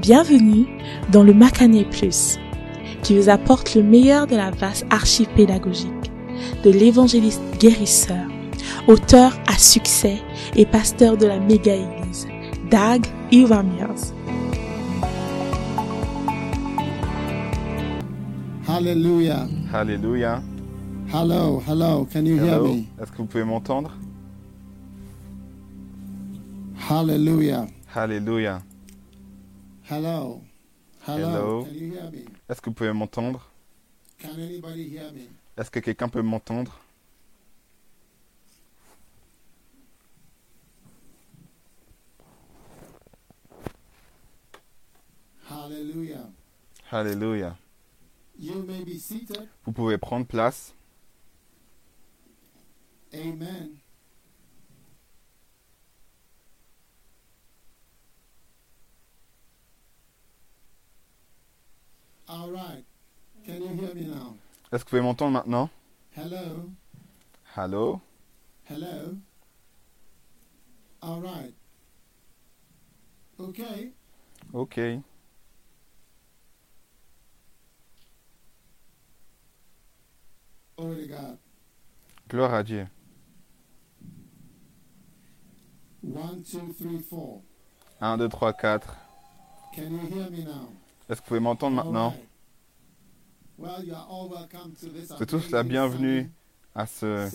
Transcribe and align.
Bienvenue 0.00 0.66
dans 1.12 1.22
le 1.22 1.34
Macané 1.34 1.84
Plus, 1.84 2.38
qui 3.02 3.18
vous 3.18 3.28
apporte 3.28 3.74
le 3.74 3.82
meilleur 3.82 4.26
de 4.26 4.34
la 4.34 4.50
vaste 4.50 4.86
archive 4.88 5.28
pédagogique 5.36 6.10
de 6.64 6.70
l'évangéliste 6.70 7.42
guérisseur, 7.58 8.24
auteur 8.88 9.38
à 9.46 9.58
succès 9.58 10.16
et 10.56 10.64
pasteur 10.64 11.18
de 11.18 11.26
la 11.26 11.38
méga-église, 11.38 12.26
Dag 12.70 13.04
Iwamiers. 13.30 14.14
Hallelujah. 18.66 19.48
Alléluia. 19.70 20.42
Hello, 21.12 21.62
hello. 21.68 22.08
Can 22.10 22.24
you 22.24 22.42
hear 22.42 22.62
me? 22.62 22.84
Est-ce 22.98 23.12
que 23.12 23.18
vous 23.18 23.26
pouvez 23.26 23.44
m'entendre? 23.44 23.90
Hallelujah. 26.88 27.66
Alléluia. 27.94 28.62
Hello. 29.90 30.40
Hello. 31.04 31.66
Est-ce 32.48 32.60
que 32.60 32.70
vous 32.70 32.74
pouvez 32.74 32.92
m'entendre? 32.92 33.50
Can 34.20 34.34
anybody 34.38 34.84
hear 34.84 35.10
me? 35.12 35.26
Est-ce 35.56 35.68
que 35.68 35.80
quelqu'un 35.80 36.08
peut 36.08 36.22
m'entendre? 36.22 36.78
Hallelujah. 45.50 46.30
Alléluia. 46.92 47.56
You 48.38 48.62
may 48.62 48.84
be 48.84 48.96
seated. 48.96 49.48
Vous 49.64 49.72
pouvez 49.72 49.98
prendre 49.98 50.24
place. 50.24 50.72
Amen. 53.12 53.70
All 62.30 62.48
right. 62.52 62.84
Can 63.44 63.60
you 63.60 63.68
hear 63.74 63.92
me 63.92 64.02
now? 64.06 64.36
Est-ce 64.70 64.84
que 64.84 64.90
vous 64.90 64.90
pouvez 64.90 65.02
m'entendre 65.02 65.32
maintenant? 65.32 65.68
Hello? 66.16 66.70
Allô 67.56 68.00
Hello? 68.68 69.16
All 71.02 71.20
right. 71.20 71.52
Okay. 73.40 73.90
Ok. 74.52 74.78
Glory 80.76 80.96
to 80.96 81.06
God. 81.08 81.38
Gloire 82.28 82.54
à 82.54 82.62
Dieu. 82.62 82.86
One, 86.02 86.44
two, 86.44 86.72
three, 86.78 87.00
four. 87.00 87.42
1, 88.00 88.18
2, 88.18 88.28
3, 88.28 88.52
4. 88.52 88.80
Can 89.74 89.90
you 89.90 90.06
hear 90.06 90.30
me 90.30 90.44
now? 90.44 90.68
Est-ce 91.10 91.20
que 91.20 91.24
vous 91.24 91.28
pouvez 91.28 91.40
m'entendre 91.40 91.74
maintenant 91.74 92.14
this 93.58 95.12
C'est 95.18 95.26
tous 95.26 95.50
la 95.50 95.64
bienvenue 95.64 96.30
à 96.72 96.86
ce 96.86 97.28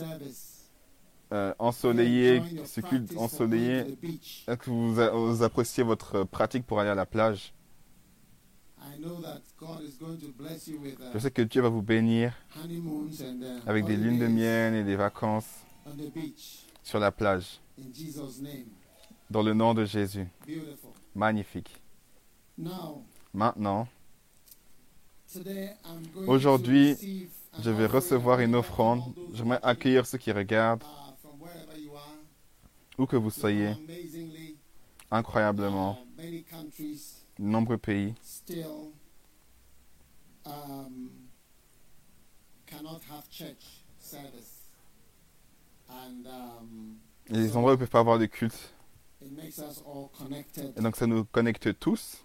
euh, 1.33 1.53
ensoleillé, 1.59 2.41
ce 2.65 2.79
culte 2.79 3.17
ensoleillé. 3.17 3.97
Est-ce 4.47 4.55
que 4.55 4.69
vous, 4.69 4.93
vous 4.93 5.43
appréciez 5.43 5.83
votre 5.83 6.23
pratique 6.23 6.65
pour 6.65 6.79
aller 6.79 6.89
à 6.89 6.95
la 6.95 7.05
plage? 7.05 7.53
With 8.97 10.97
Je 11.11 11.17
uh, 11.17 11.19
sais 11.19 11.31
que 11.31 11.41
Dieu 11.41 11.61
va 11.61 11.69
vous 11.69 11.81
bénir 11.81 12.33
uh, 12.55 13.67
avec 13.67 13.83
des 13.83 13.97
lunes 13.97 14.19
de 14.19 14.27
miel 14.27 14.75
et 14.75 14.83
des 14.85 14.95
vacances 14.95 15.65
sur 16.81 16.99
la 16.99 17.11
plage. 17.11 17.59
Dans 19.29 19.43
le 19.43 19.53
nom 19.53 19.73
de 19.73 19.83
Jésus. 19.83 20.27
Magnifique. 21.13 21.81
Maintenant, 23.35 23.87
Aujourd'hui, 26.27 27.27
je 27.61 27.69
vais 27.69 27.85
recevoir 27.85 28.39
une 28.39 28.55
offrande. 28.55 29.01
J'aimerais 29.33 29.59
accueillir 29.61 30.05
ceux 30.05 30.17
qui 30.17 30.31
regardent, 30.31 30.83
uh, 30.83 31.37
où 32.97 33.05
que 33.05 33.17
vous 33.17 33.29
So 33.29 33.41
soyez, 33.41 33.73
incroyablement, 35.11 35.97
uh, 36.17 36.45
nombreux 37.37 37.77
pays. 37.77 38.13
still 38.23 38.93
um, 40.45 41.09
cannot 42.65 43.01
have 43.09 43.27
church 43.29 43.83
service. 43.99 44.69
And 45.89 46.25
um, 46.25 46.95
des 47.29 47.53
endroits 47.57 47.73
où 47.73 47.75
ils 47.75 47.79
ne 47.79 47.79
peuvent 47.79 47.89
pas 47.89 47.99
avoir 47.99 48.17
de 48.17 48.27
culte. 48.27 48.73
it 49.21 49.31
makes 49.35 49.57
us 49.57 49.83
all 49.85 50.09
connected 50.17 50.73
Et 50.77 50.81
donc 50.81 50.95
ça 50.95 51.05
nous 51.05 51.25
connecte 51.25 51.77
tous 51.79 52.23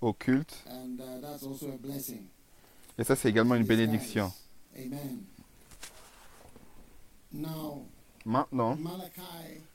au 0.00 0.12
culte. 0.12 0.64
and 0.68 1.00
uh, 1.00 1.20
that's 1.20 1.44
also 1.44 1.68
a 1.72 1.76
blessing. 1.76 2.26
Et 2.98 3.04
ça, 3.04 3.16
c'est 3.16 3.28
également 3.30 3.54
une 3.54 3.64
bénédiction. 3.64 4.30
Maintenant, 8.24 8.76
Malachi 8.76 9.20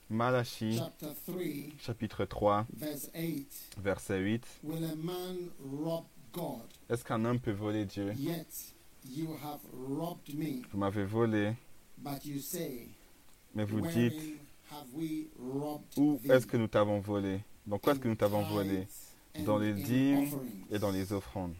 Malachie, 0.10 0.78
chapter 0.78 1.14
3, 1.26 1.42
chapitre 1.80 2.26
3, 2.26 2.66
verse 2.74 3.10
8 3.14 3.48
verset 3.84 4.20
8. 4.20 4.44
Will 4.64 4.86
a 4.86 4.96
man 4.96 5.50
rob 5.60 6.06
God? 6.32 6.62
Est-ce 6.90 7.04
qu'un 7.04 7.26
homme 7.26 7.40
peut 7.40 7.52
voler 7.52 7.86
Dieu? 7.86 8.14
Vous 10.72 10.78
m'avez 10.78 11.04
volé, 11.04 11.54
mais 13.56 13.66
vous 13.66 13.82
dites, 13.82 14.14
où 15.98 16.20
est-ce 16.30 16.46
que 16.46 16.58
nous 16.58 16.68
t'avons 16.68 17.00
volé? 17.00 17.42
Dans 17.66 17.80
quoi 17.80 17.94
est-ce 17.94 18.00
que 18.00 18.08
nous 18.08 18.16
t'avons 18.16 18.44
volé? 18.44 18.88
Dans 19.46 19.58
les 19.58 19.74
dîmes. 19.74 20.30
Et 20.70 20.80
dans 20.80 20.92
les 20.92 21.14
offrandes. 21.14 21.54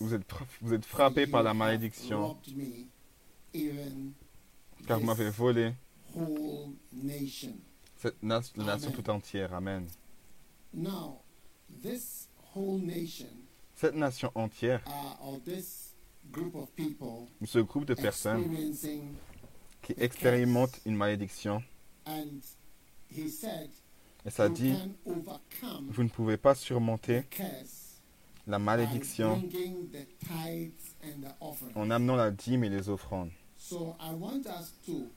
Vous 0.00 0.14
êtes, 0.14 0.22
vous 0.60 0.74
êtes 0.74 0.84
frappé 0.84 1.26
par 1.26 1.42
la 1.42 1.54
malédiction, 1.54 2.36
car 4.86 4.98
vous 4.98 5.06
m'avez 5.06 5.30
volé 5.30 5.72
cette 7.96 8.22
na- 8.22 8.40
la 8.56 8.64
nation 8.64 8.88
Amen. 8.90 9.02
tout 9.02 9.10
entière. 9.10 9.54
Amen. 9.54 9.86
Cette 13.76 13.94
nation 13.94 14.30
entière, 14.34 14.82
ce 17.44 17.58
groupe 17.60 17.84
de 17.86 17.94
personnes 17.94 18.40
experiencing, 18.42 19.14
qui 19.82 19.94
expérimentent 19.98 20.80
une 20.84 20.96
malédiction, 20.96 21.62
et 24.26 24.30
ça 24.30 24.48
dit, 24.48 24.74
vous 25.88 26.02
ne 26.02 26.08
pouvez 26.08 26.36
pas 26.36 26.54
surmonter 26.54 27.24
la 28.46 28.58
malédiction 28.58 29.42
en 31.74 31.90
amenant 31.90 32.16
la 32.16 32.30
dîme 32.30 32.64
et 32.64 32.68
les 32.68 32.88
offrandes. 32.88 33.30
So 33.56 33.96
I 33.98 34.12
want 34.12 34.46
us 34.46 34.74
to 34.86 35.10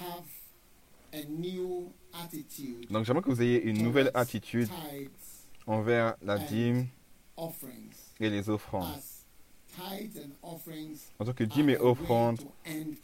have 0.00 0.24
a 1.12 1.22
new 1.28 1.92
attitude. 2.14 2.90
Donc 2.90 3.04
j'aimerais 3.04 3.22
que 3.22 3.30
vous 3.30 3.42
ayez 3.42 3.62
une 3.62 3.82
nouvelle 3.82 4.10
attitude 4.14 4.70
envers 5.66 6.16
la 6.22 6.38
dîme 6.38 6.86
et 8.18 8.30
les 8.30 8.48
offrandes. 8.48 8.98
En 11.18 11.24
tant 11.24 11.32
que 11.32 11.44
dîme 11.44 11.68
et 11.70 11.76
offrandes 11.76 12.40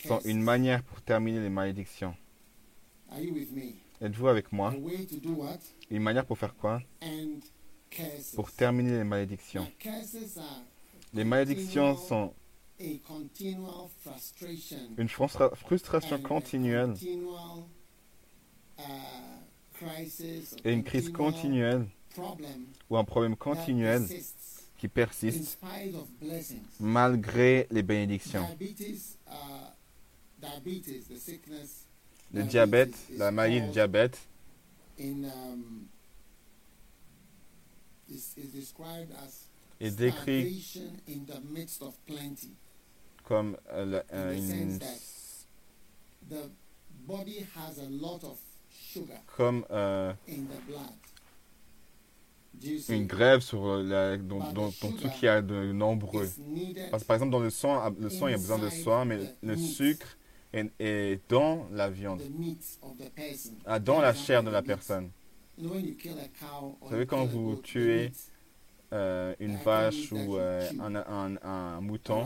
sont 0.07 0.21
une 0.25 0.43
manière 0.43 0.83
pour 0.83 1.03
terminer 1.03 1.41
les 1.41 1.51
malédictions. 1.51 2.15
Are 2.15 2.15
you 2.15 2.15
with 2.15 2.15
me? 2.15 2.96
Êtes-vous 4.01 4.29
avec 4.29 4.53
moi? 4.53 4.75
Une 5.91 6.03
manière 6.03 6.27
pour 6.27 6.39
faire 6.39 6.55
quoi? 6.55 6.83
Pour 8.35 8.53
terminer 8.53 8.99
les 8.99 9.05
malédictions. 9.05 9.67
Les 11.15 11.25
malédictions 11.25 11.97
sont 11.97 12.35
une 14.99 15.09
frustra- 15.09 15.55
frustration 15.55 16.21
continuelle 16.21 16.95
uh, 18.79 18.83
et 20.65 20.73
une 20.73 20.85
crise 20.85 21.11
continuelle 21.11 21.87
ou 22.91 22.97
un 22.99 23.05
problème 23.05 23.37
continuel 23.37 24.07
qui 24.77 24.89
persiste 24.89 25.59
malgré 26.79 27.67
les 27.71 27.83
bénédictions. 27.83 28.47
Le 32.33 32.43
diabète, 32.43 32.95
la 33.17 33.31
maladie 33.31 33.59
called 33.61 33.73
diabète, 33.73 34.19
um, 35.01 35.87
est 39.81 39.91
décrit 39.91 40.63
starvation 40.63 40.93
in 41.09 41.25
the 41.27 41.41
midst 41.53 41.83
of 41.83 41.95
plenty. 42.07 42.53
comme 43.25 43.57
euh, 43.73 43.85
la- 43.85 44.05
euh, 44.13 44.35
une, 44.35 44.81
sense 44.81 45.47
The 46.29 46.51
body 47.07 47.47
has 47.55 47.79
a 47.79 47.89
lot 47.89 48.25
of 48.25 48.39
sugar 48.71 49.21
comme 49.37 49.65
euh, 49.71 50.13
une 52.89 53.07
grève 53.07 53.41
sur 53.41 53.77
la, 53.83 54.17
dont, 54.17 54.41
dont, 54.53 54.71
qui 55.19 55.29
a 55.29 55.43
de 55.43 55.73
nombreux. 55.73 56.29
Parce 56.91 57.03
que 57.03 57.07
par 57.07 57.17
exemple 57.17 57.33
dans 57.33 57.41
le 57.41 57.51
sang, 57.51 57.79
ah, 57.79 57.93
le 57.99 58.09
sang 58.09 58.29
il 58.29 58.33
y 58.33 58.35
a 58.35 58.39
besoin 58.39 58.59
de 58.59 58.71
sang, 58.71 59.05
mais 59.05 59.19
le 59.43 59.57
sucre 59.57 60.16
est, 60.57 60.71
est 60.81 61.21
dans 61.29 61.69
la 61.73 61.89
viande, 61.91 62.23
ah, 63.67 63.79
dans 63.79 64.01
la 64.01 64.15
chair 64.15 64.43
de 64.43 64.51
la 64.51 64.63
personne. 64.63 65.11
Or 65.63 66.91
savez, 66.91 67.07
quand 67.07 67.25
vous 67.27 67.57
tuez 67.57 68.13
Euh, 68.93 69.35
une 69.41 69.57
vache 69.57 70.13
ou 70.13 70.37
euh, 70.37 70.71
un, 70.79 70.95
un- 70.95 71.37
un 71.43 71.81
mouton, 71.81 72.25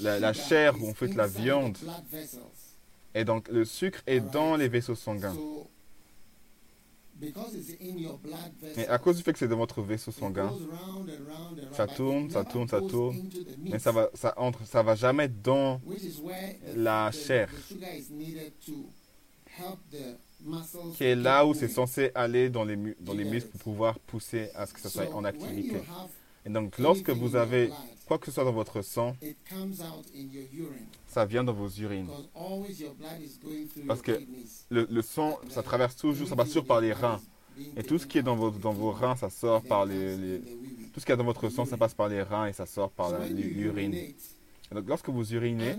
la, 0.00 0.34
chair 0.34 0.74
où 0.78 0.86
on 0.86 0.92
fait 0.92 1.14
la 1.14 1.26
viande, 1.26 1.78
et 3.14 3.24
donc 3.24 3.48
le 3.48 3.64
sucre 3.64 4.02
est 4.06 4.20
dans 4.20 4.56
les 4.56 4.68
vaisseaux 4.68 4.94
sanguins. 4.94 5.32
So, 5.32 5.40
because 5.40 5.46
it's 5.46 5.46
in 5.46 5.46
your 5.46 5.56
blood 5.56 5.66
Mais 8.76 8.86
à 8.88 8.98
cause 8.98 9.16
du 9.16 9.22
fait 9.22 9.32
que 9.32 9.38
c'est 9.38 9.48
dans 9.48 9.56
votre 9.56 9.82
vaisseau 9.82 10.12
sanguin, 10.12 10.52
Ça 11.72 11.86
tourne, 11.86 12.30
ça 12.30 12.44
tourne, 12.44 12.68
ça 12.68 12.80
tourne, 12.80 13.16
mais 13.60 13.78
ça 13.78 13.92
va, 13.92 14.10
ça 14.14 14.34
entre, 14.36 14.64
ça 14.66 14.82
va 14.82 14.94
jamais 14.94 15.28
dans 15.28 15.80
la 16.76 17.10
chair. 17.10 17.50
qui 20.94 21.04
est 21.04 21.16
là 21.16 21.44
où 21.44 21.54
c'est 21.54 21.68
censé 21.68 22.10
aller 22.14 22.48
dans 22.48 22.64
les, 22.64 22.76
dans 23.00 23.12
les 23.14 23.24
muscles 23.24 23.50
pour 23.50 23.60
pouvoir 23.60 23.98
pousser 23.98 24.50
à 24.54 24.66
ce 24.66 24.72
que 24.72 24.80
ça 24.80 24.88
soit 24.88 25.06
So, 25.06 25.14
en 25.16 25.24
activité. 25.24 25.82
Et 26.46 26.50
donc 26.50 26.78
lorsque 26.78 27.10
vous 27.10 27.36
avez 27.36 27.70
quoi 28.06 28.18
que 28.18 28.26
ce 28.26 28.32
soit 28.32 28.44
dans 28.44 28.52
votre 28.52 28.80
sang, 28.82 29.14
it 29.22 29.36
comes 29.48 29.80
out 29.82 30.06
in 30.14 30.32
your 30.32 30.44
urine 30.54 30.86
ça 31.06 31.24
vient 31.26 31.44
dans 31.44 31.52
vos 31.52 31.68
urines. 31.68 32.06
because 32.06 32.28
always 32.34 32.80
your 32.80 32.94
blood 32.94 33.20
is 33.20 33.38
going 33.42 33.66
through 33.66 33.86
Parce 33.86 34.00
que 34.02 34.12
kidneys. 34.12 34.66
Le, 34.70 34.86
le 34.90 35.02
sang, 35.02 35.38
ça 35.50 35.62
traverse 35.62 35.96
toujours, 35.96 36.26
ça 36.28 36.36
passe 36.36 36.48
toujours 36.48 36.64
par 36.66 36.80
les 36.80 36.92
reins. 36.92 37.20
Et 37.76 37.82
tout 37.82 37.98
ce 37.98 38.06
qui 38.06 38.18
est 38.18 38.22
dans 38.22 38.36
vos, 38.36 38.50
dans 38.52 38.72
vos 38.72 38.92
reins, 38.92 39.16
ça 39.16 39.30
sort 39.30 39.62
par 39.62 39.84
les, 39.84 40.16
les- 40.16 40.38
Tout 40.94 41.00
ce 41.00 41.04
qu'il 41.04 41.10
y 41.10 41.12
a 41.12 41.16
dans 41.16 41.24
votre 41.24 41.48
sang, 41.48 41.64
ça 41.64 41.76
passe 41.76 41.92
par 41.94 42.08
les 42.08 42.22
reins 42.22 42.46
et 42.46 42.52
ça 42.52 42.66
sort 42.66 42.90
par 42.90 43.18
l'urine. 43.28 43.94
Et 43.94 44.14
donc 44.74 44.86
lorsque 44.88 45.08
vous 45.08 45.34
urinez, 45.34 45.74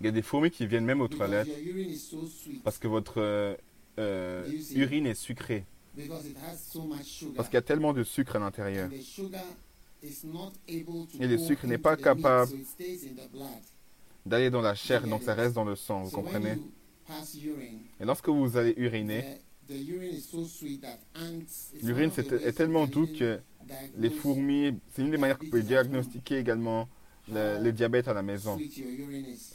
il 0.00 0.06
y 0.06 0.08
a 0.08 0.10
des 0.12 0.22
fourmis 0.22 0.50
qui 0.50 0.66
viennent 0.66 0.84
même 0.84 1.00
aux 1.00 1.08
toilettes 1.08 1.48
parce 2.62 2.78
que 2.78 2.86
votre 2.88 3.56
euh, 3.98 4.44
urine 4.74 5.06
est 5.06 5.14
sucrée. 5.14 5.64
Because 5.98 6.26
it 6.26 6.36
has 6.38 6.56
so 6.72 6.82
much 6.82 7.04
sugar. 7.04 7.34
Parce 7.36 7.48
qu'il 7.48 7.56
y 7.56 7.58
a 7.58 7.62
tellement 7.62 7.92
de 7.92 8.04
sucre 8.04 8.36
à 8.36 8.38
l'intérieur. 8.38 8.88
Et 10.02 11.26
le 11.26 11.38
sucre 11.38 11.66
n'est 11.66 11.78
pas 11.78 11.96
capable. 11.96 12.52
D'aller 14.24 14.50
dans 14.50 14.60
la 14.60 14.74
chair, 14.74 15.06
donc 15.06 15.22
ça 15.22 15.34
reste 15.34 15.54
dans 15.54 15.64
le 15.64 15.74
sang, 15.76 16.02
vous 16.02 16.10
comprenez? 16.10 16.58
Et 17.98 18.04
lorsque 18.04 18.28
vous 18.28 18.56
allez 18.56 18.74
uriner, 18.76 19.38
the, 19.66 19.72
the 19.72 19.88
urine 19.88 20.14
is 20.14 20.20
so 20.20 20.44
sweet 20.44 20.82
that 20.82 20.98
ants. 21.16 21.72
it's 21.74 21.82
l'urine 21.82 22.10
est 22.18 22.52
tellement 22.52 22.86
doux 22.86 23.06
que 23.06 23.40
les 23.96 24.10
fourmis, 24.10 24.74
c'est 24.92 25.02
une 25.02 25.10
des 25.10 25.16
manières 25.16 25.38
que 25.38 25.44
vous 25.44 25.50
pouvez 25.50 25.62
diagnostiquer 25.62 26.36
également 26.38 26.88
le, 27.32 27.62
le 27.62 27.72
diabète 27.72 28.08
à 28.08 28.12
la 28.12 28.22
maison. 28.22 28.58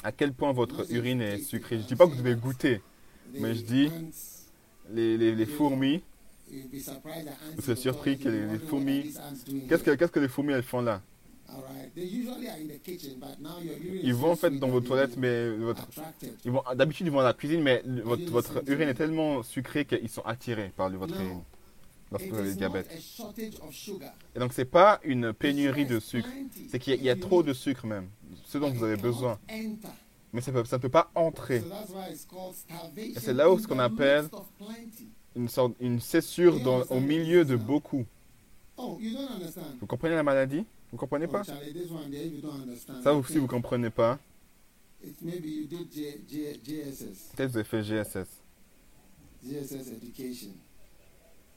À 0.04 0.12
quel 0.12 0.34
point 0.34 0.52
votre 0.52 0.92
urine 0.92 1.22
est 1.22 1.38
sucrée? 1.40 1.80
Je 1.80 1.86
dis 1.86 1.96
pas 1.96 2.08
que 2.08 2.12
vous 2.12 2.18
devez 2.24 2.36
goûter. 2.36 2.82
Mais 3.34 3.54
je 3.54 3.62
dis- 3.62 3.88
ants, 3.88 4.10
Les, 4.92 5.18
les, 5.18 5.34
les 5.36 5.46
fourmis, 5.46 6.02
Vous 7.56 7.62
serez 7.62 7.76
surpris 7.76 8.18
que 8.18 8.30
les- 8.30 8.60
fourmis- 8.60 9.14
qu'est-ce 9.70 9.84
que, 9.84 9.90
here. 9.92 9.98
qu'est-ce 9.98 10.12
que 10.12 10.20
les 10.20 10.28
fourmis 10.28 10.54
elles 10.54 10.64
font 10.64 10.82
là? 10.82 11.02
Ils 14.04 14.14
vont 14.16 14.28
so 14.28 14.32
en 14.32 14.36
fait 14.36 14.60
dans 14.60 14.70
vos 14.70 14.82
toilettes, 14.82 15.18
mais 15.18 15.50
votre, 15.52 15.88
ils 16.46 16.52
vont, 16.52 16.64
d'habitude 16.76 17.06
ils 17.08 17.12
vont 17.12 17.20
à 17.20 17.24
la 17.24 17.34
cuisine, 17.34 17.62
mais 17.62 17.84
votre, 18.04 18.24
votre 18.32 18.64
urine 18.68 18.90
est 18.90 18.94
tellement 18.96 19.44
sucrée 19.44 19.86
qu'ils 19.86 20.10
sont 20.10 20.24
attirés 20.26 20.72
par 20.76 20.90
votre 20.90 21.14
urine 21.16 21.42
lorsque 22.12 22.26
It 22.26 22.32
vous 22.32 22.40
avez 22.40 22.50
le 22.50 22.56
diabète. 22.56 22.90
Et 24.36 24.40
donc 24.40 24.54
c'est 24.54 24.66
pas 24.66 25.00
une 25.04 25.34
pénurie 25.34 25.86
de 25.86 26.00
sucre, 26.00 26.30
c'est 26.70 26.80
qu'il 26.80 27.04
y 27.04 27.10
a, 27.10 27.14
y 27.14 27.20
trop 27.20 27.44
de 27.44 27.54
sucre 27.54 27.86
même, 27.86 28.08
ce 28.46 28.58
dont 28.58 28.72
vous 28.72 28.84
avez 28.84 28.98
besoin. 28.98 29.38
Mais 30.32 30.42
ça, 30.42 30.52
peut, 30.52 30.66
ça 30.66 30.78
ne 30.78 30.82
peut 30.82 30.90
pas 30.90 31.12
entrer. 31.14 31.62
Et 32.98 33.20
c'est 33.20 33.34
là 33.34 33.52
où 33.52 33.60
ce 33.60 33.68
qu'on 33.68 33.78
appelle-. 33.78 34.28
Une 35.36 35.48
sorte, 35.48 35.74
une 35.80 36.00
cessure 36.00 36.60
dans, 36.60 36.84
au 36.84 37.00
milieu 37.00 37.44
de 37.44 37.56
beaucoup. 37.56 38.06
Oh. 38.78 39.00
Vous 39.80 39.88
comprenez 39.88 40.14
la 40.16 40.24
maladie? 40.24 40.66
Vous 40.92 40.98
comprenez 40.98 41.26
Oh, 41.28 41.32
pas 41.32 41.42
understand. 41.42 43.02
Ça 43.04 43.14
aussi 43.14 43.40
vous 43.40 43.48
comprenez 43.48 43.90
pas. 43.90 44.20
Peut-être 45.02 45.42
vous 47.50 47.58
avez 47.58 47.64
fait 47.64 47.84
GSS. 47.84 48.28
JSS 49.44 49.92
education. 49.92 50.52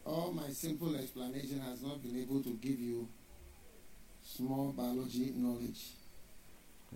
All 0.06 0.32
my 0.32 0.50
simple 0.52 0.96
explanation 0.96 1.60
has 1.60 1.82
not 1.82 2.02
been 2.02 2.16
able 2.22 2.42
to 2.42 2.56
give 2.62 2.80
you 2.80 3.06
small 4.22 4.72
biology 4.72 5.32
knowledge. 5.36 5.95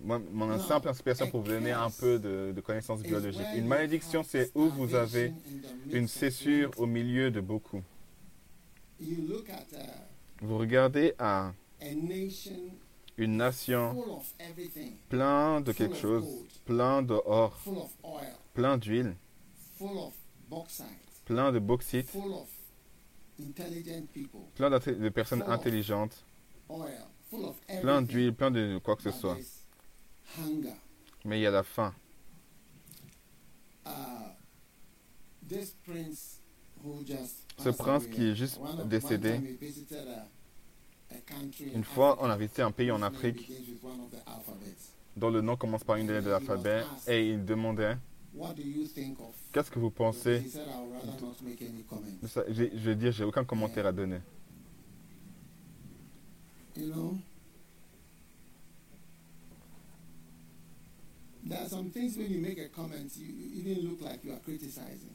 Moi, 0.03 0.21
mon 0.33 0.59
simple 0.59 0.89
inspiration 0.89 1.29
pour 1.31 1.43
vous 1.43 1.49
donner 1.49 1.73
un 1.73 1.91
peu 1.91 2.19
de, 2.19 2.53
de 2.55 2.61
connaissances 2.61 3.03
biologiques. 3.03 3.47
Une 3.55 3.67
malédiction, 3.67 4.23
c'est 4.23 4.51
où 4.55 4.69
vous 4.69 4.95
avez 4.95 5.33
une 5.91 6.07
plenty. 6.09 6.65
au 6.79 6.87
milieu 6.87 7.31
de 7.31 7.41
beaucoup. 7.41 7.83
Vous 10.43 10.59
regardez 10.59 11.15
à 11.19 11.53
une 13.19 13.37
nation 13.37 13.95
plein 15.09 15.61
de 15.61 15.73
quelque 15.73 15.97
chose, 15.97 16.27
plein 16.65 17.03
d'or, 17.03 17.59
plein 18.55 18.79
d'huile, 18.79 19.17
plein 21.25 21.53
de 21.53 21.59
bauxite, 21.59 22.11
plein 24.55 24.71
de 24.71 25.09
personnes 25.11 25.43
intelligentes, 25.47 26.25
plein 27.81 28.03
d'huile, 28.03 28.35
plein 28.35 28.51
de 28.51 28.79
quoi 28.83 28.97
que 28.97 29.03
ce 29.03 29.11
soit. 29.11 29.37
Mais 31.25 31.39
il 31.39 31.43
y 31.43 31.47
a 31.47 31.51
la 31.51 31.63
faim. 31.63 31.95
This 35.49 35.75
prince 35.85 36.41
who 36.85 37.03
just 37.05 37.45
Ce 37.59 37.71
prince 37.71 38.07
qui 38.07 38.29
est 38.29 38.35
juste 38.35 38.61
décédé, 38.87 39.59
une 41.75 41.85
fois 41.85 42.17
Africa 42.17 42.21
on 42.21 42.31
a 42.31 42.37
visité 42.37 42.63
un 42.63 42.71
pays 42.71 42.91
en 42.91 43.03
Afrique 43.03 43.51
dont 45.17 45.31
le 45.31 45.41
nom 45.41 45.57
commence 45.57 45.83
par 45.83 45.97
une 45.97 46.07
des 46.07 46.13
lettres 46.15 46.27
de 46.27 46.31
l'alphabet 46.31 46.85
et 47.09 47.31
il 47.31 47.45
demandait 47.45 47.97
What 48.33 48.55
do 48.55 48.63
you 48.63 48.87
think 48.87 49.19
of? 49.19 49.35
Qu'est-ce 49.53 49.71
que 49.71 49.81
vous 49.81 49.91
pensez? 49.91 50.45
Je 52.49 52.63
vais 52.63 52.95
dire, 52.95 53.11
j'ai 53.11 53.25
aucun 53.25 53.45
commentaire 53.45 53.87
à 53.87 53.93
donner. 53.93 54.21
You 56.77 56.93
know? 56.93 57.19
There 61.51 61.59
are 61.63 61.69
some 61.69 61.91
things 61.91 62.17
when 62.17 62.31
you 62.31 62.41
make 62.41 62.59
a 62.59 62.69
comment, 62.69 63.11
you, 63.17 63.27
you 63.27 63.61
even 63.61 63.89
look 63.91 64.01
like 64.01 64.23
you 64.25 64.33
are 64.33 64.41
criticizing. 64.41 65.11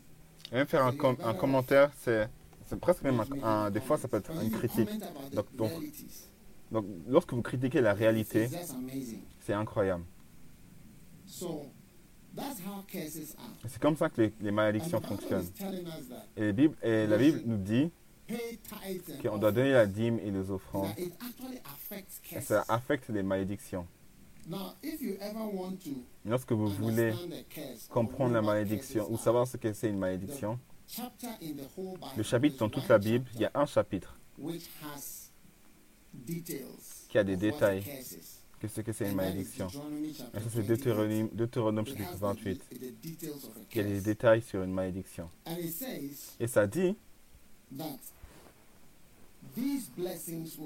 Et 0.52 0.56
même 0.56 0.68
faire 0.68 0.86
un, 0.86 0.92
com- 0.96 1.16
un 1.24 1.34
commentaire, 1.34 1.92
c'est 2.04 2.30
presque 2.82 3.04
même 3.04 3.20
un, 3.20 3.44
un- 3.44 3.72
Des 3.72 3.80
fois, 3.82 3.98
ça 3.98 4.08
peut 4.08 4.18
être 4.18 4.32
une 4.44 4.52
critique. 4.52 4.90
Donc- 5.34 5.72
donc, 6.72 6.86
lorsque 7.08 7.32
vous 7.34 7.42
critiquez 7.42 7.80
la 7.82 7.94
réalité, 7.94 8.50
c'est 9.40 9.54
incroyable. 9.54 10.04
C'est 13.68 13.80
comme 13.80 13.96
ça 13.96 14.10
que 14.10 14.30
les, 14.42 14.52
malédictions 14.52 15.00
Bible 15.00 15.08
fonctionnent. 15.10 15.48
Et, 16.36 16.42
les 16.42 16.54
Bibles- 16.54 16.76
et 16.84 17.08
la 17.08 17.18
Bible 17.18 17.42
nous 17.46 17.58
dit 17.58 17.92
qu'on 19.22 19.38
doit 19.38 19.52
donner 19.52 19.72
la 19.72 19.86
dîme 19.86 20.20
et 20.20 20.32
les 20.32 20.52
offrandes. 20.52 20.90
Et 22.32 22.42
ça 22.42 22.66
affecte 22.68 23.10
les 23.10 23.24
malédictions. 23.24 23.88
Lorsque 26.26 26.52
vous 26.52 26.68
voulez 26.70 27.14
comprendre 27.90 28.34
la 28.34 28.42
malédiction 28.42 29.12
ou 29.12 29.18
savoir 29.18 29.48
ce 29.48 29.58
que 29.58 29.74
c'est 29.74 29.90
une 29.90 29.98
malédiction, 29.98 30.60
le 32.16 32.24
chapitre 32.24 32.58
dans 32.60 32.70
toute 32.70 32.88
la 32.88 32.98
Bible, 33.00 33.26
il 33.36 33.42
y 33.42 33.46
a 33.46 33.52
un 33.56 33.66
chapitre 33.66 34.18
qui 37.10 37.18
a 37.18 37.24
des 37.24 37.38
détails. 37.38 37.84
que 38.60 38.68
ce 38.70 38.82
que 38.82 38.94
c'est 38.94 39.10
une 39.10 39.16
malédiction. 39.16 39.68
Et 39.68 40.40
ça, 40.40 40.50
c'est 40.50 40.62
28. 40.62 40.68
Deutéronome, 40.68 41.30
Deutéronome 41.34 41.86
It 41.86 41.90
chapitre 41.98 42.12
has 42.14 42.16
the 42.18 42.22
28. 42.22 42.62
de- 42.72 42.78
the 42.78 43.02
details 43.02 43.46
of 43.46 43.58
a 43.58 43.60
Il 43.72 43.78
y 43.78 43.80
a 43.80 43.84
des 43.84 44.02
détails 44.02 44.42
sur 44.42 44.64
une 44.64 44.72
malédiction. 44.72 45.30
And 45.46 45.58
it 45.60 45.72
says 45.74 46.36
Et 46.40 46.48
ça 46.48 46.66
dit 46.66 46.96
that 47.78 47.84
these 47.84 48.12
blessings 48.14 49.44
will 49.44 49.45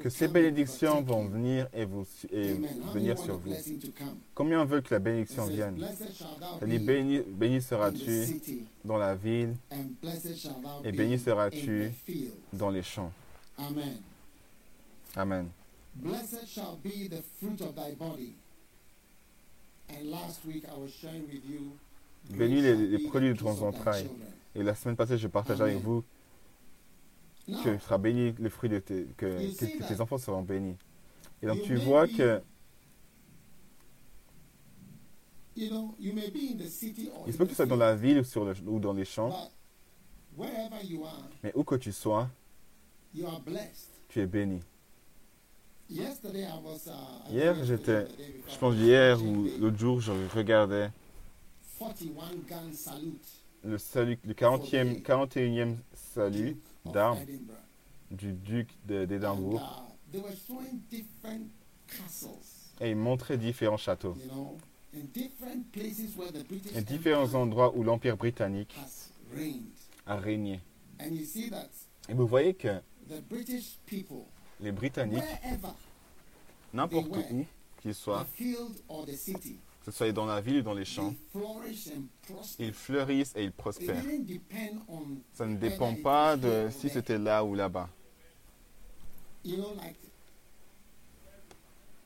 que 0.02 0.10
ces 0.10 0.28
bénédictions 0.28 1.02
vont 1.02 1.26
venir 1.26 1.68
et, 1.74 1.86
vous, 1.86 2.06
et 2.32 2.54
venir 2.94 3.18
sur 3.18 3.38
vous. 3.38 3.54
Combien 4.34 4.66
veut 4.66 4.82
que 4.82 4.94
la 4.94 5.00
bénédiction 5.00 5.46
vienne? 5.46 5.76
Blessed 5.76 6.14
shall 6.14 6.40
thou 6.40 6.60
Ça 6.60 6.66
dit 6.66 6.80
béni, 6.80 7.20
béni 7.20 7.62
seras-tu 7.62 8.42
dans 8.84 8.98
la 8.98 9.16
ville, 9.16 9.56
et 10.84 10.92
béni 10.92 11.20
seras-tu 11.20 11.92
dans 12.54 12.70
les 12.70 12.84
champs? 12.84 13.12
Amen. 13.58 13.98
Amen. 15.16 15.50
Blessed 15.96 16.48
shall 16.48 16.78
be 16.84 17.10
the 17.10 17.22
fruit 17.40 17.62
of 17.62 17.76
thy 17.76 17.94
body. 17.94 18.36
And 19.90 20.10
last 20.10 20.46
week 20.46 20.64
I 20.66 20.80
was 20.80 20.92
sharing 20.92 21.24
with 21.28 21.44
you. 21.50 21.72
Bénis 22.30 22.62
great 22.62 22.78
les, 22.78 22.88
les 22.88 23.08
produits 23.08 23.34
de 23.34 23.40
ton 23.40 23.50
entrailles. 23.62 24.10
Et 24.56 24.64
la 24.64 24.76
semaine 24.76 24.96
passée, 24.96 25.18
je 25.18 25.28
partageais 25.28 25.64
avec 25.64 25.78
vous 25.82 26.04
Now, 27.50 27.64
que 27.64 27.78
sera 27.80 27.98
béni 27.98 28.34
le 28.38 28.50
fruit 28.50 28.70
de 28.70 28.80
tes, 28.80 29.06
que, 29.18 29.88
tes 29.88 30.02
enfants 30.02 30.18
seront 30.18 30.44
bénis. 30.44 30.76
Et 31.42 31.48
donc 31.48 31.62
tu 31.64 31.76
vois 31.76 32.06
be 32.06 32.18
que 32.18 32.42
Il 35.56 35.70
se 35.70 37.38
peut 37.38 37.46
que 37.46 37.50
tu 37.50 37.56
sois 37.56 37.66
dans 37.66 37.76
la 37.76 37.96
ville 37.96 38.20
ou, 38.20 38.24
sur 38.24 38.46
le, 38.46 38.54
ou 38.66 38.80
dans 38.80 38.94
les 38.94 39.04
champs, 39.04 39.52
mais 41.44 41.52
où 41.56 41.64
que 41.64 41.76
tu 41.76 41.92
sois, 41.92 42.30
you 43.14 43.28
are 43.28 43.42
blessed. 43.42 43.90
tu 44.08 44.22
es 44.22 44.28
béni. 44.28 44.62
Uh, 45.92 46.02
Hier, 47.32 47.56
j'étais, 47.66 48.08
je 48.48 48.58
pense 48.60 48.76
hier 48.76 49.20
ou 49.24 49.50
l'autre 49.60 49.80
jour, 49.80 50.00
je 50.00 50.12
regardais 50.36 50.92
41 51.80 52.26
gun 52.48 52.74
salute 52.74 53.28
le, 53.64 53.78
salut, 53.78 54.20
le 54.24 54.34
40e, 54.34 55.02
41e 55.02 55.76
salut 55.94 56.58
d'armes 56.86 57.20
du 58.12 58.34
duc 58.34 58.70
d'Édimbourg. 58.86 59.86
They 60.12 60.22
were 60.22 60.36
showing 60.48 60.80
different 60.90 61.50
castles, 61.88 62.74
et 62.82 62.90
il 62.90 62.96
montrait 62.96 63.38
différents 63.38 63.78
châteaux. 63.78 64.16
You 64.20 64.32
know, 64.32 64.58
in 64.96 65.06
different 65.14 65.72
places 65.72 66.16
where 66.18 66.32
the 66.32 66.44
British 66.48 66.76
et 66.76 66.82
différents 66.82 67.36
endroits 67.36 67.76
où 67.76 67.84
l'Empire 67.84 68.18
britannique 68.18 68.76
a 70.08 70.18
régné. 70.18 70.62
And 71.00 71.12
you 71.12 71.26
see 71.26 71.50
that 71.52 71.70
Et 72.10 72.14
vous 72.14 72.26
voyez 72.28 72.56
que 72.56 72.80
the 73.08 73.22
British 73.30 73.78
people, 73.86 74.26
les 74.60 74.72
Britanniques, 74.72 75.20
wherever 75.20 75.74
n'importe 76.74 77.08
où 77.32 77.46
qu'ils 77.82 77.92
the 77.92 77.96
soient, 77.96 78.26
ce 79.92 79.98
soit 79.98 80.12
dans 80.12 80.26
la 80.26 80.42
ville 80.42 80.60
ou 80.60 80.62
dans 80.62 80.74
les 80.74 80.86
champs, 80.86 81.14
ils 82.60 82.74
fleurissent 82.74 83.34
et 83.36 83.44
ils 83.44 83.52
prospèrent. 83.52 84.04
Ça 85.34 85.46
ne 85.46 85.58
dépend 85.58 85.96
pas 85.96 86.38
de 86.38 86.68
si 86.72 86.90
c'était 86.90 87.18
là 87.18 87.44
ou 87.44 87.56
là-bas. 87.56 87.90
you 89.44 89.58
know, 89.58 89.74
like 89.78 89.96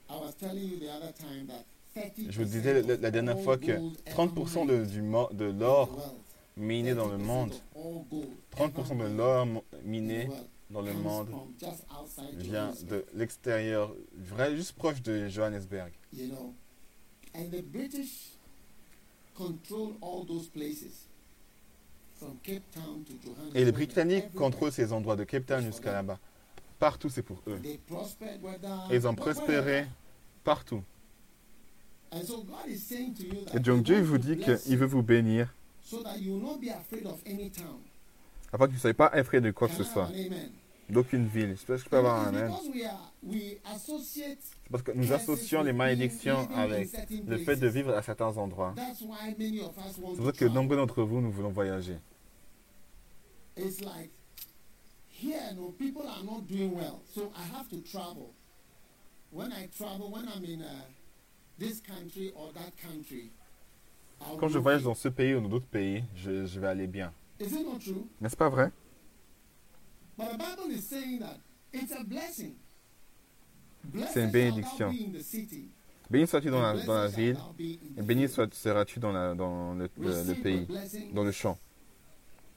I 0.08 0.16
was 0.16 0.34
telling 0.34 0.68
you 0.68 0.78
the 0.78 0.88
other 0.88 1.12
time 1.12 1.46
that 1.48 1.64
30% 1.96 2.30
Je 2.30 2.38
vous 2.38 2.44
disais 2.44 2.82
la, 2.82 2.96
la 2.96 3.10
dernière 3.10 3.40
fois 3.40 3.56
que 3.58 3.72
of 3.72 4.18
all 4.18 4.28
30% 4.28 4.66
gold 4.66 4.70
de, 4.70 5.50
du 5.50 5.58
l'or 5.58 6.14
miné 6.56 6.94
dans 6.94 7.08
le 7.08 7.18
30% 7.18 7.22
monde, 7.24 7.52
of 7.74 7.84
all 7.84 8.04
gold 8.10 8.28
30% 8.56 8.98
de 8.98 9.16
l'or 9.16 9.46
miné 9.84 10.28
dans 10.70 10.82
le 10.82 10.92
monde 10.92 11.28
vient 12.34 12.72
de 12.88 13.04
l'extérieur, 13.14 13.94
juste 14.54 14.72
proche 14.72 15.02
de 15.02 15.28
Johannesburg. 15.28 15.90
You 17.34 17.40
know. 17.40 17.46
And 17.46 17.50
the 17.50 17.62
British 17.62 18.30
control 19.36 19.94
all 20.00 20.24
those 20.24 20.46
places 20.48 21.06
from 22.18 22.38
Cape 22.42 22.62
Town 22.72 23.04
to 23.04 23.12
Johannesburg. 23.22 23.56
Et 23.56 23.64
les 23.64 23.72
Britanniques 23.72 24.32
contrôlent 24.34 24.72
ces 24.72 24.92
endroits 24.92 25.16
de 25.16 25.24
Cape 25.24 25.46
Town 25.46 25.62
jusqu'à 25.64 25.92
là-bas. 25.92 26.18
Partout, 26.78 27.08
c'est 27.08 27.22
pour 27.22 27.40
eux. 27.46 27.58
They 27.62 27.78
prospered 27.86 28.42
whether- 28.42 28.90
Et 28.92 28.96
ils 28.96 29.06
ont 29.06 29.14
prospéré 29.14 29.86
partout. 30.44 30.82
And 32.12 32.22
so 32.22 32.42
God 32.42 32.68
is 32.68 32.78
saying 32.78 33.14
to 33.14 33.22
you 33.24 33.44
that 33.46 33.56
Et 33.56 33.60
donc 33.60 33.82
Dieu 33.82 34.00
vous 34.02 34.18
dit 34.18 34.36
qu'il 34.36 34.76
veut 34.78 34.86
vous 34.86 35.02
bénir, 35.02 35.52
so 35.82 36.02
that 36.02 36.16
you 36.18 36.34
will 36.34 36.42
not 36.42 36.58
be 36.58 36.68
afraid 36.70 37.04
of 37.06 37.20
any 37.26 37.50
town. 37.50 37.80
afin 38.52 38.66
que 38.66 38.70
vous 38.70 38.76
ne 38.76 38.80
soyez 38.80 38.94
pas 38.94 39.10
effrayés 39.18 39.40
de 39.40 39.50
quoi 39.50 39.66
que 39.68 39.74
ce 39.74 39.82
soit, 39.82 40.06
amen? 40.06 40.50
D'aucune 40.88 41.26
ville. 41.26 41.50
Est-ce 41.50 41.64
que 41.66 41.76
je 41.76 41.88
peux 41.88 41.96
avoir 41.96 42.28
un 42.28 42.32
C'est 44.02 44.38
parce 44.70 44.82
que 44.82 44.92
nous 44.92 45.12
associons 45.12 45.62
les 45.62 45.72
malédictions 45.72 46.48
avec 46.54 46.90
le 47.26 47.38
fait 47.38 47.56
de 47.56 47.68
vivre 47.68 47.94
à 47.94 48.02
certains 48.02 48.36
endroits. 48.36 48.74
C'est 48.76 49.06
pour 50.16 50.26
ça 50.26 50.32
que 50.32 50.44
nombreux 50.46 50.76
d'entre 50.76 51.02
vous, 51.02 51.20
nous 51.20 51.30
voulons 51.30 51.50
voyager. 51.50 51.98
It's 53.56 53.80
like 53.80 54.10
here, 55.08 55.54
no, 55.54 55.72
people 55.78 56.02
are 56.02 56.24
not 56.24 56.48
doing 56.48 56.74
well, 56.74 57.02
so 57.14 57.30
I 57.36 57.56
have 57.56 57.68
to 57.70 57.80
travel. 57.82 58.34
When 59.30 59.52
I 59.52 59.68
travel, 59.76 60.10
when 60.10 60.26
I'm 60.28 60.44
in 60.44 60.64
this 61.56 61.80
country 61.80 62.32
or 62.34 62.52
that 62.54 62.72
country, 62.76 63.30
I'll 64.20 64.38
Quand 64.38 64.48
je 64.48 64.58
voyage 64.58 64.82
dans 64.82 64.94
ce 64.94 65.08
pays 65.08 65.34
ou 65.34 65.40
dans 65.40 65.48
d'autres 65.48 65.68
pays, 65.68 66.02
je, 66.16 66.46
je 66.46 66.58
vais 66.58 66.66
aller 66.66 66.88
bien. 66.88 67.12
N'est-ce 68.20 68.36
pas 68.36 68.48
vrai? 68.48 68.72
But 70.16 70.32
the 70.32 70.38
Bible 70.38 70.70
is 70.70 70.86
saying 70.88 71.20
that 71.20 71.38
it's 71.72 71.92
a 71.92 72.04
blessing. 72.04 72.54
Blessed 73.84 74.12
C'est 74.14 74.22
une 74.24 74.30
bénédiction. 74.30 74.90
thou 74.90 74.96
be 74.96 75.00
in 75.08 75.12
the 75.18 75.22
city, 75.22 75.68
Béni 76.10 76.26
sois-tu 76.26 76.50
dans 76.50 76.60
la, 76.62 76.74
dans 76.84 77.08
ville, 77.08 77.36
et 77.58 78.02
béni 78.02 78.28
seras-tu 78.28 78.98
dans, 79.00 79.10
la- 79.12 79.34
dans 79.34 79.74
le, 79.74 79.88
le- 79.98 80.34
pays, 80.42 80.66
dans 81.12 81.24
le 81.24 81.32
champ. 81.32 81.58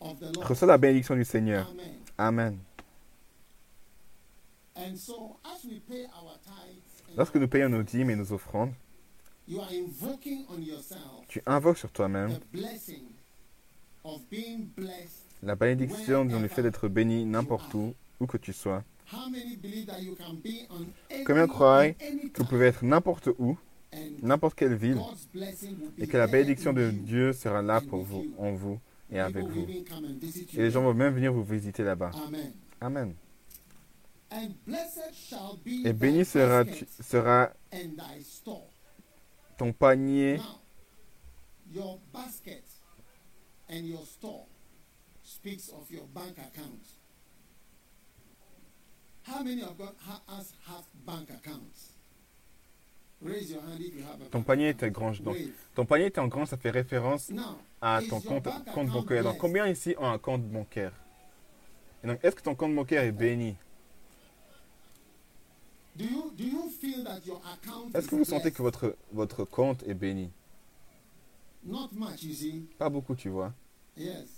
Reçois 0.01 0.67
la 0.67 0.77
bénédiction 0.77 1.15
du 1.15 1.25
Seigneur. 1.25 1.67
Amen. 1.69 1.95
Amen. 2.17 2.59
And 4.75 4.95
so, 4.97 5.37
as 5.43 5.65
we 5.65 5.79
pay 5.79 6.05
our 6.13 6.37
tithes, 6.43 7.01
and 7.09 7.17
Lorsque 7.17 7.35
nous 7.35 7.47
payons 7.47 7.69
nos 7.69 7.83
dîmes 7.83 8.11
et 8.11 8.15
nos 8.15 8.31
offrandes, 8.31 8.73
tu 11.27 11.41
invoques 11.45 11.77
sur 11.77 11.89
toi-même 11.91 12.37
la 15.43 15.55
bénédiction 15.55 16.25
dans 16.25 16.39
le 16.39 16.47
fait 16.47 16.63
d'être 16.63 16.87
béni 16.87 17.25
n'importe 17.25 17.73
où, 17.73 17.93
où 18.19 18.25
que 18.25 18.37
tu 18.37 18.53
sois. 18.53 18.83
Combien 21.25 21.47
croient 21.47 21.91
Que 21.91 22.37
vous 22.37 22.45
pouvez 22.45 22.67
être 22.67 22.83
n'importe 22.83 23.29
où, 23.37 23.57
n'importe 24.21 24.55
quelle 24.55 24.75
ville, 24.75 24.99
et 25.97 26.07
que 26.07 26.17
la 26.17 26.27
bénédiction 26.27 26.73
de. 26.73 26.89
Dieu 26.91 27.33
sera 27.33 27.61
là 27.61 27.81
pour 27.81 28.03
vous, 28.03 28.25
en 28.37 28.51
vous 28.53 28.79
et 29.11 29.19
avec 29.19 29.45
vous. 29.45 29.65
Et 30.53 30.57
les 30.57 30.71
gens 30.71 30.81
vont 30.81 30.93
même 30.93 31.13
venir 31.13 31.31
vous 31.31 31.43
visiter 31.43 31.83
là-bas. 31.83 32.11
Amen. 32.81 33.13
Et 35.85 35.93
béni 35.93 36.25
sera, 36.25 36.65
basket 36.65 36.89
sera 37.01 37.53
ton 39.57 39.71
panier 39.71 40.37
speaks 45.37 45.69
of 45.69 45.89
your 45.91 46.05
bank 46.13 46.37
account. 46.39 46.83
How 49.23 49.43
many 49.43 49.61
of 49.61 49.79
us 49.81 50.53
have 50.65 50.83
bank 51.05 51.29
accounts? 51.29 51.91
Raise 53.21 53.51
your 53.51 53.61
hand 53.61 53.79
if 53.79 53.95
you 53.95 54.03
have 54.03 54.21
a 54.21 54.25
Ton 54.29 54.43
panier 54.43 54.69
est 54.69 54.91
grand. 54.91 55.11
Donc, 55.23 55.37
ton 55.75 55.85
panier 55.85 56.05
est 56.05 56.17
en 56.19 56.27
grand, 56.27 56.45
ça 56.45 56.57
fait 56.57 56.69
référence 56.69 57.29
Now, 57.29 57.57
à 57.81 57.99
ton 58.07 58.21
compte, 58.21 58.47
compte 58.73 58.89
bancaire. 58.89 59.23
Donc, 59.23 59.37
combien 59.37 59.67
ici 59.67 59.95
ont 59.97 60.05
un 60.05 60.17
compte 60.19 60.43
bancaire? 60.43 60.93
Et 62.03 62.07
donc, 62.07 62.19
est-ce 62.23 62.35
que 62.35 62.41
ton 62.43 62.55
compte 62.55 62.75
bancaire 62.75 63.03
est 63.03 63.11
béni? 63.11 63.55
Do 65.95 66.05
you 66.05 66.31
do 66.37 66.43
you 66.43 66.69
feel 66.79 67.03
that 67.03 67.21
your 67.25 67.41
account 67.51 67.89
Est-ce 67.95 68.07
que 68.07 68.15
vous 68.15 68.23
sentez 68.25 68.51
que 68.51 68.61
votre, 68.61 68.95
votre 69.11 69.45
compte 69.45 69.81
est 69.87 69.95
béni? 69.95 70.31
Not 71.63 71.89
much, 71.93 72.21
you 72.23 72.33
see. 72.33 72.67
Pas 72.77 72.89
beaucoup, 72.89 73.15
tu 73.15 73.29
vois. 73.29 73.51
Yes. 73.97 74.36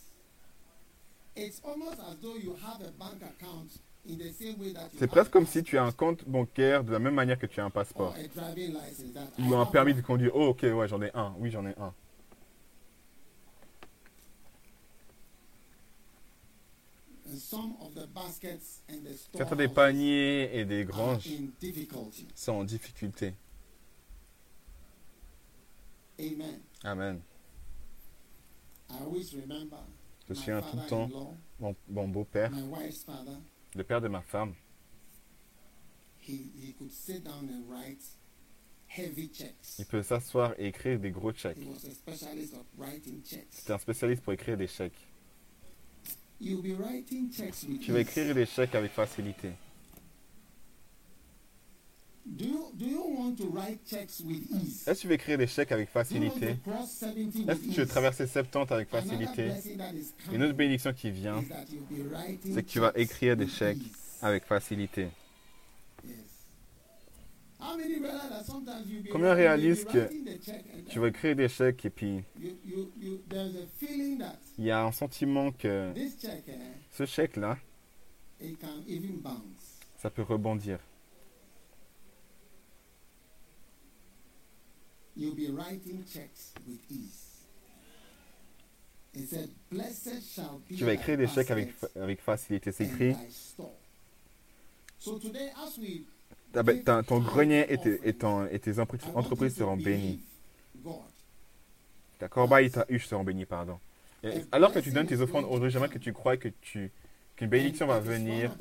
C'est 4.97 5.07
presque 5.07 5.31
comme 5.31 5.45
si 5.45 5.63
tu 5.63 5.77
as 5.77 5.83
un 5.83 5.91
compte 5.91 6.27
bancaire 6.27 6.83
de 6.83 6.91
la 6.91 6.99
même 6.99 7.13
manière 7.13 7.37
que 7.37 7.45
tu 7.45 7.59
as 7.59 7.63
un 7.63 7.67
or 7.67 7.71
passeport. 7.71 8.15
Ou 9.39 9.55
un 9.55 9.65
permis 9.65 9.93
de 9.93 10.01
conduire. 10.01 10.31
Oh, 10.35 10.47
ok, 10.47 10.63
ouais, 10.63 10.87
j'en 10.87 11.01
ai 11.01 11.11
un. 11.13 11.35
Oui, 11.37 11.51
j'en 11.51 11.65
ai 11.65 11.75
un. 11.77 11.93
And 17.31 17.37
some 17.37 17.75
of 17.79 17.93
the 17.93 18.07
baskets 18.07 18.81
and 18.89 19.03
the 19.03 19.15
Certains 19.37 19.55
des 19.55 19.67
paniers 19.67 20.49
et 20.51 20.65
des 20.65 20.83
granges 20.83 21.29
sont 22.33 22.53
en 22.53 22.63
difficulté. 22.63 23.35
Amen. 26.19 26.59
Amen. 26.83 27.21
Je 30.29 30.35
suis 30.35 30.51
un 30.51 30.61
tout 30.61 30.77
le 30.77 30.87
temps 30.87 31.09
mon, 31.59 31.75
mon 31.89 32.07
beau-père, 32.07 32.51
le 33.75 33.83
père 33.83 33.99
de 33.99 34.07
ma 34.07 34.21
femme. 34.21 34.53
Il 36.27 36.75
peut 39.89 40.03
s'asseoir 40.03 40.53
et 40.59 40.67
écrire 40.67 40.99
des 40.99 41.11
gros 41.11 41.33
chèques. 41.33 41.57
C'est 43.49 43.71
un 43.71 43.77
spécialiste 43.77 44.23
pour 44.23 44.33
écrire 44.33 44.57
des 44.57 44.67
chèques. 44.67 45.07
Tu 46.39 47.91
vas 47.91 47.99
écrire 47.99 48.35
des 48.35 48.45
chèques 48.45 48.75
avec 48.75 48.91
facilité. 48.91 49.51
Do 52.31 52.45
you, 52.45 52.71
do 52.75 52.85
you 52.85 53.03
want 53.17 53.35
to 53.37 53.47
write 53.47 53.79
checks 53.85 54.21
with 54.21 54.49
ease? 54.51 54.87
Est-ce 54.87 54.99
que 54.99 55.01
tu 55.01 55.07
veux 55.07 55.13
écrire 55.15 55.37
des 55.37 55.47
chèques 55.47 55.71
avec 55.71 55.89
facilité 55.89 56.55
to 56.55 56.71
cross 56.71 56.99
70 56.99 57.49
Est-ce 57.49 57.59
que 57.59 57.73
tu 57.73 57.79
veux 57.81 57.87
traverser 57.87 58.27
70 58.27 58.71
avec 58.71 58.89
facilité? 58.89 59.51
Une 60.31 60.43
autre 60.43 60.53
bénédiction 60.53 60.93
qui 60.93 61.11
vient, 61.11 61.43
c'est 62.43 62.63
que 62.63 62.69
tu 62.69 62.79
vas 62.79 62.91
écrire 62.95 63.35
des 63.35 63.47
chèques 63.47 63.77
avec 64.21 64.45
facilité. 64.45 65.09
Combien 69.11 69.33
réalisent 69.33 69.85
que 69.85 70.09
Tu 70.89 70.99
vas 70.99 71.07
écrire 71.07 71.35
des 71.35 71.49
chèques 71.49 71.85
et 71.85 71.89
puis 71.89 72.23
il 74.57 74.65
y 74.65 74.71
a 74.71 74.83
un 74.83 74.91
sentiment 74.91 75.51
que 75.51 75.91
eh, 75.95 76.09
ce 76.91 77.05
chèque-là, 77.05 77.57
ça 79.97 80.09
peut 80.09 80.21
rebondir. 80.21 80.79
You'll 85.19 85.35
be 85.35 85.49
writing 85.51 86.03
checks 86.11 86.53
with 86.67 86.79
ease. 86.89 87.25
It 89.13 89.27
said, 89.29 89.49
Blessed 89.71 90.21
shall 90.23 90.61
be 90.69 90.75
Tu 90.77 90.85
vas 90.85 90.93
écrire 90.93 91.17
des 91.17 91.27
chèques 91.27 91.51
avec, 91.51 91.69
avec 91.95 92.21
facilité. 92.21 92.71
C'est 92.71 92.85
écrit, 92.85 93.13
thy 93.15 93.31
store. 93.31 93.73
So 94.99 95.17
today, 95.19 95.49
as 95.55 95.77
we 95.79 96.03
ta- 96.53 96.63
ta- 96.63 97.03
ton 97.03 97.19
grenier 97.19 97.65
et 97.69 97.77
tes, 97.77 97.99
et 98.07 98.13
ton- 98.13 98.45
et 98.47 98.59
tes 98.59 98.73
empre- 98.73 98.97
I 99.03 99.07
want 99.13 99.19
entreprises 99.21 99.55
seront 99.55 99.77
bénies. 99.77 100.19
Ta 102.19 102.27
corbeille 102.27 102.67
et 102.67 102.69
ta 102.69 102.85
huche 102.89 103.07
seront 103.07 103.23
bénies, 103.23 103.45
pardon. 103.45 103.79
Et 104.23 104.43
alors 104.51 104.73
que 104.73 104.79
tu 104.79 104.91
donnes 104.91 105.07
tes 105.07 105.19
offrandes 105.21 105.45
aujourd'hui, 105.45 105.69
j'aimerais 105.71 105.89
que 105.89 105.97
tu 105.99 106.11
crois 106.13 106.37
que 106.37 106.49
tu 106.61 106.91
qu'une 107.37 107.47
bénédiction 107.47 107.87
va 107.87 107.99
venir 108.01 108.51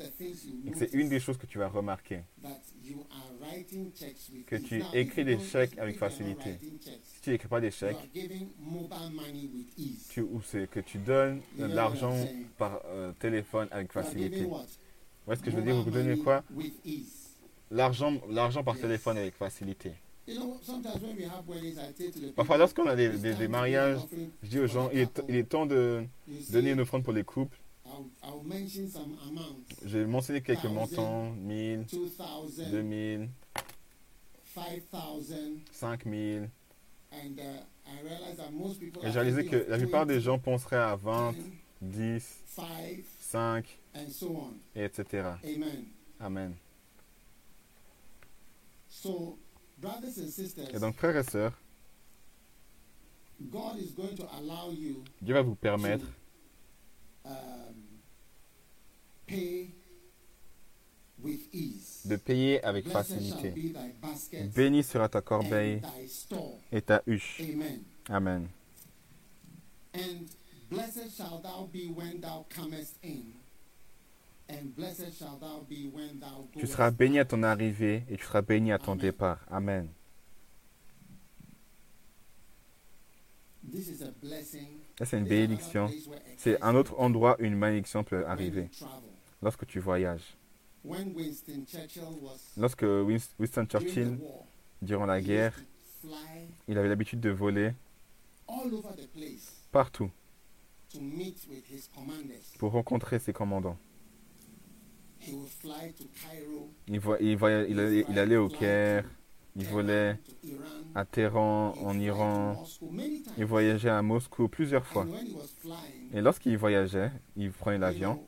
et 0.65 0.71
que 0.71 0.77
c'est 0.77 0.93
une 0.93 1.09
des 1.09 1.19
choses 1.19 1.37
que 1.37 1.45
tu 1.45 1.57
vas 1.57 1.67
remarquer. 1.67 2.21
Que 4.47 4.55
tu 4.57 4.81
écris 4.93 5.25
des 5.25 5.39
chèques 5.39 5.77
avec 5.77 5.97
facilité. 5.97 6.57
Si 7.03 7.21
tu 7.21 7.29
n'écris 7.31 7.47
pas 7.47 7.61
des 7.61 7.71
chèques, 7.71 7.97
tu, 10.09 10.21
ou 10.21 10.41
c'est 10.41 10.69
que 10.69 10.79
tu 10.79 10.97
donnes 10.99 11.41
de 11.57 11.65
l'argent 11.65 12.15
par 12.57 12.81
euh, 12.85 13.11
téléphone 13.19 13.67
avec 13.71 13.91
facilité. 13.91 14.45
Où 15.27 15.31
est-ce 15.31 15.41
que 15.43 15.51
je 15.51 15.55
veux 15.57 15.61
dire? 15.63 15.75
Vous 15.81 15.91
donnez 15.91 16.17
quoi? 16.17 16.43
L'argent 17.71 18.13
l'argent 18.29 18.63
par 18.63 18.77
téléphone 18.79 19.17
avec 19.17 19.35
facilité. 19.35 19.91
Parfois, 22.35 22.57
lorsqu'on 22.57 22.85
a 22.87 22.95
des, 22.95 23.09
des- 23.09 23.47
mariages, 23.47 23.99
je 24.43 24.47
dis 24.49 24.59
aux 24.59 24.67
gens, 24.67 24.89
il 24.91 24.99
est, 24.99 25.21
il 25.27 25.35
est 25.35 25.43
temps 25.43 25.65
de 25.65 26.03
donner 26.51 26.71
une 26.71 26.79
offrande 26.81 27.03
pour 27.03 27.13
les 27.13 27.23
couples. 27.23 27.57
I'll, 27.99 28.09
I'll 28.23 28.43
mention 28.43 28.87
some 28.89 29.17
amounts. 29.27 29.75
J'ai 29.85 30.05
mentionné 30.05 30.41
quelques 30.41 30.61
Thousand. 30.61 30.73
montants, 30.73 31.35
1000, 31.35 31.85
2,000, 31.87 32.71
2000, 32.71 33.29
5,000, 34.55 35.61
5000. 35.71 36.49
and 37.11 37.39
uh, 37.39 37.43
I 37.87 38.01
realize 38.03 38.37
that 38.37 38.51
most 38.53 38.79
people 38.79 39.01
Et 39.03 39.11
j'ai 39.11 39.19
réalisé 39.19 39.45
que 39.45 39.65
la 39.67 39.77
plupart 39.77 40.05
20, 40.05 40.13
des 40.13 40.21
gens 40.21 40.37
penseraient 40.39 40.77
à 40.77 40.95
20, 40.95 41.33
10, 41.33 41.41
10, 41.81 42.43
5, 42.45 43.03
5, 43.19 43.79
and 43.95 44.09
so 44.09 44.27
on. 44.37 44.53
et 44.75 44.83
etc. 44.83 45.29
Amen. 45.43 45.85
Amen. 46.21 46.55
So, 48.89 49.37
brothers 49.79 50.17
and 50.19 50.29
sisters, 50.29 50.67
Et 50.73 50.79
donc, 50.79 50.95
frères 50.95 51.15
et 51.17 51.23
sœurs, 51.23 51.53
God 53.49 53.77
is 53.79 53.91
going 53.95 54.15
to 54.17 54.25
allow 54.37 54.69
you 54.71 55.01
Dieu 55.21 55.33
va 55.33 55.41
vous 55.41 55.55
permettre 55.55 56.05
um, 57.25 57.31
pay 59.25 59.69
with 61.23 61.47
ease. 61.53 61.98
De 62.09 62.15
payer 62.17 62.63
avec 62.63 62.87
facilité. 62.89 63.53
Béni 64.55 64.83
sera 64.83 65.07
ta 65.07 65.21
corbeille 65.21 65.81
et 66.71 66.81
ta 66.81 67.01
huche. 67.07 67.41
Amen. 68.09 68.47
Tu 76.57 76.67
seras 76.67 76.91
béni 76.91 77.19
à 77.19 77.25
ton 77.25 77.43
arrivée 77.43 78.03
et 78.09 78.17
tu 78.17 78.25
seras 78.25 78.41
béni 78.41 78.71
à 78.71 78.79
ton 78.79 78.95
départ. 78.95 79.45
Amen. 79.49 79.87
C'est 85.03 85.17
une 85.17 85.25
bénédiction. 85.25 85.89
C'est 86.37 86.61
un 86.61 86.75
autre 86.75 86.95
endroit 86.99 87.37
où 87.39 87.43
une 87.43 87.55
malédiction 87.55 88.03
peut 88.03 88.25
arriver 88.25 88.69
lorsque 89.41 89.65
tu 89.67 89.79
voyages. 89.79 90.38
Lorsque 92.57 92.83
Wins- 92.83 93.33
Winston 93.39 93.65
Churchill, 93.65 94.17
durant 94.81 95.05
la 95.05 95.21
guerre, 95.21 95.53
il 96.67 96.77
avait 96.77 96.87
l'habitude 96.89 97.19
de 97.19 97.29
voler 97.29 97.73
partout 99.71 100.09
to 100.91 100.99
meet 100.99 101.47
with 101.49 101.63
his 101.69 101.87
commanders. 101.93 102.41
pour 102.57 102.71
rencontrer 102.71 103.19
ses 103.19 103.33
commandants. 103.33 103.77
Il, 106.87 106.99
il, 107.19 107.43
allait, 107.43 108.05
il 108.09 108.17
allait 108.19 108.37
au 108.37 108.47
Caire, 108.49 109.05
il 109.55 109.65
volait 109.67 110.17
à 110.95 111.05
Téhéran, 111.05 111.75
en 111.83 111.99
Iran, 111.99 112.65
il 113.37 113.45
voyageait 113.45 113.89
à 113.89 114.01
Moscou 114.01 114.47
plusieurs 114.47 114.85
fois. 114.85 115.05
Et 116.13 116.21
lorsqu'il 116.21 116.57
voyageait, 116.57 117.11
il 117.35 117.51
prenait 117.51 117.77
l'avion. 117.77 118.19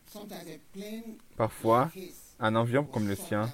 Parfois, 1.38 1.90
un 2.42 2.56
was 2.56 2.84
comme 2.92 3.08
le 3.08 3.16
sien 3.16 3.50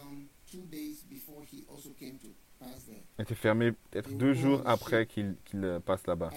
était 3.19 3.35
fermé 3.35 3.71
peut-être 3.91 4.15
deux 4.15 4.33
jours 4.33 4.61
après 4.65 5.05
qu'il 5.05 5.35
euh, 5.55 5.79
passe 5.79 6.05
là-bas. 6.07 6.29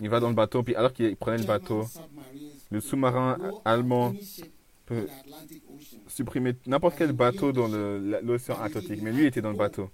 Il 0.00 0.08
va 0.08 0.20
dans 0.20 0.28
le 0.28 0.34
bateau, 0.34 0.62
puis 0.62 0.74
alors 0.74 0.92
qu'il 0.92 1.16
prenait 1.16 1.38
le 1.38 1.44
bateau, 1.44 1.84
le 2.70 2.80
sous-marin 2.80 3.38
allemand 3.64 4.12
peut 4.86 5.08
supprimer 6.06 6.54
n'importe 6.66 6.96
quel 6.98 7.12
bateau 7.12 7.52
dans 7.52 7.68
l'océan 8.22 8.60
Atlantique. 8.60 9.02
Mais 9.02 9.12
lui 9.12 9.26
était 9.26 9.42
dans 9.42 9.50
le 9.50 9.56
bateau. 9.56 9.90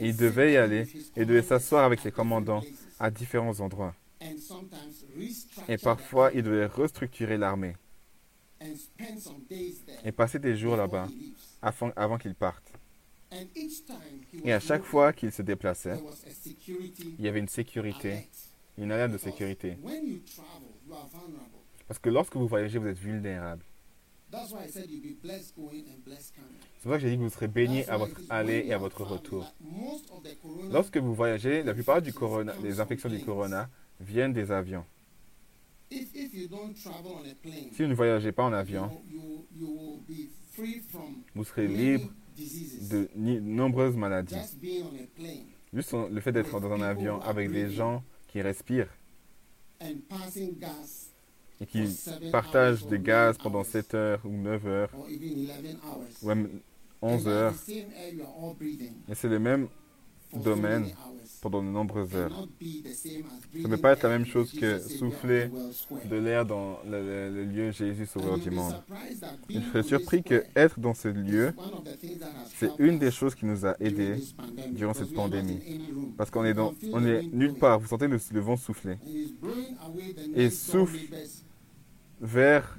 Il 0.00 0.16
devait 0.16 0.52
y 0.52 0.56
aller 0.56 0.86
et 1.16 1.24
devait 1.24 1.42
s'asseoir 1.42 1.84
avec 1.84 2.00
ses 2.00 2.10
commandants 2.10 2.62
à 2.98 3.10
différents 3.10 3.60
endroits. 3.60 3.94
Et 5.68 5.78
parfois, 5.78 6.30
il 6.34 6.42
devait 6.42 6.66
restructurer 6.66 7.38
l'armée 7.38 7.74
et 10.04 10.12
passer 10.12 10.38
des 10.38 10.56
jours 10.56 10.76
là-bas 10.76 11.08
avant, 11.62 11.90
avant 11.96 12.18
qu'il 12.18 12.34
parte. 12.34 12.72
Et 14.44 14.52
à 14.52 14.60
chaque 14.60 14.84
fois 14.84 15.12
qu'il 15.12 15.32
se 15.32 15.42
déplaçait, 15.42 15.98
il 17.18 17.24
y 17.24 17.28
avait 17.28 17.40
une 17.40 17.48
sécurité, 17.48 18.26
une 18.78 18.90
alerte 18.90 19.12
de 19.12 19.18
sécurité. 19.18 19.76
Parce 21.86 21.98
que 21.98 22.08
lorsque 22.10 22.36
vous 22.36 22.48
voyagez, 22.48 22.78
vous 22.78 22.88
êtes 22.88 22.98
vulnérable. 22.98 23.62
C'est 24.30 24.38
pour 26.82 26.92
ça 26.92 26.96
que 26.96 26.98
j'ai 26.98 27.10
dit 27.10 27.16
que 27.16 27.22
vous 27.22 27.30
serez 27.30 27.48
That's 27.48 27.88
à 27.88 27.96
votre 27.96 28.20
aller 28.28 28.64
et 28.66 28.74
à 28.74 28.78
votre 28.78 29.02
retour. 29.02 29.50
Lorsque 30.70 30.98
vous 30.98 31.14
voyagez, 31.14 31.62
la 31.62 31.72
plupart 31.72 32.02
du 32.02 32.12
corona, 32.12 32.52
des 32.62 32.78
infections 32.80 33.08
du 33.08 33.24
corona 33.24 33.70
viennent 34.00 34.34
des 34.34 34.52
avions. 34.52 34.84
If, 35.90 36.14
if 36.14 36.34
you 36.34 36.48
don't 36.48 36.74
travel 36.74 37.12
on 37.12 37.24
a 37.30 37.34
plane, 37.34 37.70
Si 37.72 37.82
vous 37.82 37.88
ne 37.88 37.94
voyagez 37.94 38.32
pas 38.32 38.44
en 38.44 38.52
avion, 38.52 38.90
you, 39.10 39.20
you, 39.20 39.46
you 39.54 39.66
will 39.66 40.00
be 40.06 40.28
free 40.52 40.80
from 40.90 41.22
vous 41.34 41.44
serez 41.44 41.66
libre 41.66 42.10
diseases. 42.36 42.88
de 42.88 43.08
nombreuses 43.40 43.96
maladies. 43.96 44.34
Just 44.34 44.60
being 44.60 44.82
on 44.84 44.94
a 44.96 45.06
plane 45.16 45.46
Juste 45.72 45.94
le 46.10 46.20
fait 46.20 46.32
d'être 46.32 46.60
dans 46.60 46.72
un 46.72 46.80
avion 46.82 47.20
avec 47.22 47.50
des 47.50 47.70
gens 47.70 48.02
qui 48.26 48.40
respirent 48.42 48.88
and 49.80 49.96
passing 50.08 50.58
gas 50.58 51.10
et 51.60 51.66
qui 51.66 51.84
partagent 52.32 52.86
des 52.86 52.98
gaz 52.98 53.36
pendant 53.38 53.60
hours, 53.60 53.66
7 53.66 53.94
heures 53.94 54.20
ou 54.24 54.30
9 54.30 54.66
heures 54.66 54.90
or 54.94 55.08
even 55.10 55.46
11 55.48 55.76
hours. 55.84 56.22
ou 56.22 56.26
même 56.28 56.60
And 57.00 57.06
11 57.14 57.24
that's 57.24 57.26
heures. 57.28 57.54
Et 59.08 59.14
c'est 59.14 59.28
le 59.28 59.38
même 59.38 59.68
domaine. 60.32 60.86
Pendant 61.38 61.62
de 61.62 61.68
nombreuses 61.68 62.14
heures. 62.14 62.48
Ça 63.62 63.68
ne 63.68 63.68
peut 63.68 63.80
pas 63.80 63.92
être 63.92 64.02
la 64.02 64.08
même 64.10 64.26
chose 64.26 64.52
que 64.52 64.78
souffler 64.78 65.50
de 66.10 66.16
l'air 66.16 66.44
dans 66.44 66.78
le, 66.84 67.30
le- 67.30 67.44
lieu 67.44 67.70
Jésus 67.70 68.06
Sauveur 68.06 68.38
du 68.38 68.50
monde. 68.50 68.74
je 69.48 69.60
this 69.60 69.82
surpris 69.82 70.22
que 70.22 70.44
être 70.56 70.78
dans 70.80 70.94
ce 70.94 71.08
lieu, 71.08 71.54
c'est 72.56 72.70
une 72.78 72.98
des 72.98 73.10
choses 73.10 73.34
qui 73.34 73.46
nous 73.46 73.64
a 73.66 73.74
during 73.80 73.80
aidés 73.80 74.22
durant 74.72 74.94
cette 74.94 75.14
pandémie. 75.14 75.60
parce 76.16 76.30
qu'on 76.30 76.44
est, 76.44 76.54
dans, 76.54 76.74
on 76.92 77.04
nulle 77.22 77.54
part. 77.54 77.78
Vous 77.80 77.86
sentez 77.88 78.08
le, 78.08 78.18
le 78.32 78.40
vent 78.40 78.56
souffler 78.56 78.96
Et 80.34 80.50
souffle 80.50 80.98
vers 82.20 82.76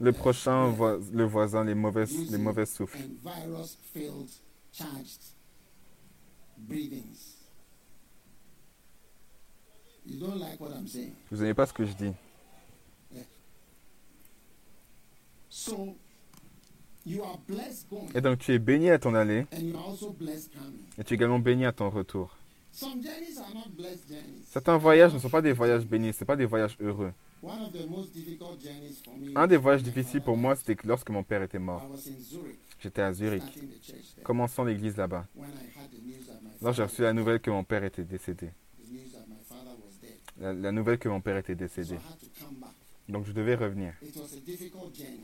le 0.00 0.12
prochain, 0.12 0.68
voi- 0.70 1.00
le 1.12 1.24
voisin, 1.24 1.64
les 1.64 1.74
mauvaises, 1.74 2.30
les 2.30 2.38
mauvais 2.38 2.66
souffles. 2.66 2.98
You 10.08 10.18
don't 10.20 10.38
like 10.38 10.60
what 10.60 10.70
I'm 10.70 10.86
saying. 10.86 11.12
Vous 11.30 11.38
n'aimez 11.38 11.54
pas 11.54 11.66
ce 11.66 11.72
que 11.72 11.84
je 11.84 11.92
dis. 11.94 12.12
So 15.48 15.96
you 17.04 17.22
are 17.22 17.38
blessed 17.48 17.88
going, 17.88 18.08
Et 18.14 18.20
donc 18.20 18.38
tu 18.38 18.52
es 18.52 18.58
béni 18.58 18.90
à 18.90 18.98
ton 18.98 19.14
aller 19.14 19.46
and 19.52 19.60
you 19.60 19.76
are 19.76 19.88
also 19.88 20.10
blessed 20.12 20.52
coming. 20.52 20.80
et 20.98 21.04
tu 21.04 21.14
es 21.14 21.16
également 21.16 21.38
béni 21.38 21.64
à 21.64 21.72
ton 21.72 21.88
retour. 21.88 22.36
Some 22.72 23.02
journeys 23.02 23.38
are 23.38 23.54
not 23.54 23.70
blessed 23.74 24.06
journeys. 24.08 24.42
Certains 24.44 24.76
voyages 24.76 25.14
ne 25.14 25.18
sont 25.18 25.30
pas 25.30 25.40
des 25.40 25.52
voyages 25.52 25.86
bénis, 25.86 26.12
ce 26.12 26.24
pas 26.24 26.36
des 26.36 26.44
voyages 26.44 26.76
heureux. 26.80 27.12
One 27.42 27.62
of 27.62 27.72
the 27.72 27.88
most 27.88 28.12
difficult 28.12 28.60
journeys 28.60 29.00
for 29.04 29.16
me. 29.16 29.32
Un 29.34 29.46
des 29.46 29.56
voyages 29.56 29.82
difficiles 29.82 30.20
pour 30.20 30.36
moi, 30.36 30.56
c'était 30.56 30.74
que 30.76 30.86
lorsque 30.86 31.08
mon 31.10 31.22
père 31.22 31.42
était 31.42 31.58
mort. 31.58 31.88
J'étais 32.80 33.02
à 33.02 33.12
Zurich, 33.12 33.42
commençant 34.24 34.64
l'église 34.64 34.96
là-bas. 34.96 35.26
Là, 36.60 36.72
j'ai 36.72 36.82
reçu 36.82 37.02
la 37.02 37.12
nouvelle 37.14 37.40
que 37.40 37.50
mon 37.50 37.64
père 37.64 37.82
était 37.84 38.04
décédé. 38.04 38.50
the 38.78 38.90
news 38.92 39.10
that 39.12 39.26
my 39.28 39.36
father 39.48 39.72
was 39.82 39.96
dead. 40.02 40.18
La, 40.38 40.72
nouvelle 40.72 40.98
que 40.98 41.08
mon 41.08 41.20
père 41.20 41.36
était 41.36 41.54
décédé. 41.54 41.96
Donc 43.08 43.26
je 43.26 43.32
devais 43.32 43.54
revenir. 43.54 43.94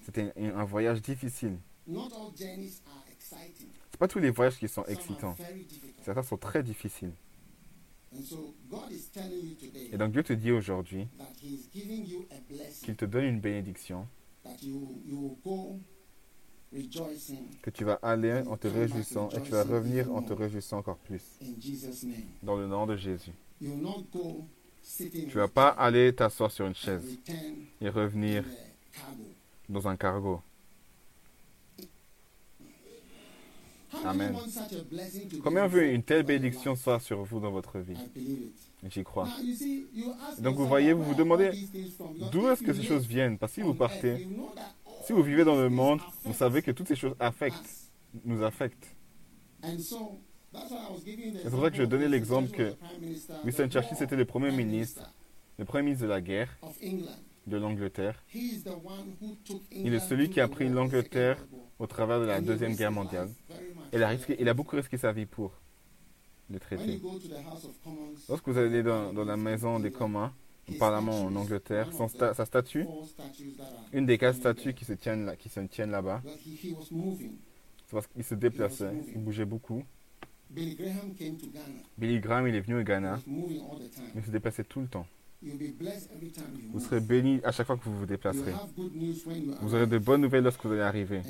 C'était 0.05 0.33
un, 0.37 0.65
voyage 0.65 1.03
difficile. 1.03 1.59
C'est 1.87 3.99
pas 3.99 4.09
tous 4.09 4.21
les 4.21 4.31
voyages 4.31 4.59
qui 4.59 4.69
sont 4.69 4.85
excitants. 4.85 5.37
Certains 6.03 6.23
sont 6.23 6.39
très 6.39 6.63
difficiles. 6.63 7.13
Et 9.93 9.97
donc 9.97 10.13
Dieu 10.13 10.23
te 10.23 10.33
dit 10.33 10.53
aujourd'hui 10.53 11.09
qu'il 12.83 12.97
te 12.97 13.05
donne 13.05 13.25
une 13.25 13.41
bénédiction, 13.41 14.07
que 17.63 17.71
tu 17.71 17.85
vas 17.85 17.99
aller 18.03 18.43
en 18.47 18.57
te 18.57 18.69
réjouissant 18.69 19.29
et 19.31 19.43
tu 19.43 19.51
vas 19.51 19.65
revenir 19.65 20.13
en 20.13 20.23
te 20.23 20.33
réjouissant 20.33 20.79
encore 20.79 20.99
plus. 20.99 21.23
Dans 22.43 22.57
le 22.57 22.67
nom 22.67 22.87
de 22.87 22.97
Jésus. 22.97 23.33
Tu 24.97 25.31
vas 25.35 25.49
pas 25.49 25.69
aller 25.69 26.15
t'asseoir 26.15 26.51
sur 26.51 26.67
une 26.67 26.75
chaise 26.75 27.19
et 27.81 27.89
revenir 27.89 28.45
dans 29.69 29.89
un 29.89 29.97
cargo. 29.97 30.43
Amen. 34.05 34.35
Combien 35.43 35.67
veut 35.67 35.93
une 35.93 36.03
telle 36.03 36.23
bénédiction 36.23 36.75
soit 36.75 36.99
sur 36.99 37.23
vous 37.25 37.41
dans 37.41 37.51
votre 37.51 37.79
vie? 37.79 37.95
I 37.95 38.09
believe 38.15 38.39
it. 38.49 38.55
J'y 38.91 39.05
crois. 39.05 39.27
Now, 39.27 39.45
you 39.45 39.55
see, 39.55 39.87
you 39.95 40.13
ask 40.29 40.41
Donc 40.41 40.57
vous 40.57 40.67
voyez, 40.67 40.93
vous 40.93 41.05
vous 41.05 41.15
demandez 41.15 41.53
D'où 42.33 42.49
est-ce 42.49 42.63
que 42.63 42.73
ces 42.73 42.83
choses 42.83 43.07
viennent? 43.07 43.39
Parce 43.39 43.53
que 43.53 43.61
si 43.61 43.67
vous 43.67 43.75
partez, 43.75 44.27
si 45.05 45.13
vous 45.13 45.23
vivez 45.23 45.45
dans 45.45 45.57
le 45.57 45.69
monde, 45.69 46.01
vous 46.25 46.35
savez 46.35 46.63
que 46.63 46.73
toutes 46.73 46.89
ces 46.89 46.97
choses 46.97 47.15
affectent, 47.21 47.65
us. 47.65 47.91
nous 48.25 48.43
affectent. 48.43 48.97
C'est 50.55 51.51
pour 51.51 51.63
ça 51.63 51.71
que 51.71 51.77
je 51.77 51.83
donnais 51.85 52.09
l'exemple 52.09 52.51
que 52.51 52.75
Winston 53.45 53.69
Churchill, 53.71 53.97
c'était 53.97 54.17
le 54.17 54.25
premier 54.25 54.51
ministre 54.51 55.13
Le 55.59 55.65
premier 55.65 55.85
ministre 55.85 56.05
de 56.05 56.11
la 56.11 56.21
guerre 56.21 56.57
de 57.47 57.57
l'Angleterre, 57.57 58.23
il 58.33 59.93
est 59.95 59.99
celui 60.01 60.31
qui 60.31 60.41
a 60.41 60.47
pris 60.47 60.69
l'Angleterre 60.69 61.45
au 61.81 61.87
travers 61.89 62.21
de 62.21 62.25
la 62.27 62.41
Deuxième 62.41 62.77
Guerre 62.77 62.93
mondiale. 62.93 63.29
Il 63.93 64.03
a, 64.03 64.09
risqué, 64.09 64.37
il 64.39 64.49
a 64.49 64.55
beaucoup 64.55 64.77
risqué 64.77 64.97
sa 64.97 65.13
vie 65.13 65.27
pour 65.27 65.53
le 66.49 66.59
Commons, 66.59 67.21
Lorsque 68.29 68.49
vous 68.49 68.59
allez 68.59 68.83
dans, 68.83 69.13
la 69.13 69.37
maison 69.37 69.81
des 69.81 69.91
communs, 69.91 70.33
au 70.69 70.75
Parlement 70.75 71.23
en 71.23 71.35
Angleterre, 71.35 71.91
sa 71.93 72.45
statue, 72.45 72.87
une 73.93 74.07
des 74.07 74.19
quatre 74.19 74.37
statues 74.37 74.75
qui 74.75 74.85
se 74.85 74.93
tiennent, 74.93 75.27
là, 75.27 75.37
qui 75.37 75.49
se 75.49 75.61
tiennent 75.61 75.91
là-bas, 75.91 76.23
c'est 76.25 77.91
parce 77.91 78.07
qu'il 78.07 78.25
se 78.25 78.35
déplaçait, 78.35 78.93
il 79.15 79.23
bougeait 79.23 79.45
beaucoup. 79.45 79.83
Billy 80.55 80.75
Graham 80.75 81.15
came 81.19 81.37
to 81.39 81.47
Ghana. 81.47 81.83
Billy 81.97 82.21
Graham, 82.21 82.49
il 82.49 82.55
est 82.55 82.61
venu 82.61 82.81
au 82.81 82.85
Ghana, 82.85 83.19
il 84.15 84.23
se 84.25 84.31
déplaçait 84.31 84.65
tout 84.65 84.81
le 84.81 84.87
temps. 84.87 85.07
Vous 86.73 86.79
serez 86.81 87.01
béni 87.01 87.41
à 87.43 87.51
chaque 87.51 87.67
fois 87.67 87.77
que 87.77 87.83
vous 87.85 87.99
vous 87.99 88.07
déplacerez. 88.07 88.53
Vous 89.61 89.75
aurez 89.75 89.89
de 89.89 89.99
bonnes 89.99 90.21
nouvelles 90.21 90.45
lorsque 90.45 90.65
vous 90.65 90.73
allez 90.73 90.83
arriver. 90.83 91.23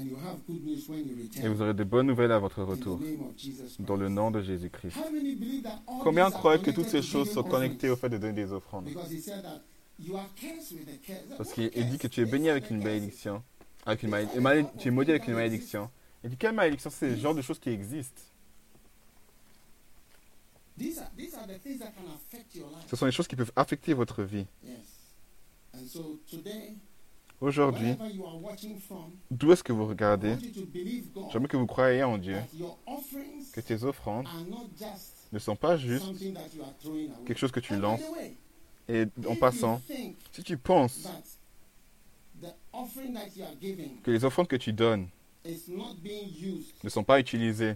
Et 1.42 1.48
vous 1.48 1.62
aurez 1.62 1.72
de 1.72 1.84
bonnes 1.84 2.08
nouvelles 2.08 2.32
à 2.32 2.38
votre 2.38 2.62
retour. 2.62 3.00
Dans 3.78 3.96
le 3.96 4.10
nom 4.10 4.30
de 4.30 4.42
Jésus-Christ. 4.42 4.98
Combien 6.02 6.30
croient 6.30 6.58
que 6.58 6.70
toutes 6.70 6.88
ces 6.88 7.00
choses 7.02 7.30
sont 7.30 7.42
connectées 7.42 7.88
au 7.88 7.96
fait 7.96 8.10
de 8.10 8.18
donner 8.18 8.34
des 8.34 8.52
offrandes? 8.52 8.88
Parce 11.38 11.52
qu'il 11.52 11.70
il 11.74 11.88
dit 11.88 11.98
que 11.98 12.08
tu 12.08 12.20
es 12.20 12.26
béni 12.26 12.50
avec 12.50 12.70
une 12.70 12.82
malédiction. 12.82 13.42
Avec 13.86 14.02
une 14.02 14.10
malédiction. 14.10 14.50
et 14.50 14.66
Tu 14.78 14.88
es 14.88 14.90
maudit 14.90 15.10
avec 15.12 15.26
une 15.26 15.34
malédiction. 15.34 15.88
Il 16.22 16.30
dit 16.30 16.36
quelle 16.36 16.54
malédiction? 16.54 16.90
C'est 16.90 17.08
le 17.10 17.16
genre 17.16 17.34
de 17.34 17.42
choses 17.42 17.58
qui 17.58 17.70
existent. 17.70 18.12
These 18.12 18.12
are, 18.12 18.12
these 18.12 18.12
are 18.12 18.12
the 18.12 18.12
things 18.12 18.12
that 18.12 18.16
can 18.16 18.20
affect 20.18 20.52
your 20.52 20.62
life. 20.62 20.71
Ce 22.86 22.96
sont 22.96 23.06
des 23.06 23.12
choses 23.12 23.28
qui 23.28 23.36
peuvent 23.36 23.52
affecter 23.56 23.94
votre 23.94 24.22
vie. 24.22 24.46
Aujourd'hui, 27.40 27.94
d'où 29.30 29.52
est-ce 29.52 29.64
que 29.64 29.72
vous 29.72 29.86
regardez? 29.86 30.36
J'aimerais 31.32 31.48
que 31.48 31.56
vous 31.56 31.66
croyiez 31.66 32.04
en 32.04 32.16
Dieu, 32.18 32.38
que 33.52 33.60
tes 33.60 33.82
offrandes 33.82 34.28
ne 35.32 35.38
sont 35.38 35.56
pas 35.56 35.76
juste 35.76 36.12
quelque 37.26 37.38
chose 37.38 37.50
que 37.50 37.60
tu 37.60 37.76
lances. 37.76 38.02
Et 38.88 39.06
en 39.26 39.36
passant, 39.36 39.80
si 40.32 40.42
tu 40.42 40.56
penses 40.56 41.08
que 44.02 44.10
les 44.10 44.24
offrandes 44.24 44.48
que 44.48 44.56
tu 44.56 44.72
donnes 44.72 45.08
ne 45.44 46.88
sont 46.88 47.04
pas 47.04 47.18
utilisées 47.18 47.74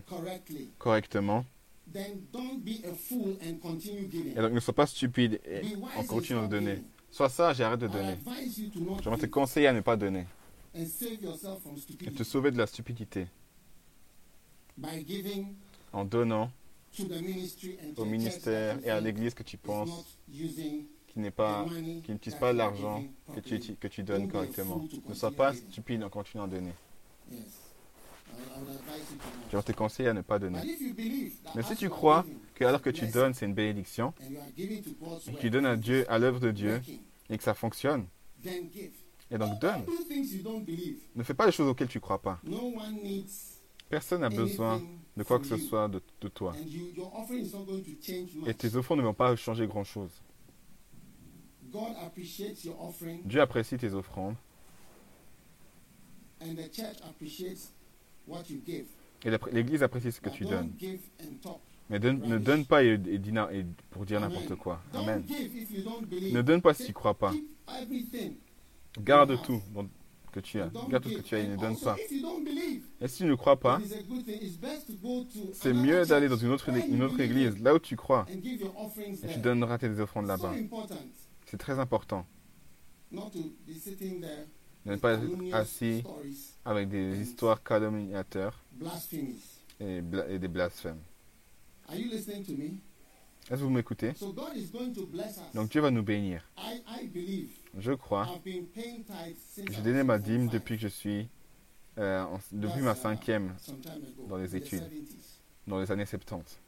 correctement, 0.79 1.45
then 1.92 2.20
don't 2.33 2.62
be 2.64 2.83
a 2.85 2.94
fool 2.94 3.37
and 3.42 3.59
continue 3.61 4.07
giving. 4.09 4.33
et 4.33 4.40
donc 4.40 4.53
ne 4.53 4.61
sois 4.61 4.75
pas 4.75 4.87
stupide 4.87 5.40
et 5.44 5.62
and 5.96 6.05
continuant 6.05 6.42
de 6.42 6.49
donner. 6.49 6.83
Sois 7.11 7.29
sage 7.29 7.61
et 7.61 7.64
arrête 7.64 7.81
de 7.81 7.88
donner. 7.88 8.16
not 8.81 8.99
J'aimerais 9.03 9.20
te 9.20 9.27
conseiller 9.27 9.68
à 9.68 9.72
ne 9.72 9.81
pas 9.81 9.96
donner 9.96 10.27
and 10.77 10.87
save 10.87 11.22
yourself 11.22 11.62
from 11.62 11.77
et 12.07 12.11
te 12.12 12.22
sauver 12.22 12.51
de 12.51 12.59
la 12.59 12.66
stupidité 12.66 13.27
by 14.77 15.03
giving 15.07 15.55
en 15.92 16.05
donnant 16.05 16.51
to 16.94 17.05
the 17.05 17.20
ministry 17.22 17.79
and 17.83 17.94
to 17.94 18.03
au 18.03 18.05
ministère 18.05 18.79
et 18.85 18.90
à 18.90 19.01
l'église 19.01 19.33
que 19.35 19.42
tu 19.42 19.57
penses 19.57 20.18
qui 20.29 21.18
n'est 21.18 21.31
pas 21.31 21.64
qui 22.05 22.12
n'utilise 22.12 22.38
pas 22.38 22.53
l'argent 22.53 23.03
que 23.35 23.40
tu, 23.40 23.75
que 23.77 23.88
tu 23.88 24.03
donnes 24.03 24.29
correctement. 24.29 24.85
Ne 25.09 25.14
sois 25.14 25.31
continue 25.31 25.37
pas 25.37 25.55
stupide 25.55 26.05
en 26.05 26.11
continuant 26.11 26.44
à 26.44 26.49
donner. 26.49 26.72
J'aimerais 29.51 29.64
te 29.64 29.72
conseiller 29.72 30.09
à 30.09 30.12
ne 30.14 30.22
pas 30.22 30.38
donner. 30.38 30.61
Mais 31.55 31.62
si 31.62 31.77
tu 31.77 31.88
crois 31.88 32.25
Que 32.55 32.64
alors 32.64 32.81
que 32.83 32.90
tu 32.90 33.07
donnes, 33.07 33.35
c'est 33.35 33.44
une 33.46 33.55
bénédiction, 33.55 34.14
et 34.59 35.33
que 35.35 35.40
tu 35.40 35.51
donnes 35.51 35.66
à 35.66 35.77
Dieu, 35.77 36.05
à 36.11 36.18
l'œuvre 36.18 36.40
de 36.40 36.51
Dieu, 36.51 36.81
et 37.29 37.37
que 37.37 37.44
ça 37.44 37.55
fonctionne, 37.55 38.07
et 39.31 39.38
donc 39.38 39.59
donne. 39.61 39.83
Ne 41.14 41.22
fais 41.22 41.35
pas 41.35 41.46
les 41.46 41.53
choses 41.53 41.68
auxquelles 41.68 41.88
tu 41.88 42.01
crois 42.01 42.20
pas. 42.22 42.40
Personne 43.88 44.22
n'a 44.22 44.31
besoin 44.31 44.83
de 45.16 45.22
quoi 45.22 45.38
que 45.38 45.46
ce 45.46 45.57
soit 45.59 45.88
de, 45.88 46.03
de 46.20 46.29
toi. 46.29 46.55
Et 48.46 48.55
tes 48.55 48.75
offrandes 48.77 48.99
ne 48.99 49.05
vont 49.05 49.14
pas 49.14 49.37
changer 49.37 49.66
grand-chose. 49.66 50.11
Dieu 53.25 53.40
apprécie 53.40 53.77
tes 53.77 53.92
offrandes, 53.92 54.37
et 59.24 59.30
l'Église 59.52 59.82
apprécie 59.82 60.12
ce 60.12 60.20
que 60.20 60.30
tu 60.30 60.44
donnes. 60.44 60.72
Mais 61.88 61.98
donne- 61.98 62.20
ne 62.26 62.38
donne 62.38 62.64
pas 62.66 62.82
et, 62.82 62.98
pour 63.90 64.04
dire 64.04 64.20
n'importe 64.20 64.54
quoi. 64.56 64.82
Amen. 64.92 65.24
Ne 66.32 66.42
donne 66.42 66.60
pas 66.60 66.74
si 66.74 66.84
tu 66.86 66.92
crois 66.92 67.14
pas. 67.14 67.32
Garde 68.98 69.40
tout 69.42 69.62
que 70.32 70.40
tu 70.40 70.60
as. 70.60 70.70
Garde 70.88 71.02
tout 71.02 71.10
ce 71.10 71.16
que 71.16 71.22
tu 71.22 71.34
as 71.34 71.38
et 71.40 71.48
ne 71.48 71.56
donne 71.56 71.76
pas. 71.78 71.96
Et 73.00 73.08
si 73.08 73.18
tu 73.18 73.24
ne 73.24 73.34
crois 73.34 73.58
pas, 73.58 73.80
c'est 75.52 75.72
mieux 75.72 76.04
d'aller 76.04 76.28
dans 76.28 76.36
une 76.36 76.50
autre, 76.50 76.68
une 76.68 77.02
autre 77.02 77.20
église, 77.20 77.58
là 77.62 77.74
où 77.74 77.78
tu 77.78 77.96
crois, 77.96 78.26
et 78.28 79.28
tu 79.28 79.38
donneras 79.38 79.78
tes 79.78 79.88
offrandes 80.00 80.26
là-bas. 80.26 80.54
C'est 81.46 81.58
très 81.58 81.78
important 81.78 82.26
ne 84.84 84.96
pas 84.96 85.14
être 85.14 85.54
assis 85.54 86.02
avec 86.66 86.88
des 86.88 87.20
histoires 87.20 87.62
calomniateurs 87.62 88.62
et, 89.81 90.00
bla- 90.02 90.29
et 90.29 90.38
des 90.38 90.48
blasphèmes. 90.48 91.00
Are 91.88 91.94
you 91.96 92.11
listening 92.11 92.44
to 92.44 92.52
me? 92.52 92.64
Est-ce 93.48 93.61
que 93.61 93.64
vous 93.64 93.70
m'écoutez? 93.70 94.12
So 94.14 94.33
God 94.33 94.57
is 94.57 94.66
going 94.72 94.92
to 94.92 95.07
bless 95.07 95.37
us. 95.37 95.55
Donc 95.55 95.70
Dieu 95.70 95.81
va 95.81 95.90
nous 95.92 96.02
bénir. 96.02 96.42
I, 96.59 96.83
I 97.02 97.07
believe 97.07 97.50
Je 97.79 97.92
crois. 97.92 98.26
J'ai 98.44 99.83
donné 99.83 100.02
ma 100.02 100.18
dîme 100.18 100.48
depuis 100.48 100.74
que 100.76 100.83
je 100.83 100.88
suis, 100.88 101.29
euh, 101.98 102.22
en- 102.24 102.40
depuis 102.50 102.83
ma 102.83 102.94
uh, 102.94 102.96
cinquième, 102.96 103.55
dans 104.29 104.37
les 104.37 104.57
études. 104.57 104.83
70s. 104.83 105.68
dans 105.68 105.79
les 105.79 105.90
années 105.92 106.07
70. 106.07 106.59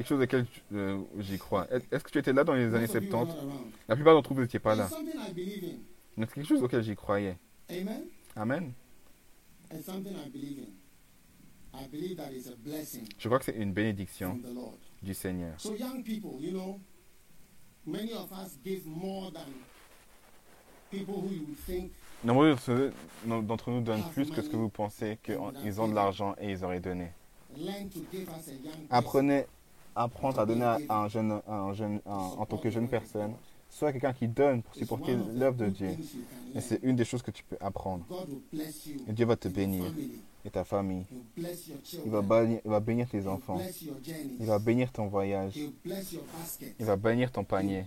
Yeah. 0.00 0.06
It's 0.06 0.06
something 0.06 0.26
I 0.26 0.42
believe 0.42 0.54
in. 0.54 0.56
Were 0.56 0.72
you 0.72 0.72
around 0.72 0.74
in 0.74 0.74
the 0.74 0.74
70s? 0.74 0.74
Quelque 0.74 0.74
chose 0.74 0.74
auquel 0.74 0.74
euh, 0.74 1.02
j'y 1.18 1.38
crois. 1.38 1.66
Est- 1.70 1.92
Est-ce 1.92 2.04
que 2.04 2.10
tu 2.10 2.18
étais 2.18 2.32
là 2.32 2.44
dans 2.44 2.54
les 2.54 2.64
années 2.74 2.86
Most 2.86 2.96
of 2.96 3.04
you 3.04 3.10
were 3.10 3.26
70 3.26 3.34
not 3.34 3.40
around. 3.52 3.72
La 3.88 3.94
plupart 3.96 4.14
d'entre 4.14 4.34
vous 4.34 4.40
n'étiez 4.42 4.58
pas 4.58 4.74
là. 4.74 4.88
Mais 6.16 6.26
c'est 6.26 6.34
quelque 6.34 6.46
chose 6.48 6.62
auquel 6.62 6.82
j'y 6.82 6.94
croyais. 6.96 7.36
Amen? 8.36 8.72
Je 13.18 13.28
crois 13.28 13.38
que 13.38 13.44
c'est 13.44 13.56
une 13.56 13.72
bénédiction 13.72 14.38
du 15.02 15.14
Seigneur. 15.14 15.60
So, 15.60 15.74
young 15.76 16.02
people, 16.02 16.40
you 16.40 16.50
know, 16.52 16.80
many 17.86 18.12
of 18.12 18.30
us 18.32 18.58
give 18.64 18.86
more 18.86 19.30
than 19.32 19.46
people 20.90 21.14
who 21.14 21.30
you 21.32 21.44
would 21.46 21.58
think 21.66 21.92
Nombreux 22.24 22.54
d'entre- 23.24 23.70
nous 23.70 23.80
donnent 23.80 24.02
plus 24.12 24.28
que 24.30 24.42
ce 24.42 24.48
que 24.48 24.56
vous 24.56 24.68
pensez 24.68 25.18
qu'ils 25.22 25.80
ont 25.80 25.88
de 25.88 25.94
l'argent 25.94 26.34
et 26.38 26.50
ils 26.50 26.64
auraient 26.64 26.80
donné. 26.80 27.12
Apprenez, 28.90 29.46
apprendre 30.02 30.38
à 30.40 30.46
donner 30.46 30.64
à 30.64 31.02
un 31.02 31.08
jeune, 31.08 31.40
un 31.46 31.72
jeune, 31.72 32.00
en 32.06 32.46
tant 32.46 32.56
que 32.58 32.70
jeune 32.70 32.88
personne. 32.88 33.34
Sois 33.68 33.92
quelqu'un 33.92 34.12
qui 34.12 34.26
donne 34.26 34.62
pour 34.62 34.74
supporter 34.74 35.16
l'œuvre 35.34 35.56
de 35.56 35.68
Dieu. 35.68 35.96
Et 36.54 36.60
c'est 36.60 36.80
une 36.82 36.96
des 36.96 37.04
choses 37.04 37.22
que 37.22 37.30
tu 37.30 37.44
peux 37.44 37.56
apprendre. 37.60 38.04
Dieu 39.08 39.26
va 39.26 39.36
te 39.36 39.48
bénir. 39.48 39.84
Et 40.44 40.50
ta 40.50 40.64
famille. 40.64 41.04
Il 41.36 42.10
va 42.10 42.80
bénir, 42.80 43.08
tes 43.08 43.26
enfants. 43.26 43.60
Il 44.40 44.46
va 44.46 44.58
bénir 44.58 44.90
ton 44.90 45.06
voyage. 45.06 45.54
Il 46.78 46.86
va 46.86 46.96
bénir 46.96 47.30
ton 47.30 47.44
panier. 47.44 47.84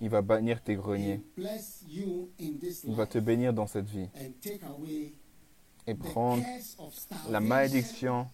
Il 0.00 0.08
va 0.08 0.22
bénir 0.22 0.62
tes 0.62 0.76
greniers. 0.76 1.20
Il 2.38 2.94
va 2.94 3.06
te 3.06 3.18
bénir 3.18 3.52
dans 3.52 3.66
cette 3.66 3.88
vie. 3.88 4.08
et 5.86 5.94
prendre 5.94 6.44
la 7.30 7.40
malédiction 7.40 8.28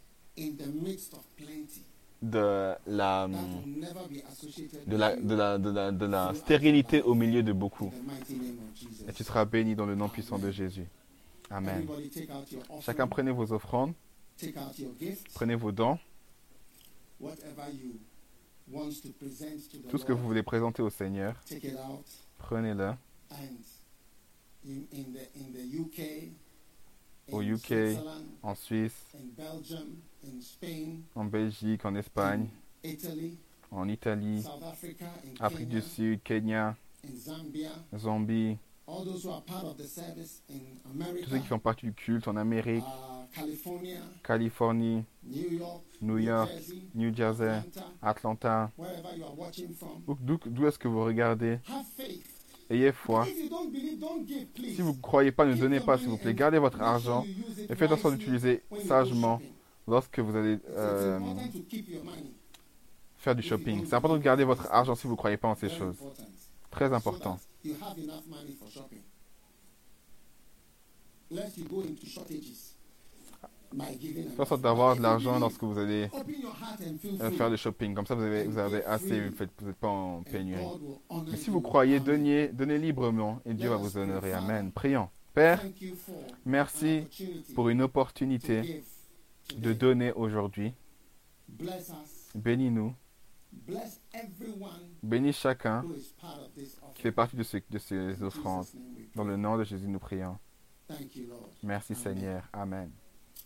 de 2.21 2.75
la, 2.87 3.29
de 3.29 4.97
la, 4.97 5.17
de 5.17 5.35
la, 5.35 5.59
de 5.59 5.71
la, 5.71 5.93
de 5.93 6.07
la 6.07 6.35
stérilité 6.35 7.03
au 7.03 7.15
milieu 7.15 7.43
de 7.43 7.53
beaucoup. 7.53 7.93
Et 9.09 9.13
tu 9.13 9.23
seras 9.25 9.45
béni 9.45 9.75
dans 9.75 9.87
le 9.87 9.95
nom 9.95 10.09
puissant 10.09 10.39
de 10.39 10.51
Jésus. 10.51 10.87
Amen. 11.51 11.87
Chacun 12.81 13.07
prenez 13.07 13.31
vos 13.31 13.53
offrandes, 13.53 13.93
prenez 15.35 15.55
vos 15.55 15.73
dons, 15.73 15.99
tout 19.89 19.99
ce 19.99 20.05
que 20.05 20.13
vous 20.13 20.27
voulez 20.27 20.43
présenter 20.43 20.83
au 20.83 20.91
Seigneur, 20.91 21.35
prenez-le. 22.39 22.93
Au 27.31 27.43
UK, 27.43 28.03
En 28.43 28.55
Suisse, 28.55 29.07
en 31.15 31.25
Belgique, 31.27 31.85
en 31.85 31.95
Espagne, 31.95 32.49
en 33.71 33.89
Italie, 33.89 34.47
Afrique 35.41 35.69
du 35.69 35.83
Sud, 35.83 36.23
Kenya, 36.23 36.77
Zambie, 37.95 38.59
tous 41.21 41.31
ceux 41.31 41.39
qui 41.39 41.47
font 41.47 41.59
partie 41.59 41.87
du 41.87 41.95
culte 41.95 42.29
en 42.29 42.37
Amérique, 42.37 42.87
uh, 43.37 43.41
Californie, 44.23 45.05
New 45.23 45.49
York, 45.51 45.85
New 46.01 46.19
York, 46.19 46.53
Jersey, 46.57 46.75
New 46.95 47.15
Jersey, 47.15 47.63
Atlanta, 48.03 48.73
d'où 50.07 50.67
est-ce 50.67 50.79
que 50.79 50.89
vous 50.89 51.05
regardez? 51.05 51.59
Ayez 52.71 52.93
foi. 52.93 53.25
Si 53.25 54.83
vous 54.83 54.93
ne 54.93 55.01
croyez 55.01 55.33
pas, 55.33 55.47
ne 55.47 55.55
donnez 55.55 55.81
pas, 55.81 55.99
s'il 55.99 56.09
vous 56.09 56.19
plaît. 56.19 56.35
Gardez 56.35 56.59
votre 56.59 56.81
argent 56.83 57.25
et 57.69 57.75
faites 57.75 57.91
en 57.91 57.97
sorte 57.97 58.17
d'utiliser 58.17 58.63
sagement 58.87 59.41
lorsque 59.87 60.19
vous 60.19 60.37
allez 60.37 60.59
euh, 60.77 61.19
faire 63.17 63.35
du 63.35 63.43
shopping. 63.43 63.85
C'est 63.87 63.95
important 63.95 64.17
de 64.17 64.23
garder 64.23 64.45
votre 64.45 64.67
argent 64.71 64.95
si 64.95 65.07
vous 65.07 65.15
ne 65.15 65.17
croyez 65.17 65.37
pas 65.39 65.49
en 65.49 65.55
ces 65.55 65.71
choses. 65.71 65.97
Très 66.71 66.93
important. 66.93 67.39
Lest 71.31 71.59
you 71.59 71.65
go 71.65 71.83
into 71.83 72.07
shortages 72.07 72.78
sorte 74.47 74.61
d'avoir 74.63 74.97
de 74.97 75.03
l'argent 75.03 75.39
lorsque 75.39 75.63
vous 75.63 75.79
allez 75.79 76.09
euh, 77.21 77.31
faire 77.31 77.51
du 77.51 77.57
shopping. 77.57 77.95
Comme 77.95 78.07
ça, 78.07 78.15
vous 78.15 78.23
avez, 78.23 78.45
vous 78.45 78.59
avez 78.59 78.85
assez, 78.85 79.21
vous 79.29 79.35
n'êtes 79.67 79.77
pas 79.77 79.89
en 79.89 80.23
pénurie. 80.23 80.65
Mais 81.31 81.37
si 81.37 81.51
vous 81.51 81.61
croyez, 81.61 82.01
donnez, 82.01 82.49
librement 82.79 83.41
et 83.45 83.55
Dieu 83.55 83.69
va 83.69 83.77
vous 83.77 83.97
honorer. 83.99 84.33
Amen. 84.33 84.73
Prions. 84.73 85.09
Père, 85.35 85.63
merci 86.45 87.07
pour 87.55 87.69
une 87.69 87.83
opportunité 87.83 88.83
de 89.57 89.73
donner 89.73 90.13
aujourd'hui. 90.13 90.73
Bénis-nous. 92.35 92.93
Bénis 95.03 95.33
chacun 95.33 95.85
qui 96.95 97.03
fait 97.03 97.13
partie 97.13 97.37
de, 97.37 97.43
ce- 97.43 97.57
de 97.71 97.79
ces 97.79 98.23
offrandes. 98.23 98.67
Dans 99.15 99.25
le 99.25 99.37
nom 99.37 99.57
de 99.57 99.65
Jésus, 99.65 99.89
nous 99.89 99.99
prions. 99.99 100.37
Merci. 101.63 101.95
Seigneur. 101.95 102.43
Amen. 102.53 102.91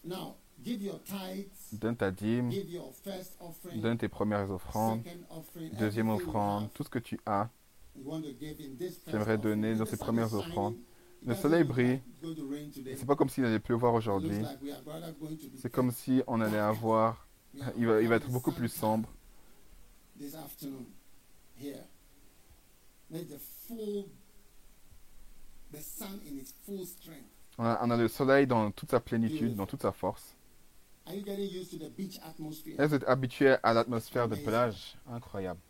Now, 0.05 0.37
give 0.63 0.83
your 0.83 1.01
tithes, 1.05 1.73
Donne 1.79 1.97
ta 1.97 2.11
dîme, 2.11 2.51
give 2.51 2.71
your 2.71 2.93
first 3.05 3.37
offering, 3.41 3.81
donne 3.81 3.99
tes 3.99 4.09
premières 4.09 4.51
offrandes, 4.51 5.03
offering, 5.31 5.71
deuxième 5.77 6.11
offrande, 6.11 6.73
tout 6.75 6.83
ce 6.83 6.89
que 6.89 6.99
tu 6.99 7.19
as. 7.25 7.49
J'aimerais 9.07 9.39
donner 9.39 9.75
dans 9.77 9.85
The 9.85 9.89
ces 9.89 9.97
premières 9.97 10.33
offrandes. 10.35 10.77
Le 11.25 11.35
soleil 11.35 11.63
brille. 11.63 12.01
C'est 12.97 13.07
pas 13.07 13.15
comme 13.15 13.29
s'il 13.29 13.45
allait 13.45 13.61
pleuvoir 13.61 13.95
aujourd'hui. 13.95 14.43
C'est 15.57 15.71
comme 15.71 15.91
si 15.93 16.23
on 16.27 16.41
allait 16.41 16.59
avoir. 16.59 17.29
Il 17.77 17.87
va, 17.87 18.01
il 18.01 18.09
va 18.09 18.17
être 18.17 18.31
beaucoup 18.31 18.51
plus 18.51 18.69
sombre. 18.71 19.09
This 20.19 20.35
afternoon, 20.35 20.87
here. 21.57 21.85
Let 23.11 23.29
the 23.29 23.39
full, 23.39 24.07
the 25.71 25.81
sun 25.81 26.21
in 26.27 26.39
its 26.39 26.55
full 26.65 26.87
strength. 26.87 27.32
On 27.59 27.65
a, 27.65 27.79
on 27.83 27.91
a 27.91 27.97
le 27.97 28.09
soleil 28.09 28.47
dans 28.47 28.71
toute 28.71 28.91
sa 28.91 29.01
plénitude, 29.01 29.55
dans 29.55 29.67
toute 29.67 29.83
sa 29.83 29.93
force. 29.93 30.35
Est-ce 31.07 31.21
que 31.23 32.87
vous 32.87 32.95
êtes 32.95 33.09
habitué 33.09 33.57
à 33.63 33.75
l'atmosphère 33.75 34.29
de 34.29 34.37
plage? 34.37 34.97
Incroyable. 35.11 35.61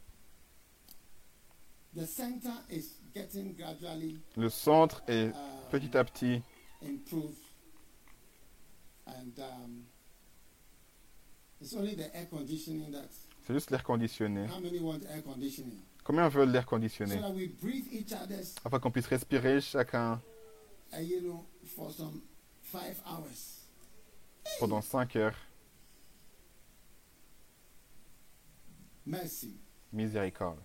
The 1.95 2.07
center 2.07 2.53
is 2.71 3.01
getting 3.15 3.55
gradually 3.55 4.19
Le 4.37 4.49
centre 4.49 5.03
est 5.07 5.27
um, 5.27 5.35
petit 5.71 5.95
à 5.95 6.05
petit 6.05 6.41
um, 9.07 9.85
it's 11.61 11.75
only 11.75 11.95
the 11.95 12.09
air 12.15 12.27
conditioning 12.31 12.91
that. 12.93 13.11
C'est 13.47 13.53
juste 13.53 13.71
l'air 13.71 13.83
conditionné. 13.83 14.47
How 14.47 14.59
many 14.61 14.81
want 14.81 15.01
air 15.11 15.23
conditioning? 15.23 15.83
Combien 16.03 16.31
veulent 16.31 16.51
l'air 16.51 16.65
conditionné? 16.65 17.21
That 17.21 17.35
we 17.35 17.49
breathe 17.49 17.93
each 17.93 18.13
other's, 18.15 18.55
Afin 18.65 18.79
qu'on 18.79 18.91
puisse 18.91 19.09
respirer 19.09 19.61
chacun 19.61 20.19
you 21.01 21.21
know, 21.23 21.47
for 21.77 21.91
some 21.91 22.23
five 22.63 23.01
hours. 23.07 23.61
pendant 24.59 24.83
5 24.83 25.17
heures. 25.17 25.35
Mercy. 29.07 29.57
Miséricorde. 29.93 30.59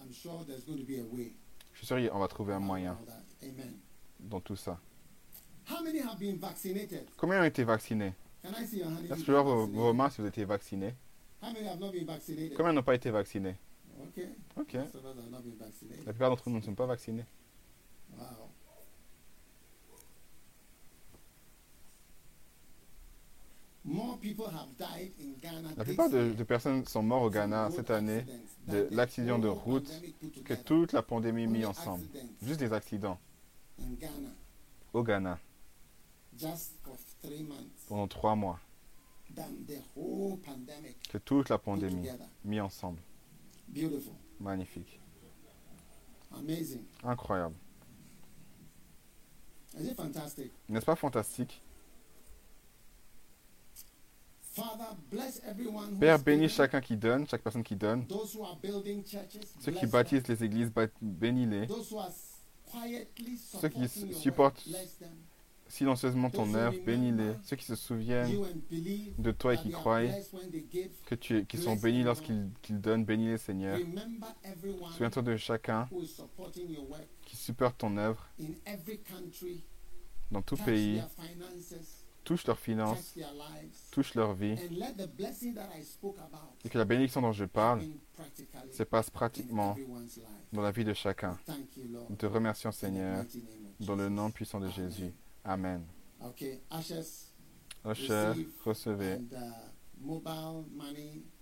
I'm 0.00 0.12
sure 0.12 0.44
there's 0.46 0.64
going 0.64 0.78
to 0.78 0.84
be 0.84 0.98
a 0.98 1.04
way. 1.04 1.32
Je 1.72 1.78
suis 1.78 1.86
sûr 1.86 2.10
qu'on 2.10 2.18
va 2.18 2.28
trouver 2.28 2.54
un 2.54 2.60
moyen. 2.60 2.96
Amen. 3.42 3.78
dans 4.18 4.40
tout 4.40 4.56
ça. 4.56 4.78
How 5.68 5.82
many 5.82 6.00
have 6.00 6.18
been 6.18 6.36
vaccinated? 6.36 7.08
Combien 7.16 7.40
ont 7.40 7.44
été 7.44 7.64
vaccinés? 7.64 8.14
Est-ce 8.42 9.24
que 9.24 9.32
vos, 9.32 9.66
vos 9.66 9.92
mains 9.92 10.10
si 10.10 10.16
vous 10.16 10.22
avez 10.22 10.28
été 10.30 10.44
vaccinés 10.44 10.94
How 11.42 11.52
many 11.52 11.66
have 11.66 11.78
not 11.78 11.92
been 11.92 12.06
vaccinated? 12.06 12.56
Combien 12.56 12.72
n'ont 12.72 12.82
pas 12.82 12.94
été 12.94 13.10
vaccinés? 13.10 13.56
Ok. 14.56 14.74
Not 14.74 15.42
been 15.42 15.56
vaccinated. 15.58 16.04
La 16.06 16.12
plupart 16.12 16.30
d'entre 16.30 16.48
nous 16.50 16.56
ne 16.56 16.62
sont 16.62 16.74
pas 16.74 16.86
vaccinés. 16.86 17.24
Wow. 18.16 18.24
More 18.24 18.24
people 18.24 18.28
have 18.70 18.74
died 18.74 19.08
in 23.44 23.79
Ghana 23.79 23.79
La 25.76 25.84
plupart 25.84 26.10
de, 26.10 26.32
de 26.32 26.44
personnes 26.44 26.84
sont 26.86 27.02
mortes 27.02 27.24
au 27.26 27.30
Ghana 27.30 27.70
cette 27.70 27.90
année 27.90 28.24
de 28.68 28.88
l'accident 28.90 29.38
de 29.38 29.48
route 29.48 29.90
que 30.44 30.54
toute 30.54 30.92
la 30.92 31.02
pandémie 31.02 31.46
mis 31.46 31.64
ensemble. 31.64 32.06
Juste 32.42 32.60
des 32.60 32.72
accidents 32.72 33.18
au 34.92 35.02
Ghana 35.02 35.38
pendant 37.88 38.08
trois 38.08 38.34
mois. 38.34 38.60
Que 41.08 41.18
toute 41.18 41.48
la 41.48 41.58
pandémie 41.58 42.08
mis 42.44 42.60
ensemble. 42.60 43.00
Magnifique. 44.40 45.00
Incroyable. 47.04 47.54
N'est-ce 50.68 50.84
pas 50.84 50.96
fantastique? 50.96 51.60
Père, 56.00 56.18
is 56.18 56.22
bénis 56.22 56.48
chacun 56.48 56.80
qui 56.80 56.96
donne, 56.96 57.26
chaque 57.28 57.42
personne 57.42 57.62
qui 57.62 57.76
donne. 57.76 58.04
Ceux 59.60 59.72
qui 59.72 59.86
bâtissent 59.86 60.26
les 60.28 60.44
églises, 60.44 60.70
bénis-les. 61.00 61.68
Ceux 63.60 63.68
qui 63.68 63.88
supportent. 64.14 64.66
Silencieusement 65.68 66.30
ton 66.30 66.52
œuvre, 66.54 66.76
bénis-les. 66.84 67.34
Ceux 67.44 67.54
qui 67.54 67.64
se 67.64 67.76
souviennent 67.76 68.44
de 69.18 69.30
toi 69.30 69.54
et 69.54 69.56
qui 69.56 69.70
croient 69.70 70.02
que 71.06 71.14
tu, 71.14 71.44
qui 71.46 71.58
sont 71.58 71.76
bénis 71.76 72.02
lorsqu'ils 72.02 72.50
qu'ils 72.60 72.80
donnent, 72.80 73.04
bénis-les 73.04 73.38
Seigneur. 73.38 73.78
Souviens-toi 74.92 75.22
de 75.22 75.36
chacun 75.36 75.88
qui 77.24 77.36
supporte 77.36 77.78
ton 77.78 77.96
œuvre 77.98 78.28
dans 80.32 80.42
tout 80.42 80.56
pays, 80.56 81.00
touche 82.30 82.46
leurs 82.46 82.60
finances, 82.60 83.16
touche 83.90 84.14
leur 84.14 84.34
vie, 84.34 84.54
et 86.64 86.68
que 86.68 86.78
la 86.78 86.84
bénédiction 86.84 87.20
dont 87.20 87.32
je 87.32 87.44
parle 87.44 87.82
se 88.72 88.84
passe 88.84 89.10
pratiquement 89.10 89.76
dans 90.52 90.62
la 90.62 90.70
vie 90.70 90.84
de 90.84 90.94
chacun. 90.94 91.36
Thank 91.44 91.76
you, 91.76 91.88
Lord. 91.90 92.06
Nous 92.08 92.14
te 92.14 92.26
remercions 92.26 92.70
Seigneur, 92.70 93.24
dans 93.80 93.96
le 93.96 94.08
nom 94.08 94.30
puissant 94.30 94.60
de. 94.60 94.68
Jésus. 94.68 95.12
Amen. 95.44 95.84
Usher, 97.84 98.32
recevez. 98.64 99.18
uh. 99.18 100.04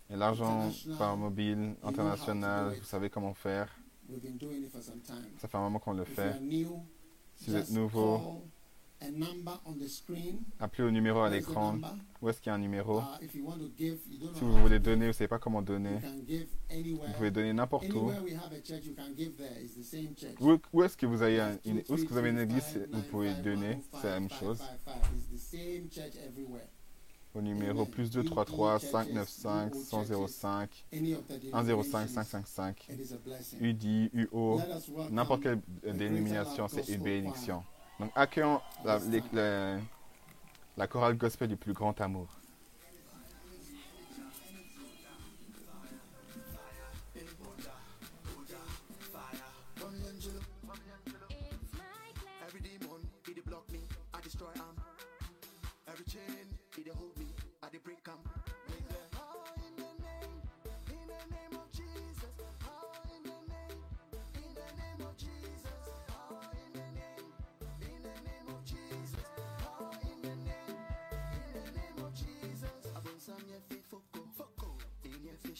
Et 0.08 0.16
l'argent 0.16 0.70
par 0.96 1.18
mobile, 1.18 1.76
international, 1.82 2.76
vous 2.78 2.84
savez 2.86 3.10
comment 3.10 3.34
faire. 3.34 3.68
Ça 5.36 5.48
fait 5.48 5.58
un 5.58 5.60
moment 5.60 5.80
qu'on 5.80 5.92
le 5.92 6.04
fait. 6.04 6.32
Si 7.36 7.50
vous 7.50 7.56
êtes 7.56 7.70
nouveau, 7.70 8.42
call 9.00 9.08
a 9.08 9.10
number 9.10 9.52
on 9.66 9.72
the 9.78 9.88
screen. 9.88 10.40
Appelez 10.60 10.84
au 10.84 10.90
numéro 10.90 11.20
à 11.20 11.30
l'écran. 11.30 11.78
Où 12.20 12.28
est-ce 12.28 12.40
qu'il 12.40 12.50
y 12.50 12.52
a 12.52 12.54
un 12.54 12.58
numéro? 12.58 13.00
Uh, 13.00 13.28
Si 13.28 13.38
vous 14.40 14.58
voulez 14.58 14.78
donner, 14.80 15.02
vous 15.06 15.08
ne 15.08 15.12
savez 15.12 15.28
pas 15.28 15.38
comment 15.38 15.60
You 15.60 15.66
donner, 15.66 16.00
can 16.00 16.16
give 16.26 16.46
anywhere. 16.70 17.06
vous 17.08 17.12
pouvez 17.14 17.30
donner 17.30 17.52
n'importe 17.52 17.88
où. 17.92 18.10
Où, 20.40 20.58
où 20.72 20.82
est-ce 20.82 20.96
que 20.96 21.06
vous 21.06 21.22
avez 21.22 21.40
un- 21.40 21.58
une, 21.64 21.82
où 21.88 21.94
est-ce 21.94 22.04
que 22.04 22.08
vous 22.08 22.16
avez 22.18 22.30
une 22.30 22.38
église, 22.40 22.78
vous 22.92 23.02
pouvez 23.02 23.34
donner, 23.34 23.78
c'est 24.00 24.08
la 24.08 24.20
même 24.20 24.30
chose. 24.30 24.60
Au 27.34 27.40
numéro 27.42 27.84
plus 27.84 28.10
233 28.10 28.80
595 28.80 29.72
105 29.84 30.84
Any 30.92 31.14
of 31.14 31.26
the 31.28 31.32
105 31.50 31.66
denominations, 31.66 31.92
555 31.92 32.88
it 32.90 32.98
is 33.00 33.12
a 33.12 33.16
blessing. 33.18 33.58
UDI, 33.62 34.10
UO, 34.14 34.60
n'importe 35.10 35.42
quelle 35.42 35.60
dénomination, 35.96 36.66
c'est 36.68 36.88
une 36.88 37.02
bénédiction. 37.02 37.62
Donc 37.98 38.10
accueillons 38.14 38.60
la, 38.84 38.98
la 40.76 40.86
chorale 40.86 41.16
gospel 41.16 41.48
du 41.48 41.56
plus 41.56 41.72
grand 41.72 42.00
amour. 42.00 42.28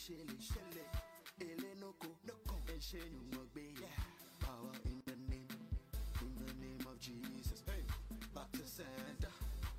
In 0.09 0.15
ye 0.17 0.25
fe 0.25 0.37
shele, 0.41 0.41
shele. 0.41 0.85
Ele 1.41 1.75
noko, 1.81 2.09
noko. 2.27 2.57
En 2.73 2.81
shenu 2.81 3.21
mogbe, 3.33 3.61
yeah. 3.79 3.89
Power 4.41 4.73
in 4.87 5.03
the 5.05 5.17
name, 5.29 5.49
in 6.23 6.35
the 6.47 6.53
name 6.65 6.81
of 6.89 6.99
Jesus. 6.99 7.63
Hey, 7.67 7.85
back 8.35 8.51
to 8.53 8.65
sender, 8.65 9.33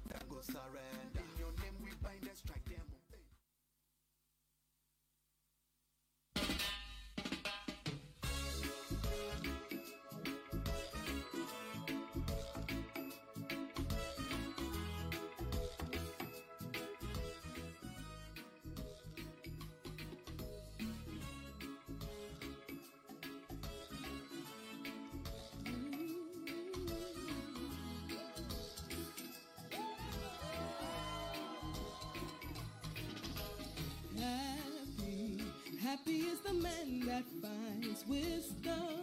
then 0.08 0.22
go 0.30 0.38
surrender. 0.42 1.18
In 1.18 1.40
your 1.40 1.54
name 1.64 1.74
we 1.84 1.90
bind 2.04 2.22
and 2.22 2.38
strike 2.38 2.69
Happy, 35.90 36.18
is 36.18 36.40
the 36.42 36.54
man 36.54 37.00
that 37.08 37.24
finds 37.42 38.06
wisdom, 38.06 38.99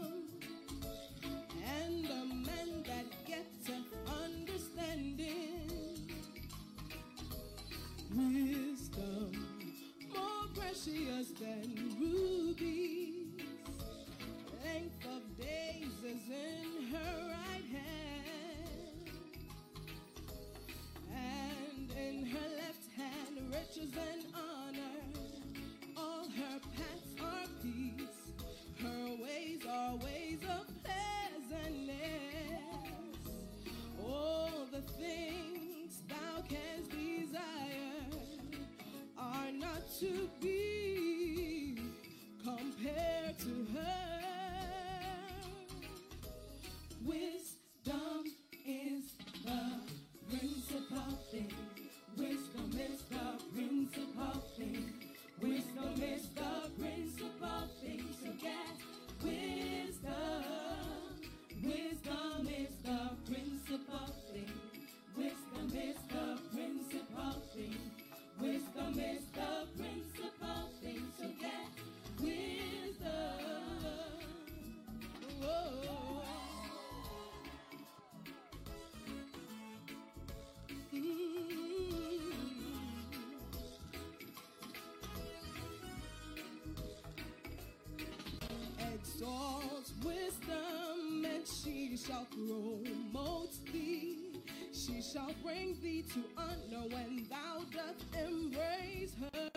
shall 95.17 95.33
bring 95.43 95.75
thee 95.83 96.05
to 96.13 96.23
honor 96.37 96.87
when 96.91 97.27
thou 97.31 97.63
dost 97.73 98.05
embrace 98.15 99.15
her. 99.23 99.51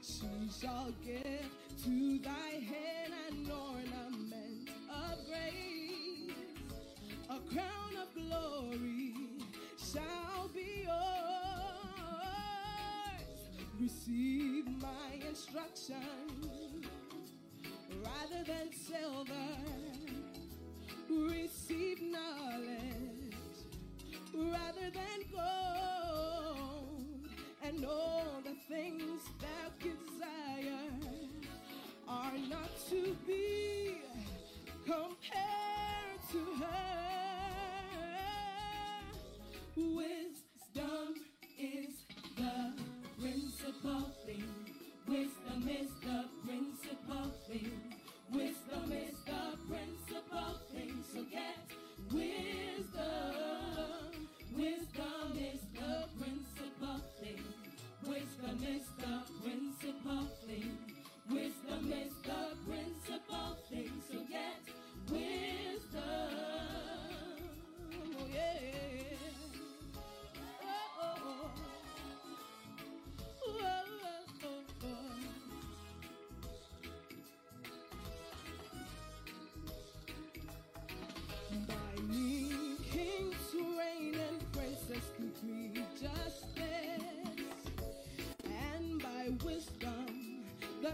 She 0.00 0.48
shall 0.58 0.90
give 1.04 1.50
to 1.84 2.18
thy 2.20 2.62
head 2.64 3.10
an 3.28 3.50
ornament 3.50 4.70
of 4.88 5.26
grace 5.26 6.32
a 7.28 7.38
crown 7.52 7.96
of 8.00 8.08
glory 8.14 9.14
shall 9.76 10.48
be 10.54 10.84
yours. 10.86 10.96
Receive 13.78 14.66
my 14.80 15.20
instruction 15.28 15.96
rather 18.02 18.44
than 18.46 18.72
silver. 18.72 19.39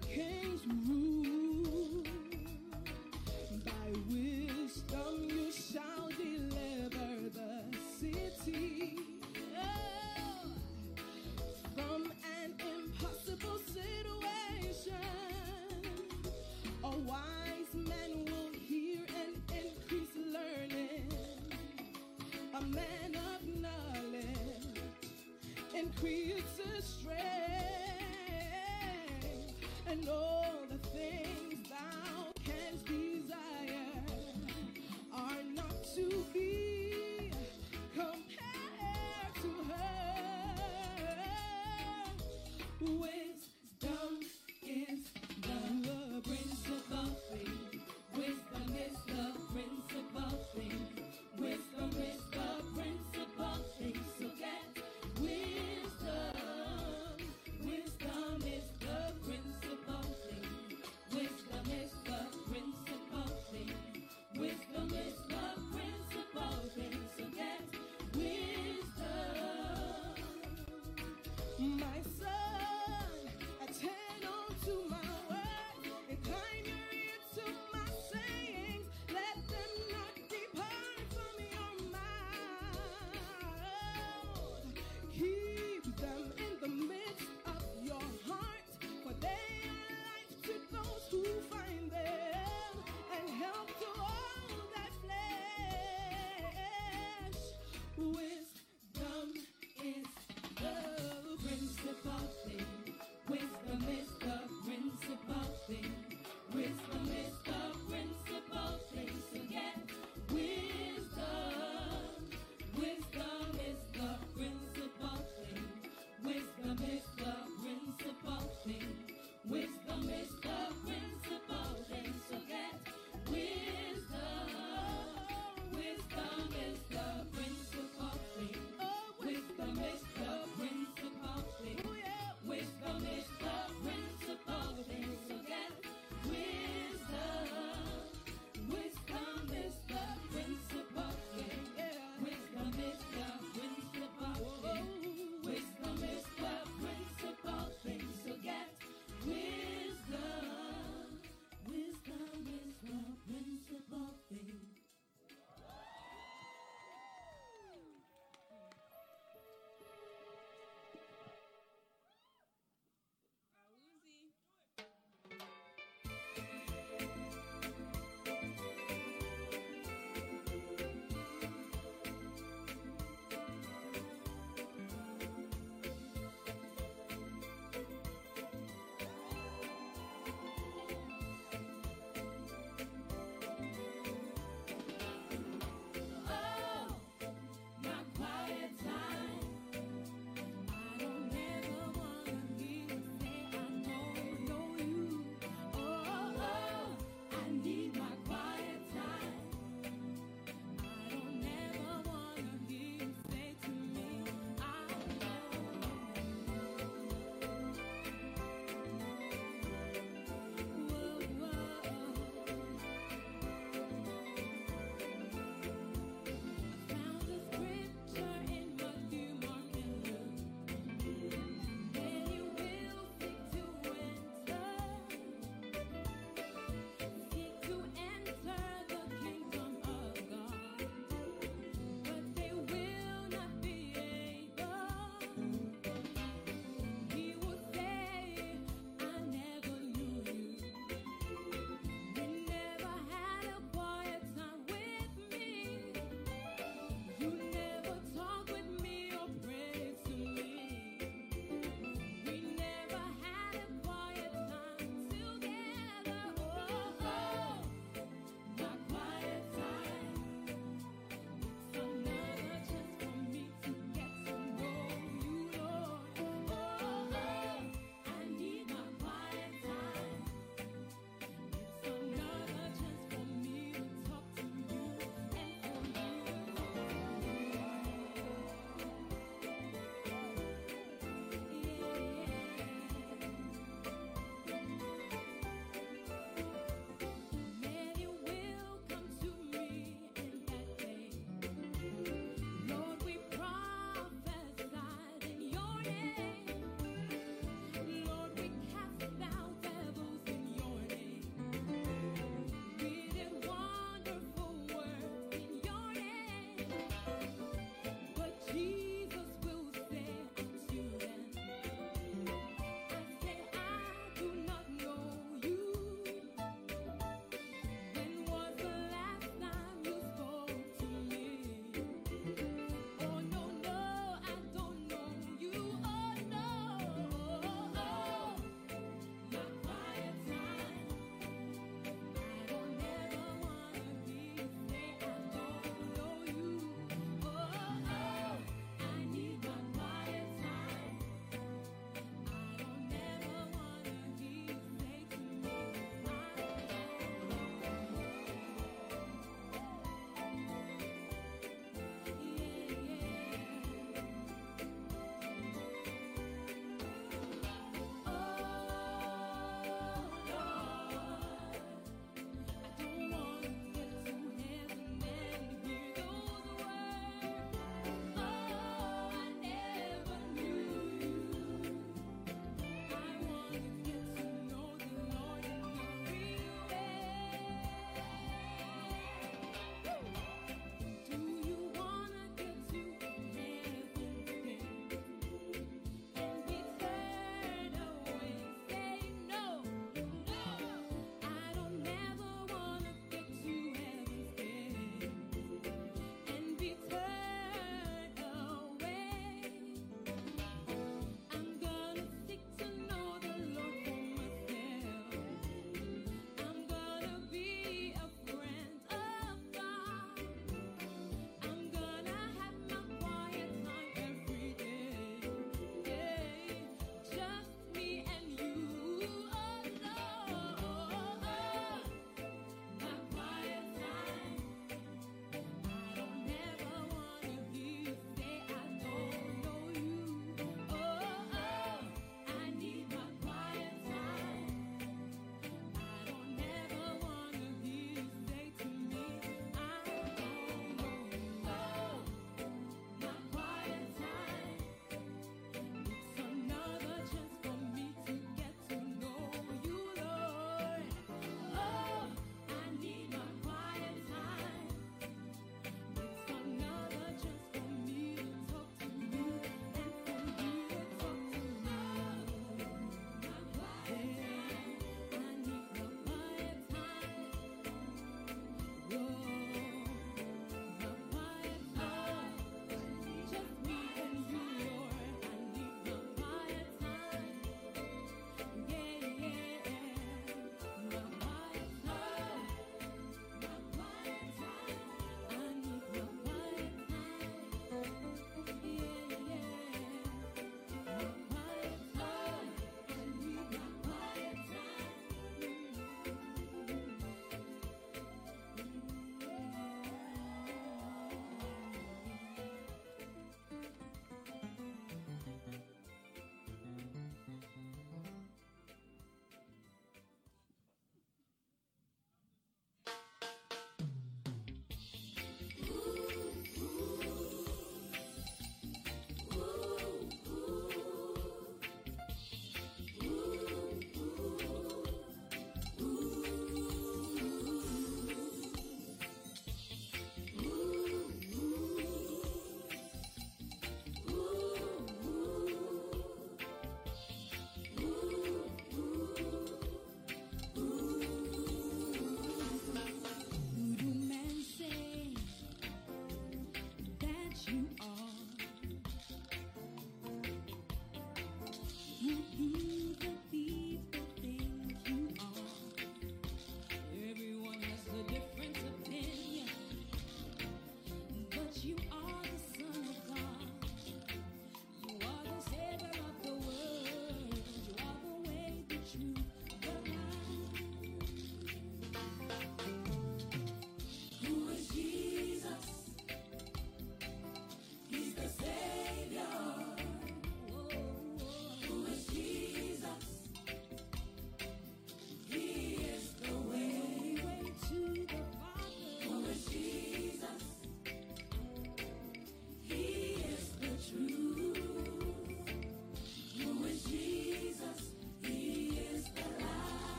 can't 0.00 0.39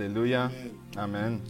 isn't 0.00 0.16
it? 0.16 1.40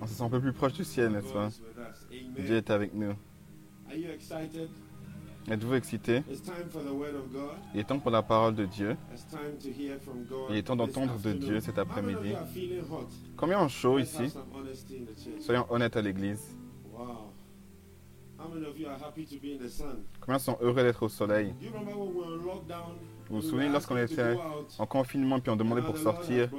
On 0.00 0.06
se 0.06 0.14
sent 0.14 0.24
un 0.24 0.28
peu 0.30 0.40
plus 0.40 0.52
proche 0.52 0.72
du 0.72 0.84
ciel, 0.84 1.12
n'est-ce 1.12 1.32
pas? 1.32 1.48
Dieu 2.10 2.44
Amen. 2.44 2.56
est 2.56 2.70
avec 2.70 2.94
nous. 2.94 3.14
Êtes-vous 5.48 5.74
excité? 5.74 6.22
Il 7.74 7.80
est 7.80 7.84
temps 7.84 7.98
pour 7.98 8.10
la 8.10 8.22
parole 8.22 8.54
de 8.54 8.64
Dieu. 8.64 8.96
Il 10.50 10.56
est 10.56 10.62
temps 10.62 10.76
d'entendre 10.76 11.18
de. 11.18 11.32
Dieu 11.32 11.60
cet 11.60 11.78
après-midi. 11.78 12.34
Combien 13.36 13.58
en 13.58 13.68
chaud 13.68 13.98
ici? 13.98 14.32
Soyons 15.40 15.66
honnêtes 15.70 15.96
à 15.96 16.02
l'église. 16.02 16.56
Combien 20.20 20.38
sont 20.38 20.58
heureux 20.60 20.82
d'être 20.82 21.02
au 21.02 21.08
soleil? 21.08 21.54
Vous 23.32 23.40
vous 23.40 23.48
souvenez 23.48 23.70
lorsqu'on 23.70 23.96
était 23.96 24.36
en 24.78 24.84
confinement 24.84 25.40
puis 25.40 25.50
on 25.50 25.56
demandait 25.56 25.80
and 25.80 25.86
pour 25.86 25.96
sortir. 25.96 26.50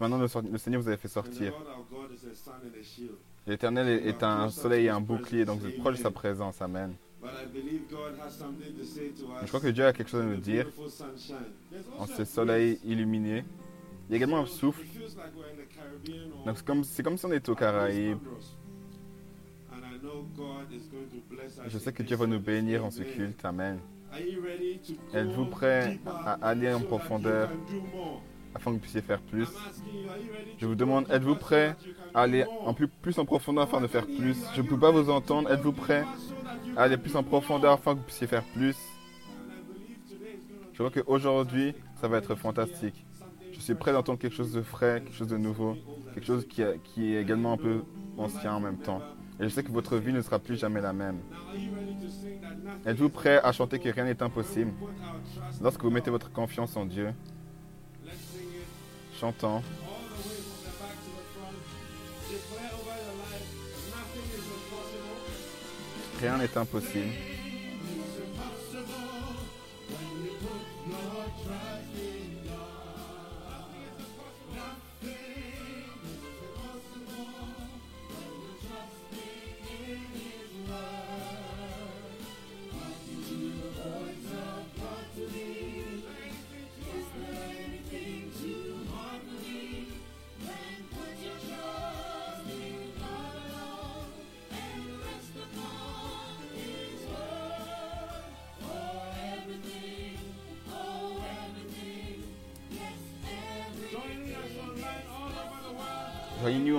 Maintenant 0.00 0.16
le, 0.16 0.56
Seigneur 0.56 0.80
vous 0.80 0.88
avait 0.88 0.96
fait 0.96 1.06
sortir. 1.06 1.52
L'Éternel 3.46 4.06
est, 4.06 4.22
un 4.22 4.48
soleil 4.48 4.86
et 4.86 4.88
un 4.88 5.02
bouclier, 5.02 5.44
donc 5.44 5.60
vous 5.60 5.66
êtes 5.66 5.78
proche 5.78 5.98
de 5.98 6.02
sa 6.02 6.10
présence. 6.10 6.62
Amen. 6.62 6.94
Je 9.42 9.48
crois 9.48 9.60
que 9.60 9.68
Dieu 9.68 9.84
a 9.84 9.92
quelque 9.92 10.08
chose 10.08 10.22
à 10.22 10.24
nous 10.24 10.38
dire 10.38 10.66
en 11.98 12.06
ce 12.06 12.24
soleil 12.24 12.78
illuminé. 12.86 13.44
Il 14.08 14.12
y 14.12 14.14
a 14.14 14.16
également 14.16 14.38
un 14.38 14.46
souffle. 14.46 14.82
Donc 16.46 16.56
c'est 16.56 16.64
comme, 16.64 16.84
comme 17.04 17.18
si 17.18 17.26
on 17.26 17.32
était 17.32 17.50
aux 17.50 17.54
Caraïbes. 17.54 18.16
Je 21.68 21.78
sais 21.78 21.92
que 21.92 22.02
Dieu 22.02 22.16
va 22.16 22.26
nous 22.26 22.40
bénir 22.40 22.82
en 22.82 22.90
ce 22.90 23.02
culte. 23.02 23.44
Amen. 23.44 23.78
Êtes-vous 25.12 25.46
prêt 25.46 25.98
à 26.06 26.32
aller 26.42 26.72
en 26.72 26.80
profondeur 26.80 27.50
afin 28.54 28.70
que 28.70 28.76
vous 28.76 28.80
puissiez 28.80 29.02
faire 29.02 29.20
plus? 29.20 29.48
Je 30.58 30.66
vous 30.66 30.74
demande, 30.74 31.10
êtes-vous 31.10 31.36
prêt 31.36 31.76
à 32.14 32.22
aller 32.22 32.44
en 32.64 32.74
plus, 32.74 32.88
plus 32.88 33.18
en 33.18 33.24
profondeur 33.24 33.64
afin 33.64 33.80
de 33.80 33.86
faire 33.86 34.06
plus? 34.06 34.36
Je 34.54 34.62
ne 34.62 34.68
peux 34.68 34.78
pas 34.78 34.90
vous 34.90 35.10
entendre. 35.10 35.50
Êtes-vous 35.50 35.72
prêt 35.72 36.04
à 36.76 36.82
aller 36.82 36.96
plus 36.96 37.16
en 37.16 37.22
profondeur 37.22 37.72
afin 37.72 37.94
que 37.94 37.98
vous 37.98 38.04
puissiez 38.04 38.26
faire 38.26 38.44
plus? 38.54 38.76
Je 40.72 40.82
crois 40.82 40.90
qu'aujourd'hui, 40.90 41.74
ça 42.00 42.08
va 42.08 42.18
être 42.18 42.34
fantastique. 42.34 43.04
Je 43.52 43.60
suis 43.60 43.74
prêt 43.74 43.92
d'entendre 43.92 44.18
quelque 44.18 44.34
chose 44.34 44.52
de 44.52 44.62
frais, 44.62 45.00
quelque 45.04 45.14
chose 45.14 45.28
de 45.28 45.36
nouveau, 45.36 45.76
quelque 46.12 46.26
chose 46.26 46.46
qui 46.46 46.62
est 46.62 47.20
également 47.20 47.52
un 47.52 47.56
peu 47.56 47.82
ancien 48.18 48.54
en 48.54 48.60
même 48.60 48.78
temps. 48.78 49.00
Et 49.40 49.44
je 49.44 49.48
sais 49.48 49.64
que 49.64 49.72
votre 49.72 49.96
vie 49.96 50.12
ne 50.12 50.20
sera 50.22 50.38
plus 50.38 50.56
jamais 50.56 50.80
la 50.80 50.92
même. 50.92 51.18
Êtes-vous 52.86 53.08
prêt 53.08 53.40
à 53.42 53.50
chanter 53.52 53.78
que 53.78 53.88
rien 53.88 54.04
n'est 54.04 54.22
impossible? 54.22 54.72
Lorsque 55.60 55.82
vous 55.82 55.90
mettez 55.90 56.10
votre 56.10 56.30
confiance 56.30 56.76
en 56.76 56.86
Dieu, 56.86 57.12
chantant, 59.18 59.62
rien 66.20 66.38
n'est 66.38 66.56
impossible. 66.56 67.33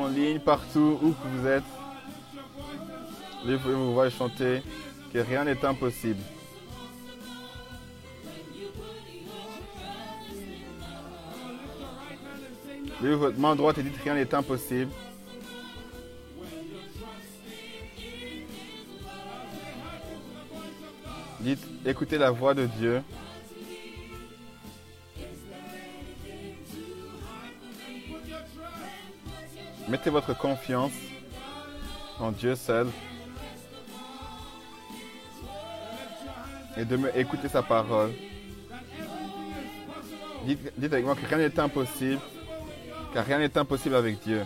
En 0.06 0.10
ligne 0.10 0.40
partout 0.40 1.00
où 1.02 1.12
que 1.12 1.28
vous 1.28 1.48
êtes. 1.48 1.64
Levez 3.44 3.74
vos 3.74 3.92
voix 3.92 4.08
et 4.08 4.12
chantez 4.12 4.62
que 5.12 5.20
rien 5.20 5.44
n'est 5.44 5.64
impossible. 5.66 6.22
Levez 13.02 13.16
votre 13.16 13.40
main 13.40 13.56
droite 13.56 13.80
et 13.80 13.84
dites 13.84 13.98
rien 14.04 14.14
n'est 14.14 14.34
impossible. 14.34 14.92
Dites 21.40 21.66
écoutez 21.86 22.18
la 22.18 22.30
voix 22.32 22.54
de 22.54 22.66
Dieu. 22.66 23.02
Mettez 29.88 30.10
votre 30.10 30.36
confiance 30.36 30.94
en 32.20 32.32
Dieu 32.32 32.56
seul. 32.56 32.88
Et 36.78 36.86
de 36.86 36.98
me 36.98 37.18
écouter 37.18 37.48
sa 37.48 37.62
parole. 37.62 38.12
Dites, 40.46 40.74
dites 40.78 40.94
avec 40.94 41.06
moi 41.06 41.16
que 41.16 41.26
rien 41.26 41.38
n'est 41.38 41.60
impossible. 41.60 42.22
Car 43.14 43.26
rien 43.26 43.40
n'est 43.40 43.58
impossible 43.58 43.96
avec 43.96 44.20
Dieu. 44.24 44.44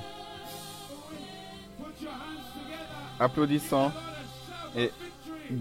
Applaudissons 3.19 3.91
et 4.75 4.91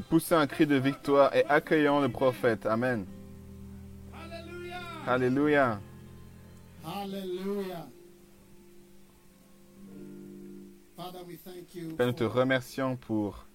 poussez 0.09 0.35
un 0.35 0.47
cri 0.47 0.66
de 0.66 0.76
victoire 0.76 1.35
et 1.35 1.45
accueillons 1.49 2.01
le 2.01 2.09
prophète. 2.09 2.66
Amen. 2.66 3.07
Alléluia. 5.07 5.81
Hallelujah. 6.85 7.87
Père, 11.96 12.07
nous 12.07 12.12
te 12.12 12.24
remercions 12.24 12.96
pour 12.96 13.46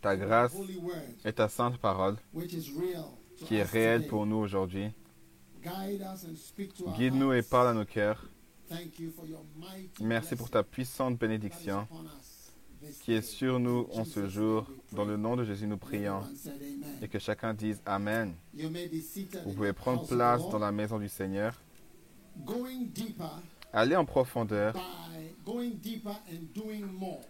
ta 0.00 0.16
grâce 0.16 0.56
et 1.26 1.32
ta 1.32 1.48
sainte 1.48 1.76
parole 1.76 2.16
qui 3.44 3.56
est 3.56 3.62
réelle 3.62 4.06
pour 4.06 4.24
nous 4.24 4.36
aujourd'hui. 4.36 4.90
Guide 5.62 6.00
us 6.00 6.24
and 6.24 6.36
speak 6.36 6.74
to 6.74 6.86
our 6.86 6.96
Guide-nous 6.96 7.32
et 7.32 7.42
parle 7.42 7.68
à 7.68 7.74
nos 7.74 7.84
cœurs. 7.84 8.24
Thank 8.68 8.98
you 8.98 9.10
for 9.10 9.26
your 9.26 9.44
mighty 9.56 10.02
Merci 10.02 10.36
pour 10.36 10.48
ta 10.48 10.62
puissante 10.62 11.18
bénédiction 11.18 11.86
qui 13.02 13.12
est 13.12 13.22
sur 13.22 13.58
nous 13.58 13.88
en 13.92 14.04
ce 14.04 14.28
jour. 14.28 14.66
Dans 14.92 15.04
le 15.04 15.16
nom 15.16 15.36
de 15.36 15.44
Jésus, 15.44 15.66
nous 15.66 15.76
prions. 15.76 16.22
Et 17.02 17.08
que 17.08 17.18
chacun 17.18 17.52
dise 17.52 17.82
Amen. 17.84 18.34
Vous 18.54 19.52
pouvez 19.54 19.72
prendre 19.72 20.06
place 20.06 20.48
dans 20.48 20.58
la 20.58 20.72
maison 20.72 20.98
du 20.98 21.08
Seigneur. 21.08 21.60
Aller 23.72 23.96
en 23.96 24.04
profondeur. 24.04 24.74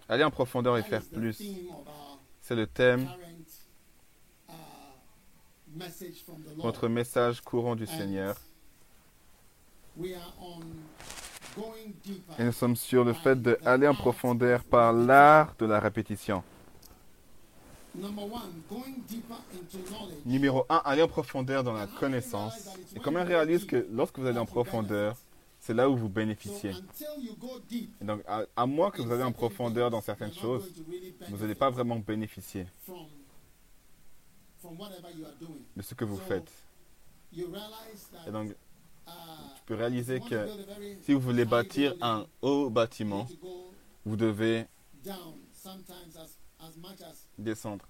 Aller 0.08 0.24
en 0.24 0.30
profondeur 0.30 0.78
et 0.78 0.82
faire 0.82 1.02
plus. 1.02 1.42
C'est 2.40 2.54
le 2.54 2.66
thème, 2.66 3.08
uh, 4.48 4.52
notre 6.62 6.88
message 6.88 7.40
courant 7.40 7.74
du 7.74 7.86
Seigneur. 7.86 8.36
Et 12.38 12.44
nous 12.44 12.52
sommes 12.52 12.76
sur 12.76 13.04
le 13.04 13.14
fait 13.14 13.40
d'aller 13.40 13.88
en 13.88 13.94
profondeur 13.94 14.62
par 14.62 14.92
l'art 14.92 15.54
de 15.58 15.66
la 15.66 15.80
répétition. 15.80 16.42
Number 17.98 18.24
one, 18.24 18.62
going 18.68 19.02
deeper 19.08 19.36
into 19.54 19.78
knowledge. 19.90 20.18
Numéro 20.26 20.66
1, 20.68 20.82
aller 20.84 21.00
en 21.02 21.08
profondeur 21.08 21.64
dans 21.64 21.72
la 21.72 21.86
connaissance. 21.86 22.68
Et 22.94 23.00
comment 23.00 23.24
réalise 23.24 23.64
que 23.64 23.86
lorsque 23.90 24.18
vous 24.18 24.26
allez 24.26 24.38
en 24.38 24.44
profondeur, 24.44 25.16
c'est 25.66 25.74
là 25.74 25.90
où 25.90 25.96
vous 25.96 26.08
bénéficiez. 26.08 26.70
Et 28.00 28.04
donc, 28.04 28.22
à, 28.28 28.44
à 28.54 28.66
moins 28.66 28.92
que 28.92 29.02
vous 29.02 29.10
allez 29.10 29.24
en 29.24 29.32
profondeur 29.32 29.90
dans 29.90 30.00
certaines 30.00 30.32
choses, 30.32 30.72
vous 31.28 31.36
n'allez 31.38 31.56
pas 31.56 31.70
vraiment 31.70 31.96
bénéficier 31.96 32.66
de 35.76 35.82
ce 35.82 35.94
que 35.94 36.04
vous 36.04 36.18
faites. 36.18 36.48
Et 37.36 38.30
donc, 38.30 38.50
uh, 38.50 39.10
tu 39.56 39.62
peux 39.66 39.74
réaliser 39.74 40.20
que 40.20 40.46
si 41.02 41.12
vous 41.12 41.20
voulez 41.20 41.44
bâtir 41.44 41.94
un 42.00 42.26
haut 42.42 42.70
bâtiment, 42.70 43.26
vous 44.04 44.16
devez 44.16 44.66
descendre 47.38 47.88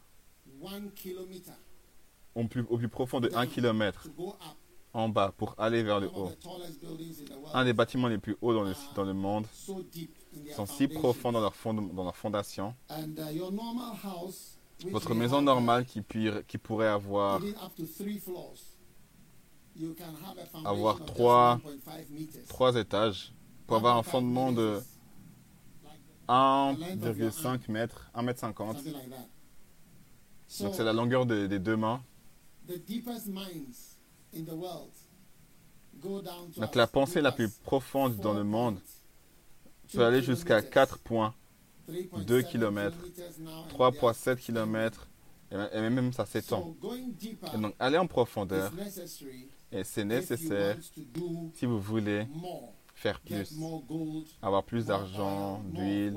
au 2.34 2.44
plus, 2.44 2.64
au 2.70 2.78
plus 2.78 2.88
profond 2.88 3.20
de 3.20 3.30
1 3.34 3.46
km. 3.46 4.08
En 4.96 5.08
bas 5.08 5.32
pour 5.36 5.54
aller 5.58 5.82
vers 5.82 6.00
le 6.00 6.08
haut. 6.08 6.32
Un 7.52 7.64
des 7.64 7.72
bâtiments 7.72 8.08
les 8.08 8.18
plus 8.18 8.36
hauts 8.40 8.54
dans 8.54 8.62
le, 8.64 8.74
dans 8.94 9.04
le 9.04 9.12
monde 9.14 9.46
sont 10.54 10.66
si 10.66 10.88
profonds 10.88 11.32
dans 11.32 11.40
leur, 11.40 11.54
fond- 11.54 11.74
dans 11.74 12.04
leur 12.04 12.16
fondation. 12.16 12.74
Votre 14.90 15.14
maison 15.14 15.40
normale 15.42 15.84
qui, 15.86 16.02
qui 16.48 16.58
pourrait 16.58 16.88
avoir 16.88 17.40
Avoir 20.64 21.04
trois- 21.04 21.56
1.5 21.64 22.10
meters. 22.10 22.46
trois 22.48 22.74
étages 22.76 23.32
pour 23.66 23.76
avoir 23.76 23.96
un 23.96 24.00
1.5 24.00 24.04
fondement 24.10 24.52
de 24.52 24.80
meters, 24.80 24.82
like 25.84 26.00
1,5 27.30 27.70
mètres, 27.70 28.10
1 28.14 28.22
mètre 28.22 28.40
50. 28.40 28.76
something 28.76 28.92
like 28.94 29.10
that. 29.10 29.28
So 30.48 30.64
Donc 30.64 30.74
c'est 30.74 30.84
la 30.84 30.92
longueur 30.92 31.26
de- 31.26 31.46
des 31.46 31.58
deux 31.58 31.76
mains. 31.76 32.02
Donc 36.56 36.74
la 36.74 36.86
pensée 36.86 37.20
la 37.20 37.32
plus 37.32 37.48
profonde 37.50 38.16
dans 38.16 38.34
le 38.34 38.44
monde 38.44 38.78
4.2 39.88 39.96
peut 39.96 40.04
aller 40.04 40.22
jusqu'à 40.22 40.60
kilometers, 40.60 40.70
4 40.70 40.98
points, 40.98 41.34
3.7 41.88 42.24
2 42.26 42.42
kilomètres, 42.42 42.96
kilometers 42.98 43.38
now, 43.40 43.50
and 43.50 43.68
3,7 43.68 44.24
they 44.24 44.30
are- 44.32 44.36
km, 44.36 45.08
et 45.50 45.80
même- 45.80 46.12
ça 46.12 46.26
s'étend. 46.26 46.74
Et 47.54 47.58
donc 47.58 47.74
aller 47.78 47.98
en 47.98 48.06
profondeur, 48.06 48.72
et 49.72 49.84
c'est 49.84 50.04
nécessaire 50.04 50.76
si 51.54 51.66
vous 51.66 51.80
voulez 51.80 52.26
faire 52.94 53.20
plus, 53.20 53.56
avoir 54.42 54.64
plus 54.64 54.86
d'argent, 54.86 55.62
d'huile, 55.64 56.16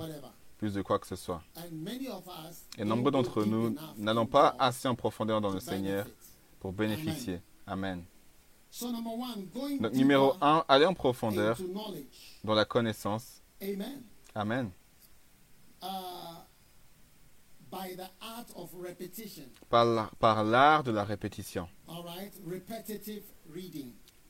plus 0.57 0.73
de 0.73 0.81
quoi 0.81 0.99
que 0.99 1.07
ce 1.07 1.15
soit. 1.15 1.41
And 1.55 1.71
many 1.71 2.07
of 2.09 2.25
us 2.27 2.65
Et 2.77 2.83
go 3.01 3.11
d'entre 3.11 3.45
nous 3.45 3.75
n'allons 3.97 4.25
pas 4.25 4.55
assez 4.59 4.87
en 4.87 4.95
profondeur 4.95 5.39
dans 5.41 5.51
le 5.51 5.59
Seigneur 5.59 6.05
pour 6.59 6.73
bénéficier. 6.73 7.39
Amen. 7.69 8.03
Donc 9.79 9.93
numéro 9.93 10.33
1, 10.41 10.65
aller 10.67 10.85
en 10.85 10.93
profondeur 10.93 11.57
dans 12.43 12.53
la 12.53 12.65
connaissance. 12.65 13.41
Amen. 14.35 14.71
Uh. 15.83 15.87
Par 19.69 19.85
la- 19.85 20.09
par 20.19 20.43
l'art 20.43 20.83
de 20.83 20.91
la 20.91 21.03
répétition, 21.03 21.67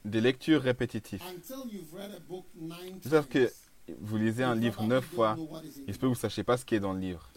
des 0.04 0.22
lectures 0.22 0.62
répétitives. 0.62 1.22
C'est-à-dire 3.02 3.30
que 3.30 3.52
vous 4.00 4.18
lisez 4.18 4.44
un 4.44 4.56
livre 4.56 4.84
neuf 4.84 5.06
fois, 5.06 5.38
il 5.88 5.94
se 5.94 6.00
peut 6.00 6.08
que 6.08 6.08
vous 6.08 6.10
ne 6.12 6.16
sachiez 6.16 6.44
pas 6.44 6.58
ce 6.58 6.66
qui 6.66 6.76
est 6.76 6.80
dans 6.82 6.94
le 6.94 7.00
livre. 7.00 7.30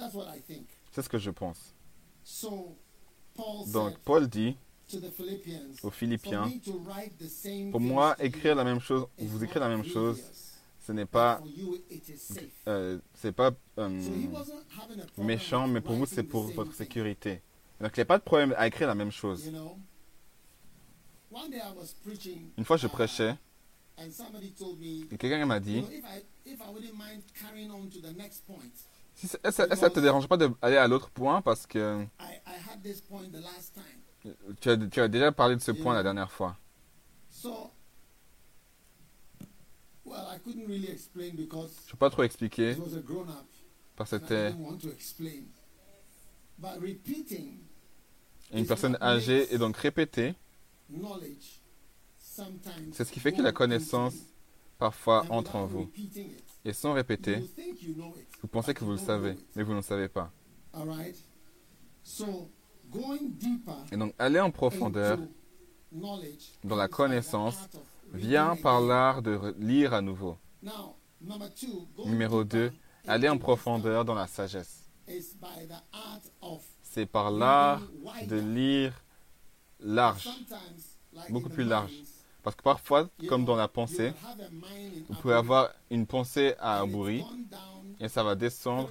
C'est 0.90 1.03
ce 1.03 1.09
que 1.09 1.18
je 1.18 1.30
pense. 1.30 1.74
Donc 3.72 3.98
Paul 4.05 4.28
dit 4.28 4.57
aux 5.82 5.90
Philippiens, 5.90 6.51
pour 7.70 7.80
moi, 7.80 8.16
écrire 8.18 8.55
la 8.55 8.64
même 8.64 8.80
chose, 8.80 9.07
vous 9.18 9.45
écrire 9.45 9.61
la 9.61 9.68
même 9.68 9.84
chose, 9.84 10.20
ce 10.80 10.93
n'est 10.93 11.07
pas, 11.07 11.40
euh, 12.66 12.99
c'est 13.14 13.32
pas 13.32 13.53
euh, 13.78 14.01
méchant, 15.16 15.68
mais 15.68 15.80
pour 15.80 15.95
vous, 15.95 16.07
c'est 16.07 16.24
pour 16.24 16.43
votre 16.53 16.74
sécurité. 16.74 17.40
Donc 17.80 17.97
il 17.97 18.01
n'y 18.01 18.03
a 18.03 18.07
pas 18.07 18.18
de 18.18 18.24
problème 18.24 18.55
à 18.57 18.66
écrire 18.66 18.88
la 18.88 18.95
même 18.95 19.11
chose. 19.11 19.51
Une 22.59 22.64
fois, 22.64 22.76
je 22.76 22.86
uh, 22.86 22.90
prêchais, 22.90 23.34
me, 23.99 25.14
et 25.14 25.16
quelqu'un 25.16 25.47
m'a 25.47 25.61
dit, 25.61 25.82
si 29.14 29.26
ça, 29.26 29.53
ça 29.53 29.90
te 29.90 30.01
dérange 30.01 30.28
pas 30.28 30.36
d'aller 30.36 30.76
à 30.76 30.88
l'autre 30.88 31.11
point? 31.11 31.40
Parce 31.43 31.66
que 31.66 32.05
Tu 34.61 34.68
as, 34.68 34.77
tu 34.77 35.01
as 35.01 35.09
déjà 35.09 35.33
parlé 35.33 35.57
de 35.57 35.61
ce 35.61 35.73
point 35.73 35.95
la 35.95 36.03
dernière 36.03 36.31
fois. 36.31 36.57
So, 37.31 37.70
well, 40.05 40.27
I 40.31 40.39
couldn't 40.39 40.66
really 40.68 40.91
explain 40.91 41.35
because 41.35 41.70
Je 41.87 41.89
ne 41.89 41.93
peux 41.93 41.99
pas 41.99 42.11
trop 42.11 42.23
expliquer 42.23 42.73
it 42.73 42.79
was 42.79 42.97
a 42.97 43.01
grown 43.01 43.29
up. 43.29 43.47
parce 43.97 44.11
que 44.11 44.18
c'était 44.18 44.53
une 48.53 48.66
personne 48.66 48.97
âgée 49.01 49.53
et 49.53 49.59
donc 49.59 49.77
répéter, 49.77 50.35
knowledge 50.91 51.61
sometimes 52.18 52.93
c'est 52.93 53.05
ce 53.05 53.12
qui 53.12 53.20
fait 53.20 53.33
que 53.33 53.43
la 53.43 53.53
connaissance 53.53 54.14
you, 54.14 54.20
parfois 54.79 55.25
entre 55.31 55.57
en 55.57 55.66
vous. 55.66 55.91
Et 56.64 56.73
sans 56.73 56.93
répéter, 56.93 57.39
you 57.39 57.47
think 57.57 57.83
you 57.83 57.95
know 57.95 58.14
it, 58.16 58.29
vous 58.41 58.49
pensez 58.49 58.73
but 58.73 58.79
que 58.79 58.85
vous 58.85 58.93
le 58.93 58.99
savez, 58.99 59.37
mais 59.57 59.64
vous 59.64 59.73
ne 59.73 59.77
le 59.77 59.83
savez 59.83 60.09
pas. 60.09 60.31
Et 63.93 63.97
donc 63.97 64.14
aller 64.18 64.40
en 64.40 64.51
profondeur 64.51 65.18
dans 66.64 66.76
la 66.76 66.88
connaissance 66.88 67.57
vient 68.12 68.57
par 68.57 68.80
l'art 68.80 69.22
de 69.22 69.36
re- 69.36 69.55
lire 69.59 69.95
à 69.95 70.01
nouveau. 70.01 70.36
Numéro 72.07 72.45
deeper 72.45 72.45
2, 72.45 72.72
aller 73.07 73.28
en 73.28 73.38
profondeur 73.38 74.05
dans 74.05 74.14
la 74.14 74.26
sagesse. 74.26 74.88
C'est 76.82 77.07
par 77.07 77.30
l'art 77.30 77.80
de 78.26 78.36
lire 78.36 78.93
large. 79.80 80.28
Beaucoup 81.30 81.49
plus 81.49 81.64
large. 81.64 81.93
Parce 82.43 82.57
que 82.57 82.62
parfois, 82.62 83.09
comme 83.28 83.45
dans 83.45 83.55
la 83.57 83.68
pensée, 83.68 84.12
vous 85.09 85.14
pouvez 85.20 85.34
avoir 85.34 85.70
une 85.90 86.07
pensée 86.07 86.55
à 86.59 86.80
down 87.51 87.72
et 88.03 88.09
ça 88.09 88.22
va 88.22 88.34
descendre. 88.34 88.90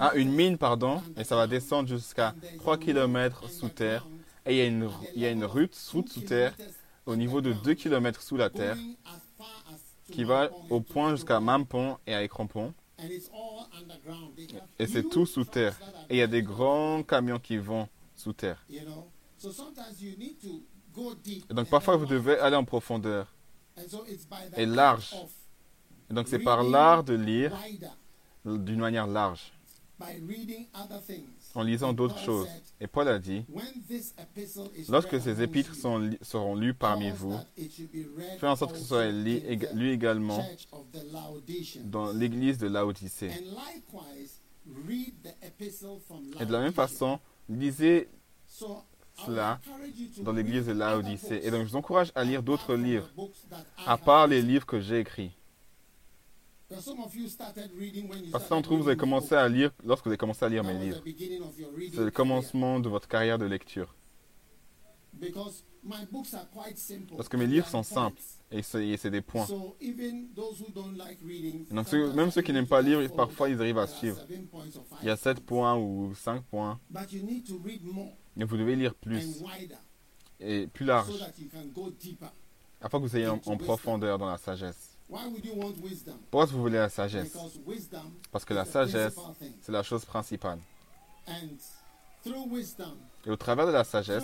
Ah, 0.00 0.12
une 0.16 0.32
mine, 0.32 0.58
pardon, 0.58 1.00
et 1.16 1.24
ça 1.24 1.36
va 1.36 1.46
descendre 1.46 1.88
jusqu'à 1.88 2.30
and 2.30 2.40
there's 2.40 2.54
a 2.54 2.58
3 2.58 2.74
road 2.74 2.84
km 2.84 3.48
sous 3.48 3.68
terre. 3.68 4.06
Et 4.44 4.54
il 4.54 4.58
y 4.58 4.60
a 4.60 4.66
une, 4.66 4.90
il 5.14 5.22
y 5.22 5.26
a 5.26 5.30
une 5.30 5.44
route, 5.44 5.74
route 5.92 6.08
sous 6.08 6.22
terre 6.22 6.54
au 7.06 7.16
niveau 7.16 7.40
de 7.40 7.52
2 7.52 7.74
km 7.74 8.20
sous 8.20 8.36
la 8.36 8.50
terre 8.50 8.76
qui 10.10 10.24
va 10.24 10.50
au 10.70 10.80
point 10.80 11.14
jusqu'à. 11.14 11.38
Mampon 11.40 11.98
et 12.06 12.14
à 12.14 12.22
Écrampon. 12.22 12.72
Et 14.78 14.86
c'est 14.86 15.08
tout 15.08 15.26
sous 15.26 15.44
terre. 15.44 15.78
Et 16.10 16.16
il 16.16 16.18
y 16.18 16.22
a 16.22 16.26
des 16.26 16.42
grands 16.42 17.02
camions 17.02 17.38
qui 17.38 17.58
vont 17.58 17.88
sous 18.16 18.32
terre. 18.32 18.64
Et 18.68 18.80
donc 21.54 21.68
parfois 21.68 21.96
vous 21.96 22.06
devez 22.06 22.38
aller 22.38 22.56
en 22.56 22.64
profondeur. 22.64 23.32
Et 24.56 24.66
large. 24.66 25.14
Et 26.10 26.14
donc 26.14 26.26
c'est 26.26 26.40
par 26.40 26.64
l'art 26.64 27.04
de 27.04 27.14
lire 27.14 27.56
d'une 28.56 28.78
manière 28.80 29.06
large, 29.06 29.52
en 31.54 31.62
lisant 31.62 31.92
d'autres 31.92 32.18
choses. 32.18 32.48
Et 32.80 32.86
Paul 32.86 33.08
a 33.08 33.18
dit, 33.18 33.44
lorsque 34.88 35.20
ces 35.20 35.42
épîtres 35.42 35.74
sont 35.74 36.10
seront 36.22 36.54
lus 36.54 36.72
parmi 36.72 37.10
vous, 37.10 37.36
faites 38.38 38.44
en 38.44 38.56
sorte 38.56 38.72
que 38.72 38.78
ce 38.78 38.84
soit 38.84 39.10
lu, 39.10 39.90
également 39.90 40.44
dans 41.84 42.12
l'église 42.12 42.58
de 42.58 42.68
Laodicée. 42.68 43.32
Et 46.40 46.46
de 46.46 46.52
la 46.52 46.60
même 46.60 46.72
façon, 46.72 47.18
lisez 47.48 48.08
cela 49.26 49.58
dans 50.20 50.32
l'église 50.32 50.66
de 50.66 50.72
Laodicée. 50.72 51.40
Et 51.42 51.50
donc 51.50 51.64
je 51.64 51.70
vous 51.70 51.76
encourage 51.76 52.12
à 52.14 52.22
lire 52.22 52.42
d'autres 52.42 52.76
livres, 52.76 53.08
à 53.84 53.98
part 53.98 54.28
les 54.28 54.42
livres 54.42 54.66
que 54.66 54.80
j'ai 54.80 55.00
écrits. 55.00 55.32
Because 55.36 55.36
some 55.36 55.86
of 55.86 55.86
you 55.86 55.86
started 55.88 56.16
reading 56.16 56.26
when 56.28 56.56
you 56.56 56.57
Parce 58.32 58.48
d'entre 58.50 58.70
vous, 58.70 58.82
vous 58.82 58.88
avez 58.88 58.96
commencé 58.96 59.34
à 59.34 59.48
lire 59.48 59.70
lorsque 59.84 60.04
vous 60.04 60.10
avez 60.10 60.18
commencé 60.18 60.44
à 60.44 60.48
lire 60.48 60.64
mes 60.64 60.74
livres. 60.78 61.02
C'est 61.94 62.04
le 62.04 62.10
commencement 62.10 62.78
de 62.80 62.88
votre 62.88 63.08
carrière 63.08 63.38
de 63.38 63.46
lecture. 63.46 63.94
Parce 67.16 67.28
que 67.28 67.36
mes 67.38 67.46
livres 67.46 67.66
sont 67.68 67.82
simples. 67.82 68.20
Et 68.50 68.62
c'est 68.62 69.10
des 69.10 69.20
points. 69.22 69.46
Donc 71.70 71.88
ceux- 71.88 72.12
même 72.12 72.30
ceux 72.30 72.42
qui 72.42 72.52
n'aiment 72.52 72.66
pas 72.66 72.82
lire, 72.82 73.00
parfois 73.14 73.48
ils 73.48 73.58
arrivent 73.60 73.78
à 73.78 73.86
suivre. 73.86 74.18
Il 75.02 75.06
y 75.08 75.10
a 75.10 75.16
7 75.16 75.40
points. 75.40 75.76
ou 75.76 76.14
5 76.14 76.42
points. 76.44 76.78
Mais 78.36 78.44
vous 78.44 78.56
devez 78.56 78.76
lire 78.76 78.94
plus 78.94 79.40
et 80.40 80.66
plus 80.68 80.84
large, 80.86 81.08
afin 82.80 82.98
que 82.98 83.02
vous 83.04 83.16
ayez 83.16 83.26
en, 83.28 83.40
en 83.46 83.56
profondeur 83.56 84.18
dans 84.18 84.30
la 84.30 84.38
sagesse. 84.38 84.87
Why 85.08 85.26
would 85.26 85.44
you 85.44 85.54
want 85.54 85.74
wisdom? 85.82 86.18
Pourquoi 86.30 86.46
vous 86.46 86.60
voulez 86.60 86.76
la 86.78 86.90
sagesse? 86.90 87.32
Because 87.32 87.58
wisdom 87.64 88.12
Parce 88.30 88.44
que 88.44 88.52
la 88.52 88.64
the 88.64 88.68
sagesse, 88.68 89.16
c'est 89.62 89.72
la 89.72 89.82
chose 89.82 90.04
principale. 90.04 90.58
And 91.26 91.56
through 92.22 92.46
wisdom, 92.50 92.96
Et 93.24 93.30
au 93.30 93.36
travers 93.36 93.66
de 93.66 93.72
la 93.72 93.84
sagesse, 93.84 94.22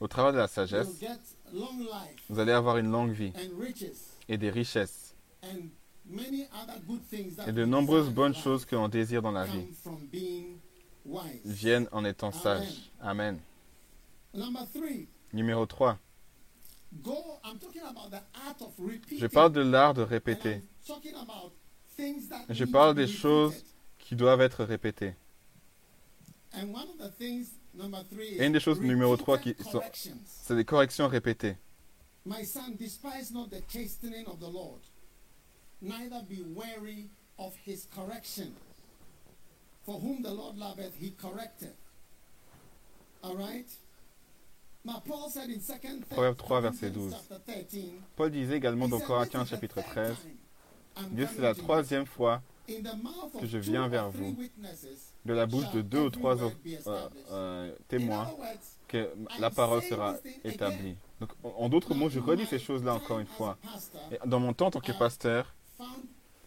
au 0.00 0.08
travers 0.08 0.32
de 0.32 0.38
la 0.38 0.48
sagesse, 0.48 0.88
vous 2.28 2.38
allez 2.38 2.52
avoir 2.52 2.78
une 2.78 2.90
longue 2.90 3.12
vie 3.12 3.32
et 4.28 4.38
des 4.38 4.50
richesses 4.50 5.14
and 5.42 5.70
many 6.06 6.46
other 6.52 6.80
good 6.86 7.00
things 7.08 7.36
that 7.36 7.48
et 7.48 7.52
de 7.52 7.64
nombreuses 7.64 8.10
bonnes 8.10 8.34
choses 8.34 8.64
que 8.64 8.76
l'on 8.76 8.88
désire 8.88 9.22
dans 9.22 9.30
la 9.32 9.44
vie 9.44 9.64
come 9.64 9.74
from 9.74 10.06
being 10.10 10.58
wise. 11.04 11.40
viennent 11.44 11.88
en 11.92 12.04
étant 12.04 12.32
sages. 12.32 12.90
Amen. 13.00 13.38
Numéro 15.32 15.66
3. 15.66 15.98
Je 19.10 19.26
parle 19.26 19.52
de 19.52 19.60
l'art 19.60 19.94
de 19.94 20.02
répéter, 20.02 20.54
I'm 20.54 20.62
talking 20.86 21.14
about 21.14 21.52
things 21.96 22.28
that 22.28 22.46
Je 22.48 22.64
parle 22.64 22.94
be 22.94 22.98
des 22.98 23.06
choses 23.06 23.54
qui 23.98 24.16
doivent 24.16 24.40
être 24.40 24.64
répétées. 24.64 25.14
And 26.54 26.72
one 26.72 26.88
of 26.88 26.98
the 26.98 27.10
things, 27.18 27.48
number 27.74 28.02
three, 28.10 28.38
Et 28.38 28.46
une 28.46 28.52
des 28.52 28.60
choses 28.60 28.80
numéro 28.80 29.16
trois 29.16 29.38
qui 29.38 29.50
repeated 29.50 29.70
sont-. 29.70 29.82
C'est 30.24 30.56
des 30.56 30.64
corrections 30.64 31.08
répétées. 31.08 31.56
Proverbe 46.10 46.36
3, 46.36 46.60
verset 46.60 46.90
12. 46.90 47.12
chapter 47.28 47.54
13, 47.68 47.84
Paul 48.16 48.30
disait 48.30 48.56
également 48.56 48.88
dans 48.88 49.00
Corinthiens 49.00 49.44
"This 49.44 49.48
is 49.48 49.50
the 49.50 49.54
chapitre 49.54 49.74
third 49.82 49.90
13, 49.92 50.16
time 50.16 50.30
I'm 50.96 51.14
Dieu 51.14 51.28
c'est 51.34 51.42
la 51.42 51.54
troisième 51.54 52.06
fois 52.06 52.42
que 52.66 53.46
je 53.46 53.58
viens 53.58 53.88
vers 53.88 54.10
vous, 54.10 54.36
de 55.24 55.32
la 55.32 55.46
bouche 55.46 55.70
de 55.72 55.80
deux 55.82 56.00
ou 56.00 56.10
trois 56.10 56.42
euh, 56.42 56.48
be 56.64 56.66
established." 56.68 57.26
euh, 57.32 57.70
In 57.70 57.74
témoins 57.88 58.30
que 58.88 59.08
la 59.38 59.50
parole 59.50 59.82
sera 59.82 60.16
établie. 60.44 60.96
Donc, 61.20 61.30
en 61.42 61.68
d'autres 61.68 61.94
mots, 61.94 62.08
je 62.08 62.20
redis 62.20 62.46
ces 62.46 62.58
choses-là 62.58 62.94
encore 62.94 63.18
une 63.18 63.26
fois. 63.26 63.58
Dans 64.24 64.40
mon 64.40 64.52
temps 64.54 64.68
en 64.68 64.70
tant 64.70 64.80
que 64.80 64.92
pasteur, 64.92 65.54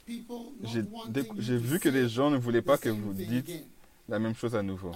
j'ai 0.08 1.58
vu 1.58 1.80
que 1.80 1.90
les 1.90 2.10
gens 2.10 2.30
ne 2.32 2.38
voulaient 2.38 2.62
pas 2.62 2.78
que 2.78 2.90
vous 2.90 3.14
dites 3.14 3.52
la 4.12 4.20
même 4.20 4.36
chose 4.36 4.56
à 4.56 4.62
nouveau. 4.62 4.92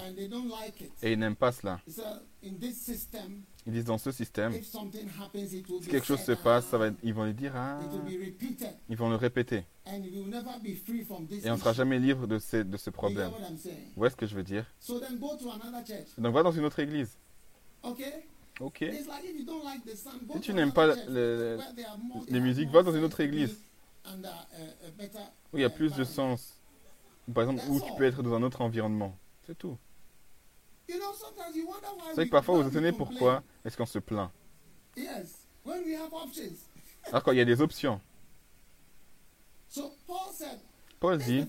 Et 1.01 1.13
ils 1.13 1.20
n'aiment 1.20 1.36
pas 1.36 1.51
cela. 1.51 1.80
Ils 3.68 3.74
disent 3.74 3.86
dans 3.86 3.97
ce 3.97 4.11
système, 4.11 4.51
si 4.61 5.89
quelque 5.89 6.05
chose 6.05 6.20
se 6.20 6.34
passe, 6.34 6.66
ça 6.68 6.78
va 6.78 6.88
être- 6.88 6.97
ils 7.03 7.13
vont 7.13 7.24
les 7.24 7.34
dire, 7.34 7.53
ah, 7.55 7.80
ils 8.89 8.95
vont 8.97 9.09
le 9.09 9.16
répéter. 9.16 9.63
Et 9.88 11.49
on 11.49 11.53
ne 11.53 11.59
sera 11.59 11.74
jamais 11.74 11.97
libre 11.99 12.28
de, 12.28 12.38
ces- 12.38 12.63
de 12.63 12.78
ce 12.78 12.89
problème. 12.91 13.32
Vous 13.72 13.93
voyez 13.95 14.11
ce 14.11 14.16
que 14.16 14.28
je 14.28 14.36
veux 14.36 14.43
dire? 14.43 14.66
Donc 16.18 16.34
va 16.34 16.43
dans 16.43 16.51
une 16.51 16.66
autre 16.66 16.80
église. 16.80 17.18
Ok? 18.59 18.84
Si 20.36 20.39
tu 20.41 20.53
n'aimes 20.53 20.72
pas 20.74 20.88
le- 21.09 21.57
les 22.30 22.39
musiques, 22.39 22.70
va 22.70 22.84
dans 22.84 22.93
une 22.95 23.03
autre 23.03 23.20
église 23.22 23.57
Où 25.53 25.57
il 25.57 25.61
y 25.61 25.66
a 25.66 25.70
plus 25.70 25.91
de 25.93 26.03
sens. 26.03 26.53
Par 27.34 27.43
exemple, 27.43 27.63
où 27.69 27.80
tu 27.80 27.91
peux 27.97 28.03
être 28.03 28.21
dans 28.21 28.34
un 28.36 28.43
autre 28.43 28.61
environnement. 28.61 29.17
C'est 29.45 29.57
tout. 29.57 29.78
C'est 30.88 30.97
vrai 32.15 32.26
que 32.26 32.32
parfois 32.32 32.55
vous 32.55 32.63
vous 32.63 32.69
étonnez 32.69 32.91
pourquoi 32.91 33.43
est-ce 33.63 33.76
qu'on 33.76 33.86
se 33.86 33.99
plaint? 33.99 34.32
Alors 37.05 37.23
quand 37.23 37.32
il 37.32 37.38
y 37.38 37.41
a 37.41 37.45
des 37.45 37.61
options. 37.61 37.99
Paul 40.99 41.17
dit, 41.17 41.45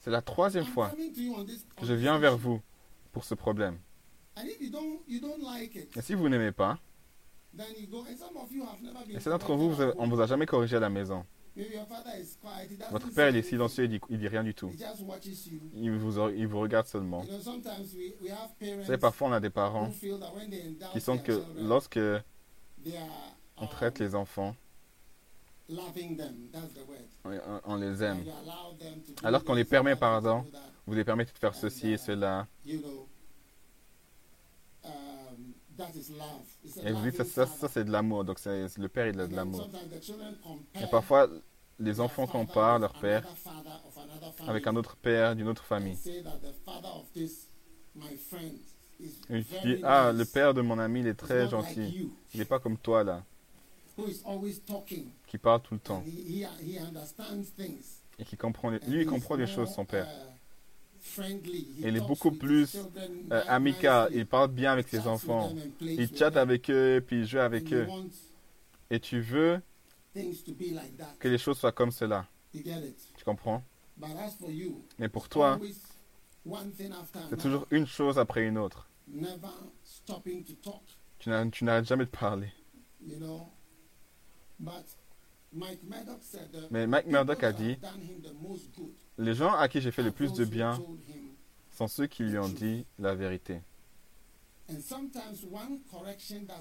c'est 0.00 0.10
la 0.10 0.22
troisième 0.22 0.66
fois 0.66 0.92
que 1.76 1.86
je 1.86 1.94
viens 1.94 2.18
vers 2.18 2.36
vous 2.36 2.60
pour 3.12 3.24
ce 3.24 3.34
problème. 3.34 3.78
Et 5.96 6.02
si 6.02 6.14
vous 6.14 6.28
n'aimez 6.28 6.52
pas, 6.52 6.78
et 9.08 9.20
c'est 9.20 9.30
d'entre 9.30 9.54
vous, 9.54 9.74
on 9.96 10.06
ne 10.06 10.14
vous 10.14 10.20
a 10.20 10.26
jamais 10.26 10.46
corrigé 10.46 10.76
à 10.76 10.80
la 10.80 10.90
maison. 10.90 11.24
Votre 12.90 13.14
père, 13.14 13.28
il 13.28 13.36
est 13.36 13.42
silencieux, 13.42 13.84
il 13.84 13.90
dit, 13.90 14.00
il 14.10 14.18
dit 14.18 14.28
rien 14.28 14.42
du 14.42 14.54
tout. 14.54 14.70
Il 15.74 15.90
vous, 15.92 16.28
il 16.30 16.46
vous 16.48 16.58
regarde 16.60 16.86
seulement. 16.86 17.20
Vous 17.20 18.84
savez, 18.84 18.98
parfois 18.98 19.28
on 19.28 19.32
a 19.32 19.40
des 19.40 19.50
parents 19.50 19.90
qui 20.92 21.00
sentent 21.00 21.22
que 21.22 21.44
lorsque 21.56 22.00
on 23.56 23.66
traite 23.68 23.98
les 24.00 24.14
enfants, 24.14 24.56
on, 27.24 27.60
on 27.64 27.76
les 27.76 28.02
aime. 28.02 28.24
Alors 29.22 29.44
qu'on 29.44 29.54
les 29.54 29.64
permet, 29.64 29.94
pardon, 29.96 30.44
vous 30.86 30.94
les 30.94 31.04
permettez 31.04 31.32
de 31.32 31.38
faire 31.38 31.54
ceci 31.54 31.92
et 31.92 31.96
cela. 31.98 32.46
Et 36.82 36.92
vous 36.92 37.02
dites, 37.02 37.16
ça, 37.16 37.24
ça, 37.24 37.46
ça, 37.46 37.68
c'est 37.68 37.84
de 37.84 37.90
l'amour. 37.90 38.24
Donc 38.24 38.38
c'est- 38.38 38.76
le 38.78 38.88
père, 38.88 39.06
il 39.08 39.18
a 39.20 39.26
de 39.26 39.34
l'amour. 39.34 39.68
Et 40.80 40.86
parfois, 40.86 41.28
les 41.78 42.00
enfants 42.00 42.26
comparent 42.26 42.78
leur 42.78 42.94
père 42.94 43.28
avec 44.46 44.66
un 44.66 44.76
autre 44.76 44.96
père 44.96 45.34
d'une 45.36 45.48
autre 45.48 45.64
famille. 45.64 45.98
Et 49.28 49.44
tu 49.44 49.56
dis, 49.62 49.78
ah, 49.82 50.12
le 50.12 50.24
père 50.24 50.54
de 50.54 50.60
mon 50.62 50.78
ami, 50.78 51.00
il 51.00 51.06
est 51.08 51.14
très 51.14 51.46
gentil. 51.48 51.94
Il 52.32 52.38
n'est 52.38 52.44
pas 52.46 52.58
comme 52.60 52.78
toi, 52.78 53.04
là, 53.04 53.24
qui 55.26 55.38
parle 55.38 55.60
tout 55.62 55.74
le 55.74 55.80
temps. 55.80 56.08
Et 58.18 58.24
qui 58.24 58.36
comprend, 58.36 58.70
les- 58.70 58.80
lui, 58.86 59.00
il 59.02 59.06
comprend 59.06 59.36
les 59.36 59.46
choses, 59.46 59.70
son 59.70 59.84
père. 59.84 60.08
Il 61.78 61.96
est 61.96 62.06
beaucoup 62.06 62.32
plus 62.32 62.76
euh, 63.30 63.42
amical. 63.48 64.08
Il 64.12 64.26
parle 64.26 64.50
bien 64.50 64.72
avec 64.72 64.88
ses 64.88 65.06
enfants. 65.06 65.52
Il 65.80 66.14
chatte 66.16 66.36
avec 66.36 66.70
eux, 66.70 67.02
puis 67.06 67.20
il 67.20 67.26
joue 67.26 67.38
avec 67.38 67.72
eux. 67.72 67.86
Et 68.90 69.00
tu 69.00 69.20
veux 69.20 69.60
que 71.18 71.28
les 71.28 71.38
choses 71.38 71.58
soient 71.58 71.72
comme 71.72 71.90
cela. 71.90 72.26
Tu 72.52 73.24
comprends? 73.24 73.62
Mais 74.98 75.08
pour 75.08 75.28
toi, 75.28 75.58
c'est 77.30 77.40
toujours 77.40 77.66
une 77.70 77.86
chose 77.86 78.18
après 78.18 78.44
une 78.44 78.58
autre. 78.58 78.88
Tu 81.18 81.30
n'arrêtes 81.30 81.86
jamais 81.86 82.04
de 82.04 82.10
parler. 82.10 82.52
Mais 86.70 86.86
Mike 86.86 87.06
Murdoch 87.06 87.42
a 87.42 87.52
dit, 87.52 87.76
les 89.18 89.34
gens 89.34 89.52
à 89.54 89.68
qui 89.68 89.80
j'ai 89.80 89.90
fait 89.90 90.02
le 90.02 90.12
plus 90.12 90.32
de 90.32 90.44
bien 90.44 90.80
sont 91.72 91.88
ceux 91.88 92.06
qui 92.06 92.22
lui 92.24 92.38
ont 92.38 92.48
dit 92.48 92.86
la 92.98 93.14
vérité. 93.14 93.60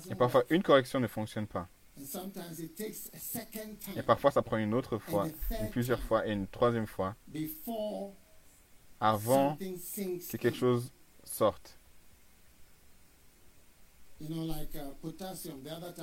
Et 0.10 0.16
parfois, 0.16 0.44
une 0.50 0.64
correction 0.64 1.00
ne 1.00 1.08
fonctionne 1.08 1.48
pas. 1.48 1.68
Et 3.96 4.02
parfois, 4.02 4.32
ça 4.32 4.42
prend 4.42 4.58
une 4.58 4.74
autre 4.74 4.98
fois, 4.98 5.28
plusieurs 5.72 6.02
fois, 6.02 6.28
et 6.28 6.32
une 6.32 6.48
troisième 6.48 6.88
fois, 6.88 7.16
avant 9.00 9.56
que 9.58 10.38
quelque 10.38 10.58
chose 10.58 10.92
sorte. 11.24 11.80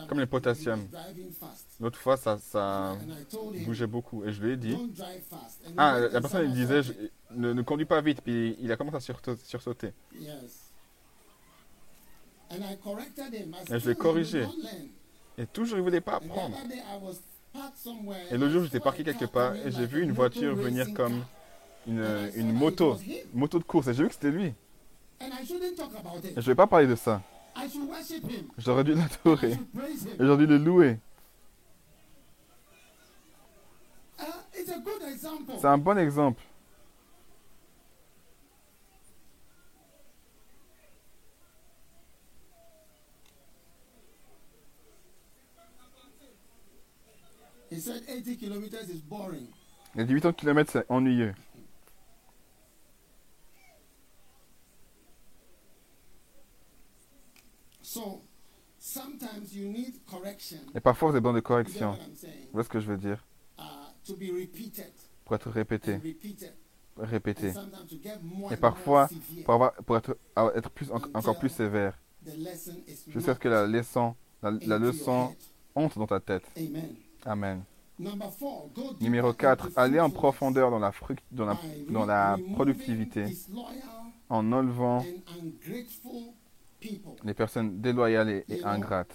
Comme 0.09 0.19
le 0.19 0.27
potassium. 0.27 0.81
L'autre 1.81 1.99
fois, 1.99 2.17
ça, 2.17 2.39
ça 2.39 2.97
bougeait 3.65 3.87
beaucoup. 3.87 4.25
Et 4.25 4.33
je 4.33 4.43
lui 4.43 4.53
ai 4.53 4.57
dit, 4.57 4.77
ah, 5.77 5.99
la 6.01 6.21
personne 6.21 6.45
il 6.45 6.53
disait, 6.53 6.83
je- 6.83 6.93
ne, 7.31 7.53
ne 7.53 7.63
conduis 7.63 7.87
pas 7.87 8.01
vite, 8.01 8.21
puis 8.23 8.57
il 8.61 8.71
a 8.73 8.77
commencé 8.77 8.97
à 9.13 9.15
sursauter. 9.45 9.93
Et 13.71 13.79
je 13.79 13.89
l'ai 13.89 13.95
corrigé. 13.95 14.47
Et 15.39 15.47
toujours, 15.47 15.79
il 15.79 15.81
ne 15.81 15.85
voulait 15.85 16.01
pas 16.01 16.17
apprendre. 16.17 16.57
Et 18.31 18.37
l'autre 18.37 18.53
jour, 18.53 18.65
j'étais 18.65 18.81
parqué 18.81 19.05
quelque 19.05 19.25
part, 19.25 19.55
et 19.55 19.71
j'ai 19.71 19.87
vu 19.87 20.03
une 20.03 20.13
voiture 20.13 20.55
venir 20.57 20.93
comme 20.93 21.25
une, 21.87 22.31
une 22.35 22.53
moto, 22.53 22.97
moto 23.33 23.59
de 23.59 23.65
course, 23.65 23.87
et 23.89 23.95
j'ai 23.95 24.03
vu 24.03 24.09
que 24.09 24.15
c'était 24.15 24.31
lui. 24.31 24.53
Et 26.31 26.35
je 26.37 26.41
ne 26.41 26.47
vais 26.47 26.55
pas 26.55 26.67
parler 26.67 26.87
de 26.87 26.97
ça. 26.97 27.23
J'aurais 28.59 28.85
dû 28.85 28.95
l'adorer. 28.95 29.53
Et 29.53 29.59
j'aurais 30.19 30.39
dû 30.39 30.47
le 30.47 30.59
louer. 30.59 30.99
C'est 35.59 35.67
un 35.67 35.79
bon 35.79 35.99
exemple. 35.99 36.43
He 47.71 47.79
said 47.79 48.03
80 48.09 48.37
kilometers 48.37 48.91
is 48.91 49.01
boring. 49.01 49.47
Les 49.95 50.05
18 50.05 50.37
km, 50.37 50.71
c'est 50.73 50.87
ennuyeux. 50.89 51.35
So 57.80 57.80
sometimes 57.80 57.80
you 57.80 57.80
need 57.80 57.80
correction. 57.80 57.80
Et 60.75 60.81
parfois, 60.81 61.09
vous 61.11 61.15
avez 61.15 61.21
besoin 61.21 61.35
de 61.35 61.41
correction. 61.41 61.93
Vous 61.93 62.53
voyez 62.53 62.65
ce 62.65 62.69
que 62.69 62.81
je 62.81 62.87
veux 62.87 62.97
dire? 62.97 63.25
Repeated. 64.09 64.93
Pour 65.25 65.35
être 65.37 65.51
répété, 65.51 66.01
répété. 66.97 67.53
Et 68.51 68.57
parfois, 68.57 69.09
pour, 69.45 69.55
avoir, 69.55 69.73
pour 69.75 69.97
être, 69.97 70.17
être 70.57 70.71
plus, 70.71 70.91
en- 70.91 71.01
encore 71.15 71.39
plus 71.39 71.49
sévère, 71.51 71.97
The 72.25 72.37
lesson 72.37 72.75
is 72.89 73.05
jusqu'à 73.13 73.35
ce 73.35 73.39
que 73.39 73.49
la 73.49 73.67
leçon, 73.67 74.15
la, 74.43 74.79
leçon 74.79 75.35
honte 75.75 75.97
dans 75.97 76.07
ta 76.07 76.19
tête. 76.21 76.45
Amen. 77.25 77.63
Numéro 79.01 79.29
into 79.29 79.37
4, 79.39 79.71
aller 79.77 80.01
en 80.01 80.11
profondeur 80.11 80.71
dans 80.71 80.79
la, 80.81 80.91
fruct- 80.91 81.23
dans 81.31 81.47
la, 81.47 81.57
dans 81.89 82.07
la 82.07 82.39
productivité. 82.55 83.27
en 84.29 84.53
enlevant. 84.53 85.05
Les 87.25 87.35
personnes 87.35 87.81
déloyales 87.81 88.29
et, 88.31 88.45
ingrates. 88.65 89.15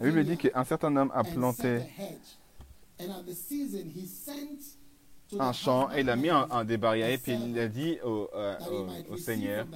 La 0.00 0.06
Bible 0.06 0.24
dit 0.24 0.36
qu'un 0.36 0.64
certain 0.64 0.94
homme 0.96 1.10
a 1.14 1.24
planté 1.24 1.80
un 5.38 5.52
champ 5.52 5.90
et 5.92 6.00
il 6.00 6.10
a 6.10 6.16
mis 6.16 6.30
des 6.66 6.76
barrières 6.76 7.10
et 7.10 7.18
puis 7.18 7.32
il 7.34 7.58
a 7.58 7.68
dit 7.68 7.98
au, 8.04 8.28
euh, 8.34 8.56
au- 9.08 9.12
au 9.14 9.16
Seigneur 9.16 9.66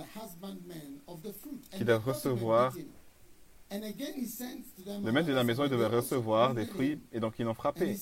qu'il 1.71 1.87
doit 1.87 1.99
recevoir, 1.99 2.75
le 5.05 5.13
maître 5.13 5.29
de 5.29 5.33
la 5.33 5.45
maison 5.45 5.65
il 5.65 5.71
devait 5.71 5.87
recevoir 5.87 6.55
des 6.55 6.65
fruits 6.67 7.01
et 7.13 7.21
donc 7.21 7.35
ils 7.39 7.45
l'ont 7.45 7.55
frappé. 7.55 7.99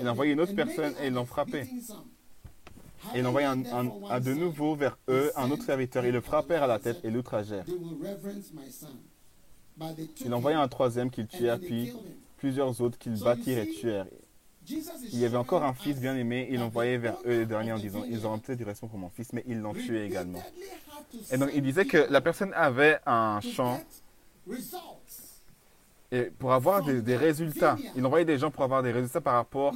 Il 0.00 0.06
a 0.06 0.10
envoyé 0.12 0.32
une 0.32 0.40
autre 0.40 0.54
personne 0.54 0.94
et 1.00 1.06
ils 1.08 1.12
l'ont 1.12 1.26
frappé. 1.26 1.68
Et 3.14 3.18
il 3.18 3.26
envoya 3.26 3.50
un, 3.50 3.60
un- 3.66 3.90
un- 4.10 4.20
de 4.20 4.32
nouveau 4.34 4.74
vers 4.74 4.96
eux 5.08 5.30
un 5.36 5.50
autre 5.50 5.64
serviteur. 5.64 6.04
Ils 6.06 6.12
le 6.12 6.20
frappèrent 6.20 6.62
à 6.62 6.66
la 6.66 6.78
tête 6.78 7.00
et 7.04 7.10
l'outragèrent. 7.10 7.64
Il 10.24 10.32
envoya 10.34 10.56
him 10.58 10.62
un 10.62 10.68
troisième 10.68 11.10
qu'ils 11.10 11.26
tuèrent, 11.26 11.58
puis 11.58 11.92
plusieurs 12.36 12.80
autres 12.80 12.98
qu'ils 12.98 13.18
battirent 13.20 13.58
et 13.58 13.68
tuèrent. 13.68 14.06
Il 15.12 15.18
y 15.18 15.24
avait 15.26 15.36
encore 15.36 15.62
un 15.62 15.74
fils 15.74 16.00
bien-aimé, 16.00 16.48
il 16.50 16.58
l'envoyait 16.60 16.96
vers 16.96 17.16
eux 17.26 17.40
les 17.40 17.46
derniers 17.46 17.72
en 17.72 17.78
disant, 17.78 18.02
ils 18.08 18.24
auront 18.24 18.38
peut-être 18.38 18.56
du 18.58 18.64
respect 18.64 18.86
pour 18.86 18.98
mon 18.98 19.10
fils, 19.10 19.32
mais 19.32 19.44
ils 19.46 19.58
l'ont 19.60 19.74
tué 19.74 20.04
également. 20.06 20.42
Et 21.30 21.36
donc 21.36 21.50
il 21.54 21.62
disait 21.62 21.84
que 21.84 22.06
la 22.10 22.20
personne 22.22 22.52
avait 22.54 22.98
un 23.04 23.40
champ 23.42 23.80
et 26.10 26.22
pour 26.38 26.52
avoir 26.52 26.82
des, 26.84 27.02
des 27.02 27.16
résultats. 27.16 27.76
Il 27.96 28.04
envoyait 28.06 28.24
des 28.24 28.38
gens 28.38 28.50
pour 28.50 28.62
avoir 28.64 28.82
des 28.82 28.92
résultats 28.92 29.20
par 29.20 29.34
rapport 29.34 29.74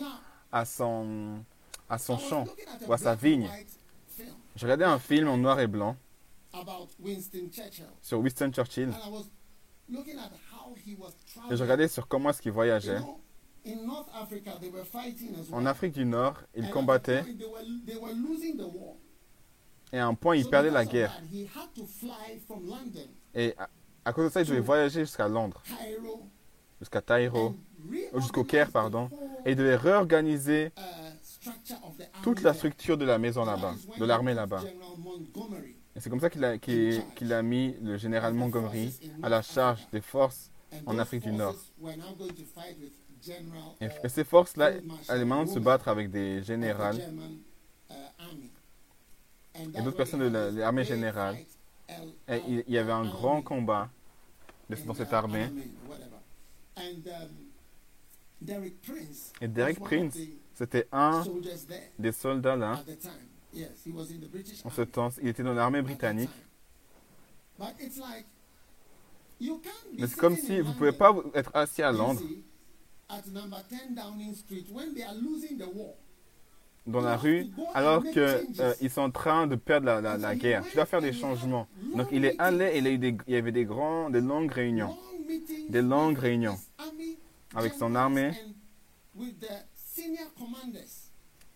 à 0.52 0.64
son, 0.64 1.40
à 1.88 1.98
son 1.98 2.18
champ 2.18 2.44
ou 2.86 2.92
à 2.92 2.98
sa 2.98 3.14
vigne. 3.14 3.48
J'ai 4.56 4.66
regardé 4.66 4.84
un 4.84 4.98
film 4.98 5.28
en 5.28 5.36
noir 5.36 5.60
et 5.60 5.66
blanc 5.66 5.96
about 6.52 6.88
Winston 7.00 7.48
Churchill. 7.52 7.86
sur 8.00 8.18
Winston 8.20 8.50
Churchill 8.52 8.90
et 11.50 11.56
je 11.56 11.62
regardais 11.62 11.88
sur 11.88 12.08
comment 12.08 12.30
est-ce 12.30 12.42
qu'il 12.42 12.52
voyageait. 12.52 13.00
En 15.52 15.66
Afrique 15.66 15.92
du 15.92 16.04
Nord, 16.04 16.40
il 16.54 16.64
at 16.64 16.68
combattait 16.68 17.24
et 19.92 19.98
à 19.98 20.06
un 20.06 20.14
point 20.14 20.36
il 20.36 20.48
perdait 20.48 20.70
la 20.70 20.84
guerre. 20.84 21.20
Et 23.34 23.54
à, 23.58 23.68
à 24.04 24.12
cause 24.12 24.26
de 24.26 24.30
ça, 24.30 24.40
il 24.40 24.48
devait 24.48 24.60
voyager 24.60 25.00
jusqu'à 25.00 25.28
Londres, 25.28 25.62
Cairo, 25.66 26.22
jusqu'à 26.80 27.02
Cairo, 27.02 27.54
jusqu'au 28.16 28.44
Caire, 28.44 28.70
pardon. 28.70 29.10
Et 29.44 29.50
il 29.50 29.56
devait 29.56 29.76
réorganiser 29.76 30.72
toute 32.34 32.42
la 32.42 32.54
structure 32.54 32.96
de 32.98 33.04
la 33.04 33.18
maison 33.18 33.44
là-bas, 33.44 33.74
de 33.98 34.04
l'armée 34.04 34.34
là-bas. 34.34 34.62
Et 35.96 36.00
c'est 36.00 36.10
comme 36.10 36.20
ça 36.20 36.30
qu'il 36.30 36.44
a, 36.44 37.38
a 37.38 37.42
mis 37.42 37.74
le 37.82 37.96
général 37.96 38.34
Montgomery 38.34 38.94
à 39.22 39.28
la 39.28 39.42
charge 39.42 39.86
des 39.92 40.00
forces. 40.00 40.50
En 40.84 40.98
Afrique 40.98 41.22
du 41.22 41.32
Nord. 41.32 41.56
Et, 43.80 44.08
ces 44.08 44.22
forces-là 44.22 44.72
allaient 45.08 45.24
maintenant 45.24 45.46
se 45.46 45.58
battre 45.58 45.88
avec 45.88 46.10
des. 46.10 46.42
And 46.50 46.62
et 49.74 49.82
d'autres 49.82 49.96
personnes 49.96 50.30
de 50.30 50.58
l'armée 50.58 50.84
générale. 50.84 51.36
Et 52.28 52.42
il, 52.46 52.64
y 52.68 52.78
avait 52.78 52.92
un 52.92 53.06
grand 53.06 53.42
combat 53.42 53.88
dans 54.68 54.94
cette 54.94 55.12
armée. 55.12 55.48
Et 59.40 59.48
Derek 59.48 59.80
Prince, 59.80 60.16
C'était 60.58 60.88
un 60.90 61.22
des 62.00 62.10
soldats 62.10 62.56
là, 62.56 62.82
en 64.64 64.70
ce 64.70 64.82
temps. 64.82 65.10
Il 65.22 65.28
était 65.28 65.44
dans 65.44 65.54
l'armée 65.54 65.82
britannique. 65.82 66.30
Mais 67.60 67.66
c'est 70.08 70.16
comme 70.16 70.34
si 70.36 70.60
vous 70.60 70.70
ne 70.70 70.74
pouvez 70.74 70.90
pas 70.92 71.14
être 71.34 71.52
assis 71.54 71.82
à 71.82 71.92
Londres, 71.92 72.20
see, 72.20 72.42
at 73.08 73.22
number 73.32 73.62
10 73.70 73.94
Downing 73.94 74.34
Street 74.34 74.64
when 74.72 74.92
they 74.94 75.04
are 75.04 75.14
losing 75.14 75.56
the 75.58 75.66
war. 75.72 75.94
dans 76.88 77.02
la 77.02 77.16
rue, 77.16 77.46
alors 77.74 78.02
qu'ils 78.02 78.90
sont 78.90 79.02
en 79.02 79.10
train 79.12 79.46
de 79.46 79.54
perdre 79.54 79.86
la, 79.86 80.00
la- 80.00 80.16
la 80.16 80.34
guerre. 80.34 80.64
Tu 80.68 80.74
dois 80.74 80.86
faire 80.86 81.00
des 81.00 81.12
changements. 81.12 81.68
Donc 81.94 82.08
il 82.10 82.24
est 82.24 82.34
allé 82.40 82.64
et 82.74 82.78
il, 82.78 82.86
a 82.88 82.90
eu 82.90 82.98
des- 82.98 83.16
il 83.28 83.34
y 83.34 83.36
avait 83.36 83.52
des, 83.52 83.64
grands, 83.64 84.10
des 84.10 84.20
longues 84.20 84.50
réunions 84.50 84.96
Des 85.68 85.82
longues 85.82 86.18
réunions 86.18 86.58
avec 87.54 87.74
son 87.74 87.94
armée, 87.94 88.32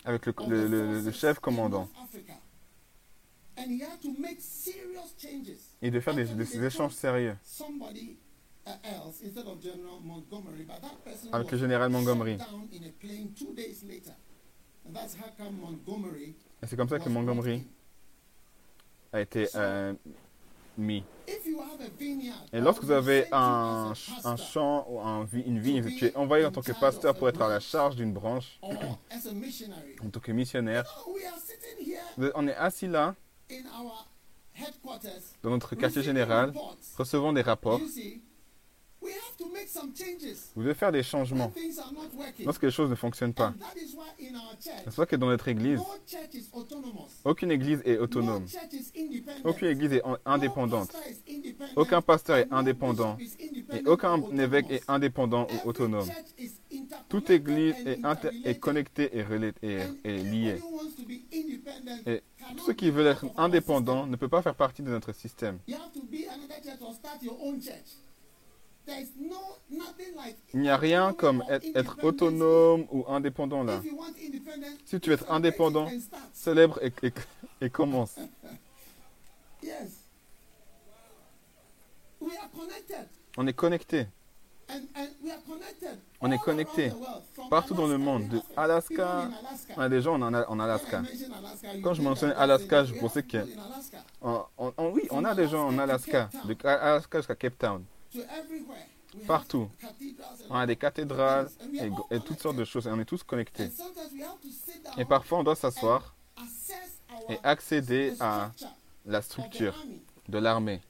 avec 0.04 0.26
le, 0.26 1.10
chef 1.12 1.38
commandant. 1.38 1.88
Et 5.82 5.90
de 5.90 6.00
faire 6.00 6.14
des, 6.14 6.64
échanges 6.64 6.94
sérieux. 6.94 7.36
uh, 8.66 8.70
avec 11.32 11.50
le 11.50 11.58
général 11.58 11.90
Montgomery. 11.90 12.38
Et 16.62 16.66
c'est 16.66 16.76
comme 16.76 16.88
ça 16.88 16.98
que 16.98 17.08
Montgomery 17.08 17.64
a 19.12 19.20
été 19.20 19.48
euh, 19.54 19.92
mis. 20.78 21.04
Et 22.52 22.58
or 22.58 22.62
lorsque 22.64 22.82
vous 22.82 22.90
avez 22.90 23.26
un, 23.32 23.92
un 24.24 24.36
champ 24.36 24.86
ou 24.88 25.00
un 25.00 25.26
une 25.32 25.58
vigne, 25.58 25.84
tu 25.96 26.06
es 26.06 26.16
envoyé 26.16 26.44
en 26.44 26.50
tant 26.50 26.62
que 26.62 26.72
pasteur 26.72 27.14
pour 27.14 27.28
être 27.28 27.42
à 27.42 27.48
la 27.48 27.60
charge 27.60 27.96
d'une 27.96 28.12
branche, 28.12 28.58
en 28.62 30.10
tant 30.10 30.20
que 30.20 30.32
missionnaire. 30.32 30.84
On 32.34 32.46
est 32.48 32.56
assis 32.56 32.88
là, 32.88 33.14
dans 35.42 35.50
notre 35.50 35.74
quartier 35.74 36.02
général, 36.02 36.52
recevons 36.96 37.32
des 37.32 37.42
rapports. 37.42 37.80
Vous 40.54 40.62
devez 40.62 40.74
faire 40.74 40.92
des 40.92 41.02
changements 41.02 41.52
lorsque 42.44 42.62
les 42.62 42.70
choses 42.70 42.90
ne 42.90 42.94
fonctionnent 42.94 43.34
pas. 43.34 43.52
C'est 44.84 44.94
pas 44.96 45.06
que 45.06 45.16
dans 45.16 45.26
notre 45.28 45.48
église, 45.48 45.80
aucune 47.24 47.50
église 47.50 47.80
est 47.84 47.98
autonome. 47.98 48.46
Aucune 49.44 49.68
église 49.68 49.92
est 49.94 50.02
indépendante. 50.24 50.90
Aucun 51.76 52.00
pasteur 52.02 52.36
est 52.36 52.48
indépendant. 52.52 53.16
Et 53.72 53.82
aucun 53.86 54.20
évêque 54.38 54.70
est 54.70 54.82
indépendant 54.88 55.46
ou 55.64 55.68
autonome. 55.68 56.08
Toute 57.08 57.30
église 57.30 57.74
est, 57.86 58.04
inter- 58.04 58.28
est 58.44 58.50
interrelated. 58.50 58.60
connectée 58.60 59.10
et, 59.62 59.82
et- 60.04 60.18
liée. 60.18 60.60
Et 62.06 62.22
tous 62.56 62.66
ceux 62.66 62.72
qui 62.72 62.90
veulent 62.90 63.06
être 63.06 63.26
indépendants 63.36 64.06
ne 64.06 64.16
peuvent 64.16 64.28
pas 64.28 64.42
faire 64.42 64.54
partie 64.54 64.82
de 64.82 64.90
notre 64.90 65.12
système. 65.12 65.58
Il 70.54 70.60
n'y 70.60 70.68
a 70.70 70.76
rien 70.76 71.12
comme 71.12 71.42
être, 71.48 71.96
autonome 72.02 72.86
ou 72.90 73.04
indépendant 73.08 73.62
là. 73.64 73.80
Si 74.84 74.98
tu 75.00 75.10
veux 75.10 75.14
être 75.14 75.30
indépendant. 75.30 75.88
Célèbre 76.32 76.78
et, 76.82 76.92
et- 77.06 77.12
et 77.60 77.70
commence. 77.70 78.16
On 83.36 83.46
est 83.46 83.52
connecté. 83.52 84.06
On 86.20 86.30
est 86.30 86.38
connecté 86.38 86.92
partout 87.50 87.74
dans 87.74 87.86
le 87.88 87.98
monde, 87.98 88.28
de 88.28 88.40
Alaska. 88.56 89.28
On 89.76 89.80
a 89.80 89.88
des 89.88 90.00
gens 90.00 90.20
en, 90.20 90.60
Alaska. 90.60 91.02
Quand 91.82 91.94
je 91.94 92.02
mentionne 92.02 92.32
Alaska, 92.36 92.84
je 92.84 92.94
pensais 92.94 93.22
que- 93.22 93.38
en- 94.22 94.46
oui, 94.92 95.02
on 95.10 95.24
a 95.24 95.34
des 95.34 95.48
gens 95.48 95.66
en 95.66 95.78
Alaska, 95.78 96.30
de 96.44 96.56
Alaska 96.66 97.18
jusqu'à 97.18 97.34
Cape 97.34 97.58
Town, 97.58 97.84
Partout. 99.26 99.68
On 100.48 100.54
a 100.54 100.66
des 100.66 100.76
cathédrales 100.76 101.50
et, 102.10 102.20
toutes 102.20 102.40
sortes 102.40 102.56
de 102.56 102.64
choses 102.64 102.86
et 102.86 102.90
on 102.90 102.98
est 102.98 103.04
tous 103.04 103.22
connectés. 103.22 103.68
Et 104.98 105.04
parfois, 105.04 105.38
on 105.40 105.44
doit 105.44 105.56
s'asseoir 105.56 106.14
et 107.28 107.38
accéder 107.42 108.14
à 108.20 108.50
la 109.04 109.22
structure 109.22 109.84
de 110.28 110.38
l'armée. 110.38 110.80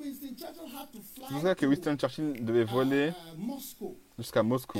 C'est 0.00 1.32
pour 1.32 1.42
ça 1.42 1.54
que 1.54 1.64
to, 1.64 1.68
Winston 1.68 1.96
Churchill 1.96 2.44
devait 2.44 2.62
uh, 2.62 2.64
voler 2.64 3.12
Moscow 3.36 3.98
jusqu'à 4.18 4.42
Moscou 4.42 4.78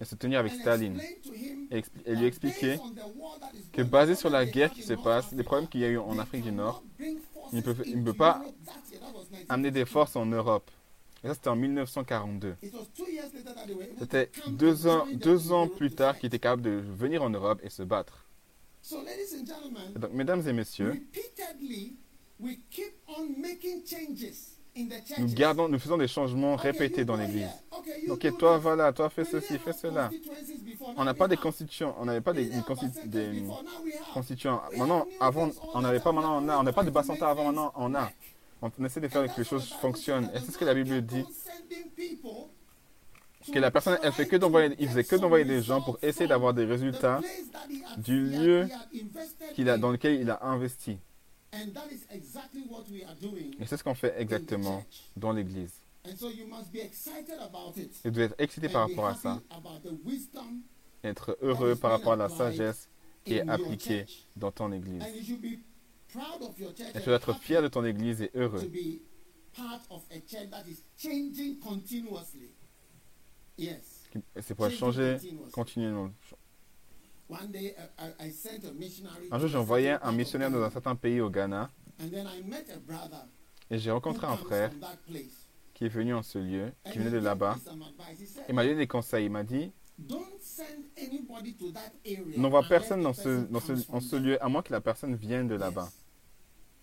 et 0.00 0.04
se 0.04 0.14
tenir 0.14 0.38
avec 0.38 0.52
Staline 0.52 1.00
et, 1.70 1.82
lui 2.14 2.26
expliquer 2.26 2.78
que 3.72 3.82
basé 3.82 4.14
sur 4.14 4.30
la 4.30 4.46
guerre 4.46 4.72
qui 4.72 4.82
se 4.82 4.94
passe, 4.94 5.32
les 5.32 5.42
problèmes 5.42 5.68
qu'il 5.68 5.80
y 5.80 5.84
a 5.84 5.88
eu 5.88 5.98
en 5.98 6.18
Afrique 6.18 6.44
du 6.44 6.52
Nord, 6.52 6.82
il 7.52 7.58
ne 7.58 8.02
peut, 8.04 8.12
pas 8.14 8.40
Europe 8.42 8.54
that 8.64 8.72
year. 8.90 9.00
That 9.00 9.14
was 9.14 9.24
1952. 9.30 9.46
amener 9.48 9.70
des 9.70 9.84
forces 9.84 10.16
en 10.16 10.26
Europe. 10.26 10.70
Et 11.24 11.28
ça, 11.28 11.34
c'était 11.34 11.48
en 11.48 11.56
1942. 11.56 12.56
It 12.62 12.72
was 12.74 12.86
two 12.94 13.10
years 13.10 13.32
later 13.34 13.54
that 13.54 13.66
they 13.66 13.74
were 13.74 13.82
able 13.84 13.94
to 13.94 14.00
C'était 14.00 14.30
deux 14.48 15.52
ans, 15.52 15.68
plus 15.68 15.90
tard 15.90 16.16
qu'il 16.18 16.28
était 16.28 16.38
capable 16.38 16.62
de 16.62 16.70
venir 16.70 17.22
en 17.22 17.30
Europe 17.30 17.60
et 17.62 17.70
se 17.70 17.82
battre. 17.82 18.24
Donc, 19.96 20.12
mesdames 20.12 20.46
et 20.46 20.52
messieurs, 20.52 21.02
nous 25.18 25.26
gardons, 25.34 25.68
nous 25.68 25.78
faisons 25.78 25.96
des 25.96 26.08
changements 26.08 26.56
répétés 26.56 27.04
dans 27.04 27.16
l'église. 27.16 27.48
Ok, 28.08 28.36
toi, 28.38 28.58
voilà, 28.58 28.92
toi, 28.92 29.08
fais 29.10 29.24
ceci, 29.24 29.58
fais 29.58 29.72
cela. 29.72 30.10
On 30.96 31.04
n'a 31.04 31.14
pas 31.14 31.28
des 31.28 31.36
constituants, 31.36 31.96
on 31.98 32.04
n'avait 32.04 32.20
pas 32.20 32.32
des, 32.32 32.50
constituants. 34.14 34.62
Maintenant, 34.76 35.06
avant, 35.20 35.50
on 35.74 35.80
n'avait 35.80 36.00
pas, 36.00 36.12
maintenant 36.12 36.42
on 36.42 36.48
a. 36.48 36.58
On 36.58 36.62
n'a 36.62 36.72
pas 36.72 36.84
de 36.84 36.90
basanta 36.90 37.28
avant, 37.28 37.44
maintenant 37.44 37.72
on 37.76 37.94
a. 37.94 38.10
On 38.60 38.84
essaie 38.84 39.00
de 39.00 39.08
faire 39.08 39.32
que 39.32 39.38
les 39.38 39.46
choses 39.46 39.72
fonctionnent. 39.80 40.30
Et 40.34 40.40
c'est 40.40 40.52
ce 40.52 40.58
que 40.58 40.64
la 40.64 40.74
Bible 40.74 41.02
dit. 41.02 41.24
Que 43.52 43.58
la 43.58 43.70
personne, 43.70 43.98
elle 44.02 44.12
fait 44.12 44.26
que 44.26 44.36
d'envoyer, 44.36 44.74
il 44.78 44.88
faisait 44.88 45.04
que 45.04 45.16
d'envoyer 45.16 45.44
des 45.44 45.62
gens 45.62 45.80
pour 45.80 45.98
essayer 46.02 46.26
d'avoir 46.26 46.52
des 46.52 46.64
résultats 46.64 47.20
du 47.96 48.26
lieu 48.26 48.68
qu'il 49.54 49.70
a, 49.70 49.78
dans 49.78 49.90
lequel 49.90 50.20
il 50.20 50.30
a 50.30 50.44
investi. 50.44 50.98
Et 53.60 53.66
c'est 53.66 53.76
ce 53.76 53.84
qu'on 53.84 53.94
fait 53.94 54.20
exactement 54.20 54.84
dans 55.16 55.32
l'église. 55.32 55.72
Et 56.04 56.12
vous 58.04 58.10
devez 58.10 58.24
être 58.24 58.34
excité 58.38 58.68
par 58.68 58.88
rapport 58.88 59.06
à 59.06 59.14
ça, 59.14 59.40
être 61.04 61.38
heureux 61.42 61.76
par 61.76 61.92
rapport 61.92 62.12
à 62.12 62.16
la 62.16 62.28
sagesse 62.28 62.88
qui 63.24 63.34
est 63.34 63.42
in 63.42 63.44
your 63.44 63.54
appliqué 63.54 64.06
church. 64.06 64.26
dans 64.36 64.52
ton 64.52 64.72
église. 64.72 65.02
And 65.02 65.14
you 65.14 65.24
should 65.24 65.42
be 65.42 65.58
proud 66.08 66.42
of 66.42 66.58
your 66.58 66.74
church 66.74 66.90
Et 66.94 67.00
tu 67.00 67.06
dois 67.06 67.16
être 67.16 67.34
fier 67.34 67.62
de 67.62 67.68
ton 67.68 67.84
église 67.84 68.22
et 68.22 68.30
to 68.30 68.38
heureux 68.40 68.70
c'est 74.40 74.54
pour 74.54 74.70
changer 74.70 75.18
continuellement. 75.52 76.10
Un 79.30 79.38
jour, 79.38 79.48
j'ai 79.48 79.58
envoyé 79.58 79.90
un 80.02 80.12
missionnaire 80.12 80.50
dans 80.50 80.62
un 80.62 80.70
certain 80.70 80.96
pays 80.96 81.20
au 81.20 81.30
Ghana 81.30 81.70
et 83.70 83.78
j'ai 83.78 83.90
rencontré 83.90 84.26
un 84.26 84.36
frère 84.36 84.70
qui 85.74 85.84
est 85.84 85.88
venu 85.88 86.14
en 86.14 86.22
ce 86.22 86.38
lieu, 86.38 86.72
qui 86.90 86.98
venait 86.98 87.10
de 87.10 87.18
là-bas. 87.18 87.56
Il 88.48 88.54
m'a 88.54 88.64
donné 88.64 88.76
des 88.76 88.86
conseils. 88.86 89.26
Il 89.26 89.30
m'a 89.30 89.44
dit 89.44 89.70
n'envoie 92.36 92.62
personne 92.62 93.02
dans 93.02 93.12
ce, 93.12 93.44
dans 93.46 93.60
ce, 93.60 93.72
comes 93.72 93.78
en 93.80 93.82
from 93.84 94.00
ce 94.00 94.10
there." 94.10 94.20
lieu, 94.20 94.42
à 94.42 94.48
moins 94.48 94.62
que 94.62 94.72
la 94.72 94.80
personne 94.80 95.14
vienne 95.16 95.48
de 95.48 95.54
là-bas. 95.56 95.90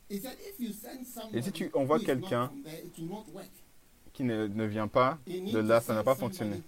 Et 0.10 1.42
si 1.42 1.52
tu 1.52 1.72
envoies 1.74 2.00
quelqu'un 2.00 2.52
qui 4.14 4.24
ne, 4.24 4.48
ne 4.48 4.66
vient 4.66 4.88
pas 4.88 5.18
de 5.28 5.60
là, 5.60 5.82
ça 5.82 5.94
n'a 5.94 6.04
pas 6.04 6.16
fonctionné. 6.16 6.62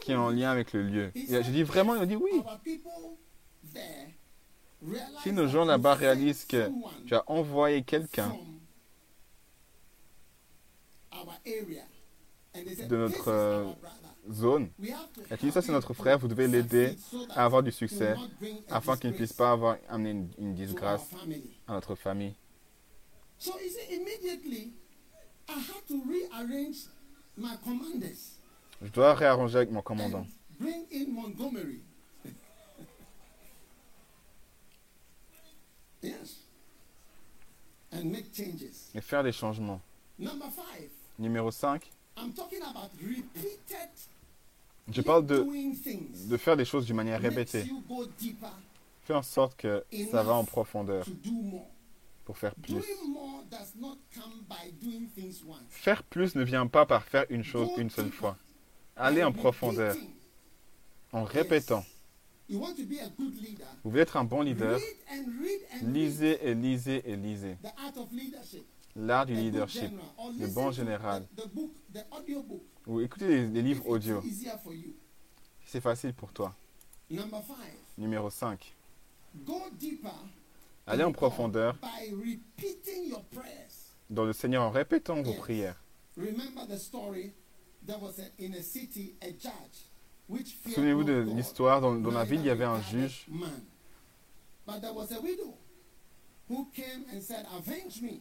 Qui 0.00 0.12
est 0.12 0.16
en 0.16 0.30
lien 0.30 0.50
avec 0.50 0.72
le 0.72 0.82
lieu. 0.82 1.12
J'ai 1.14 1.42
dit 1.42 1.62
vraiment, 1.62 1.94
il 1.94 2.00
m'a 2.00 2.06
dit 2.06 2.16
oui. 2.16 2.42
Si 5.22 5.32
nos 5.32 5.46
gens 5.48 5.62
you 5.62 5.68
là-bas 5.68 5.94
sent 5.94 6.00
réalisent 6.00 6.44
que 6.44 6.70
tu 7.06 7.14
as 7.14 7.24
envoyé 7.26 7.82
quelqu'un 7.82 8.36
de 12.54 12.62
"This 12.64 12.88
notre 12.88 13.28
euh, 13.28 13.72
zone, 14.30 14.70
et 15.30 15.36
tu 15.36 15.46
dis 15.46 15.52
ça 15.52 15.62
c'est 15.62 15.72
notre 15.72 15.94
frère, 15.94 16.18
vous 16.18 16.28
devez 16.28 16.46
l'aider 16.48 16.96
à 17.30 17.44
avoir 17.44 17.62
du 17.62 17.72
succès 17.72 18.14
a 18.68 18.76
afin 18.76 18.96
qu'il 18.96 19.10
ne 19.10 19.16
puisse 19.16 19.32
pas 19.32 19.50
avoir 19.52 19.76
amené 19.88 20.28
une, 20.38 20.54
disgrâce 20.54 21.04
family." 21.08 21.60
à 21.66 21.72
notre 21.72 21.94
famille. 21.94 22.34
So 23.38 23.52
he 23.58 23.68
said, 23.70 23.88
immediately, 23.90 24.72
I 25.48 25.52
had 25.60 25.86
to 25.88 26.02
rearrange 26.04 26.88
my 27.36 27.56
commanders 27.64 28.37
Je 28.82 28.88
dois 28.88 29.14
réarranger 29.14 29.56
avec 29.56 29.70
mon 29.70 29.82
commandant. 29.82 30.20
and 30.20 30.26
bring 30.60 30.86
in 30.92 31.12
Montgomery. 31.12 31.80
yes. 36.02 36.36
And 37.92 38.04
make 38.04 38.34
changes. 38.34 38.90
Et 38.94 39.00
faire 39.00 39.22
des 39.22 39.32
changements. 39.32 39.80
Number 40.18 40.50
five, 40.50 40.90
Numéro 41.18 41.50
5, 41.50 41.90
I'm 42.16 42.32
talking 42.32 42.62
about 42.62 42.90
repeated 43.00 43.90
je 44.90 45.02
parle 45.02 45.26
de, 45.26 45.46
de 46.28 46.36
faire 46.36 46.56
des 46.56 46.64
choses 46.64 46.86
d'une 46.86 46.96
manière 46.96 47.20
répétée. 47.20 47.64
Fais 49.02 49.14
en 49.14 49.22
sorte 49.22 49.56
que 49.56 49.84
ça 50.10 50.22
va 50.22 50.34
en 50.34 50.44
profondeur 50.44 51.04
pour 52.24 52.38
faire 52.38 52.54
plus. 52.54 52.82
Faire 55.70 56.02
plus 56.02 56.34
ne 56.34 56.42
vient 56.42 56.66
pas 56.66 56.86
par 56.86 57.04
faire 57.04 57.26
une 57.30 57.44
chose 57.44 57.68
une 57.76 57.90
seule 57.90 58.10
fois. 58.10 58.36
Aller 58.98 59.22
en 59.22 59.32
profondeur, 59.32 59.94
en 61.12 61.22
répétant. 61.24 61.84
Vous 62.50 62.64
voulez 63.84 64.00
être 64.02 64.16
un 64.16 64.24
bon 64.24 64.42
leader? 64.42 64.80
Lisez 65.82 66.38
et 66.48 66.54
lisez 66.54 67.02
et 67.08 67.16
lisez. 67.16 67.56
L'art 68.96 69.26
du 69.26 69.34
leadership. 69.34 69.90
le 70.38 70.46
bon 70.48 70.72
général. 70.72 71.26
Ou 72.86 73.00
écoutez 73.00 73.28
les, 73.28 73.46
les 73.46 73.62
livres 73.62 73.86
audio. 73.86 74.22
C'est 75.66 75.80
facile 75.80 76.14
pour 76.14 76.32
toi. 76.32 76.54
Number 77.10 77.42
five, 77.42 77.74
Numéro 77.96 78.28
5. 78.30 78.74
go 79.46 79.60
deeper. 79.78 80.12
Allez 80.86 81.04
en 81.04 81.12
profondeur 81.12 81.74
By 81.80 82.10
repeating 82.12 83.08
your 83.08 83.22
prayers. 83.30 83.94
dans 84.10 84.24
le 84.24 84.32
Seigneur 84.32 84.62
en 84.62 84.70
répétant 84.70 85.22
vos 85.22 85.34
prières. 85.34 85.82
Souvenez-vous 90.74 91.04
de 91.04 91.26
l'histoire 91.34 91.80
dans, 91.80 91.94
dans 91.94 92.10
la 92.10 92.24
ville, 92.24 92.40
il 92.40 92.46
y 92.46 92.50
avait 92.50 92.64
un 92.64 92.80
juge. 92.82 93.26
Man. 93.28 93.50
But 94.66 94.82
there 94.82 94.92
was 94.92 95.12
a 95.12 95.20
widow 95.22 95.54
who 96.50 96.68
came 96.74 97.04
and 97.12 97.22
said, 97.22 97.46
"Avenge 97.56 98.02
me 98.02 98.20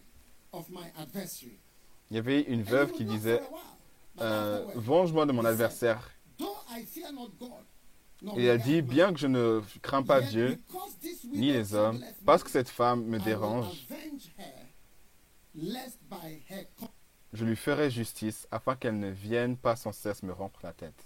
of 0.53 0.69
my 0.69 0.85
adversary." 0.97 1.59
Il 2.09 2.15
y 2.15 2.19
avait 2.19 2.43
une 2.43 2.63
veuve 2.63 2.93
qui 2.93 3.03
disait 3.03 3.41
euh, 4.21 4.65
Venge-moi 4.75 5.25
de 5.25 5.33
mon 5.33 5.43
adversaire. 5.43 6.09
Et 6.39 6.43
regard 8.51 8.65
dit 8.65 8.81
Bien 8.81 9.13
que 9.13 9.19
je 9.19 9.27
ne 9.27 9.61
crains 9.81 10.03
pas 10.03 10.21
Dieu 10.21 10.57
ni 11.25 11.51
les 11.51 11.75
hommes, 11.75 12.01
parce 12.25 12.43
que 12.43 12.49
cette 12.49 12.69
femme 12.69 13.03
me 13.03 13.19
dérange, 13.19 13.85
je 17.33 17.45
lui 17.45 17.55
ferai 17.55 17.89
justice 17.89 18.47
afin 18.51 18.75
qu'elle 18.75 18.99
ne 18.99 19.09
vienne 19.09 19.57
pas 19.57 19.75
sans 19.75 19.91
cesse 19.93 20.23
me 20.23 20.33
rompre 20.33 20.59
la 20.63 20.73
tête. 20.73 21.05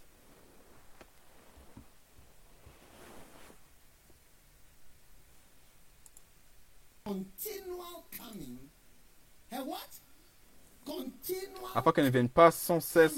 Afin 11.76 11.91
qu'elle 11.91 12.06
ne 12.06 12.10
vienne 12.10 12.30
pas 12.30 12.52
sans 12.52 12.80
cesse, 12.80 13.18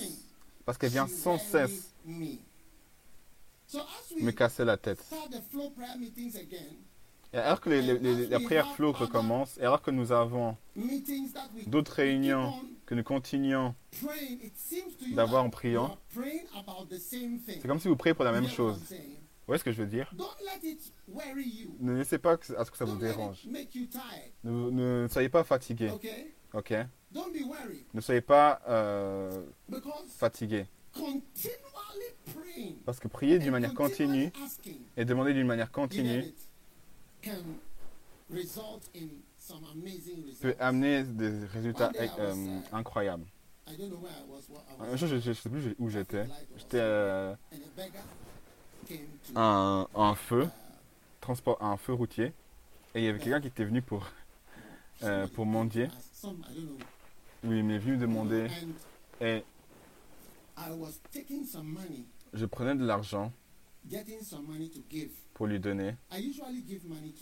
parce 0.65 0.77
qu'elle 0.77 0.91
vient 0.91 1.07
sans 1.07 1.37
cesse 1.37 1.93
me. 2.05 2.37
Casser 4.31 4.65
la 4.65 4.77
tête. 4.77 5.03
Et 7.33 7.37
alors 7.37 7.59
que 7.61 7.69
les, 7.69 7.81
les- 7.81 7.97
les- 7.97 8.27
la 8.27 8.39
prière 8.39 8.75
flow 8.75 8.91
recommence, 8.91 9.57
et 9.57 9.61
alors 9.61 9.81
que 9.81 9.89
nous 9.89 10.11
avons 10.11 10.55
d'autres 11.65 11.93
réunions 11.93 12.53
on 12.53 12.82
que 13.01 13.35
nous 13.39 13.49
you 13.49 13.73
d'avoir 15.15 15.43
en 15.43 15.49
priant, 15.49 15.97
c'est 17.61 17.67
comme 17.67 17.79
si 17.79 17.87
vous 17.87 17.95
priez 17.95 18.13
pour 18.13 18.25
la 18.25 18.31
même 18.31 18.47
chose. 18.47 18.77
Vous 18.79 19.47
voyez 19.47 19.59
ce 19.59 19.63
que 19.63 19.71
je 19.71 19.81
veux 19.81 19.87
dire? 19.89 20.11
Ne 21.79 21.97
laissez 21.97 22.17
pas 22.17 22.37
que- 22.37 22.53
à 22.53 22.63
ce 22.63 22.71
que 22.71 22.77
ça 22.77 22.85
vous 22.85 22.97
dérange. 22.97 23.45
Ne, 24.43 24.69
ne 25.03 25.07
soyez 25.09 25.29
pas 25.29 25.43
fatigué, 25.43 25.89
ok? 26.53 26.73
Ne 27.93 28.01
soyez 28.01 28.21
pas 28.21 28.61
euh, 28.69 29.45
fatigué. 30.17 30.65
Parce 32.85 32.99
que 32.99 33.07
prier 33.07 33.39
d'une 33.39 33.51
manière 33.51 33.73
continue 33.73 34.31
et 34.95 35.05
demander 35.05 35.33
d'une 35.33 35.47
manière 35.47 35.71
continue 35.71 36.33
peut 40.41 40.55
amener 40.59 41.03
des 41.03 41.45
résultats 41.45 41.91
euh, 41.99 42.35
uh, 42.35 42.61
incroyables. 42.71 43.25
Un 44.79 44.95
jour, 44.95 45.07
je 45.07 45.15
ne 45.15 45.33
sais 45.33 45.49
plus 45.49 45.75
où 45.79 45.89
j'étais. 45.89 46.25
J'étais 46.57 46.79
euh, 46.79 47.33
un, 49.35 49.87
un 49.95 50.15
feu, 50.15 50.43
uh, 50.43 50.47
transport, 51.21 51.61
un 51.61 51.77
feu 51.77 51.93
routier, 51.93 52.33
et 52.93 52.99
il 52.99 53.03
y 53.03 53.07
avait 53.07 53.19
quelqu'un 53.19 53.41
qui 53.41 53.47
était 53.47 53.63
venu 53.63 53.81
pour, 53.81 54.07
euh, 55.03 55.27
pour 55.27 55.45
mendier. 55.45 55.87
Oui, 57.43 57.59
il 57.59 57.63
m'est 57.63 57.79
venu 57.79 57.97
demander, 57.97 58.47
And 59.21 59.25
et 59.25 59.43
I 60.57 60.71
was 60.77 60.99
taking 61.11 61.45
some 61.45 61.67
money, 61.67 62.05
je 62.33 62.45
prenais 62.45 62.75
de 62.75 62.85
l'argent. 62.85 63.31
Pour 65.33 65.47
lui 65.47 65.59
donner. 65.59 65.95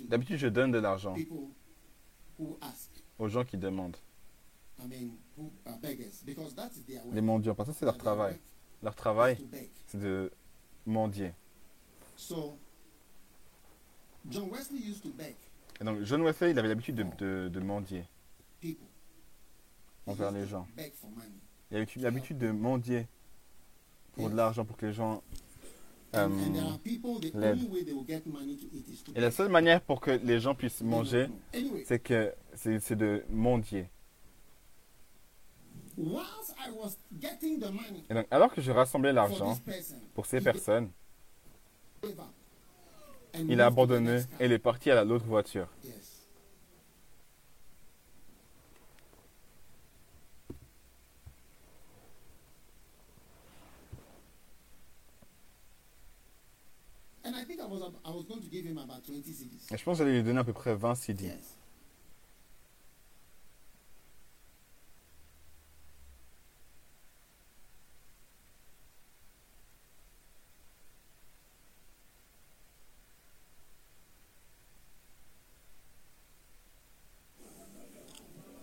D'habitude, 0.02 0.38
je 0.38 0.48
donne 0.48 0.72
de 0.72 0.78
l'argent 0.78 1.16
who 2.42 2.58
ask. 2.62 2.90
aux 3.20 3.28
gens 3.28 3.46
qui 3.46 3.58
demandent, 3.58 3.98
I 4.84 4.88
mean, 4.88 5.12
who 5.38 5.52
are 5.66 5.78
beggars, 5.80 6.24
because 6.26 6.56
their 6.56 7.06
work. 7.06 7.14
les 7.14 7.22
mendiants, 7.22 7.56
parce 7.56 7.70
que 7.70 7.76
c'est 7.76 7.86
leur 7.86 7.98
travail. 7.98 8.38
Leur 8.84 8.96
travail, 8.96 9.38
c'est 9.88 10.00
de 10.00 10.32
mendier. 10.88 11.34
So, 12.16 12.58
John 14.30 14.50
Wesley 14.50 14.80
used 14.80 15.04
to 15.04 15.10
beg 15.10 15.36
Et 15.80 15.84
donc, 15.84 16.02
John 16.04 16.22
Wesley, 16.22 16.52
il 16.52 16.60
avait 16.60 16.68
l'habitude 16.68 16.96
de, 16.96 17.04
de, 17.18 17.50
de 17.50 17.60
mendier 17.60 18.06
people. 18.60 18.88
Envers 20.08 20.32
les 20.32 20.48
gens. 20.48 20.68
Il 21.70 21.78
avait 21.78 21.88
l'habitude 21.98 22.38
de 22.38 22.52
mendier 22.52 23.08
pour 24.14 24.30
de 24.30 24.36
l'argent, 24.36 24.66
pour 24.66 24.78
que 24.78 24.88
les 24.88 24.94
gens... 24.94 25.24
Euh, 26.14 26.28
l'aide. 27.34 27.60
et 29.16 29.22
la 29.22 29.32
seule 29.32 29.48
manière 29.50 29.80
pour 29.80 30.02
que 30.02 30.12
les 30.12 30.40
gens 30.42 30.54
puissent 30.54 30.82
manger, 30.82 31.28
c'est 31.86 32.00
que 32.00 32.34
c'est 32.54 32.96
de 32.96 33.24
mendier. 33.30 33.88
Et 38.10 38.14
donc, 38.14 38.28
alors 38.30 38.54
que 38.54 38.62
je 38.62 38.72
rassemblais 38.72 39.14
l'argent 39.14 39.58
pour 40.14 40.26
ces 40.26 40.42
personnes, 40.42 40.90
il 43.48 43.62
a 43.62 43.68
abandonné 43.68 44.22
et 44.40 44.46
il 44.46 44.52
est 44.52 44.60
parti 44.60 44.92
à 44.92 45.04
l'autre 45.04 45.26
voiture. 45.26 45.68
Yes. 57.74 57.92
I 58.06 58.10
was 58.12 58.26
going 58.26 58.42
to 58.42 58.50
give 58.50 58.66
him 58.66 58.78
about 58.78 59.04
20 59.06 59.24
CDs. 59.24 59.74
Et 59.74 59.78
je 59.78 59.84
pense 59.84 59.98
que 59.98 60.04
j'allais 60.04 60.18
lui 60.18 60.24
donner 60.24 60.40
à 60.40 60.44
peu 60.44 60.54
près 60.54 60.76
20 60.76 60.96
CD. 60.96 61.26
Yes. 61.26 61.58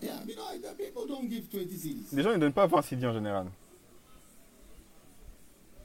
Yeah, 0.01 0.15
you 0.27 0.37
know, 0.37 0.45
the 0.59 0.75
people 0.77 1.07
don't 1.07 1.29
give 1.29 1.49
20 1.51 1.71
CDs. 1.77 2.13
Les 2.13 2.23
gens 2.23 2.33
ne 2.33 2.39
donnent 2.39 2.53
pas 2.53 2.67
20 2.67 2.83
CD 2.83 3.07
en 3.07 3.13
général. 3.13 3.47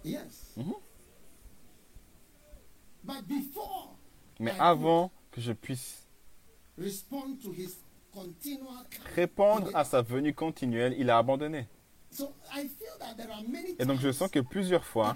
Yes. 0.04 0.54
But 0.56 0.66
before 0.66 0.83
Mais 4.40 4.54
avant 4.60 5.12
que 5.32 5.42
je 5.42 5.52
puisse 5.54 6.08
répondre 9.16 9.70
à 9.74 9.84
sa 9.84 10.02
venue 10.02 10.34
continuelle, 10.34 10.96
il 10.98 11.10
a 11.10 11.18
abandonné. 11.18 11.68
Et 13.80 13.86
donc 13.86 14.00
je 14.00 14.12
sens 14.12 14.30
que 14.30 14.40
plusieurs 14.40 14.86
fois, 14.86 15.16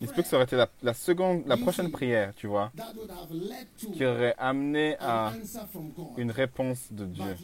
il 0.00 0.08
se 0.08 0.12
peut 0.12 0.22
que 0.22 0.28
ça 0.28 0.36
aurait 0.36 0.44
été 0.44 0.56
la, 0.56 0.68
la 0.82 0.92
seconde, 0.92 1.44
la 1.46 1.56
prochaine 1.56 1.90
prière, 1.92 2.34
tu 2.34 2.48
vois, 2.48 2.72
qui 3.92 4.04
aurait 4.04 4.34
amené 4.38 4.96
à 4.98 5.32
une 6.16 6.32
réponse 6.32 6.92
de 6.92 7.06
Dieu. 7.06 7.36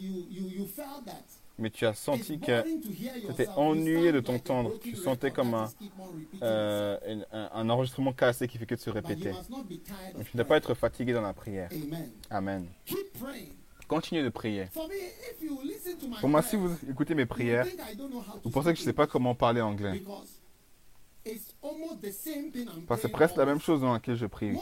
Mais 1.57 1.69
tu 1.69 1.85
as 1.85 1.93
senti 1.93 2.37
que 2.39 2.67
yourself. 2.67 3.39
You 3.39 3.45
ennuyé 3.55 4.11
de 4.11 4.19
t'entendre. 4.19 4.77
Tu 4.81 4.95
sentais 4.95 5.31
comme 5.31 5.53
un, 5.53 5.69
euh, 6.41 6.97
un, 7.31 7.49
un 7.53 7.69
enregistrement 7.69 8.11
cassé 8.11 8.47
qui 8.47 8.57
fait 8.57 8.65
que 8.65 8.75
de 8.75 8.79
se 8.79 8.89
répéter. 8.89 9.31
Mais 10.17 10.23
tu 10.25 10.31
ne 10.33 10.37
dois 10.37 10.45
pas 10.45 10.57
être 10.57 10.73
fatigué 10.73 11.13
dans 11.13 11.21
la 11.21 11.33
prière. 11.33 11.69
Amen. 11.71 12.11
Amen. 12.29 12.67
Keep 12.85 13.13
praying. 13.19 13.53
Continue 13.87 14.23
de 14.23 14.29
prier. 14.29 14.65
Pour 16.19 16.29
moi, 16.29 16.41
si 16.41 16.55
vous 16.55 16.75
écoutez 16.89 17.13
mes 17.15 17.25
prières, 17.25 17.67
vous 18.43 18.49
pensez 18.49 18.71
que 18.71 18.75
je 18.77 18.81
ne 18.81 18.85
sais 18.85 18.93
pas 18.93 19.07
comment 19.07 19.35
parler 19.35 19.61
anglais. 19.61 20.01
Parce 22.87 23.01
que 23.01 23.07
c'est 23.07 23.11
presque 23.11 23.37
la 23.37 23.45
même 23.45 23.59
chose 23.59 23.81
dans 23.81 23.93
laquelle 23.93 24.15
je 24.15 24.25
prie. 24.25 24.57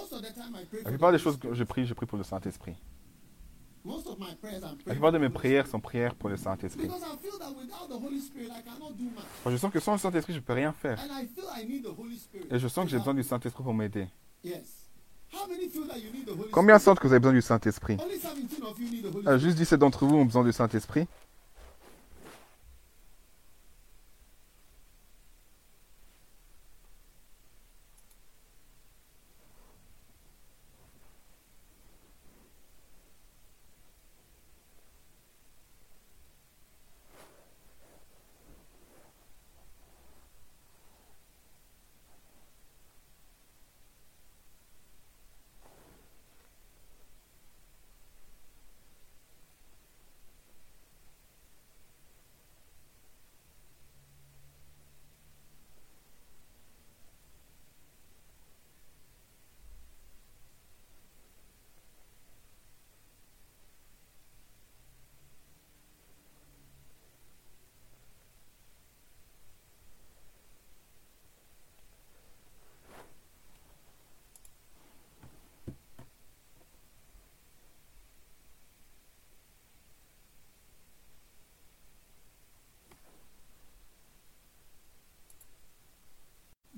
La 0.84 0.90
plupart 0.90 1.11
des 1.11 1.18
choses 1.20 1.38
que 1.40 1.53
je 1.53 1.64
prie, 1.64 1.86
je 1.86 1.94
prie 1.94 2.06
pour 2.06 2.18
le 2.18 2.24
Saint-Esprit. 2.24 2.76
Most 2.76 2.82
of 2.82 2.82
my 2.82 3.32
prayers 3.34 3.61
I'm 3.64 3.73
La 3.86 4.94
plupart 4.94 5.12
de 5.12 5.18
mes 5.18 5.30
prières 5.30 5.68
sont 5.68 5.80
prières 5.80 6.16
pour 6.16 6.30
le 6.30 6.38
Saint-Esprit. 6.38 6.90
Je 9.46 9.58
sens 9.58 9.72
que 9.72 9.80
sans 9.80 9.94
le 9.94 9.98
Saint-Esprit, 9.98 10.34
je 10.34 10.40
ne 10.40 10.44
peux 10.44 10.54
rien 10.54 10.72
faire. 10.72 11.00
Et 12.50 12.60
je 12.60 12.68
sens 12.68 12.86
que 12.86 12.92
j'ai 12.92 12.98
besoin 12.98 13.14
du 13.14 13.24
Saint-Esprit 13.24 13.64
pour 13.64 13.74
m'aider. 13.74 14.08
Combien 16.52 16.80
sentent 16.80 17.00
que 17.00 17.08
vous 17.08 17.14
avez 17.14 17.20
besoin 17.20 17.34
du 17.34 17.42
Saint-Esprit? 17.42 17.98
Only 18.00 18.20
17 18.20 18.64
of 18.64 18.80
you 18.80 18.90
need 18.90 19.04
the 19.04 19.16
Holy 19.16 19.28
Euh. 19.28 19.40
Juste 19.40 19.58
17 19.58 19.80
d'entre 19.80 20.06
vous 20.06 20.16
ont 20.16 20.26
besoin 20.26 20.44
du 20.44 20.52
Saint-Esprit. 20.52 21.08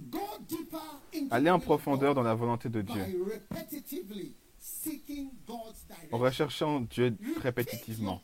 Go 0.09 0.37
deeper 0.47 0.77
the 1.43 1.47
en 1.49 1.59
profondeur 1.59 2.13
dans 2.15 2.23
la 2.23 2.33
volonté 2.35 2.69
de 2.69 2.81
Dieu. 2.81 3.03
En 6.11 6.17
recherchant 6.17 6.81
Dieu 6.81 7.15
répétitivement. 7.41 8.21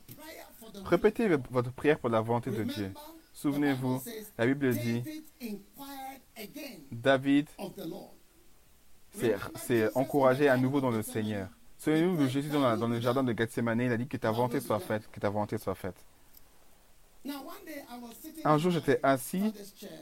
Répétez 0.84 1.28
votre 1.50 1.72
prière 1.72 1.98
pour 1.98 2.08
la 2.08 2.20
volonté 2.20 2.50
de 2.50 2.64
Dieu. 2.64 2.92
Souvenez-vous, 3.34 4.02
la 4.38 4.46
Bible 4.46 4.74
dit, 4.74 5.02
David 6.90 7.48
s'est 9.56 9.90
encouragé 9.94 10.48
à 10.48 10.56
nouveau 10.56 10.80
dans 10.80 10.90
le 10.90 11.02
Seigneur. 11.02 11.48
Souvenez-vous 11.78 12.16
de 12.16 12.28
Jésus 12.28 12.48
dans, 12.48 12.86
le 12.88 13.00
jardin 13.00 13.24
de 13.24 13.36
Gethsemane, 13.36 13.80
il 13.80 13.92
a 13.92 13.96
dit 13.96 14.06
que 14.06 14.16
ta 14.16 14.30
volonté 14.30 14.60
soit 14.60 14.78
faite, 14.78 15.10
que 15.10 15.18
ta 15.18 15.28
volonté 15.30 15.58
soit 15.58 15.74
faite. 15.74 15.96
Un 18.44 18.58
jour, 18.58 18.70
j'étais 18.72 18.98
assis 19.02 19.52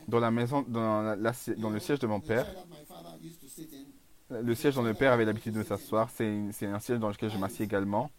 dans 0.08 0.20
la 0.20 0.30
maison, 0.30 0.62
dans, 0.66 1.02
la- 1.02 1.16
le 1.16 1.78
siège 1.80 1.98
de 1.98 2.06
mon 2.06 2.20
père. 2.20 2.46
chair 2.46 2.54
that 2.54 2.66
my 2.68 2.84
father 2.86 3.18
used 3.22 3.40
to 3.40 3.48
sit 3.48 3.72
in. 3.72 3.86
Le 4.30 4.54
siège 4.54 4.76
dans 4.76 4.82
le 4.82 4.94
père 4.94 5.12
avait 5.12 5.24
l'habitude 5.24 5.54
de 5.54 5.62
s'asseoir. 5.62 6.08
C'est 6.10 6.66
un 6.66 6.78
siège 6.78 6.98
dans 6.98 7.08
lequel 7.08 7.30
je 7.30 7.38
m'assieds 7.38 7.64
également. 7.64 8.10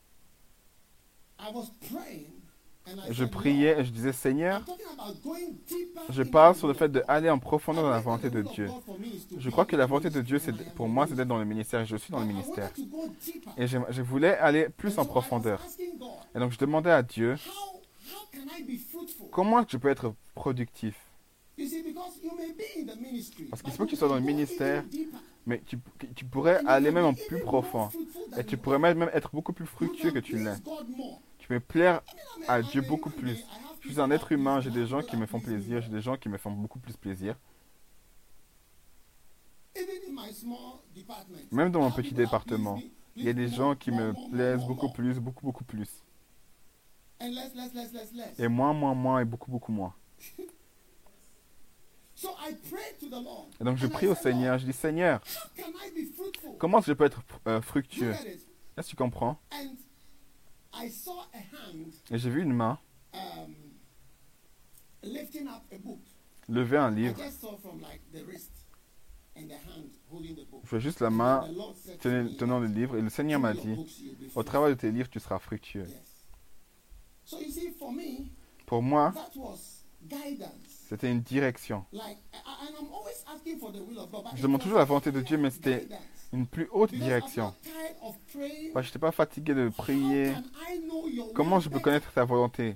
Je 3.09 3.23
priais 3.23 3.79
et 3.79 3.85
je 3.85 3.91
disais, 3.91 4.11
Seigneur, 4.11 4.61
je 6.09 6.23
parle 6.23 6.55
sur 6.55 6.67
le 6.67 6.73
fait 6.73 6.91
d'aller 6.91 7.29
en 7.29 7.39
profondeur 7.39 7.83
dans 7.83 7.89
la 7.89 7.99
volonté 7.99 8.29
de 8.29 8.41
Dieu. 8.41 8.69
Je 9.37 9.49
crois 9.49 9.65
que 9.65 9.75
la 9.75 9.85
volonté 9.85 10.09
de 10.09 10.21
Dieu, 10.21 10.39
pour 10.75 10.89
moi, 10.89 11.07
c'est 11.07 11.15
d'être 11.15 11.27
dans 11.27 11.37
le 11.37 11.45
ministère. 11.45 11.81
Et 11.81 11.85
je 11.85 11.95
suis 11.95 12.11
dans 12.11 12.19
le 12.19 12.25
ministère. 12.25 12.71
Et 13.57 13.67
je, 13.67 13.77
je 13.89 14.01
voulais 14.01 14.35
aller 14.37 14.67
plus 14.69 14.97
en 14.97 15.05
profondeur. 15.05 15.65
Et 16.35 16.39
donc 16.39 16.51
je 16.51 16.57
demandais 16.57 16.91
à 16.91 17.03
Dieu, 17.03 17.35
comment 19.31 19.63
je 19.67 19.77
peux 19.77 19.89
être 19.89 20.13
productif? 20.35 20.95
Parce 23.49 23.61
qu'il 23.61 23.71
se 23.71 23.77
peut 23.77 23.85
que 23.85 23.91
tu 23.91 23.95
sois 23.95 24.09
dans 24.09 24.15
le 24.15 24.21
ministère. 24.21 24.83
Mais 25.45 25.61
tu, 25.65 25.77
tu 26.15 26.25
pourrais 26.25 26.63
aller 26.65 26.91
même 26.91 27.05
en 27.05 27.13
plus 27.13 27.39
profond. 27.39 27.89
Et 28.37 28.43
tu 28.45 28.57
pourrais 28.57 28.79
même, 28.79 29.09
être 29.13 29.31
beaucoup 29.33 29.53
plus 29.53 29.65
fructueux 29.65 30.11
que 30.11 30.19
tu 30.19 30.37
l'es. 30.37 30.55
Tu 31.39 31.47
peux 31.47 31.59
plaire 31.59 32.01
à 32.47 32.61
Dieu 32.61 32.81
beaucoup 32.81 33.09
plus. 33.09 33.43
Je 33.81 33.89
suis 33.89 33.99
un 33.99 34.11
être 34.11 34.31
humain, 34.31 34.61
j'ai 34.61 34.69
des 34.69 34.85
gens 34.85 35.01
qui 35.01 35.17
me 35.17 35.25
font 35.25 35.39
plaisir, 35.39 35.81
j'ai 35.81 35.89
des 35.89 36.01
gens 36.01 36.15
qui 36.15 36.29
me 36.29 36.37
font 36.37 36.51
beaucoup 36.51 36.79
plus 36.79 36.95
plaisir. 36.95 37.35
Même 41.51 41.71
dans 41.71 41.81
mon 41.81 41.91
petit 41.91 42.13
département, 42.13 42.75
me, 42.75 42.81
il 43.15 43.23
y 43.23 43.29
a 43.29 43.33
des 43.33 43.47
gens 43.47 43.75
qui 43.75 43.91
me 43.91 44.13
plaisent 44.29 44.65
beaucoup 44.65 44.89
plus, 44.89 45.19
beaucoup, 45.19 45.45
beaucoup 45.45 45.63
plus. 45.63 46.03
Et 48.37 48.47
moins, 48.47 48.73
moins, 48.73 48.93
moins 48.93 49.19
et 49.19 49.25
beaucoup, 49.25 49.51
beaucoup 49.51 49.71
moins. 49.71 49.93
So 50.19 50.27
I 50.27 50.29
prayed 50.29 50.49
to 50.49 50.49
the 50.49 50.49
Lord. 51.03 52.09
Et 53.59 53.63
donc 53.63 53.77
je 53.77 53.87
prie 53.87 54.07
au 54.07 54.15
Seigneur, 54.15 54.57
je 54.57 54.65
dis 54.65 54.73
Seigneur, 54.73 55.21
comment 56.57 56.81
je 56.81 56.93
peux 56.93 57.05
être 57.05 57.21
euh, 57.47 57.61
fructueux? 57.61 58.13
Est-ce 58.77 58.87
que 58.87 58.91
tu 58.91 58.95
comprends? 58.95 59.39
Et 62.11 62.17
j'ai 62.17 62.29
vu 62.29 62.41
une 62.41 62.53
main 62.53 62.79
um, 63.13 63.53
lever 66.47 66.77
un 66.77 66.91
livre. 66.91 67.17
Je 70.63 70.69
vois 70.69 70.79
juste 70.79 70.99
la 71.01 71.09
main 71.09 71.47
tenant, 72.37 72.59
le 72.59 72.67
livre. 72.67 72.97
Et 72.97 73.01
le 73.01 73.09
Seigneur 73.09 73.39
m'a 73.39 73.53
"Through 73.53 73.65
your 73.65 73.75
dit, 73.75 73.81
au 73.81 73.85
fruitful." 74.31 74.43
travers 74.45 74.69
de 74.69 74.75
tes 74.75 74.91
livres, 74.91 75.09
tu 75.09 75.19
seras 75.19 75.39
fructueux. 75.39 75.87
Pour 78.65 78.81
moi. 78.81 79.13
C'était 80.91 81.09
une 81.09 81.21
direction. 81.21 81.85
Je 84.35 84.41
demande 84.41 84.59
toujours 84.61 84.77
la 84.77 84.83
volonté 84.83 85.13
de 85.13 85.21
Dieu, 85.21 85.37
mais 85.37 85.49
c'était 85.49 85.87
une 86.33 86.45
plus 86.45 86.67
haute 86.69 86.93
direction. 86.93 87.55
je 88.35 88.77
n'étais 88.77 88.99
pas 88.99 89.13
fatigué 89.13 89.53
de 89.53 89.69
prier. 89.69 90.33
Comment 91.33 91.61
je 91.61 91.69
peux 91.69 91.79
connaître 91.79 92.11
ta 92.11 92.25
volonté? 92.25 92.75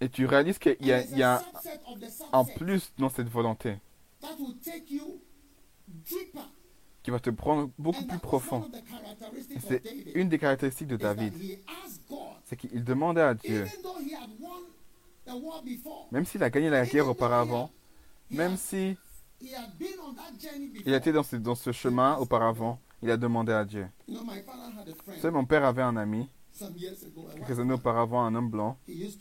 Et 0.00 0.08
tu 0.08 0.24
réalises 0.24 0.58
qu'il 0.58 0.76
y 0.80 0.92
a, 0.92 1.02
il 1.02 1.18
y 1.18 1.22
a 1.22 1.42
subset 1.62 2.54
plus 2.54 2.90
dans 2.96 3.10
cette 3.10 3.28
volonté 3.28 3.76
qui 7.06 7.12
va 7.12 7.20
te 7.20 7.30
prendre 7.30 7.70
beaucoup 7.78 8.04
plus 8.04 8.18
profond. 8.18 8.68
c'est 9.60 9.80
une 10.16 10.28
des 10.28 10.40
caractéristiques 10.40 10.88
de 10.88 10.96
David. 10.96 11.32
C'est 12.46 12.56
qu'il 12.56 12.82
demandait 12.82 13.20
à 13.20 13.32
Dieu, 13.32 13.64
même 16.10 16.24
s'il 16.24 16.42
a 16.42 16.50
gagné 16.50 16.68
la 16.68 16.84
guerre 16.84 17.06
auparavant, 17.06 17.70
même 18.28 18.56
si 18.56 18.96
il 19.40 20.92
était 20.92 21.12
dans 21.12 21.22
ce, 21.22 21.36
dans 21.36 21.54
ce 21.54 21.70
chemin 21.70 22.16
auparavant, 22.16 22.80
il 23.00 23.10
a 23.12 23.16
demandé 23.16 23.52
à 23.52 23.64
Dieu. 23.64 23.86
Vous 24.08 24.16
savez, 25.20 25.30
mon 25.30 25.44
père 25.44 25.64
avait 25.64 25.82
un 25.82 25.96
ami, 25.96 26.28
quelques 27.36 27.60
années 27.60 27.74
auparavant, 27.74 28.24
un 28.24 28.34
homme 28.34 28.50
blanc. 28.50 28.76
Il 28.88 29.14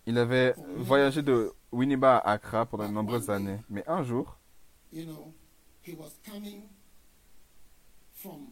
Il 0.06 0.18
avait 0.18 0.54
voyagé 0.78 1.22
de 1.22 1.52
Winneba 1.70 2.18
à 2.18 2.32
Accra 2.32 2.66
pendant 2.66 2.88
de 2.88 2.92
nombreuses 2.92 3.30
années. 3.30 3.60
Mais 3.70 3.84
un 3.88 4.02
jour, 4.02 4.38
You 4.92 5.06
know, 5.06 5.32
he 5.82 5.94
was 5.94 6.10
coming 6.22 6.64
from 8.12 8.48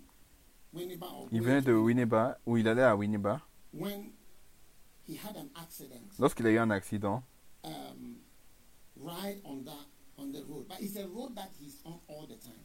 Winnipeg 0.72 1.02
or 1.02 1.28
il 1.30 1.42
venait 1.42 1.60
de 1.60 1.72
Winneba, 1.74 2.38
ou 2.46 2.56
il 2.56 2.66
allait 2.66 2.82
à 2.82 2.96
Winneba, 2.96 3.40
when 3.74 4.12
he 5.06 5.16
had 5.16 5.36
an 5.36 5.48
accident. 5.60 6.00
lorsqu'il 6.18 6.46
a 6.46 6.50
eu 6.50 6.58
un 6.58 6.70
accident. 6.70 7.22
um, 7.64 8.16
right 8.96 9.38
on 9.44 9.62
that 9.64 9.86
on 10.16 10.32
the 10.32 10.42
road. 10.48 10.66
But 10.68 10.80
it's 10.80 10.96
a 10.96 11.06
road 11.08 11.34
that 11.36 11.50
he's 11.60 11.82
on 11.84 12.00
all 12.08 12.26
the 12.26 12.36
time. 12.36 12.64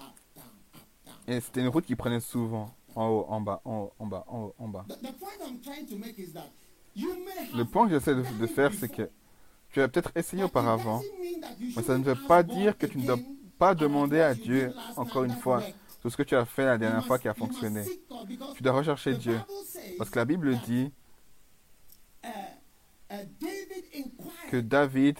Up, 0.00 0.16
down, 0.34 0.44
up, 0.74 0.80
down. 1.06 1.14
Et 1.28 1.40
c'était 1.40 1.60
une 1.60 1.68
route 1.68 1.84
qu'il 1.86 1.96
prenait 1.96 2.20
souvent. 2.20 2.74
En 2.98 3.10
haut, 3.10 3.26
en 3.28 3.40
bas, 3.40 3.60
en 3.64 3.76
haut, 3.76 3.92
en 4.00 4.06
bas, 4.06 4.24
en 4.26 4.38
haut, 4.42 4.54
en 4.58 4.68
bas. 4.68 4.84
The, 4.88 4.96
the 4.96 5.12
point 5.12 5.38
I'm 5.46 5.60
trying 5.60 5.86
to 5.86 5.96
make 5.96 6.18
is 6.18 6.32
that 6.32 6.50
you 6.96 7.14
may 7.24 7.46
have 7.46 7.56
Le 7.56 7.64
point 7.64 7.86
que 7.86 7.94
j'essaie 7.94 8.16
de, 8.16 8.46
faire, 8.48 8.72
c'est 8.74 8.88
que 8.88 9.08
tu 9.70 9.80
as 9.80 9.86
peut-être 9.86 10.10
essayé 10.16 10.42
auparavant, 10.42 11.00
mais 11.76 11.82
ça 11.84 11.96
ne 11.96 12.02
veut 12.02 12.16
pas 12.26 12.42
dire 12.42 12.76
que 12.76 12.86
tu 12.86 12.98
ne 12.98 13.06
dois 13.06 13.20
pas 13.56 13.76
demander 13.76 14.20
à 14.20 14.34
Dieu, 14.34 14.74
encore 14.96 15.22
une 15.22 15.36
fois, 15.36 15.62
tout 16.02 16.10
ce 16.10 16.16
que 16.16 16.24
tu 16.24 16.34
as 16.34 16.44
fait 16.44 16.64
la 16.64 16.76
dernière 16.76 17.06
fois 17.06 17.20
qui 17.20 17.28
a 17.28 17.34
fonctionné. 17.34 17.84
Tu 18.56 18.64
dois 18.64 18.72
rechercher 18.72 19.14
Dieu. 19.14 19.38
Parce 19.96 20.10
que 20.10 20.18
la 20.18 20.24
Bible 20.24 20.58
dit 20.66 20.90
uh, 22.24 22.28
uh, 23.12 24.50
que 24.50 24.56
David 24.56 25.18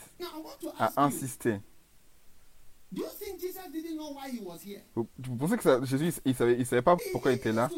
a 0.80 1.05
insisté. 1.05 1.60
Vous, 4.94 5.36
pensez 5.39 5.56
que 5.56 5.62
ça- 5.62 5.85
Jésus, 5.85 6.12
il 6.24 6.35
savait, 6.35 6.56
il 6.59 6.66
savait 6.66 6.82
pas 6.82 6.97
pourquoi 7.12 7.32
il 7.32 7.36
était 7.36 7.52
là? 7.52 7.69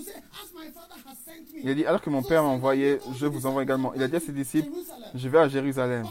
Il 1.63 1.69
a 1.69 1.75
dit, 1.75 1.85
alors 1.85 2.01
que 2.01 2.11
mon 2.11 2.23
Père 2.23 2.43
m'a 2.43 2.49
envoyé, 2.51 2.99
je 3.19 3.27
vous 3.27 3.47
envoie 3.47 3.63
également. 3.63 3.93
Il 3.95 4.03
a 4.03 4.09
dit 4.09 4.17
à 4.17 4.21
ses 4.21 4.33
disciples, 4.33 4.71
je 5.15 5.29
vais 5.29 5.39
à 5.39 5.49
Jérusalem. 5.49 6.07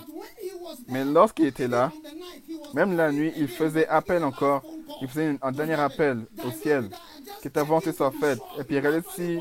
Mais 0.88 1.06
lorsqu'il 1.06 1.46
était 1.46 1.68
là, 1.68 1.92
même 2.74 2.96
la 2.96 3.12
nuit, 3.12 3.32
il 3.38 3.48
faisait 3.48 3.88
appel 3.88 4.24
encore. 4.24 4.64
Il 5.02 5.08
faisait 5.08 5.38
un 5.42 5.52
dernier 5.52 5.76
appel 5.76 6.26
au 6.46 6.52
ciel. 6.52 6.90
Que 7.42 7.48
ta 7.50 7.64
volonté 7.64 7.94
soit 7.94 8.12
faite. 8.12 8.40
Et 8.60 8.64
puis 8.66 8.76
regardez 8.76 9.02
si, 9.16 9.40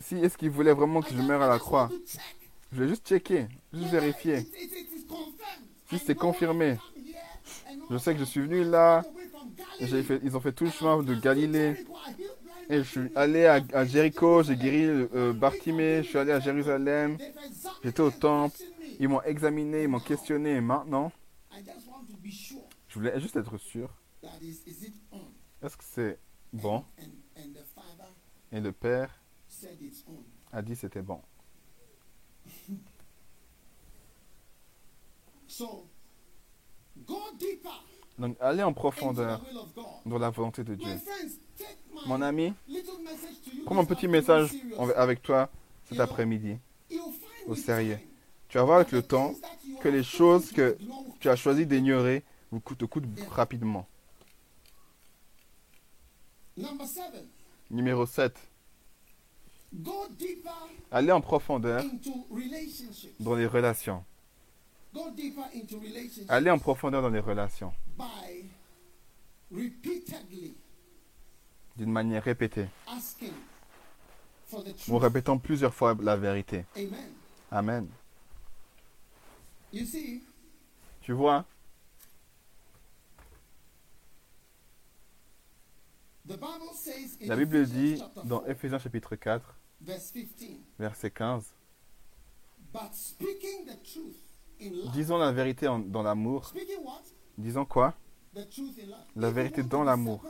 si 0.00 0.16
est-ce 0.16 0.36
qu'il 0.36 0.50
voulait 0.50 0.72
vraiment 0.72 1.02
que 1.02 1.10
je 1.14 1.22
meure 1.22 1.42
à 1.42 1.48
la 1.48 1.58
croix? 1.58 1.88
Je 2.72 2.82
vais 2.82 2.88
juste 2.88 3.06
checker, 3.06 3.46
juste 3.72 3.90
vérifier. 3.90 4.44
Si 5.90 5.98
c'est 6.04 6.14
confirmé. 6.16 6.76
I 6.76 6.76
come 6.76 7.04
here 7.06 7.20
and 7.70 7.73
Je 7.90 7.98
sais 7.98 8.12
que 8.14 8.20
je 8.20 8.24
suis 8.24 8.40
venu 8.40 8.64
là. 8.64 9.02
Ils 9.80 10.36
ont 10.36 10.40
fait 10.40 10.52
tout 10.52 10.64
le 10.64 10.70
chemin 10.70 11.02
de 11.02 11.14
Galilée. 11.14 11.84
Et 12.70 12.78
je 12.78 12.82
suis 12.82 13.10
allé 13.14 13.44
à, 13.46 13.84
Jéricho, 13.84 14.42
j'ai 14.42 14.56
guéri 14.56 14.84
euh, 14.86 15.32
Bartimée, 15.34 16.02
je 16.02 16.08
suis 16.08 16.18
allé 16.18 16.32
à 16.32 16.40
Jérusalem. 16.40 17.18
J'étais 17.82 18.00
au 18.00 18.10
temple. 18.10 18.56
Ils 18.98 19.08
m'ont 19.08 19.22
examiné, 19.22 19.82
ils 19.82 19.88
m'ont 19.88 20.00
questionné. 20.00 20.56
Et 20.56 20.60
maintenant, 20.60 21.12
je 22.88 22.98
voulais 22.98 23.20
juste 23.20 23.36
être 23.36 23.58
sûr. 23.58 23.90
Est-ce 25.62 25.76
que 25.76 25.84
c'est 25.84 26.18
bon? 26.52 26.84
Et 28.52 28.60
le 28.60 28.72
Père 28.72 29.10
a 30.52 30.62
dit 30.62 30.76
c'était 30.76 31.02
bon. 31.02 31.20
Donc 38.18 38.36
allez 38.40 38.62
en 38.62 38.72
profondeur 38.72 39.40
dans 40.06 40.18
la 40.18 40.30
volonté 40.30 40.62
de 40.62 40.74
Dieu. 40.74 41.00
Mon 42.06 42.20
ami, 42.22 42.52
prends 43.64 43.74
mon 43.74 43.84
petit 43.84 44.08
message 44.08 44.50
avec 44.96 45.22
toi 45.22 45.50
cet 45.88 46.00
après-midi. 46.00 46.56
Au 47.46 47.54
sérieux. 47.54 47.98
Tu 48.48 48.58
vas 48.58 48.64
voir 48.64 48.76
avec 48.76 48.92
le 48.92 49.02
temps 49.02 49.34
que 49.80 49.88
les 49.88 50.04
choses 50.04 50.52
que 50.52 50.78
tu 51.20 51.28
as 51.28 51.36
choisi 51.36 51.66
d'ignorer 51.66 52.22
vous 52.50 52.60
coûtent, 52.60 52.78
te 52.78 52.84
coûtent 52.84 53.04
rapidement. 53.30 53.86
Numéro 57.70 58.06
7. 58.06 58.32
go 59.72 60.06
deeper 60.10 60.52
Allez 60.90 61.10
en 61.10 61.20
profondeur 61.20 61.82
dans 63.18 63.34
les 63.34 63.46
relations. 63.46 64.04
Allez 66.28 66.50
en 66.50 66.58
profondeur 66.58 67.02
dans 67.02 67.10
les 67.10 67.20
relations. 67.20 67.72
D'une 71.76 71.90
manière 71.90 72.22
répétée. 72.22 72.66
En 74.90 74.98
répétant 74.98 75.38
plusieurs 75.38 75.74
fois 75.74 75.96
la 76.00 76.16
vérité. 76.16 76.64
Amen. 77.50 77.88
Tu 81.00 81.12
vois, 81.12 81.44
la 87.20 87.36
Bible 87.36 87.66
dit 87.66 88.00
dans 88.24 88.40
4, 88.40 88.50
Ephésiens 88.50 88.78
chapitre 88.78 89.16
4, 89.16 89.54
verse 89.80 90.12
15, 90.12 90.24
verset 90.78 91.10
15, 91.10 91.54
Disons 94.92 95.18
la 95.18 95.32
vérité 95.32 95.66
dans 95.86 96.02
l'amour. 96.02 96.52
Disons 97.36 97.64
quoi? 97.64 97.94
La 99.16 99.30
vérité 99.30 99.62
dans 99.62 99.84
l'amour. 99.84 100.24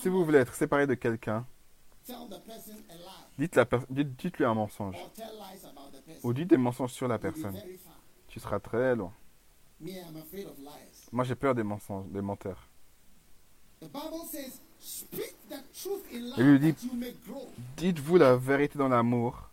Si 0.00 0.08
vous 0.08 0.24
voulez 0.24 0.38
être 0.38 0.54
séparé 0.54 0.86
de 0.86 0.94
quelqu'un, 0.94 1.46
dites-lui 3.38 4.44
un 4.44 4.54
mensonge. 4.54 4.96
Ou 6.22 6.32
dites 6.32 6.48
des 6.48 6.56
mensonges 6.56 6.92
sur 6.92 7.08
la 7.08 7.18
personne. 7.18 7.56
Tu 8.28 8.40
seras 8.40 8.58
très 8.60 8.94
loin. 8.96 9.12
Moi, 11.12 11.24
j'ai 11.24 11.34
peur 11.34 11.54
des 11.54 11.62
mensonges, 11.62 12.06
des 12.08 12.20
menteurs. 12.22 12.68
Et 16.38 16.42
lui 16.42 16.58
dit- 16.58 16.74
Dites-vous 17.76 18.16
la 18.16 18.36
vérité 18.36 18.78
dans 18.78 18.88
l'amour, 18.88 19.48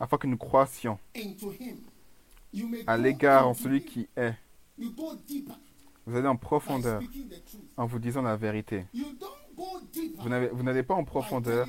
afin 0.00 0.16
que 0.16 0.26
nous 0.26 0.38
croissions 0.38 0.98
into 1.16 1.52
Him. 1.52 1.76
You 1.78 2.45
may 2.45 2.45
à 2.86 2.96
l'égard 2.96 3.48
en 3.48 3.54
celui 3.54 3.84
qui 3.84 4.08
est. 4.16 4.34
Vous 4.78 6.16
allez 6.16 6.28
en 6.28 6.36
profondeur 6.36 7.02
speaking 7.02 7.28
the 7.28 7.44
truth. 7.44 7.62
en 7.76 7.86
vous 7.86 7.98
disant 7.98 8.22
la 8.22 8.36
vérité. 8.36 8.84
Vous 8.92 10.62
n'allez 10.62 10.82
pas 10.82 10.94
en 10.94 11.04
profondeur 11.04 11.66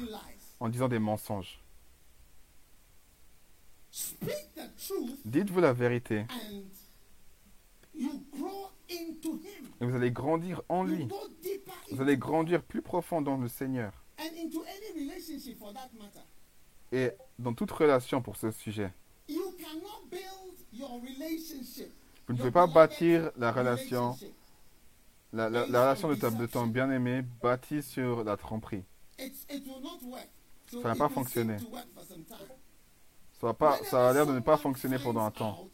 en 0.59 0.69
disant 0.69 0.87
des 0.87 0.99
mensonges. 0.99 1.59
Speak 3.91 4.53
the 4.55 4.75
truth 4.77 5.19
Dites-vous 5.25 5.61
la 5.61 5.73
vérité 5.73 6.25
et 9.79 9.85
vous 9.85 9.95
allez 9.95 10.11
grandir 10.11 10.61
en 10.69 10.83
lui. 10.83 11.07
Vous 11.91 12.01
allez 12.01 12.17
grandir 12.17 12.63
plus 12.63 12.81
profond 12.81 13.21
dans 13.21 13.37
le 13.37 13.47
Seigneur. 13.47 13.91
and 14.19 14.35
into 14.35 14.63
any 14.63 15.05
relationship 15.05 15.57
for 15.59 15.71
that 15.73 15.89
matter. 15.99 16.21
Et 16.91 17.11
dans 17.37 17.53
toute 17.53 17.71
relation 17.71 18.21
pour 18.21 18.35
ce 18.35 18.49
sujet, 18.51 18.91
Vous 22.27 22.33
ne 22.33 22.37
pouvez 22.37 22.51
pas 22.51 22.67
bâtir 22.67 23.31
la 23.37 23.51
relation, 23.51 24.17
la, 25.33 25.49
la- 25.49 25.65
la 25.67 25.81
relation 25.81 26.09
de, 26.09 26.15
ta, 26.15 26.29
de 26.29 26.45
ton 26.45 26.67
bien-aimé 26.67 27.23
bâtie 27.41 27.81
sur 27.81 28.23
la 28.23 28.35
tromperie. 28.37 28.83
Ça 30.71 30.79
va 30.79 30.95
pas 30.95 31.09
fonctionner. 31.09 31.57
Ça, 33.39 33.47
va 33.47 33.53
pas, 33.53 33.77
ça 33.83 34.09
a 34.09 34.13
l'air 34.13 34.25
de 34.25 34.33
ne 34.33 34.39
pas 34.39 34.57
fonctionner 34.57 34.97
pendant 34.99 35.25
un 35.25 35.31
temps. 35.31 35.67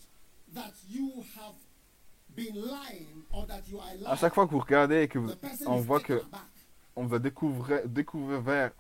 À 4.06 4.16
chaque 4.16 4.34
fois 4.34 4.46
que 4.46 4.52
vous 4.52 4.60
regardez 4.60 5.02
et 5.04 5.08
que 5.08 5.18
vous, 5.20 5.32
on 5.68 5.78
voit 5.78 6.00
que 6.00 6.22
on 6.96 7.06
vous 7.06 7.16
a 7.16 7.20
découvert, 7.20 7.88
découvert 7.88 8.72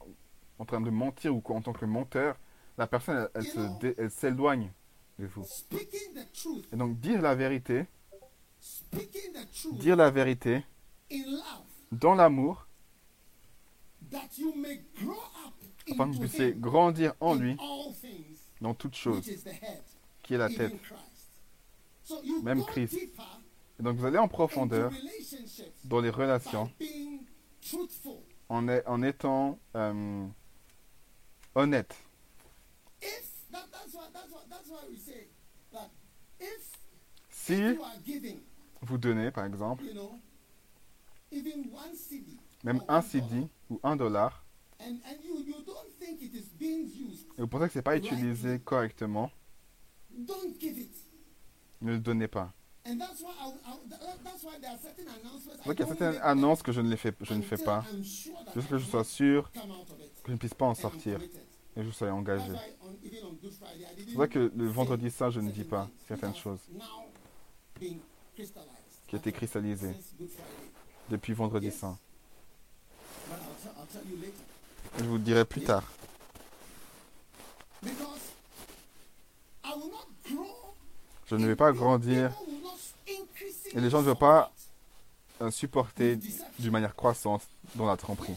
en 0.60 0.66
train 0.66 0.82
de 0.82 0.90
mentir 0.91 1.36
ou 1.36 1.41
en 1.50 1.62
tant 1.62 1.74
que 1.74 1.86
menteur, 1.86 2.36
la 2.78 2.86
personne, 2.88 3.28
elle 3.98 4.12
s'éloigne 4.12 4.72
de 5.19 5.26
vous. 5.27 5.45
Et 6.72 6.76
donc 6.76 6.99
dire 6.99 7.22
la 7.22 7.35
vérité, 7.35 7.85
dire 9.73 9.95
la 9.95 10.10
vérité 10.10 10.64
dans 11.91 12.15
l'amour, 12.15 12.68
afin 15.91 16.10
que 16.10 16.14
vous 16.14 16.19
puissiez 16.19 16.53
grandir 16.53 17.14
en 17.19 17.35
lui 17.35 17.57
dans 18.61 18.73
toutes 18.73 18.95
choses, 18.95 19.30
qui 20.23 20.34
est 20.34 20.38
la 20.38 20.49
tête. 20.49 20.73
Même 22.44 22.64
Christ. 22.65 22.98
Et 23.80 23.84
donc 23.84 23.98
vous 23.98 24.06
allez 24.06 24.18
en 24.18 24.27
profondeur 24.27 24.91
dans 25.85 26.02
les 26.02 26.10
relations 26.10 26.72
en 28.49 29.03
étant 29.03 29.57
euh, 29.76 30.27
honnête. 31.56 31.95
Si 37.30 37.62
vous 38.82 38.98
donnez, 38.98 39.32
par 39.32 39.46
exemple, 39.46 39.84
you 39.84 39.94
know, 39.94 40.20
even 41.32 41.70
one 41.74 41.96
CD, 41.96 42.38
même 42.64 42.82
un 42.88 43.02
CD 43.02 43.48
ou 43.70 43.80
un 43.84 43.96
dollar, 43.96 44.44
and 44.80 45.00
and 45.06 45.24
you 45.24 45.40
you 45.46 45.64
don't 45.66 45.90
think 46.00 46.22
it 46.22 46.34
is 46.34 46.50
being 46.58 46.86
used, 46.88 47.28
et 47.38 47.42
vous 47.42 47.48
pensez 47.48 47.68
que 47.68 47.74
c'est 47.74 47.82
pas 47.82 47.98
utilisé 47.98 48.60
correctement, 48.60 49.32
don't 50.12 50.60
give 50.60 50.78
it. 50.80 50.96
ne 51.82 51.94
le 51.94 52.00
donnez 52.00 52.28
pas. 52.28 52.54
C'est 52.86 52.96
vrai 55.64 55.76
qu'il 55.76 55.86
y 55.86 55.90
a 55.90 55.96
certaines 55.96 56.22
annonces 56.22 56.62
que 56.62 56.72
je 56.74 56.82
ne, 56.82 56.90
les 56.90 56.98
fais, 56.98 57.14
je 57.22 57.34
ne 57.34 57.42
fais 57.42 57.58
pas, 57.58 57.86
juste 58.54 58.68
que 58.70 58.78
je 58.78 58.86
sois 58.86 59.06
sûr 59.06 59.50
que 59.52 59.60
je 60.28 60.32
ne 60.34 60.38
puisse 60.38 60.54
pas 60.54 60.66
en 60.66 60.76
sortir. 60.76 61.20
Et 61.76 61.84
je 61.84 61.90
That's 61.91 62.10
engagé. 62.10 62.52
C'est 63.98 64.14
vrai 64.14 64.28
que 64.28 64.52
le 64.56 64.68
vendredi 64.68 65.10
saint, 65.10 65.30
je 65.30 65.40
ne 65.40 65.52
dis 65.52 65.64
pas 65.64 65.90
certaines 66.08 66.36
choses. 66.36 66.60
qui 67.80 69.16
étaient 69.16 69.32
cristallisées 69.32 69.95
depuis 71.10 71.34
vendredi 71.34 71.72
saint. 71.72 71.98
Je 75.00 75.04
vous 75.04 75.18
le 75.18 75.24
dirai 75.24 75.45
plus 75.45 75.62
tard. 75.62 75.84
Je 81.26 81.36
ne 81.36 81.48
vais 81.48 81.56
pas 81.56 81.72
grandir. 81.72 82.32
Et 83.76 83.82
les 83.82 83.90
gens 83.90 84.02
ne 84.02 84.06
veulent 84.06 84.16
pas 84.16 84.52
euh, 85.41 85.50
supporter 85.50 86.16
d'une 86.16 86.72
manière 86.72 86.95
croissante 86.95 87.41
dans 87.76 87.88
la 87.88 87.98
tromperie. 87.98 88.36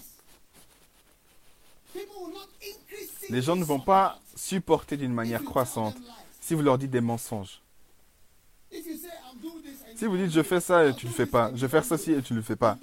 People 1.92 2.16
will 2.24 2.32
not 2.32 2.48
increase 2.62 3.10
Les 3.30 3.42
gens 3.42 3.56
ne 3.56 3.64
vont 3.64 3.80
pas 3.80 4.18
supporter 4.34 4.96
d'une 4.96 5.12
manière 5.12 5.42
croissante 5.42 5.96
si 6.40 6.54
vous 6.54 6.62
leur 6.62 6.78
dites 6.78 6.90
des 6.90 7.00
mensonges. 7.00 7.60
Si 9.96 10.04
vous 10.04 10.16
dites 10.16 10.30
je 10.30 10.42
fais 10.42 10.60
ça 10.60 10.86
et 10.86 10.94
tu 10.94 11.06
ne 11.06 11.10
le 11.10 11.16
fais 11.16 11.26
pas, 11.26 11.50
je 11.54 11.66
faire 11.66 11.84
ceci 11.84 12.12
et 12.12 12.22
tu 12.22 12.32
ne 12.34 12.38
le 12.38 12.44
fais 12.44 12.56
pas, 12.56 12.78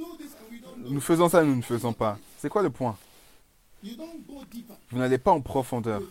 nous 0.77 1.01
faisons 1.01 1.29
ça 1.29 1.43
et 1.43 1.45
nous 1.45 1.55
ne 1.55 1.61
faisons 1.61 1.93
pas, 1.93 2.17
c'est 2.39 2.49
quoi 2.49 2.61
le 2.61 2.69
point? 2.69 2.97
Vous 3.83 4.97
n'allez 4.97 5.17
pas 5.17 5.31
en 5.31 5.41
profondeur 5.41 6.01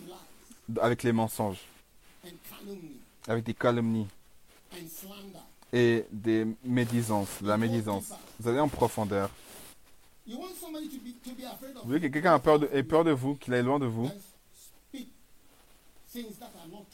avec 0.80 1.02
les 1.02 1.12
mensonges, 1.12 1.60
avec 3.26 3.44
des 3.44 3.54
calomnies 3.54 4.06
et 5.72 6.04
des 6.12 6.46
médisances, 6.64 7.40
la 7.40 7.56
médisance. 7.56 8.12
Vous 8.38 8.48
allez 8.48 8.60
en 8.60 8.68
profondeur. 8.68 9.30
Vous 10.26 10.40
voulez 11.84 12.00
que 12.00 12.06
quelqu'un 12.06 12.36
ait 12.36 12.40
peur 12.40 12.58
de, 12.58 12.68
ait 12.72 12.82
peur 12.82 13.04
de 13.04 13.10
vous, 13.10 13.34
qu'il 13.34 13.54
aille 13.54 13.64
loin 13.64 13.78
de 13.78 13.86
vous, 13.86 14.10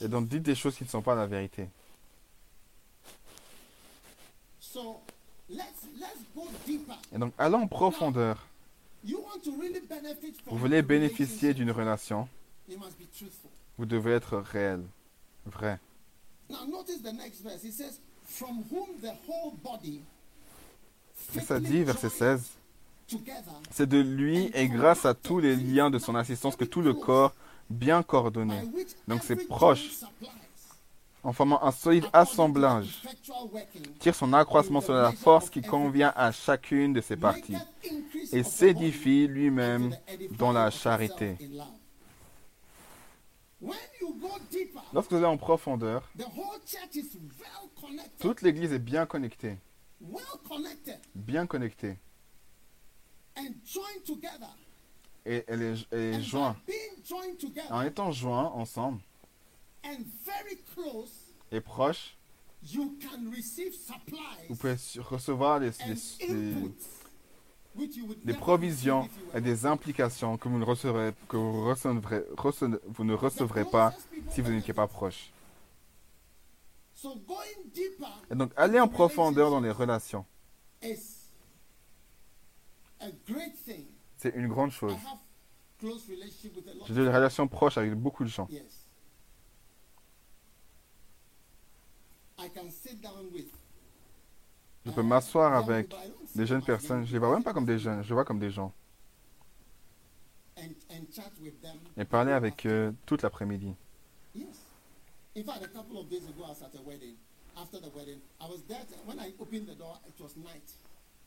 et 0.01 0.09
donc 0.09 0.29
dites 0.29 0.43
des 0.43 0.55
choses 0.55 0.77
qui 0.77 0.85
ne 0.85 0.89
sont 0.89 1.03
pas 1.03 1.15
la 1.15 1.27
vérité. 1.27 1.69
Et 7.13 7.19
donc 7.19 7.33
allons 7.39 7.63
en 7.63 7.67
profondeur. 7.67 8.47
Vous 9.05 10.59
voulez 10.59 10.83
bénéficier 10.83 11.55
d'une 11.55 11.71
relation, 11.71 12.29
vous 13.77 13.87
devez 13.87 14.13
être 14.13 14.39
réel, 14.39 14.83
vrai. 15.47 15.79
Et 21.35 21.41
ça 21.41 21.61
dit, 21.61 21.85
verset 21.85 22.09
joined 22.09 22.39
16, 22.39 22.41
Together, 22.41 22.58
c'est 23.71 23.89
de 23.89 23.99
lui 23.99 24.51
et 24.55 24.69
grâce 24.69 25.05
à 25.05 25.15
tous 25.15 25.39
les 25.39 25.57
liens 25.57 25.91
de 25.91 25.99
son 25.99 26.15
assistance 26.15 26.57
que 26.57 26.65
tout 26.65 26.83
le 26.83 26.95
corps, 26.95 27.35
bien 27.71 28.03
coordonné, 28.03 28.61
Donc 29.07 29.23
c'est 29.23 29.35
every 29.35 29.47
proche. 29.47 29.89
joint 30.01 30.09
supplies, 30.09 30.31
en 31.25 31.33
formant 31.33 31.63
un 31.63 31.73
solide 31.73 32.07
assemblage, 32.13 33.03
tire 33.99 34.15
son 34.15 34.33
accroissement 34.33 34.81
sur 34.81 34.95
la 34.95 35.13
force 35.13 35.51
qui 35.51 35.63
convient 35.63 36.13
à 36.17 36.33
chacune 36.33 36.93
de 36.93 37.01
ses 37.01 37.17
parties, 37.17 37.57
et 38.33 38.43
s'édifie 38.43 39.27
lui-même 39.27 39.97
dans 40.39 40.53
la 40.53 40.71
charité. 40.71 41.37
Lorsque 44.93 45.11
vous 45.11 45.17
allez 45.17 45.27
en 45.27 45.37
profondeur, 45.37 46.09
toute 48.21 48.43
l'église 48.43 48.73
est 48.73 48.79
bien 48.79 49.05
connectée, 49.05 49.59
bien 51.15 51.47
connectée, 51.47 51.97
and 51.97 51.97
joined 51.97 51.97
together. 51.97 51.97
et 51.97 51.97
elle 51.97 51.97
est, 51.97 51.97
elle 51.97 51.97
est 51.97 51.97
by 53.39 53.43
being 56.67 57.03
joined 57.05 57.39
together. 57.39 57.71
En 57.71 57.83
étant 57.83 58.13
joints 58.13 58.53
ensemble. 58.55 59.01
And 59.85 59.99
very 60.25 60.57
close, 60.75 61.11
et 61.53 61.61
proches, 61.61 62.17
you 62.63 62.97
can 63.01 63.31
receive 63.31 63.73
supplies 63.73 64.47
vous 64.49 64.57
pouvez 64.57 64.77
recevoir 64.99 65.61
des 65.61 65.71
never 68.25 68.39
provisions 68.39 69.09
et 69.35 69.41
des 69.41 69.65
implications 69.67 70.37
que 70.37 70.49
vous 70.49 70.59
ne 70.59 70.65
recevrez, 70.65 71.13
que 71.29 71.37
vous 71.37 71.65
recevrez, 71.69 72.25
rece- 72.37 72.81
vous 72.87 73.05
ne 73.05 73.15
recevrez 73.15 73.65
pas 73.65 73.95
si 74.31 74.41
vous 74.41 74.51
n'étiez 74.51 74.75
pas 74.75 74.89
proche. 74.89 75.31
So 76.95 77.15
going 77.15 77.71
deeper 77.73 78.09
Et 78.31 78.35
donc, 78.35 78.51
aller 78.57 78.81
en 78.81 78.89
profondeur 78.89 79.51
dans 79.51 79.61
les 79.61 79.71
relations, 79.71 80.27
is 80.83 80.89
a 80.89 80.97
great 80.97 80.97
thing. 80.97 81.09
C'est 84.17 84.35
une 84.35 84.49
grande 84.49 84.71
chose. 84.71 84.97
J'ai 85.81 86.95
des 86.95 87.09
relations 87.09 87.47
proches 87.47 87.79
avec 87.79 87.95
beaucoup 87.95 88.25
de 88.25 88.29
gens. 88.29 88.49
Je 94.85 94.91
peux 94.91 95.03
m'asseoir 95.03 95.53
young 95.53 95.71
avec 95.71 95.95
des 96.35 96.47
jeunes 96.47 96.63
personnes. 96.63 97.05
Je 97.07 97.13
les 97.13 97.19
vois 97.19 97.33
même 97.33 97.45
pas 97.45 97.53
comme 97.53 97.67
des 97.67 97.79
jeunes, 97.79 98.03
je 98.03 98.09
les 98.09 98.15
vois 98.15 98.25
comme 98.25 98.39
des 98.39 98.51
gens. 98.51 98.73
Et 101.97 102.05
parler 102.05 102.33
avec 102.33 102.67
eux 102.67 102.95
toute 103.07 103.23
l'après-midi. 103.23 103.75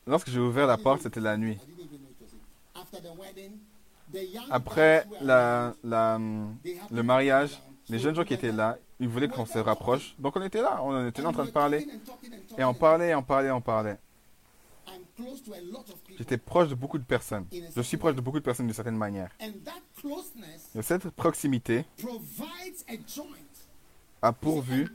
Lorsque 0.06 0.30
j'ai 0.30 0.40
ouvert 0.40 0.66
la 0.66 0.76
porte, 0.76 1.02
c'était 1.02 1.20
la 1.20 1.36
nuit. 1.36 1.58
Après 4.50 5.06
la, 5.20 5.74
le 5.82 7.02
mariage, 7.02 7.60
les 7.88 7.98
jeunes 7.98 8.14
gens 8.14 8.24
qui 8.24 8.34
étaient 8.34 8.52
là, 8.52 8.78
ils 9.00 9.08
voulaient 9.08 9.28
qu'on 9.28 9.46
se 9.46 9.58
rapproche. 9.58 10.14
Donc 10.18 10.36
on 10.36 10.42
était 10.42 10.60
là, 10.62 10.82
on 10.82 11.08
était 11.08 11.22
là 11.22 11.28
en 11.28 11.32
train 11.32 11.44
de 11.44 11.50
parler. 11.50 11.86
Et 12.58 12.64
on 12.64 12.74
parlait, 12.74 13.14
on 13.14 13.22
parlait, 13.22 13.50
on 13.50 13.60
parlait. 13.60 13.98
J'étais 16.18 16.38
proche 16.38 16.68
de 16.68 16.74
beaucoup 16.74 16.98
de 16.98 17.04
personnes. 17.04 17.46
Je 17.74 17.80
suis 17.82 17.96
proche 17.96 18.14
de 18.14 18.20
beaucoup 18.20 18.38
de 18.38 18.44
personnes 18.44 18.66
d'une 18.66 18.74
certaine 18.74 18.96
manière. 18.96 19.30
Et 20.74 20.82
cette 20.82 21.08
proximité 21.10 21.84
a 24.20 24.32
pourvu, 24.32 24.88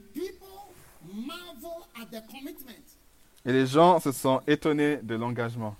et 3.48 3.52
les 3.52 3.66
gens 3.66 3.98
se 3.98 4.12
sont 4.12 4.42
étonnés 4.46 4.98
de 4.98 5.14
l'engagement. 5.14 5.74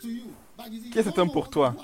Qui 0.00 0.24
est 0.96 1.02
cet 1.02 1.18
homme 1.18 1.30
pour 1.30 1.50
toi? 1.50 1.76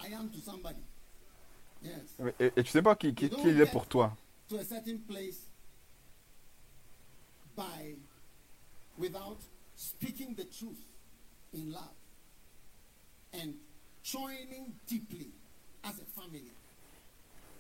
Et, 2.40 2.50
et 2.56 2.62
tu 2.64 2.70
sais 2.70 2.80
pas 2.80 2.96
qui, 2.96 3.14
qui, 3.14 3.28
qui 3.28 3.48
il 3.48 3.60
est 3.60 3.70
pour 3.70 3.86
toi? 3.86 4.16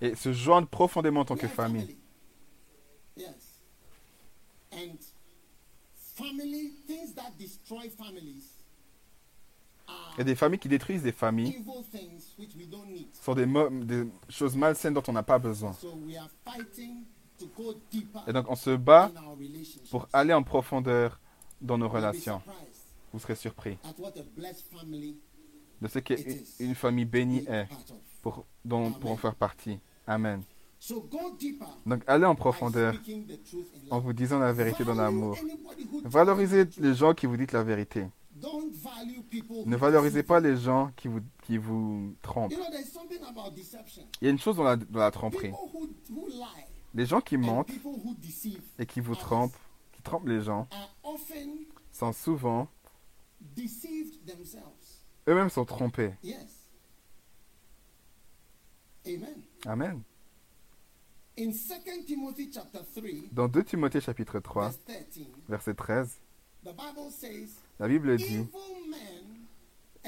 Et 0.00 0.14
se 0.14 0.32
joindre 0.32 0.68
profondément 0.68 1.20
en 1.20 1.24
tant 1.26 1.36
que 1.36 1.46
famille. 1.46 1.94
Il 10.14 10.18
y 10.18 10.20
a 10.20 10.24
des 10.24 10.34
familles 10.34 10.58
qui 10.58 10.68
détruisent 10.68 11.02
des 11.02 11.12
familles. 11.12 11.64
sont 13.12 13.34
des, 13.34 14.04
choses 14.28 14.56
malsaines 14.56 14.94
dont 14.94 15.02
on 15.08 15.12
n'a 15.12 15.22
pas 15.22 15.38
besoin. 15.38 15.74
Et 18.26 18.32
donc 18.32 18.46
on 18.50 18.56
se 18.56 18.76
bat 18.76 19.10
pour 19.90 20.08
aller 20.12 20.34
en 20.34 20.42
profondeur 20.42 21.20
dans 21.60 21.78
nos 21.78 21.88
relations. 21.88 22.42
vous 23.12 23.18
serez 23.20 23.36
surpris 23.36 23.78
de 25.80 25.88
ce 25.88 25.98
qu'une 26.00 26.16
une 26.58 26.74
famille 26.74 27.04
bénie 27.04 27.44
est 27.48 27.68
pour, 28.22 28.44
dont, 28.64 28.92
pour 28.92 29.12
en 29.12 29.16
faire 29.16 29.34
partie. 29.34 29.78
Amen. 30.06 30.42
Donc 31.86 32.02
allez 32.06 32.24
en 32.24 32.34
profondeur 32.34 32.94
en 33.90 33.98
vous 34.00 34.12
disant 34.12 34.38
la 34.38 34.52
vérité 34.52 34.84
dans 34.84 34.94
l'amour. 34.94 35.36
Valorisez 36.04 36.64
les 36.78 36.94
gens 36.94 37.14
qui 37.14 37.26
vous 37.26 37.36
disent 37.36 37.52
la 37.52 37.64
vérité. 37.64 38.06
Ne 39.66 39.76
valorisez 39.76 40.22
pas 40.22 40.38
les 40.40 40.56
gens 40.56 40.92
qui 40.96 41.08
vous, 41.08 41.20
qui 41.42 41.58
vous 41.58 42.14
trompent. 42.22 42.52
Il 44.20 44.24
y 44.24 44.26
a 44.28 44.30
une 44.30 44.38
chose 44.38 44.56
dans 44.56 44.62
la, 44.62 44.76
dans 44.76 45.00
la 45.00 45.10
tromperie. 45.10 45.52
Les 46.94 47.06
gens 47.06 47.20
qui 47.20 47.36
mentent 47.36 47.70
et 48.78 48.86
qui 48.86 49.00
vous 49.00 49.16
trompent, 49.16 49.56
qui 49.92 50.02
trompent 50.02 50.28
les 50.28 50.42
gens, 50.42 50.68
sont 51.92 52.12
souvent, 52.12 52.68
eux-mêmes 55.28 55.50
sont 55.50 55.64
trompés. 55.64 56.14
Amen. 59.04 59.42
Amen. 59.66 60.02
In 60.02 60.02
2 60.02 60.02
Timothy 60.02 60.02
chapter 60.02 61.27
3, 61.27 61.27
Dans 63.32 63.48
2 63.48 63.64
Timothée 63.64 64.00
chapitre 64.00 64.40
3, 64.40 64.62
verse 64.64 64.78
13, 64.84 65.26
verset 65.48 65.74
13, 65.74 66.20
the 66.64 66.70
Bible 66.70 67.10
says, 67.12 67.48
la 67.78 67.86
Bible 67.88 68.16
dit, 68.16 68.44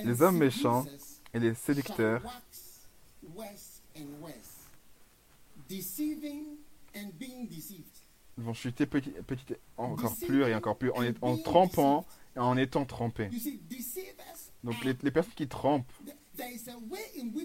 Les 0.04 0.22
hommes 0.22 0.38
méchants 0.38 0.84
et 1.32 1.38
les 1.38 1.54
séducteurs 1.54 2.22
wax 2.24 2.40
worse 3.34 3.82
and 3.96 4.06
worse, 4.20 4.68
deceiving 5.68 6.56
and 6.96 7.10
being 7.18 7.46
deceived. 7.48 7.84
vont 8.36 8.54
chuter 8.54 8.86
petit, 8.86 9.10
petit, 9.26 9.54
encore 9.76 10.16
plus 10.16 10.42
et 10.44 10.54
encore 10.54 10.76
plus 10.78 10.90
en, 10.90 11.04
en 11.20 11.36
trompant 11.36 12.06
et 12.34 12.38
en 12.40 12.56
étant 12.56 12.84
deceivers, 13.68 14.14
Donc 14.64 14.82
les, 14.84 14.96
les 15.02 15.10
personnes 15.10 15.34
qui 15.34 15.46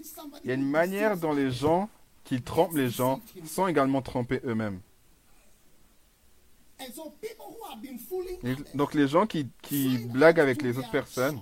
somebody 0.04 0.40
il 0.44 0.48
y 0.48 0.50
a 0.50 0.54
une 0.54 0.68
manière 0.68 1.16
dont 1.16 1.32
les 1.32 1.50
gens 1.50 1.88
qui 2.26 2.42
trompent 2.42 2.74
les 2.74 2.90
gens 2.90 3.20
sont 3.46 3.66
également 3.66 4.02
trompés 4.02 4.40
eux-mêmes. 4.44 4.80
Donc 8.74 8.92
les 8.94 9.08
gens 9.08 9.26
qui, 9.26 9.48
qui 9.62 9.98
blaguent 9.98 10.40
avec 10.40 10.60
les 10.62 10.76
autres 10.78 10.90
personnes, 10.90 11.40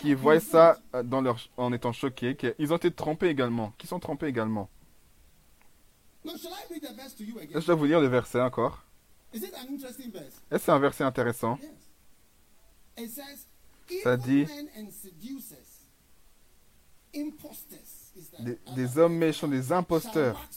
qui 0.00 0.14
voient 0.14 0.40
ça 0.40 0.78
euh, 0.94 1.02
dans 1.02 1.20
leur, 1.20 1.38
en 1.56 1.72
étant 1.72 1.92
choqués, 1.92 2.34
qu'ils 2.36 2.72
ont 2.72 2.76
été 2.76 2.90
trompés 2.90 3.28
également, 3.28 3.72
qui 3.78 3.86
sont 3.86 3.98
trompés 4.00 4.26
également. 4.26 4.68
Je 7.60 7.66
dois 7.66 7.74
vous 7.74 7.84
lire 7.84 8.00
le 8.00 8.08
verset 8.08 8.40
encore. 8.40 8.82
Est-ce 10.50 10.64
c'est 10.64 10.72
un 10.72 10.78
verset 10.78 11.04
intéressant? 11.04 11.58
Ça 14.02 14.16
dit- 14.16 14.46
des, 18.74 18.98
hommes 18.98 19.16
méchants, 19.16 19.48
des 19.48 19.72
imposteurs, 19.72 20.48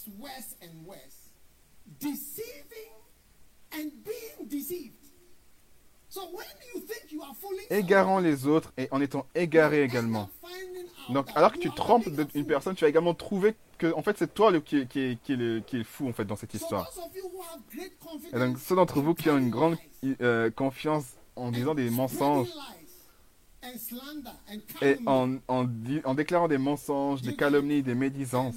égarant 7.69 8.19
les 8.19 8.45
autres 8.47 8.73
et 8.77 8.87
en 8.91 9.01
étant 9.01 9.25
end 9.35 9.71
également. 9.71 10.29
Donc, 11.09 11.27
alors 11.35 11.53
que 11.53 11.59
tu 11.59 11.69
trompes 11.71 12.07
une 12.35 12.45
personne, 12.45 12.75
tu 12.75 12.83
vas 12.83 12.89
également 12.89 13.13
trouver 13.13 13.55
que, 13.77 13.93
en 13.93 14.03
fait, 14.03 14.17
c'est 14.17 14.33
toi 14.33 14.51
le, 14.51 14.59
qui, 14.59 14.85
qui, 14.87 15.17
qui 15.23 15.33
est 15.33 15.35
le, 15.35 15.59
qui 15.61 15.77
est 15.77 15.79
le 15.79 15.85
fou, 15.85 16.07
en 16.07 16.13
fait, 16.13 16.25
dans 16.25 16.35
cette 16.35 16.53
histoire. 16.53 16.91
Et 18.33 18.37
donc, 18.37 18.59
ceux 18.59 18.75
d'entre 18.75 19.01
vous 19.01 19.11
in 19.11 19.15
qui 19.15 19.29
ont 19.29 19.37
une 19.37 19.49
grande 19.49 19.77
euh, 20.21 20.51
confiance 20.51 21.05
en 21.35 21.51
disant 21.51 21.73
des 21.73 21.89
mensonges 21.89 22.49
spreading 22.49 22.57
lies, 22.57 22.59
and 22.59 22.77
slander, 22.77 22.77
and 23.39 23.48
et 24.81 24.97
en, 25.05 25.37
en, 25.47 26.13
déclarant 26.13 26.47
des 26.47 26.57
mensonges, 26.57 27.21
des 27.21 27.35
calomnies, 27.35 27.83
des 27.83 27.95
médisances, 27.95 28.55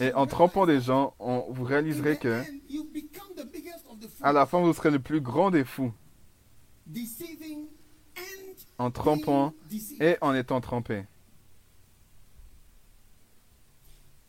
et 0.00 0.12
en 0.12 0.26
trompant 0.26 0.66
des 0.66 0.80
gens, 0.80 1.14
on, 1.18 1.46
vous 1.50 1.64
réaliserez 1.64 2.18
que, 2.18 2.42
à 4.20 4.32
la 4.32 4.46
fin, 4.46 4.60
vous 4.60 4.72
serez 4.74 4.90
le 4.90 4.98
plus 4.98 5.20
grand 5.20 5.50
des 5.50 5.64
fous, 5.64 5.92
en 8.78 8.90
trompant 8.90 9.54
et 10.00 10.16
en 10.20 10.34
étant 10.34 10.60
trompé. 10.60 11.04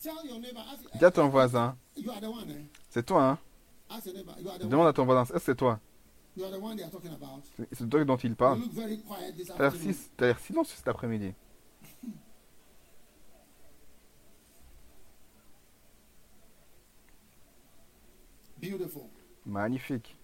Dis 0.01 1.05
à 1.05 1.11
ton 1.11 1.27
voisin, 1.27 1.77
eh? 1.97 2.03
c'est 2.89 3.05
toi, 3.05 3.23
hein? 3.31 3.37
Demande 4.61 4.87
à 4.87 4.93
ton 4.93 5.03
voisin, 5.03 5.23
est-ce 5.23 5.33
que 5.33 5.39
c'est 5.39 5.55
toi? 5.55 5.79
C'est 7.57 7.67
c'est 7.73 7.89
toi 7.89 8.03
dont 8.05 8.17
il 8.17 8.35
parle. 8.35 8.61
T'as 9.57 9.57
l'air 9.71 9.75
si- 9.75 10.09
silencieux 10.45 10.75
cet 10.77 10.87
après-midi. 10.87 11.33
Beautiful. 18.61 19.09
Magnifique. 19.45 20.15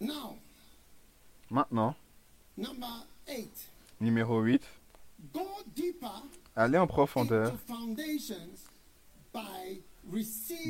Now, 0.00 0.36
Maintenant, 1.50 1.94
number 2.56 3.06
eight. 3.28 3.70
numéro 4.00 4.40
8, 4.42 4.62
Go 5.32 5.40
deeper 5.74 6.22
allez 6.56 6.78
en 6.78 6.86
profondeur 6.86 7.52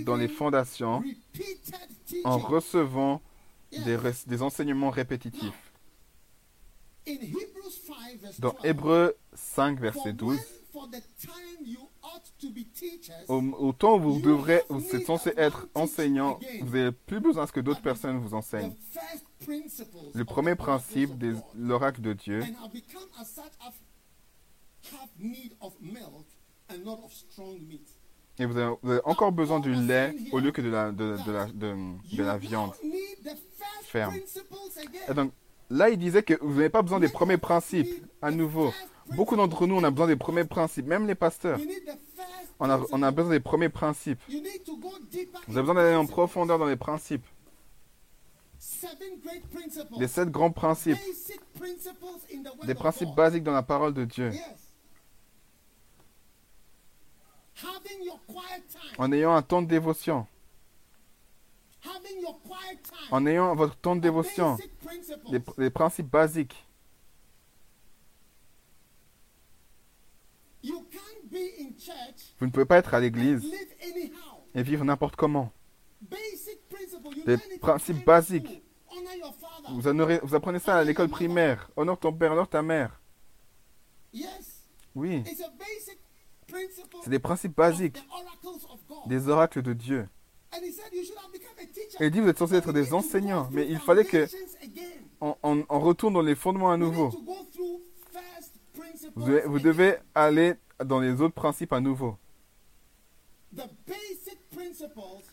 dans 0.05 0.17
les 0.17 0.29
fondations 0.29 1.03
en 2.25 2.39
recevant 2.39 3.21
des, 3.73 4.43
enseignements 4.43 4.91
répétitifs. 4.91 5.73
In 7.07 7.17
Hebrews 7.21 7.71
5, 7.71 8.21
verse 8.21 8.41
Dans 8.41 8.53
12, 8.53 8.65
Hébreux 8.65 9.15
5, 9.35 9.75
For 9.77 9.83
verset 9.83 10.05
when 10.05 10.17
12, 10.17 10.41
for 10.73 10.89
the 10.89 11.03
time 11.21 11.67
you 11.67 11.81
ought 12.03 12.23
to 12.41 12.49
be 12.51 12.65
teachers, 12.73 13.25
au, 13.29 13.43
au 13.59 13.73
temps 13.73 13.97
où 13.97 14.15
vous 14.15 14.21
devrez, 14.21 14.63
où 14.71 14.81
c'est 14.81 15.05
censé 15.05 15.35
être 15.37 15.69
enseignant, 15.75 16.39
vous 16.63 16.77
n'avez 16.77 16.93
plus 16.93 17.21
besoin 17.21 17.47
que 17.47 17.61
d'autres 17.61 17.83
personnes 17.83 18.19
vous 18.19 18.35
enseignent. 18.35 18.75
Le 20.15 20.25
premier 20.25 20.55
principe 20.55 21.19
de 21.19 21.37
l'oracle 21.55 22.01
de 22.01 22.15
Dieu 22.15 22.41
Et 28.39 28.47
vous 28.47 28.57
avez, 28.59 29.01
encore 29.05 29.31
besoin 29.31 29.61
du 29.61 29.73
lait 29.73 30.15
au 30.33 30.41
lieu 30.41 30.51
que 30.51 30.61
de 30.61 30.69
la, 30.69 30.91
de, 30.91 31.17
de 31.25 32.23
la, 32.23 32.37
viande. 32.37 32.73
ferme. 33.85 34.15
Et 35.09 35.15
donc, 35.15 35.33
là, 35.71 35.89
il 35.89 35.99
disait 35.99 36.23
que 36.25 36.35
vous 36.41 36.55
n'avez 36.55 36.69
pas 36.69 36.83
besoin 36.83 36.99
des 36.99 37.09
premiers 37.09 37.39
principes 37.39 37.89
à 38.21 38.33
nouveau. 38.33 38.73
Beaucoup 39.15 39.37
d'entre 39.37 39.67
nous, 39.67 39.77
on 39.77 39.85
a 39.85 39.91
besoin 39.91 40.09
des 40.09 40.17
premiers 40.17 40.45
principes, 40.45 40.87
même 40.87 41.07
les 41.07 41.15
pasteurs. 41.15 41.61
On 42.59 42.71
a, 42.71 42.81
on 42.91 43.03
a 43.03 43.11
besoin 43.11 43.33
des 43.33 43.41
premiers 43.41 43.69
principes. 43.69 44.21
Vous 44.29 44.37
avez 44.37 45.59
in 45.59 45.61
besoin 45.61 45.75
d'aller 45.75 45.97
en 45.97 46.07
profondeur 46.07 46.59
dans 46.59 46.67
les 46.67 46.77
principes. 46.77 47.27
Les 49.99 50.09
sept 50.09 50.31
grands 50.31 50.51
principes. 50.51 50.99
Des 52.65 52.75
principes 52.75 53.15
basiques 53.15 53.43
dans 53.43 53.53
la 53.53 53.63
parole 53.63 53.95
de 53.95 54.05
Dieu. 54.05 54.31
Yes. 54.33 54.43
Having 54.43 54.53
your 54.55 54.55
quiet 57.05 57.33
time. 57.33 57.44
En 58.99 59.13
ayant 59.13 59.35
un 59.35 59.43
temps 59.43 59.63
de 59.63 59.69
dévotion. 59.69 60.27
En 63.11 63.27
ayant 63.27 63.55
votre 63.55 63.77
temps 63.77 63.95
de 63.97 64.01
dévotion. 64.01 64.57
Les, 65.31 65.41
les 65.59 65.71
principes 65.71 66.11
basiques. 66.11 66.65
You 70.63 70.83
can't 70.91 71.31
be 71.31 71.37
in 71.61 71.79
church 71.79 72.33
Vous 72.41 72.47
ne 72.47 72.51
pouvez 72.51 72.65
pas 72.65 72.79
être 72.79 72.95
à 72.95 73.01
l'église 73.01 73.45
et 74.55 74.63
vivre 74.63 74.85
n'importe 74.85 75.17
comment. 75.17 75.53
Basic 76.01 76.67
principles. 76.69 77.17
You 77.19 77.25
Des 77.25 77.59
principes 77.59 78.05
basiques. 78.05 78.47
school. 78.47 78.61
Honor 78.99 79.15
your 79.17 79.35
father. 79.35 79.69
Vous, 79.75 79.87
honorez- 79.89 80.21
vous 80.23 80.35
apprenez 80.35 80.59
ça 80.59 80.79
à 80.79 80.85
l'école 80.85 81.09
primaire. 81.09 81.69
Honore 81.77 81.99
ton 81.99 82.13
père, 82.13 82.33
honore 82.33 82.49
ta 82.49 82.63
mère. 82.63 83.01
Oui, 84.95 85.25
c'est 87.03 87.11
des 87.11 87.19
principes 87.19 87.57
basiques, 87.57 88.03
des 89.07 89.29
oracles 89.29 89.63
de 89.63 89.73
Dieu. 89.73 90.09
Et 92.01 92.07
il 92.07 92.11
dit, 92.11 92.21
vous 92.21 92.29
êtes 92.29 92.39
censés 92.39 92.55
être 92.55 92.73
des 92.73 92.93
enseignants, 92.95 93.49
mais 93.51 93.67
il 93.69 93.79
fallait 93.79 94.05
que 94.05 94.27
on, 95.21 95.35
on- 95.43 95.65
on 95.69 95.81
retourne 95.81 96.15
dans 96.15 96.23
les 96.23 96.35
fondements 96.37 96.71
à 96.71 96.77
nouveau. 96.77 97.11
Vous 99.17 99.25
devez, 99.27 99.41
vous 99.43 99.57
again. 99.57 99.65
devez 99.65 99.97
aller 100.15 100.55
dans 100.85 101.01
les 101.01 101.21
autres 101.21 101.35
principes 101.35 101.73
à 101.73 101.81
nouveau. 101.81 102.17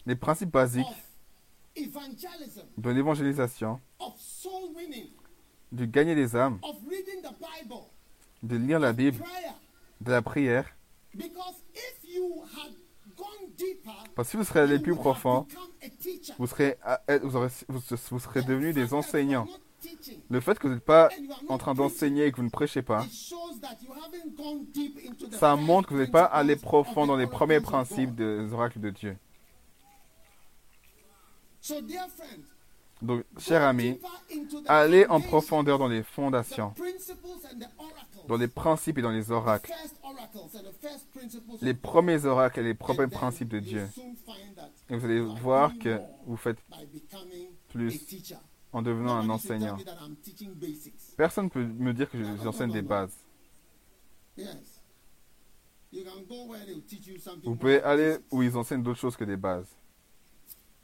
Les 0.05 0.15
principes 0.15 0.51
basiques 0.51 0.85
de 2.77 2.89
l'évangélisation, 2.89 3.79
de 5.71 5.85
gagner 5.85 6.15
des 6.15 6.35
âmes, 6.35 6.59
de 8.43 8.55
lire 8.57 8.79
la 8.79 8.93
Bible, 8.93 9.23
de 10.01 10.11
la 10.11 10.21
prière. 10.21 10.65
Parce 14.15 14.27
que 14.27 14.31
si 14.31 14.37
vous 14.37 14.43
serez 14.43 14.59
allé 14.61 14.79
plus 14.79 14.95
profond, 14.95 15.47
vous 16.37 16.47
serez, 16.47 16.77
vous, 17.23 17.35
aurez- 17.35 17.47
vous- 17.67 17.81
vous 18.11 18.19
serez 18.19 18.41
devenus 18.43 18.73
des 18.75 18.93
enseignants. 18.93 19.47
Le 20.29 20.39
fait 20.39 20.57
que 20.59 20.67
vous 20.67 20.75
n'êtes 20.75 20.85
pas 20.85 21.09
en 21.49 21.57
train 21.57 21.73
d'enseigner 21.73 22.25
et 22.25 22.31
que 22.31 22.37
vous 22.37 22.43
ne 22.43 22.49
prêchez 22.49 22.81
pas, 22.83 23.03
ça 25.31 25.55
montre 25.55 25.89
que 25.89 25.93
vous 25.95 25.99
n'êtes 26.01 26.11
pas 26.11 26.25
allé 26.25 26.55
profond 26.55 27.01
of 27.01 27.07
dans 27.07 27.17
les 27.17 27.25
premiers 27.27 27.59
principes 27.61 28.13
des 28.15 28.53
oracles 28.53 28.79
de 28.79 28.89
Dieu. 28.91 29.17
Donc, 33.01 33.23
cher 33.39 33.63
ami, 33.63 33.99
allez 34.67 35.05
en 35.07 35.19
profondeur 35.21 35.79
dans 35.79 35.87
les 35.87 36.03
fondations, 36.03 36.73
dans 38.27 38.37
les 38.37 38.47
principes 38.47 38.97
et 38.99 39.01
dans 39.01 39.09
les 39.11 39.31
oracles, 39.31 39.71
les 41.61 41.73
premiers 41.73 42.25
oracles 42.25 42.59
et 42.59 42.63
les 42.63 42.73
premiers 42.75 43.07
principes 43.07 43.49
de 43.49 43.59
Dieu. 43.59 43.89
Et 44.89 44.95
vous 44.95 45.05
allez 45.05 45.21
voir 45.21 45.71
que 45.79 45.99
vous 46.27 46.37
faites 46.37 46.57
plus 47.69 47.99
en 48.73 48.81
devenant 48.81 49.15
un 49.15 49.29
enseignant. 49.29 49.77
Personne 51.17 51.45
ne 51.45 51.49
peut 51.49 51.63
me 51.65 51.93
dire 51.93 52.09
que 52.09 52.17
je- 52.17 52.43
j'enseigne 52.43 52.71
des 52.71 52.81
bases. 52.83 53.17
Vous 57.43 57.55
pouvez 57.55 57.81
aller 57.81 58.17
où 58.31 58.41
ils 58.43 58.55
enseignent 58.55 58.83
d'autres 58.83 58.99
choses 58.99 59.17
que 59.17 59.25
des 59.25 59.35
bases. 59.37 59.67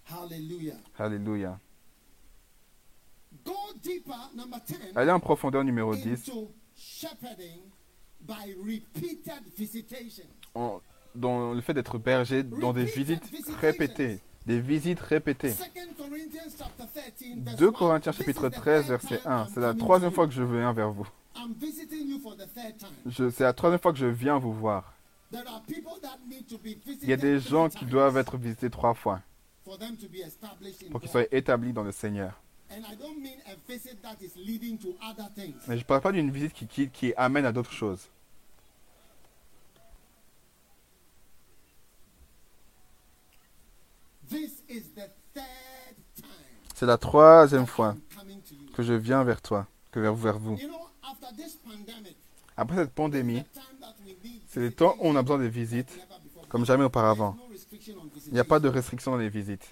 Hallelujah. 0.10 0.76
Alléluia. 0.98 1.60
Go 3.34 3.36
deeper, 3.36 3.36
number 3.36 3.36
10, 3.36 3.36
Allez 4.96 5.12
en 5.12 5.20
profondeur 5.20 5.64
numéro 5.64 5.96
10, 5.96 6.30
into 6.30 6.52
shepherding 6.76 7.62
by 8.22 8.56
repeated 8.66 9.44
visitation. 9.58 10.24
en- 10.56 10.82
dans 11.16 11.54
le 11.54 11.62
fait 11.62 11.74
d'être 11.74 11.98
berger 11.98 12.44
dans 12.44 12.74
des 12.74 12.86
visites 12.86 13.24
répétées. 13.60 14.20
Des 14.46 14.60
visites 14.62 15.00
répétées. 15.00 15.54
2 15.54 15.58
Corinthians 15.98 16.52
chapter 16.58 16.86
13, 16.88 17.44
verse 17.44 17.58
2 17.58 17.68
1. 17.68 17.72
Corinthiens 17.72 18.12
chapitre 18.14 18.46
is 18.46 18.50
the 18.50 18.54
13 18.54 18.86
third 18.86 18.88
verset 18.88 19.18
time 19.18 19.32
1. 19.32 19.42
I'm 19.44 19.48
C'est 19.54 19.60
la 19.60 19.74
troisième 19.74 20.12
fois 20.12 20.28
que 20.28 20.34
je 20.34 20.44
viens 20.44 20.74
vers 20.74 20.92
vous. 20.92 21.08
C'est 23.12 23.40
la 23.44 23.54
troisième 23.54 23.80
fois 23.82 23.92
que 23.92 23.98
je 24.00 24.06
viens 24.06 24.38
vous 24.38 24.54
voir. 24.54 24.94
Il 27.02 27.10
y 27.10 27.14
a 27.14 27.18
des 27.18 27.40
gens 27.40 27.68
qui 27.70 27.86
doivent 27.86 28.18
être 28.18 28.38
visités 28.38 28.70
trois 28.70 28.94
fois 28.94 29.22
pour 30.92 31.02
qu'ils 31.02 31.10
soient 31.10 31.26
établis 31.36 31.74
dans 31.74 31.84
le 31.84 31.92
Seigneur. 31.92 32.40
Mais 32.70 32.82
je 35.70 35.74
ne 35.74 35.84
parle 35.84 36.02
pas 36.02 36.12
d'une 36.12 36.32
visite 36.32 36.54
qui, 36.54 36.68
qui, 36.68 36.90
qui 36.90 37.14
amène 37.16 37.46
à 37.46 37.52
d'autres 37.52 37.72
choses. 37.72 38.10
This 44.30 44.62
is 44.68 44.84
the 44.96 45.10
third 45.34 45.96
time 46.16 46.26
C'est 46.76 46.86
la 46.86 46.98
troisième 46.98 47.66
fois 47.66 47.96
I'm 47.96 48.18
coming 48.20 48.42
to 48.42 48.54
you. 48.56 48.72
que 48.74 48.84
je 48.84 48.94
viens 48.94 49.24
vers 49.24 49.42
toi, 49.42 49.68
que 49.92 50.00
vers, 50.00 50.14
vers 50.14 50.38
vous. 50.38 50.58
You 50.58 50.68
know, 50.68 50.90
after 51.04 51.28
this 51.36 51.56
pandemic, 51.64 52.18
Après 52.58 52.76
cette 52.78 52.92
pandémie, 52.94 53.44
c'est 54.48 54.60
le 54.60 54.72
temps 54.72 54.96
où 55.00 55.08
on 55.08 55.16
a 55.16 55.22
besoin 55.22 55.38
de 55.40 55.46
visites 55.46 55.90
never 55.92 56.06
before. 56.24 56.48
comme 56.50 56.66
jamais 56.66 56.84
auparavant. 56.84 57.38
Il 58.28 58.34
n'y 58.34 58.40
a 58.40 58.44
pas 58.44 58.60
de 58.60 58.68
restriction 58.68 59.12
dans 59.12 59.18
les 59.18 59.30
visites. 59.30 59.66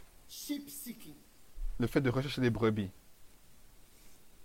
Le 1.80 1.88
fait 1.88 2.02
de 2.02 2.10
rechercher 2.10 2.42
des 2.42 2.50
brebis. 2.50 2.90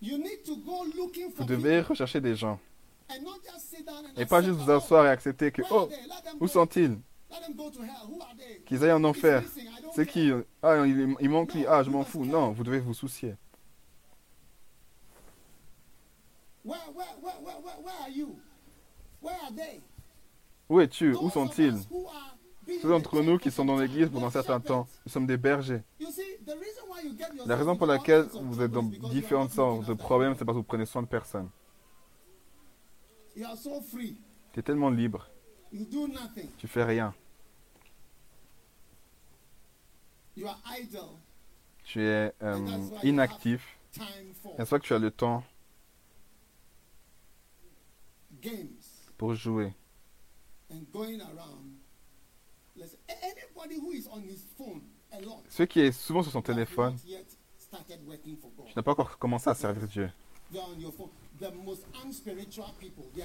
Vous 0.03 1.45
devez 1.45 1.81
rechercher 1.81 2.21
des 2.21 2.35
gens. 2.35 2.59
Et 4.17 4.27
pas 4.27 4.43
juste 4.43 4.59
vous 4.59 4.71
asseoir 4.71 5.07
et 5.07 5.11
accepter 5.11 5.51
que, 5.51 5.63
oh, 5.71 5.89
où 6.41 6.49
sont-ils? 6.49 6.99
Qu'ils 8.67 8.85
aillent 8.85 8.93
en 8.93 9.05
enfer. 9.05 9.43
C'est 9.95 10.07
qui? 10.07 10.33
Ah, 10.63 10.87
il, 10.87 11.17
il 11.21 11.31
manque 11.31 11.55
lui. 11.55 11.67
Ah, 11.67 11.83
je 11.83 11.91
m'en 11.91 12.05
fous. 12.05 12.25
Non, 12.25 12.51
vous 12.53 12.65
devez 12.65 12.81
vous 12.81 12.95
soucier. 12.95 13.37
Where, 16.65 16.79
where, 16.95 17.07
where, 17.23 17.35
where, 17.43 17.61
where, 17.63 17.81
where 17.83 17.97
are 18.03 18.11
you? 18.11 18.39
Where 19.23 19.37
are 19.43 19.55
they? 19.55 19.81
Où 20.69 20.81
es-tu? 20.81 21.15
Où 21.15 21.31
sont-ils? 21.31 21.87
Ceux 22.83 22.89
d'entre 22.89 23.23
nous 23.23 23.39
qui 23.39 23.51
sont 23.51 23.65
dans 23.65 23.79
l'église 23.79 24.09
pendant 24.09 24.27
un 24.27 24.31
certain 24.31 24.61
temps, 24.61 24.87
nous 25.05 25.13
sommes 25.13 25.27
des 25.27 25.37
bergers. 25.37 25.83
La 27.47 27.57
raison 27.57 27.77
pour 27.77 27.87
laquelle 27.87 28.27
vous 28.35 28.63
êtes 28.63 28.71
dans 28.71 28.83
différentes 28.83 29.51
sortes 29.51 29.87
de 29.87 29.95
problèmes, 29.95 30.35
c'est 30.39 30.45
parce 30.45 30.57
que 30.57 30.61
vous 30.61 30.65
prenez 30.65 30.87
soin 30.87 31.03
de 31.03 31.09
personne. 31.09 31.49
Tu 33.35 34.61
es 34.61 34.63
tellement 34.63 34.91
libre. 34.91 35.29
Tu 36.59 36.67
fais 36.67 36.85
rien. 36.85 37.15
Tu 41.85 42.03
es 42.03 42.33
euh, 42.43 42.79
inactif. 43.03 43.79
Et 44.59 44.63
vrai 44.63 44.81
que 44.81 44.85
tu 44.85 44.95
as 44.95 44.99
le 44.99 45.11
temps 45.11 45.43
pour 49.19 49.35
jouer? 49.35 49.75
Ceux 55.49 55.67
qui 55.67 55.81
est 55.81 55.93
souvent 55.93 56.23
sur 56.23 56.33
son 56.33 56.43
téléphone, 56.43 56.97
n'as 58.77 58.83
pas 58.83 58.93
encore 58.93 59.19
commencé 59.19 59.51
à 59.51 59.55
servir 59.55 59.87
Dieu. 59.89 60.11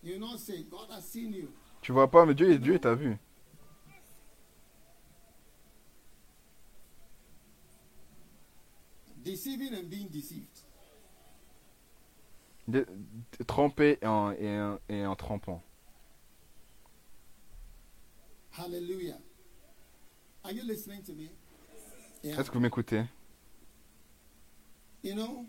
You 0.03 0.19
not 0.19 0.39
say, 0.39 0.65
God 0.71 0.89
has 0.91 1.03
seen 1.03 1.33
you. 1.35 1.49
Tu 1.83 1.93
vois 1.93 2.09
pas, 2.11 2.25
mais 2.25 2.35
Dieu, 2.35 2.59
Dieu 2.59 2.79
t'a 2.79 2.95
vu. 2.95 3.19
Deceiving 9.25 9.75
and 9.75 9.91
being 9.91 10.09
deceived. 10.09 10.63
De- 12.69 12.87
de- 13.39 13.45
trempé 13.45 13.99
et 14.03 14.07
en, 14.07 14.33
et, 14.33 14.61
en, 14.61 14.79
et 14.89 15.07
en 15.07 15.15
trempant. 15.17 15.63
Hallelujah. 18.53 19.19
Are 20.45 20.53
you 20.53 20.63
listening 20.65 21.03
to 21.03 21.13
me? 21.13 21.31
Est-ce 22.25 22.49
que 22.51 22.55
vous 22.55 22.61
m'écoutez 22.61 23.05
You 25.03 25.15
know, 25.15 25.47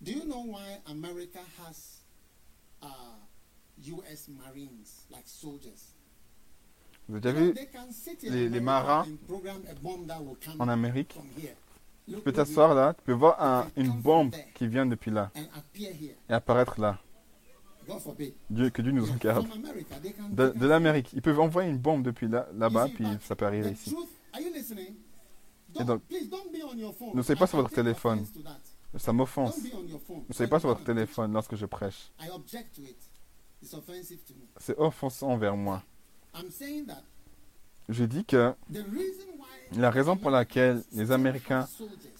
do 0.00 0.10
you 0.12 0.24
know 0.24 0.42
why 0.44 0.78
America 0.86 1.38
has 1.60 2.00
uh, 2.82 2.86
U.S. 3.78 4.28
Marines 4.28 4.84
like 5.10 5.22
soldiers? 5.26 5.92
Vous 7.08 7.18
avez 7.24 7.32
vu 7.48 7.54
they 7.54 7.66
can 7.68 7.92
sit 7.92 8.24
in 8.24 8.30
les- 8.32 8.60
marins 8.60 9.06
en 10.58 10.68
Amérique? 10.68 11.16
Tu 12.08 12.16
peux 12.20 12.32
t'asseoir 12.32 12.74
là, 12.74 12.94
tu 12.94 13.02
peux 13.04 13.12
voir 13.12 13.40
un- 13.40 13.68
une 13.76 13.92
bombe 13.92 14.34
qui 14.54 14.66
vient 14.66 14.86
depuis 14.86 15.10
là 15.12 15.30
et 16.28 16.32
apparaître 16.32 16.80
là. 16.80 16.98
Dieu, 18.50 18.70
que 18.70 18.82
Dieu 18.82 18.90
nous 18.90 19.08
en 19.08 19.14
garde. 19.16 19.46
From 19.46 19.64
America, 19.64 19.94
they 20.02 20.12
can- 20.12 20.28
De, 20.30 20.48
de 20.48 20.66
l'Amérique. 20.66 21.12
Ils 21.12 21.22
peuvent 21.22 21.38
envoyer 21.38 21.70
une 21.70 21.78
bombe 21.78 22.02
depuis 22.02 22.26
là- 22.26 22.48
là-bas, 22.54 22.88
puis 22.92 23.06
ça 23.22 23.36
peut 23.36 23.46
arriver 23.46 23.70
ici. 23.70 23.90
truth- 23.94 24.08
are 24.32 24.40
you 24.40 24.52
listening? 24.52 24.96
Et 25.80 25.84
donc, 25.84 26.02
ne 27.14 27.22
soyez 27.22 27.38
pas 27.38 27.46
sur 27.46 27.58
votre 27.58 27.74
téléphone. 27.74 28.24
Ça 28.96 29.12
m'offense. 29.12 29.56
Don't 29.62 29.70
be 29.70 29.74
on 29.74 29.88
your 29.88 30.00
phone. 30.00 30.24
Ne 30.28 30.34
soyez 30.34 30.48
pas 30.48 30.58
sur 30.60 30.68
votre 30.68 30.84
téléphone 30.84 31.32
lorsque 31.32 31.54
je 31.56 31.66
prêche. 31.66 32.10
I 32.20 32.30
object 32.30 32.74
to 32.76 32.82
it. 32.82 32.96
It's 33.62 33.74
offensive 33.74 34.18
to 34.26 34.34
me. 34.34 34.46
C'est 34.58 34.78
offensant 34.78 35.28
envers 35.30 35.56
moi. 35.56 35.82
I'm 36.34 36.50
saying 36.50 36.86
that 36.86 37.02
Je 37.88 38.04
dis 38.04 38.24
que 38.24 38.54
the 38.72 38.78
reason 38.90 39.38
why 39.38 39.78
la 39.78 39.90
raison 39.90 40.16
pour 40.16 40.30
laquelle 40.30 40.82
les 40.92 41.10
Américains, 41.12 41.68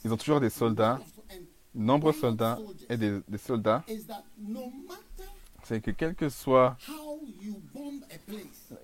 ils 0.04 0.12
ont 0.12 0.16
toujours 0.16 0.40
des 0.40 0.50
soldats, 0.50 1.00
nombreux 1.74 2.12
soldats 2.12 2.58
et 2.88 2.96
des, 2.96 3.20
des 3.28 3.38
soldats, 3.38 3.84
c'est 5.64 5.80
que 5.80 5.90
quelle 5.90 6.14
que 6.14 6.28
soit 6.28 6.76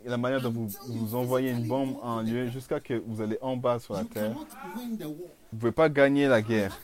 la 0.04 0.16
manière 0.16 0.40
dont 0.40 0.50
vous, 0.50 0.68
vous 0.88 1.14
envoyez 1.14 1.50
une 1.50 1.66
bombe 1.66 1.96
à 2.02 2.08
un 2.08 2.22
lieu 2.22 2.48
jusqu'à 2.50 2.80
que 2.80 2.94
vous 3.06 3.20
allez 3.20 3.38
en 3.40 3.56
bas 3.56 3.78
sur 3.78 3.94
la 3.94 4.04
terre, 4.04 4.34
vous 4.34 4.96
ne 4.98 5.58
pouvez 5.58 5.72
pas 5.72 5.88
gagner 5.88 6.26
la 6.28 6.42
guerre. 6.42 6.78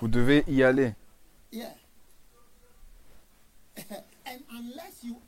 Vous 0.00 0.08
devez 0.08 0.44
y 0.48 0.62
aller. 0.62 0.94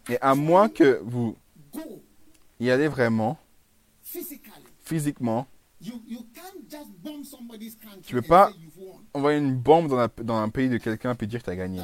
Et 0.09 0.19
à 0.21 0.35
moins 0.35 0.69
que 0.69 1.01
vous 1.03 1.37
y 2.61 2.71
allez 2.71 2.89
vraiment, 2.89 3.39
physiquement, 4.85 5.47
Tu 8.03 8.15
peux 8.15 8.19
and 8.19 8.29
pas-. 8.29 8.53
Envoyer 9.13 9.39
une 9.39 9.57
bombe 9.57 9.89
dans, 9.89 9.97
la- 9.97 10.09
dans 10.09 10.37
un 10.37 10.49
pays 10.49 10.69
de 10.69 10.79
quelqu'un 10.79 11.15
puis 11.15 11.27
dire 11.27 11.41
que 11.41 11.45
tu 11.45 11.51
as 11.51 11.57
gagné. 11.57 11.81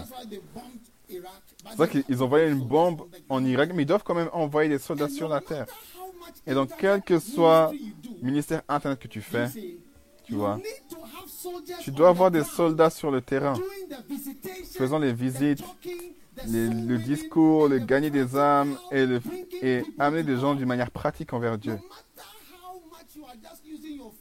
C'est 1.69 1.77
vrai 1.77 1.89
qu'ils 1.89 2.17
to 2.17 2.39
une 2.39 2.65
bombe 2.65 3.03
en. 3.29 3.45
Irak, 3.45 3.73
mais 3.75 3.83
ils 3.83 3.87
doivent 3.87 4.03
quand 4.03 4.15
même 4.15 4.31
envoyer 4.33 4.69
des 4.69 4.79
soldats 4.79 5.09
sur 5.09 5.29
la 5.29 5.41
terre. 5.41 5.67
Et 6.47 6.55
donc, 6.55 6.71
quel 6.79 7.03
que 7.03 7.19
soit 7.19 7.73
do, 8.03 8.11
ministère 8.23 8.63
internet 8.69 8.99
que 8.99 9.09
tu 9.09 9.21
fais, 9.21 9.49
tu 10.25 10.35
vois, 10.35 10.59
tu 11.81 11.91
dois 11.91 12.11
avoir 12.11 12.31
des 12.31 12.45
soldats 12.45 12.91
sur 12.91 13.11
le 13.11 13.21
terrain, 13.21 13.55
faisant 14.77 14.99
les 14.99 15.13
visites, 15.13 15.63
le 16.47 16.97
discours, 16.99 17.69
le 17.69 17.79
gagner 17.79 18.11
des 18.11 18.37
âmes 18.37 18.79
et, 18.93 19.07
le, 19.07 19.21
amener 19.99 20.23
des 20.23 20.37
gens 20.37 20.55
d'une 20.55 20.69
manière 20.69 20.91
pratique 20.91 21.33
envers 21.33 21.59
Dieu. 21.59 21.79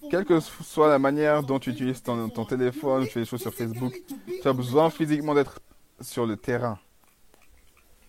Quelle 0.09 0.25
que 0.25 0.39
soit 0.39 0.89
la 0.89 0.99
manière 0.99 1.43
dont 1.43 1.59
tu 1.59 1.69
utilises 1.69 2.01
ton, 2.01 2.29
ton 2.29 2.45
téléphone, 2.45 3.05
tu 3.05 3.11
fais 3.11 3.19
des 3.21 3.25
choses 3.25 3.41
sur 3.41 3.53
Facebook, 3.53 3.93
tu 4.41 4.47
as 4.47 4.53
besoin 4.53 4.89
physiquement 4.89 5.35
d'être 5.35 5.59
sur 6.01 6.25
le 6.25 6.35
terrain. 6.37 6.79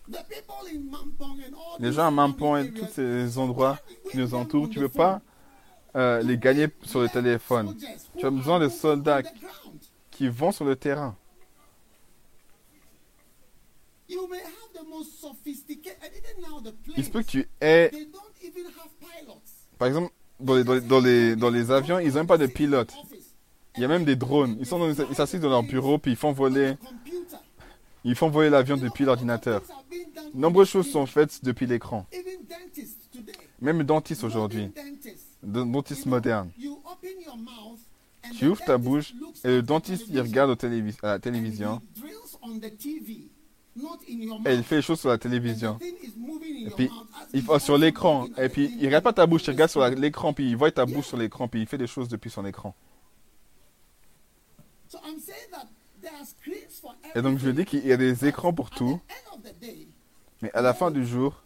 Les 1.79 1.91
gens 1.91 2.07
à 2.07 2.11
Mampon 2.11 2.57
et 2.57 2.71
tous 2.71 2.87
ces 2.87 3.37
endroits 3.37 3.79
qui 4.09 4.17
nous 4.17 4.33
entourent, 4.33 4.69
tu 4.69 4.79
ne 4.79 4.87
peux 4.87 4.93
pas 4.93 5.21
euh, 5.95 6.21
les 6.21 6.37
gagner 6.37 6.67
sur 6.83 7.01
le 7.01 7.09
téléphone. 7.09 7.75
Tu 8.17 8.25
as 8.25 8.29
besoin 8.29 8.59
de 8.59 8.69
soldats 8.69 9.21
qui 10.09 10.27
vont 10.27 10.51
sur 10.51 10.65
le 10.65 10.75
terrain. 10.75 11.15
Il 16.97 17.05
se 17.05 17.09
peut 17.09 17.21
que 17.21 17.27
tu 17.27 17.49
aies, 17.61 17.91
par 19.77 19.87
exemple, 19.87 20.11
dans 20.39 20.55
les, 20.55 20.63
dans 20.63 20.73
les, 20.73 20.81
dans 20.81 20.99
les, 20.99 21.35
dans 21.35 21.49
les 21.49 21.71
avions, 21.71 21.99
ils 21.99 22.09
n'ont 22.09 22.15
même 22.15 22.27
pas 22.27 22.37
de 22.37 22.47
pilote. 22.47 22.93
Il 23.75 23.81
y 23.81 23.85
a 23.85 23.87
même 23.87 24.03
des 24.03 24.15
drones. 24.15 24.57
Ils 24.59 24.65
sont 24.65 24.79
dans 24.79 25.13
s'assisent 25.13 25.39
dans 25.39 25.49
leur 25.49 25.63
bureau 25.63 25.97
puis 25.97 26.11
ils 26.11 26.17
font 26.17 26.33
voler, 26.33 26.75
Computer. 28.01 28.09
ils 28.09 28.15
font 28.15 28.29
voler 28.29 28.49
l'avion 28.49 28.77
depuis 28.77 29.05
l'ordinateur. 29.05 29.61
Nombreuses 30.33 30.69
choses 30.69 30.89
sont 30.91 31.05
faites 31.05 31.43
depuis 31.43 31.65
l'écran. 31.67 32.05
Même 33.61 33.83
dentiste 33.83 34.23
aujourd'hui, 34.23 34.71
dentiste 35.43 36.05
moderne. 36.05 36.49
Tu 38.37 38.47
ouvres 38.47 38.63
ta 38.63 38.77
bouche 38.77 39.13
et 39.43 39.47
le 39.47 39.61
dentiste 39.61 40.05
il 40.09 40.19
regarde 40.21 40.51
à 41.03 41.07
la 41.07 41.19
télévision 41.19 41.81
et 44.45 44.53
il 44.53 44.63
fait 44.63 44.77
les 44.77 44.81
choses 44.81 44.99
sur 44.99 45.09
la 45.09 45.17
télévision. 45.17 45.79
Et 45.81 46.69
puis, 46.75 46.89
il 47.33 47.41
va 47.41 47.57
sur 47.59 47.77
l'écran. 47.77 48.27
Et 48.37 48.49
puis, 48.49 48.75
il 48.79 48.85
regarde 48.85 49.03
pas 49.03 49.13
ta 49.13 49.25
bouche, 49.25 49.43
il 49.47 49.51
regarde 49.51 49.71
sur 49.71 49.79
la- 49.79 49.89
l'écran, 49.89 50.33
puis 50.33 50.49
il 50.49 50.57
voit 50.57 50.71
ta 50.71 50.85
bouche 50.85 51.07
sur 51.07 51.17
l'écran, 51.17 51.47
puis 51.47 51.61
il 51.61 51.67
fait 51.67 51.77
des 51.77 51.87
choses 51.87 52.07
depuis 52.09 52.29
son 52.29 52.45
écran. 52.45 52.75
So 54.89 54.97
I'm 55.05 55.19
saying 55.19 55.49
that 55.51 55.67
there 56.01 56.11
are 56.13 56.25
screens 56.25 56.79
for 56.81 56.90
Et 57.15 57.21
donc, 57.21 57.39
je 57.39 57.49
dis 57.49 57.65
qu'il 57.65 57.85
y 57.85 57.91
a 57.91 57.97
des 57.97 58.25
écrans 58.25 58.53
pour 58.53 58.69
tout, 58.69 58.99
mais 60.41 60.51
à 60.53 60.61
la 60.61 60.73
fin 60.73 60.91
du 60.91 61.05
jour, 61.05 61.41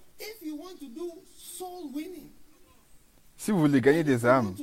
si 3.38 3.52
vous 3.52 3.60
voulez 3.60 3.82
gagner 3.82 4.04
des 4.04 4.26
âmes, 4.26 4.56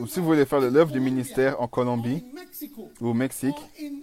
ou 0.00 0.06
si 0.06 0.20
vous 0.20 0.26
voulez 0.26 0.46
faire 0.46 0.60
l'œuvre 0.60 0.92
du 0.92 1.00
ministère 1.00 1.60
en 1.60 1.68
Colombie, 1.68 2.24
ou 3.00 3.08
au 3.08 3.14
Mexique, 3.14 3.56
Guinea, 3.78 4.02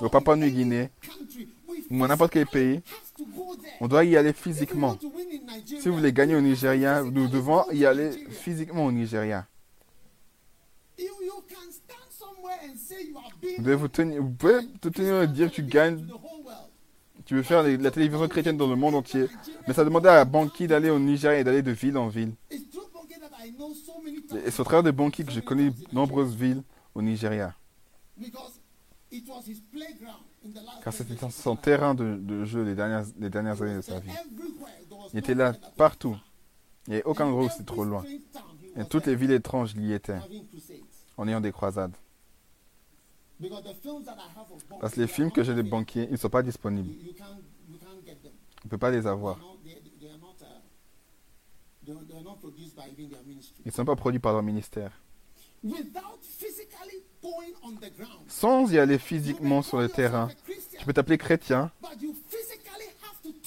Au 0.00 0.04
or 0.06 0.10
Papua 0.10 0.34
in 0.34 0.38
New 0.38 0.46
any 0.46 0.52
Guinée, 0.52 0.90
country, 1.00 1.48
we 1.68 1.80
ou 1.90 2.04
à 2.04 2.08
n'importe 2.08 2.32
quel 2.32 2.46
pays, 2.46 2.82
on 3.80 3.86
doit 3.88 4.04
y 4.04 4.16
aller 4.16 4.32
physiquement. 4.32 4.98
Si 5.66 5.88
vous 5.88 5.96
voulez 5.96 6.12
gagner 6.12 6.34
au 6.34 6.40
Nigeria, 6.40 7.02
nous 7.02 7.28
devons 7.28 7.70
y 7.70 7.84
aller 7.84 8.10
physiquement 8.30 8.86
au 8.86 8.92
Nigeria. 8.92 9.46
Vous, 13.58 13.78
vous, 13.78 13.88
tenir, 13.88 14.22
vous 14.22 14.30
pouvez 14.30 14.66
te 14.80 14.88
tenir 14.88 15.22
et 15.22 15.28
dire 15.28 15.50
que 15.50 15.54
tu 15.54 15.62
gagnes, 15.62 16.06
tu 17.24 17.34
veux 17.34 17.42
faire 17.42 17.62
la 17.62 17.90
télévision 17.90 18.26
chrétienne 18.28 18.56
dans 18.56 18.66
le 18.66 18.76
monde 18.76 18.94
entier, 18.94 19.26
mais 19.66 19.74
ça 19.74 19.84
demandait 19.84 20.08
à 20.08 20.24
Banqui 20.24 20.66
d'aller 20.66 20.90
au 20.90 20.98
Nigeria 20.98 21.38
et 21.38 21.44
d'aller 21.44 21.62
de 21.62 21.72
ville 21.72 21.96
en 21.96 22.08
ville. 22.08 22.34
Et 22.48 22.60
c'est 24.50 24.60
au 24.60 24.64
travers 24.64 24.82
de 24.82 24.90
Banqui 24.90 25.24
que 25.24 25.32
j'ai 25.32 25.42
connu 25.42 25.70
de 25.70 25.76
nombreuses 25.92 26.34
villes 26.34 26.62
au 26.94 27.02
Nigeria. 27.02 27.54
Car 30.82 30.92
c'était 30.92 31.30
son 31.30 31.56
terrain 31.56 31.94
de, 31.94 32.44
jeu 32.44 32.62
les 32.62 32.74
dernières, 32.74 33.06
les 33.18 33.30
dernières 33.30 33.62
années 33.62 33.76
de 33.76 33.80
sa 33.80 34.00
vie. 34.00 34.10
Il 35.12 35.18
était 35.18 35.34
là 35.34 35.54
partout. 35.76 36.16
Il 36.86 36.90
n'y 36.90 36.96
avait 36.96 37.04
aucun 37.04 37.26
endroit 37.26 37.44
où 37.44 37.48
c'était 37.48 37.64
trop 37.64 37.84
loin. 37.84 38.04
Et 38.76 38.84
toutes 38.84 39.06
les 39.06 39.14
villes 39.14 39.32
étranges 39.32 39.74
y 39.76 39.92
étaient, 39.92 40.18
en 41.16 41.28
ayant 41.28 41.40
des 41.40 41.52
croisades. 41.52 41.80
Because 41.80 41.86
the 41.86 41.86
films 41.86 41.90
that 41.90 41.90
I 41.90 41.90
have 41.90 41.96
of 43.00 43.24
Bonke, 43.24 43.33
Parce 44.80 44.94
que 44.94 45.00
les 45.00 45.06
films 45.06 45.30
que 45.30 45.42
j'ai 45.42 45.54
des 45.54 45.62
banquiers, 45.62 46.04
ils 46.04 46.12
ne 46.12 46.16
sont 46.16 46.28
pas 46.30 46.42
disponibles. 46.42 46.90
On 47.20 48.66
ne 48.66 48.70
peut 48.70 48.78
pas 48.78 48.90
les 48.90 49.06
avoir. 49.06 49.38
uh. 49.38 49.42
Ils 53.64 53.66
ne 53.66 53.70
sont 53.70 53.84
pas 53.84 53.96
produits 53.96 54.18
par 54.20 54.32
leur 54.32 54.42
ministère. 54.42 54.92
Sans 58.28 58.70
y 58.72 58.78
aller 58.78 58.98
physiquement 58.98 59.62
sur 59.62 59.78
le 59.78 59.88
terrain, 59.88 60.28
tu 60.78 60.84
peux 60.84 60.92
t'appeler 60.92 61.18
chrétien, 61.18 61.70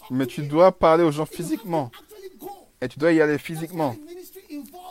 mais 0.10 0.26
tu 0.26 0.48
dois 0.48 0.72
parler 0.72 1.04
aux 1.04 1.12
gens 1.12 1.26
physiquement. 1.26 1.92
Et 2.82 2.88
tu 2.88 3.00
dois 3.00 3.12
y 3.12 3.22
aller 3.22 3.38
physiquement. 3.38 3.96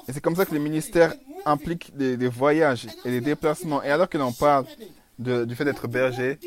Et 0.09 0.13
c'est 0.13 0.21
comme 0.21 0.37
ça 0.37 0.45
que 0.47 0.53
les 0.55 0.61
ministères 0.61 1.15
impliquent 1.45 1.97
des, 1.97 2.17
des 2.17 2.29
voyages 2.29 2.87
et 3.05 3.11
des 3.11 3.21
déplacements. 3.21 3.83
Et 3.83 3.91
alors 3.91 4.09
que 4.09 4.19
l'on 4.19 4.33
parle 4.33 4.67
du 5.19 5.55
fait 5.55 5.65
d'être 5.65 5.89
berger, 5.89 6.39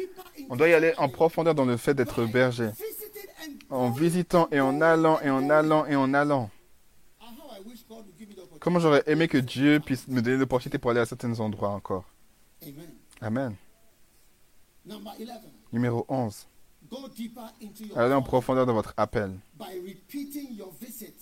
on 0.49 0.55
doit 0.55 0.69
y 0.69 0.73
aller 0.73 0.93
en 0.97 1.09
profondeur 1.09 1.55
dans 1.55 1.65
le 1.65 1.77
fait 1.77 1.93
d'être 1.93 2.25
berger. 2.25 2.69
En 3.69 3.91
visitant 3.91 4.47
et 4.51 4.59
en 4.59 4.81
allant 4.81 5.19
et 5.21 5.29
en 5.29 5.49
allant 5.49 5.85
et 5.85 5.95
en 5.95 6.13
allant. 6.13 6.49
Comment 8.59 8.79
j'aurais 8.79 9.03
aimé 9.07 9.27
que 9.27 9.37
Dieu 9.37 9.79
puisse 9.79 10.07
me 10.07 10.21
donner 10.21 10.37
l'opportunité 10.37 10.77
pour 10.77 10.91
aller 10.91 10.99
à 10.99 11.05
certains 11.05 11.39
endroits 11.39 11.69
encore. 11.69 12.05
Amen. 12.61 12.89
Amen. 13.21 13.55
Number 14.85 15.13
11. 15.19 15.39
Numéro 15.71 16.05
11. 16.09 16.47
Allez 17.95 18.13
en 18.13 18.21
profondeur 18.21 18.65
dans 18.65 18.73
votre 18.73 18.93
appel. 18.97 19.31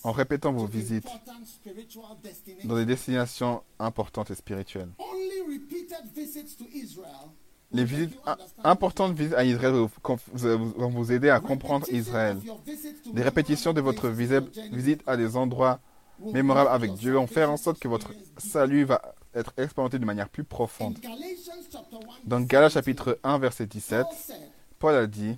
En 0.03 0.11
répétant 0.11 0.51
vos 0.53 0.65
visites 0.65 1.07
dans 2.63 2.75
des 2.75 2.85
destinations 2.85 3.61
importantes 3.79 4.31
et 4.31 4.35
spirituelles. 4.35 4.89
Les 7.71 7.83
visites 7.83 8.17
importantes 8.63 9.13
visites 9.13 9.33
à 9.33 9.43
Israël 9.43 9.73
vont 9.73 9.89
vous- 10.33 10.89
vous 10.89 11.11
aider 11.11 11.29
à 11.29 11.39
comprendre 11.41 11.85
Israël. 11.91 12.37
Des 13.13 13.21
répétitions 13.21 13.73
de 13.73 13.81
votre 13.81 14.07
visite 14.09 15.01
à 15.05 15.17
des 15.17 15.35
endroits 15.35 15.79
mémorables 16.19 16.69
avec 16.69 16.93
Dieu 16.93 17.13
vont 17.13 17.27
faire 17.27 17.51
en 17.51 17.57
sorte 17.57 17.79
que 17.79 17.87
votre 17.89 18.11
salut 18.37 18.85
va 18.85 19.01
être 19.35 19.53
expérimenté 19.57 19.99
de 19.99 20.05
manière 20.05 20.29
plus 20.29 20.43
profonde. 20.45 20.97
Galatians 20.99 21.53
chapter 21.71 21.97
1, 21.97 21.99
Dans 22.25 22.41
Galates 22.41 22.71
17, 22.71 22.73
chapitre 22.85 23.19
1 23.23 23.37
verset 23.37 23.65
17, 23.67 24.05
Paul 24.79 24.95
a 24.95 25.07
dit, 25.07 25.35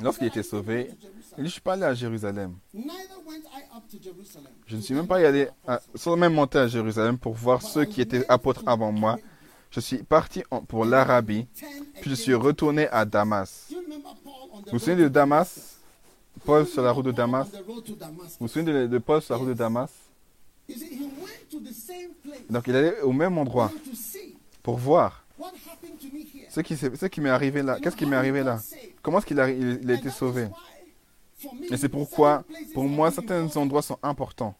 lorsqu'il 0.00 0.26
était 0.26 0.40
"I 0.40 0.42
didn't 0.42 0.50
sauvé, 0.50 0.88
il 0.90 0.96
dit, 0.96 1.06
je 1.38 1.42
ne 1.42 1.48
suis 1.48 1.60
pas 1.60 1.74
allé 1.74 1.84
à 1.84 1.94
Jérusalem. 1.94 2.54
Je 4.66 4.76
ne 4.76 4.80
suis 4.80 4.94
même 4.94 5.06
pas 5.06 5.18
allé, 5.18 5.48
à- 5.66 5.80
sans 5.94 6.16
même 6.16 6.34
monter 6.34 6.58
à 6.58 6.66
Jérusalem 6.68 7.16
pour 7.18 7.34
voir 7.34 7.62
ceux 7.62 7.84
qui 7.84 8.00
étaient 8.00 8.24
apôtres 8.28 8.62
avant 8.66 8.90
moi. 8.92 9.18
Je 9.70 9.80
suis 9.80 9.98
parti 10.02 10.42
en- 10.50 10.62
pour 10.62 10.84
l'Arabie, 10.84 11.46
puis 12.00 12.10
je 12.10 12.14
suis 12.14 12.34
retourné 12.34 12.88
à 12.88 13.04
Damas. 13.04 13.68
Vous 13.70 13.76
vous 14.72 14.78
souvenez 14.78 15.02
de 15.02 15.08
Damas? 15.08 15.76
Paul 16.44 16.66
sur 16.66 16.82
la 16.82 16.90
route 16.92 17.04
de 17.06 17.12
Damas? 17.12 17.48
Vous 17.66 17.82
vous 18.40 18.48
souvenez 18.48 18.72
de, 18.72 18.86
de 18.86 18.98
Paul 18.98 19.20
sur 19.20 19.34
la 19.34 19.38
route 19.40 19.48
de 19.48 19.54
Damas? 19.54 19.90
Donc 22.50 22.64
il 22.66 22.76
allait 22.76 23.00
au 23.00 23.12
même 23.12 23.36
endroit 23.38 23.70
pour 24.62 24.76
voir 24.76 25.24
ce 26.64 27.06
qui, 27.06 27.20
m'est 27.20 27.30
arrivé 27.30 27.62
là. 27.62 27.78
Qu'est-ce 27.80 27.96
qui 27.96 28.06
m'est 28.06 28.16
arrivé 28.16 28.42
là? 28.42 28.60
Comment 29.02 29.18
est-ce 29.18 29.26
qu'il 29.26 29.40
a, 29.40 29.48
été 29.48 30.10
sauvé? 30.10 30.48
Et 31.70 31.76
c'est 31.76 31.88
pourquoi, 31.88 32.44
pour 32.74 32.84
moi, 32.84 33.10
certains 33.10 33.56
endroits 33.56 33.82
sont 33.82 33.98
importants 34.02 34.56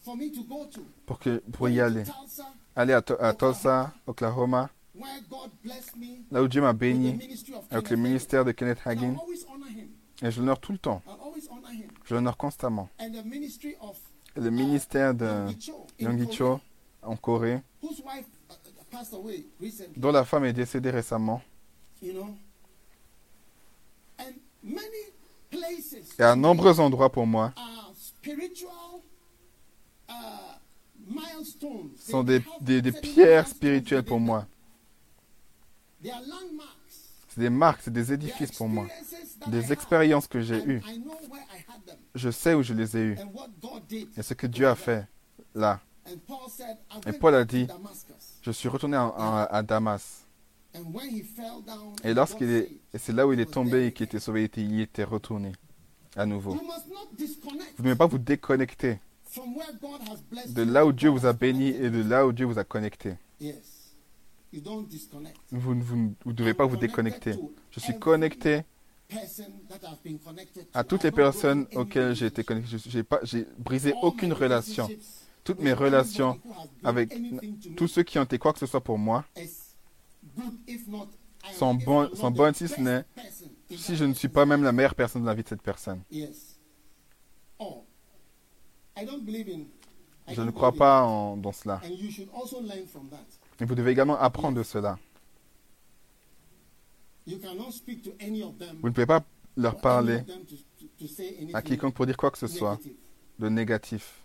pour, 1.06 1.18
que, 1.18 1.42
pour 1.52 1.68
y 1.68 1.80
aller. 1.80 2.04
Aller 2.76 2.92
à, 2.92 3.02
Tulsa, 3.32 3.92
Oklahoma, 4.06 4.70
là 6.30 6.42
où 6.42 6.48
Dieu 6.48 6.60
m'a 6.60 6.72
béni, 6.72 7.18
avec 7.70 7.90
le 7.90 7.96
ministère 7.96 8.44
de 8.44 8.52
Kenneth 8.52 8.78
Hagin. 8.84 9.16
Et 10.22 10.30
je 10.30 10.40
l'honore 10.40 10.60
tout 10.60 10.72
le 10.72 10.78
temps. 10.78 11.02
Je 12.04 12.14
l'honore 12.14 12.36
constamment. 12.36 12.88
Et 13.00 13.08
le 14.40 14.50
ministère 14.50 15.14
de 15.14 15.46
Yonggi 15.98 16.32
Cho 16.32 16.60
en 17.02 17.16
Corée, 17.16 17.60
dont 19.96 20.12
la 20.12 20.24
femme 20.24 20.44
est 20.44 20.52
décédée 20.52 20.90
récemment. 20.90 21.42
You 22.02 22.12
know? 22.12 22.36
And 24.18 24.34
many 24.62 25.12
places 25.50 26.14
Et 26.18 26.22
à 26.22 26.34
nombreux 26.36 26.78
endroits 26.80 27.10
pour 27.10 27.26
moi 27.26 27.52
are 27.56 27.92
spiritual 27.96 29.00
uh, 30.08 30.12
milestones. 31.06 31.90
Sont 31.96 32.22
des, 32.24 32.42
des, 32.60 32.82
des 32.82 32.92
pierres 32.92 33.46
spirituelles 33.48 34.04
pour 34.04 34.20
moi. 34.20 34.40
them. 34.40 34.48
They 36.02 36.10
are 36.12 36.20
landmarks. 36.20 36.74
C'est 37.28 37.40
des 37.40 37.50
marques, 37.50 37.80
c'est 37.84 37.92
des 37.92 38.12
édifices 38.12 38.52
pour 38.52 38.68
moi. 38.68 38.86
Des 39.46 39.72
expériences 39.72 40.26
que 40.26 40.40
j'ai 40.40 40.62
eues. 40.64 40.82
Je 42.14 42.30
sais 42.30 42.54
où 42.54 42.62
je 42.62 42.74
les 42.74 42.96
ai 42.96 43.00
eues. 43.00 43.18
Et 44.16 44.22
ce 44.22 44.34
que 44.34 44.46
Dieu 44.46 44.66
a 44.66 44.74
fait 44.74 45.06
là. 45.54 45.80
Et 47.06 47.12
Paul 47.12 47.34
a 47.34 47.44
dit. 47.44 47.66
Je 48.42 48.50
suis 48.50 48.68
retourné 48.68 48.96
à, 48.96 49.06
à- 49.06 49.56
à 49.56 49.62
Damas. 49.62 50.24
Et 52.04 52.14
lorsqu'il 52.14 52.50
est, 52.50 52.70
c'est 52.98 53.12
là 53.12 53.26
où 53.26 53.32
il 53.32 53.40
est 53.40 53.50
tombé 53.50 53.86
et 53.86 53.92
qu'il 53.92 54.04
était 54.06 54.20
sauvé, 54.20 54.42
il 54.42 54.44
était, 54.44 54.82
était 54.82 55.04
retourné 55.04 55.52
à 56.16 56.26
nouveau. 56.26 56.52
Vous 56.54 56.64
ne 57.78 57.82
devez 57.84 57.96
pas 57.96 58.06
vous 58.06 58.18
déconnecter 58.18 58.98
de 60.48 60.62
là 60.62 60.86
où 60.86 60.92
Dieu 60.92 61.10
vous 61.10 61.26
a 61.26 61.32
béni 61.32 61.68
et 61.68 61.90
de 61.90 62.02
là 62.02 62.26
où 62.26 62.32
Dieu 62.32 62.46
vous 62.46 62.58
a 62.58 62.64
connecté. 62.64 63.14
Vous 65.50 65.74
ne 65.74 66.32
devez 66.32 66.54
pas 66.54 66.64
vous 66.64 66.76
déconnecter. 66.76 67.34
Je 67.70 67.80
suis 67.80 67.98
connecté 67.98 68.64
à 70.74 70.84
toutes 70.84 71.04
les 71.04 71.10
personnes 71.12 71.66
auxquelles 71.74 72.14
j'ai 72.14 72.26
été 72.26 72.44
connecté. 72.44 72.76
J'ai 72.86 73.02
pas, 73.02 73.20
j'ai 73.22 73.46
brisé 73.58 73.94
aucune 74.02 74.32
relation. 74.32 74.88
Toutes 75.44 75.60
mes 75.60 75.72
relations 75.72 76.38
avec 76.84 77.14
tous 77.76 77.88
ceux 77.88 78.02
qui 78.02 78.18
ont 78.18 78.24
été 78.24 78.38
quoi 78.38 78.52
que 78.52 78.58
ce 78.58 78.66
soit 78.66 78.82
pour 78.82 78.98
moi 78.98 79.24
sont 81.54 81.74
bons- 81.74 82.14
sont 82.14 82.30
bonnes 82.30 82.54
si 82.54 82.68
ce 82.68 82.80
n'est- 82.80 83.04
si 83.76 83.96
je 83.96 84.04
ne 84.04 84.14
suis 84.14 84.28
pas 84.28 84.44
même 84.46 84.62
la 84.62 84.72
meilleure 84.72 84.94
personne 84.94 85.22
de 85.22 85.26
la 85.26 85.34
vie 85.34 85.42
de 85.42 85.48
cette 85.48 85.62
personne. 85.62 86.02
Oh. 87.58 87.84
Je 90.34 90.42
ne 90.42 90.50
crois 90.50 90.72
pas 90.72 91.02
en, 91.04 91.36
dans 91.36 91.52
cela. 91.52 91.80
Et 93.60 93.64
vous 93.64 93.74
devez 93.74 93.92
également 93.92 94.18
apprendre 94.18 94.56
de 94.58 94.62
cela. 94.62 94.98
Vous 98.80 98.88
ne 98.88 98.92
pouvez 98.92 99.06
pas 99.06 99.24
leur 99.56 99.76
parler 99.80 100.22
à 101.54 101.62
quiconque 101.62 101.94
pour 101.94 102.06
dire 102.06 102.16
quoi 102.16 102.30
que 102.30 102.38
ce 102.38 102.46
soit 102.46 102.78
de 103.38 103.48
négatif. 103.48 104.20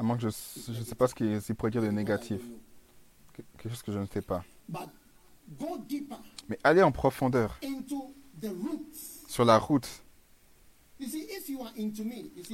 À 0.00 0.02
moins 0.02 0.16
que 0.16 0.22
je 0.22 0.28
ne 0.78 0.82
sais 0.82 0.94
pas 0.94 1.08
ce 1.08 1.14
qu'ils 1.14 1.42
ce 1.42 1.52
pourraient 1.52 1.70
dire 1.70 1.82
de 1.82 1.90
négatif. 1.90 2.40
Quelque 3.34 3.68
chose 3.68 3.82
que 3.82 3.92
je 3.92 3.98
ne 3.98 4.06
sais 4.06 4.22
pas. 4.22 4.42
Mais 6.48 6.58
allez 6.64 6.82
en 6.82 6.90
profondeur 6.90 7.60
sur 9.28 9.44
la 9.44 9.58
route. 9.58 9.86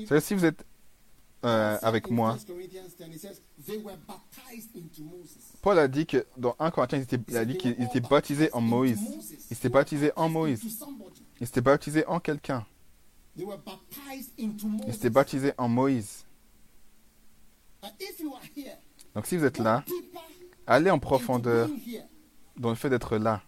Savez, 0.08 0.20
si 0.20 0.34
vous 0.34 0.44
êtes 0.44 0.66
euh, 1.44 1.78
avec 1.82 2.10
moi, 2.10 2.32
1 2.32 2.38
Corinthians 2.52 2.82
10, 2.98 3.14
he 3.14 3.18
says, 3.18 3.40
they 3.64 3.78
were 3.78 3.96
baptized 4.08 4.74
into 4.74 5.04
Moses. 5.04 5.52
Paul 5.62 5.78
a 5.78 5.86
dit 5.86 6.04
que 6.04 6.26
dans 6.36 6.56
1 6.58 6.72
Corinthiens, 6.72 7.04
il 7.28 7.36
a 7.36 7.44
dit 7.44 7.58
qu'il 7.58 7.80
était 7.80 8.00
baptisé 8.00 8.52
en 8.54 8.60
Moïse. 8.60 8.98
Il 9.50 9.56
s'était 9.56 9.68
baptisé 9.68 10.10
en 10.16 10.28
Moïse. 10.28 10.64
Il 11.40 11.46
s'était 11.46 11.60
baptisé 11.60 12.04
en 12.06 12.18
quelqu'un. 12.18 12.66
Il 13.36 13.46
s'était 14.92 15.10
baptisé 15.10 15.52
en 15.58 15.68
Moïse. 15.68 16.08
Uh, 16.08 16.14
if 16.14 16.24
you 16.24 16.24
are 16.24 16.24
here, 16.24 17.74
Donc 19.14 19.26
si 19.26 19.36
vous 19.36 19.44
êtes 19.44 19.58
là, 19.58 19.84
allez 20.66 20.90
en 20.90 20.98
profondeur 20.98 21.68
dans 22.56 22.70
le 22.70 22.74
fait 22.76 22.90
d'être 22.90 23.16
là. 23.16 23.42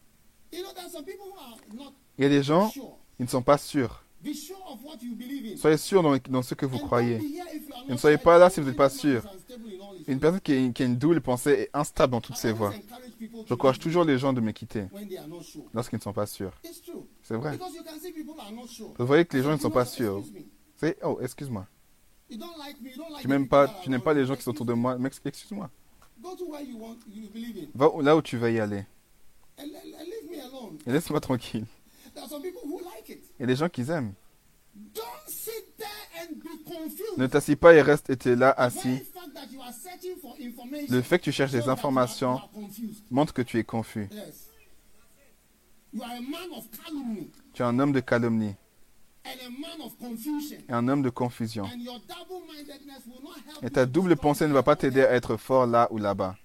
Il 0.53 2.23
y 2.23 2.25
a 2.25 2.29
des 2.29 2.43
gens, 2.43 2.73
ils 3.19 3.25
ne 3.25 3.29
sont 3.29 3.43
pas 3.43 3.59
sûrs. 3.59 4.05
Soyez 5.57 5.77
sûrs 5.77 6.03
dans, 6.03 6.17
dans 6.29 6.43
ce 6.43 6.55
que 6.55 6.67
vous 6.67 6.79
croyez. 6.79 7.21
Et 7.89 7.93
ne 7.93 7.97
soyez 7.97 8.19
pas 8.19 8.39
là 8.39 8.51
si 8.51 8.61
vous 8.61 8.67
n'êtes 8.67 8.77
pas 8.77 8.89
sûr. 8.91 9.23
Une 10.09 10.19
personne 10.19 10.41
qui, 10.41 10.53
est- 10.53 10.73
qui 10.73 10.83
a 10.83 10.87
une 10.87 10.97
double 10.97 11.21
pensée 11.21 11.51
est 11.53 11.71
instable 11.75 12.13
dans 12.13 12.21
toutes 12.21 12.37
ses 12.37 12.53
voies. 12.53 12.73
encourage 12.73 13.47
J'encourage 13.49 13.77
leave 13.77 13.83
toujours 13.83 14.05
les 14.05 14.19
gens 14.19 14.33
de 14.33 14.41
me 14.41 14.53
quitter 14.53 14.87
lorsqu'ils 15.75 15.97
ne 15.97 16.03
sont 16.03 16.13
pas 16.13 16.27
sûrs. 16.27 16.53
C'est 17.23 17.37
vrai. 17.37 17.59
Vous 18.99 19.07
voyez 19.07 19.25
que 19.25 19.37
les 19.37 19.43
gens 19.43 19.53
ne 19.53 19.59
sont 19.59 19.71
pas 19.71 19.85
sûrs. 19.85 20.23
C'est 20.77 20.97
oh, 21.05 21.19
excuse-moi. 21.23 21.67
Tu 22.31 23.29
people 23.29 23.49
pas, 23.49 23.69
tu 23.83 23.91
n'aimes 23.91 24.03
pas 24.03 24.15
les 24.15 24.27
gens 24.27 24.37
qui 24.37 24.43
sont 24.43 24.51
autour 24.51 24.67
de 24.67 24.75
Excuse 24.75 24.75
moi. 24.75 24.99
Excuse-moi. 25.25 25.71
Va 27.75 27.89
là 28.03 28.17
où 28.17 28.23
tu 28.23 28.37
vas 28.37 28.51
y 28.51 28.61
aller. 28.61 28.85
Et 29.59 30.93
laisse-moi 30.93 31.21
tranquille. 31.21 31.65
There 32.15 32.23
are 32.25 32.29
some 32.29 32.43
people 32.43 32.61
who 32.65 32.81
like 32.81 33.09
it. 33.09 33.25
Il 33.39 33.43
y 33.43 33.45
a 33.45 33.47
des 33.47 33.57
gens 33.57 33.69
qui 33.69 33.83
aiment. 33.91 34.15
Ne 37.17 37.27
t'assis 37.27 37.57
pas 37.57 37.75
et 37.75 37.83
reste 37.83 38.11
et 38.11 38.17
t'es 38.17 38.37
là 38.37 38.51
assis. 38.51 38.99
fact 38.99 39.35
that 39.35 39.47
you 39.53 39.61
are 39.61 39.73
searching 39.73 40.17
for 40.21 40.35
information 40.41 40.95
Le 40.95 41.03
fait 41.03 41.19
que 41.19 41.25
tu 41.25 41.33
cherches 41.33 41.53
des 41.53 41.59
that 41.59 41.65
you 41.65 41.71
are- 41.71 41.77
informations 41.79 42.41
montre 43.11 43.33
que 43.33 43.43
tu 43.43 43.59
es 43.59 43.65
confus. 43.65 44.09
Yes. 44.13 44.49
You 45.93 46.03
are 46.03 46.13
a 46.13 46.21
man 46.21 46.53
of 46.57 46.67
calumny 46.71 47.31
Tu 47.55 47.63
es 47.63 47.65
un 47.65 47.79
homme 47.79 47.93
de 47.93 48.01
calomnie 48.01 48.55
un 50.69 50.89
homme 50.89 51.03
de 51.03 51.11
confusion. 51.11 51.67
Et 53.63 53.71
ta 53.71 53.87
double 53.87 54.17
pensée 54.17 54.47
ne 54.47 54.53
va 54.53 54.63
pas 54.63 54.77
t'aider 54.77 55.03
à 55.03 55.13
être 55.13 55.37
fort 55.37 55.67
là 55.67 55.89
ou 55.91 55.99
là-bas. 55.99 56.37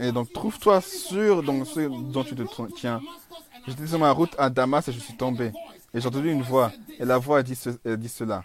Et 0.00 0.12
donc 0.12 0.32
trouve-toi 0.32 0.80
sûr 0.80 1.42
dans 1.42 1.64
ce 1.64 1.80
on 1.80 2.00
dont 2.00 2.24
tu 2.24 2.34
te 2.34 2.42
tiens. 2.74 3.00
J'étais 3.66 3.86
sur 3.86 3.98
ma 3.98 4.10
route 4.12 4.34
à 4.38 4.48
Damas 4.50 4.88
et 4.88 4.92
je 4.92 4.98
suis 5.00 5.16
tombé. 5.16 5.52
Et 5.92 6.00
j'ai 6.00 6.06
entendu 6.08 6.30
une 6.30 6.42
voix. 6.42 6.72
Et 6.98 7.04
la 7.04 7.18
voix 7.18 7.42
dit, 7.42 7.56
ce- 7.56 7.70
a 7.88 7.96
dit 7.96 8.08
cela. 8.08 8.44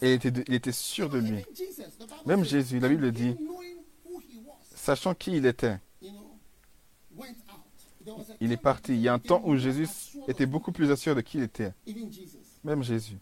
Et 0.00 0.14
il 0.14 0.54
était, 0.54 0.72
sûr 0.72 1.08
de 1.08 1.18
lui. 1.18 1.44
Même 2.26 2.44
Jésus, 2.44 2.78
la 2.80 2.88
Bible 2.88 3.12
dit, 3.12 3.36
sachant 4.74 5.14
qui 5.14 5.32
il 5.32 5.46
était, 5.46 5.78
il 8.40 8.52
est 8.52 8.56
parti. 8.56 8.92
Il 8.92 9.00
y 9.00 9.08
a 9.08 9.14
un 9.14 9.18
temps 9.18 9.42
où 9.44 9.56
Jésus 9.56 9.88
était 10.28 10.46
beaucoup 10.46 10.72
plus 10.72 10.90
assuré 10.90 11.14
de 11.14 11.20
qui 11.20 11.38
il 11.38 11.44
était. 11.44 11.72
Même 12.62 12.82
Jésus. 12.82 13.18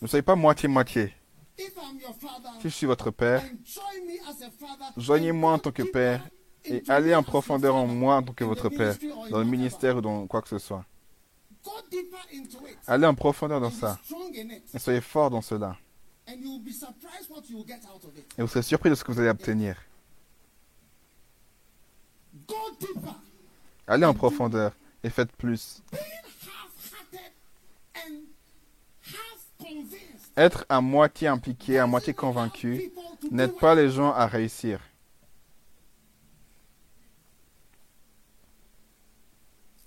Ne 0.00 0.06
soyez 0.06 0.22
pas 0.22 0.36
moitié-moitié. 0.36 1.12
Si 1.56 2.64
je 2.64 2.68
suis 2.68 2.86
votre 2.86 3.10
père, 3.10 3.42
joignez-moi 4.96 5.52
en 5.52 5.58
tant 5.58 5.72
que 5.72 5.82
père 5.82 6.28
et 6.64 6.82
allez 6.88 7.14
en 7.14 7.22
profondeur 7.22 7.74
en 7.74 7.86
moi 7.86 8.16
en 8.16 8.22
tant 8.22 8.32
que 8.32 8.44
votre 8.44 8.68
père, 8.68 8.96
dans 9.30 9.38
le 9.38 9.44
ministère 9.44 9.96
ou 9.96 10.00
dans 10.00 10.26
quoi 10.26 10.42
que 10.42 10.48
ce 10.48 10.58
soit. 10.58 10.84
Go 11.47 11.47
deeper 11.47 11.47
into 11.47 11.47
it. 11.47 11.47
Allez 12.86 13.06
en 13.06 13.14
profondeur 13.14 13.60
dans 13.60 13.70
ça 13.70 13.98
et 14.74 14.78
soyez 14.78 15.00
fort 15.00 15.30
dans 15.30 15.42
cela. 15.42 15.76
Et 16.26 16.36
vous 18.42 18.48
serez 18.48 18.62
surpris 18.62 18.90
de 18.90 18.94
ce 18.94 19.04
que 19.04 19.12
vous 19.12 19.20
allez 19.20 19.28
obtenir. 19.30 19.76
Allez 23.86 24.04
en 24.04 24.14
profondeur 24.14 24.72
et 25.02 25.10
faites 25.10 25.32
plus. 25.32 25.82
Être 30.36 30.64
à 30.68 30.80
moitié 30.80 31.28
impliqué, 31.28 31.78
à 31.78 31.86
moitié 31.86 32.14
convaincu, 32.14 32.92
n'aide 33.30 33.56
pas 33.58 33.74
les 33.74 33.90
gens 33.90 34.12
à 34.12 34.26
réussir. 34.26 34.80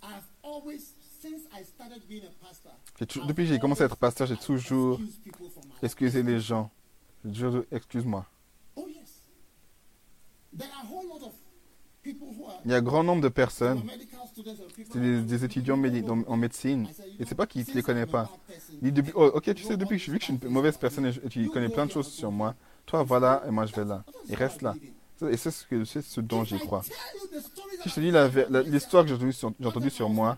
I've 0.03 0.25
always, 0.43 0.93
since 1.21 1.43
I 1.53 1.63
started 1.63 1.69
being 1.69 1.69
a 1.69 1.69
pastor, 1.69 1.69
J'ai 1.69 1.70
tou- 1.70 1.70
Depuis 2.99 3.43
que 3.43 3.53
j'ai 3.53 3.59
commencé 3.59 3.83
à 3.83 3.85
être 3.85 3.97
pasteur, 3.97 4.27
j'ai 4.27 4.37
toujours 4.37 4.99
excusé 5.81 6.23
les 6.23 6.39
gens. 6.39 6.69
J'ai 7.25 7.31
toujours 7.31 7.61
dit, 7.61 7.67
excuse-moi. 7.71 8.25
Il 12.03 12.71
y 12.71 12.73
a 12.73 12.77
un 12.77 12.81
grand 12.81 13.03
nombre 13.03 13.21
de 13.21 13.29
personnes, 13.29 13.81
des, 14.95 15.45
étudiants 15.45 15.79
en, 16.27 16.37
médecine, 16.37 16.87
et 17.19 17.25
c'est 17.25 17.35
pas 17.35 17.45
qu'ils 17.45 17.65
ne 17.67 17.73
les 17.73 17.83
connaissent 17.83 18.09
pas. 18.09 18.23
bad 18.23 18.39
person, 18.47 18.75
Dis 18.81 18.91
depuis, 18.91 19.11
oh, 19.15 19.31
ok, 19.35 19.53
tu 19.53 19.63
sais, 19.63 19.77
depuis 19.77 19.97
que 19.97 20.03
je, 20.03 20.17
suis 20.17 20.33
une 20.33 20.49
mauvaise 20.49 20.77
personne 20.77 21.11
tu 21.29 21.47
connais 21.49 21.69
plein 21.69 21.85
de 21.85 21.91
choses 21.91 22.07
sur 22.07 22.31
moi, 22.31 22.55
toi 22.85 23.03
voilà 23.03 23.43
et 23.47 23.51
moi 23.51 23.65
je 23.67 23.75
vais 23.75 23.85
là. 23.85 24.03
Et 24.29 24.35
reste 24.35 24.63
là. 24.63 24.75
Et 25.29 25.37
c'est 25.37 25.51
ce, 25.51 25.65
que- 25.65 25.85
c'est 25.85 26.01
ce 26.01 26.21
dont 26.21 26.43
j'y 26.43 26.57
crois. 26.59 26.83
Si 26.83 27.89
je 27.89 27.93
te 27.95 27.99
dis 27.99 28.71
l'histoire 28.71 29.05
que 29.05 29.15
j'ai 29.15 29.65
entendue 29.67 29.89
sur, 29.89 30.09
moi, 30.09 30.37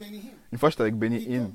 une 0.51 0.57
fois 0.57 0.69
j'étais 0.69 0.81
avec 0.81 0.95
Benny 0.95 1.23
Hinn, 1.27 1.51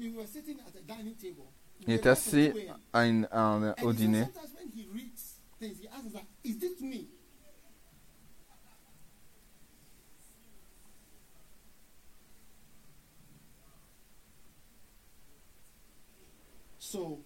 il 1.86 1.92
était 1.94 2.08
assis 2.08 2.52
à 2.92 3.06
une- 3.06 3.28
à 3.30 3.40
un- 3.54 3.74
au 3.82 3.92
dîner, 3.92 4.24
So, 16.78 17.24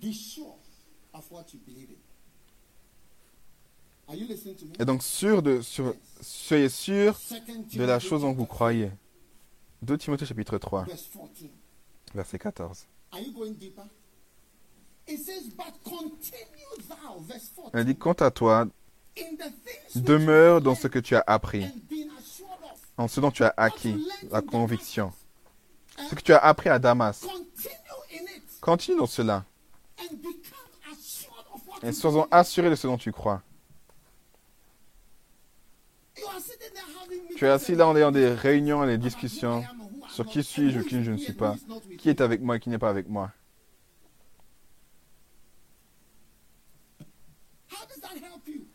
be 0.00 0.12
sure 0.12 0.56
of 1.14 1.30
what 1.30 1.52
you 1.54 1.60
believe 1.64 1.90
in. 1.90 1.96
Are 1.96 2.02
you 2.02 2.02
listening 3.32 3.84
to 3.84 3.90
me? 3.90 3.93
Et 4.78 4.84
donc, 4.84 5.02
sûr 5.02 5.42
de, 5.42 5.60
sur, 5.60 5.94
soyez 6.20 6.68
sûr 6.68 7.18
de 7.74 7.84
la 7.84 7.98
chose 7.98 8.24
en 8.24 8.32
vous 8.32 8.46
croyez. 8.46 8.90
2 9.82 9.98
Timothée 9.98 10.26
chapitre 10.26 10.58
3, 10.58 10.84
verse 10.84 11.08
14. 11.12 11.50
verset 12.14 12.38
14. 12.38 12.86
Are 13.12 13.20
you 13.20 13.32
going 13.32 13.52
deeper? 13.52 13.84
It 15.06 15.18
says, 15.18 15.50
but 15.50 15.72
continue 15.84 16.88
thou, 16.88 17.20
verse 17.20 17.50
14, 17.54 17.70
Elle 17.74 17.84
dit, 17.84 17.96
quant 17.96 18.12
à 18.14 18.30
toi, 18.30 18.66
demeure 19.94 20.60
dans 20.60 20.74
ce 20.74 20.88
que 20.88 20.98
tu 20.98 21.14
as 21.14 21.24
appris, 21.26 21.66
en 22.96 23.08
ce 23.08 23.20
dont 23.20 23.30
tu 23.30 23.44
as 23.44 23.52
acquis 23.56 24.06
la 24.30 24.40
conviction. 24.40 25.12
Damascus, 25.96 26.10
Ce 26.10 26.14
que 26.14 26.22
tu 26.22 26.32
as 26.32 26.38
appris 26.38 26.68
à 26.70 26.78
Damas, 26.78 27.26
Continue 28.60 28.96
dans 28.96 29.06
cela 29.06 29.44
et 31.82 31.92
sois-en 31.92 32.26
assuré 32.30 32.70
de 32.70 32.74
ce 32.74 32.86
dont 32.86 32.96
tu 32.96 33.12
crois. 33.12 33.42
You 36.13 36.13
are 36.13 36.13
sitting 36.13 36.13
there 36.13 36.13
having 36.13 36.13
Tu 37.36 37.44
es 37.46 37.48
assis 37.48 37.74
là 37.74 37.86
en 37.88 37.96
ayant 37.96 38.12
des 38.12 38.28
réunions 38.32 38.84
et 38.84 38.86
des 38.86 38.98
discussions 38.98 39.64
sur 40.08 40.26
qui 40.26 40.42
suis-je 40.44 40.80
ou 40.80 40.84
qui 40.84 41.02
je 41.04 41.10
ne 41.10 41.16
suis 41.16 41.32
pas, 41.32 41.56
qui 41.98 42.08
est 42.08 42.20
avec 42.20 42.40
moi 42.40 42.56
et 42.56 42.60
qui 42.60 42.68
n'est 42.68 42.78
pas 42.78 42.90
avec 42.90 43.08
moi. 43.08 43.30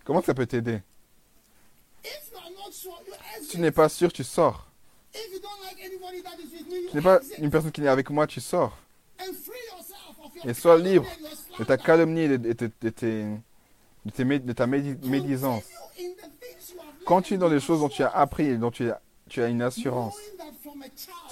Comment 0.04 0.22
ça 0.22 0.34
peut 0.34 0.46
t'aider? 0.46 0.82
Si 3.42 3.48
tu 3.50 3.60
n'es 3.60 3.72
pas 3.72 3.90
sûr, 3.90 4.12
tu 4.12 4.24
sors. 4.24 4.68
You 5.14 5.40
Tu 6.90 6.96
n'es 6.96 7.02
pas 7.02 7.20
une 7.38 7.50
personne 7.50 7.72
qui 7.72 7.82
est 7.82 7.88
avec 7.88 8.10
moi, 8.10 8.28
tu 8.28 8.40
sors. 8.42 8.78
Et 10.46 10.54
sois 10.54 10.78
libre 10.78 11.06
de 11.58 11.64
ta 11.64 11.78
calomnie 11.78 12.22
et 12.22 12.38
de, 12.38 12.54
de- 12.54 14.52
ta 14.54 14.66
médi- 14.68 14.98
médisance. 15.06 15.64
Have 17.10 17.16
learned 17.16 17.26
Continue 17.26 17.40
dans 17.40 17.50
les 17.50 17.60
choses 17.60 17.80
dont 17.80 17.90
tu 17.90 18.04
as 18.04 18.10
appris 18.10 18.46
et 18.46 18.58
dont 18.58 18.70
tu 18.72 18.90
as, 18.90 19.02
tu 19.28 19.42
as 19.42 19.48
une 19.48 19.62
assurance. 19.64 20.16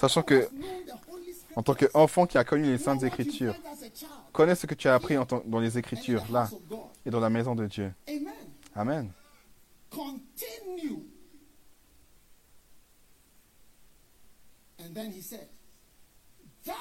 Sachant 0.00 0.22
que, 0.22 0.48
En 1.54 1.62
tant 1.62 1.74
qu'enfant 1.74 2.26
qui 2.26 2.36
a 2.38 2.44
connu 2.44 2.64
les 2.64 2.78
Saintes 2.78 3.02
Écritures, 3.04 3.54
connais 4.32 4.54
ce 4.54 4.66
que 4.66 4.74
tu 4.74 4.88
as 4.88 4.94
appris 4.94 5.16
dans 5.46 5.60
les 5.60 5.78
Écritures, 5.78 6.24
là, 6.30 6.48
et 7.06 7.10
dans 7.10 7.20
la 7.20 7.30
maison 7.30 7.54
de 7.54 7.66
Dieu. 7.66 7.92
Amen. 8.74 9.12
Thou 16.64 16.74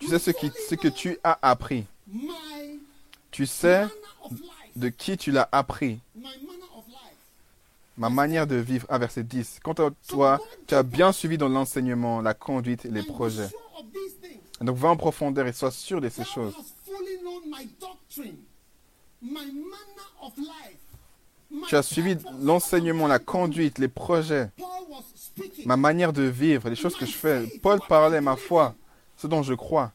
Tu 0.00 0.06
sais 0.08 0.18
ce, 0.18 0.74
que 0.74 0.88
tu 0.88 1.18
as 1.22 1.38
appris. 1.42 1.84
Tu 3.30 3.46
sais 3.46 3.86
de 4.76 4.88
qui 4.88 5.16
tu 5.16 5.30
l'as 5.30 5.48
appris. 5.52 6.00
Ma 7.96 8.08
manière 8.08 8.46
de 8.46 8.56
vivre. 8.56 8.86
Ah, 8.88 8.98
verset 8.98 9.22
10. 9.22 9.60
Quant 9.62 9.72
à 9.74 9.90
toi, 10.08 10.40
tu 10.66 10.74
as 10.74 10.82
bien 10.82 11.12
suivi 11.12 11.36
dans 11.36 11.48
l'enseignement, 11.48 12.22
la 12.22 12.34
conduite 12.34 12.86
et 12.86 12.90
les 12.90 13.02
projets. 13.02 13.48
donc 14.60 14.76
va 14.76 14.88
en 14.88 14.96
profondeur 14.96 15.46
et 15.46 15.52
sois 15.52 15.70
sûr 15.70 16.00
de 16.00 16.08
ces 16.08 16.24
choses. 16.24 16.54
Tu 21.68 21.76
as 21.76 21.82
suivi 21.82 22.16
l'enseignement, 22.40 23.06
la 23.06 23.18
conduite, 23.18 23.78
les 23.78 23.88
projets, 23.88 24.50
ma 25.66 25.76
manière 25.76 26.12
de 26.12 26.22
vivre, 26.22 26.68
les 26.70 26.76
choses 26.76 26.96
que 26.96 27.04
je 27.04 27.12
fais. 27.12 27.46
Paul 27.60 27.80
parlait 27.86 28.20
ma 28.20 28.36
foi, 28.36 28.74
ce 29.20 29.26
dont 29.26 29.42
je 29.42 29.52
crois. 29.54 29.92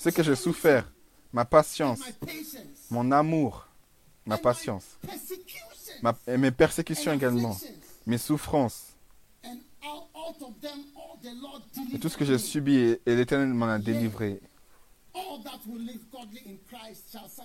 Ce 0.00 0.08
que 0.08 0.22
j'ai 0.24 0.34
souffert, 0.34 0.90
ma 1.32 1.44
patience, 1.44 2.00
mon 2.90 3.12
amour, 3.12 3.68
ma 4.26 4.36
patience, 4.36 4.98
ma- 6.02 6.16
et 6.26 6.36
mes 6.36 6.50
persécutions 6.50 7.12
également, 7.12 7.56
mes 8.06 8.18
souffrances, 8.18 8.86
et 11.94 11.98
tout 12.00 12.08
ce 12.08 12.16
que 12.16 12.24
j'ai 12.24 12.38
subi 12.38 12.76
et, 12.76 13.00
et 13.06 13.14
l'Éternel 13.16 13.48
m'en 13.54 13.66
a 13.66 13.78
délivré. 13.78 14.40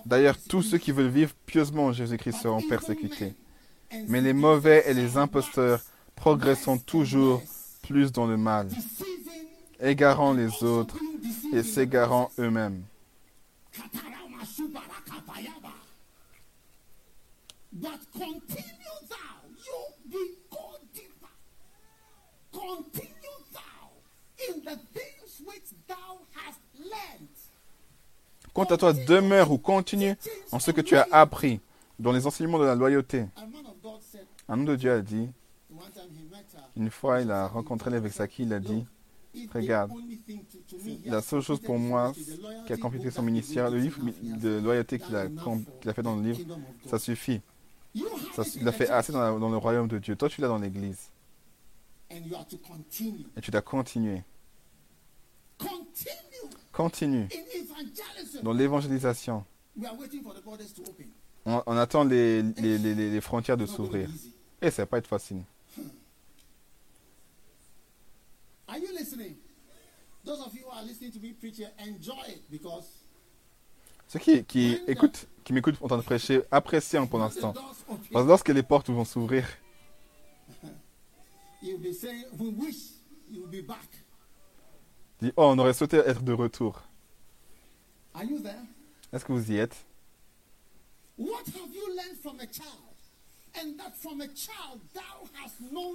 D'ailleurs, 0.05 0.37
tous 0.49 0.63
ceux 0.63 0.77
qui 0.79 0.91
veulent 0.91 1.07
vivre 1.09 1.33
pieusement 1.45 1.85
en 1.85 1.93
Jésus-Christ 1.93 2.41
seront 2.41 2.61
persécutés. 2.67 3.33
Mais 4.07 4.21
les 4.21 4.33
mauvais 4.33 4.83
et 4.87 4.93
les 4.93 5.17
imposteurs 5.17 5.81
and 6.25 6.77
toujours 6.85 7.41
plus 7.81 8.11
dans 8.11 8.25
le 8.25 8.37
mal, 8.37 8.69
égarant 9.79 10.33
les 10.33 10.63
autres 10.63 10.97
et 11.53 11.63
s'égarant 11.63 12.31
eux-mêmes. 12.39 12.83
Quant 28.53 28.63
à 28.65 28.77
toi, 28.77 28.93
demeure 28.93 29.51
ou 29.51 29.57
continue 29.57 30.15
en 30.51 30.59
ce 30.59 30.71
que 30.71 30.81
tu 30.81 30.95
as 30.95 31.07
appris 31.11 31.59
dans 31.99 32.11
les 32.11 32.27
enseignements 32.27 32.59
de 32.59 32.65
la 32.65 32.75
loyauté. 32.75 33.25
Un 34.47 34.53
homme 34.53 34.65
de 34.65 34.75
Dieu 34.75 34.91
a 34.91 35.01
dit, 35.01 35.29
one 35.75 35.91
time 35.91 36.09
he 36.13 36.23
met 36.29 36.45
her, 36.53 36.62
une 36.75 36.89
fois 36.89 37.21
il 37.21 37.31
a 37.31 37.47
rencontré 37.47 37.91
l'évêque 37.91 38.13
Saki, 38.13 38.43
il 38.43 38.53
a 38.53 38.59
dit, 38.59 38.85
Regarde, 39.53 39.91
la 41.05 41.21
seule 41.21 41.41
chose 41.41 41.59
pour 41.59 41.79
moi 41.79 42.13
qui 42.67 42.73
a 42.73 42.77
complété 42.77 43.09
son 43.09 43.23
ministère, 43.23 43.71
le 43.71 43.79
livre 43.79 43.99
de 44.21 44.59
loyauté 44.59 44.99
qu'il 44.99 45.15
a, 45.15 45.27
fait 45.93 46.03
dans 46.03 46.15
le 46.15 46.21
livre, 46.21 46.39
ça 46.85 46.99
suffit. 46.99 47.41
Il 47.95 48.67
a 48.67 48.71
fait 48.71 48.89
assez 48.89 49.11
dans, 49.11 49.49
le 49.49 49.57
royaume 49.57 49.87
de 49.87 49.97
Dieu. 49.97 50.15
Toi, 50.15 50.29
tu 50.29 50.41
l'as 50.41 50.47
dans 50.47 50.59
l'église. 50.59 51.09
Et 52.11 53.41
tu 53.41 53.49
dois 53.49 53.61
continuer. 53.61 54.23
Continue 56.71 57.27
dans 58.43 58.53
l'évangélisation. 58.53 59.45
On, 61.45 61.77
attend 61.77 62.03
les, 62.03 63.21
frontières 63.21 63.57
de 63.57 63.65
s'ouvrir. 63.65 64.09
Et 64.61 64.69
ça 64.69 64.83
va 64.83 64.85
pas 64.85 64.97
être 64.99 65.07
facile. 65.07 65.43
Are 68.73 68.79
you 68.79 68.91
listening? 68.91 69.35
Those 70.25 70.39
of 70.41 70.55
you 70.55 70.63
who 70.63 70.71
are 70.71 70.83
listening 70.83 71.11
to 71.11 71.19
me 71.19 71.33
preach 71.33 71.57
here, 71.57 71.69
enjoy 71.77 72.23
it 72.27 72.41
because 72.49 72.85
Ceux 74.07 74.17
qui, 74.19 74.43
qui 74.45 74.79
écoutent, 74.87 75.27
qui 75.43 75.53
m'écoutent 75.53 75.79
en 75.81 75.87
train 75.87 75.97
de 75.97 76.01
prêcher, 76.01 76.41
apprécient 76.49 77.05
pour 77.05 77.19
l'instant. 77.19 77.53
Parce 78.11 78.25
que 78.25 78.27
lorsque 78.27 78.49
les 78.49 78.63
portes 78.63 78.89
vont 78.89 79.05
s'ouvrir, 79.05 79.47
dis 85.21 85.31
Oh, 85.37 85.43
on 85.45 85.59
aurait 85.59 85.73
souhaité 85.73 85.97
être 85.97 86.23
de 86.23 86.33
retour. 86.33 86.81
Are 88.15 88.23
you 88.23 88.39
there? 88.39 88.55
Est-ce 89.11 89.23
que 89.23 89.33
vous 89.33 89.51
y 89.51 89.57
êtes? 89.57 89.85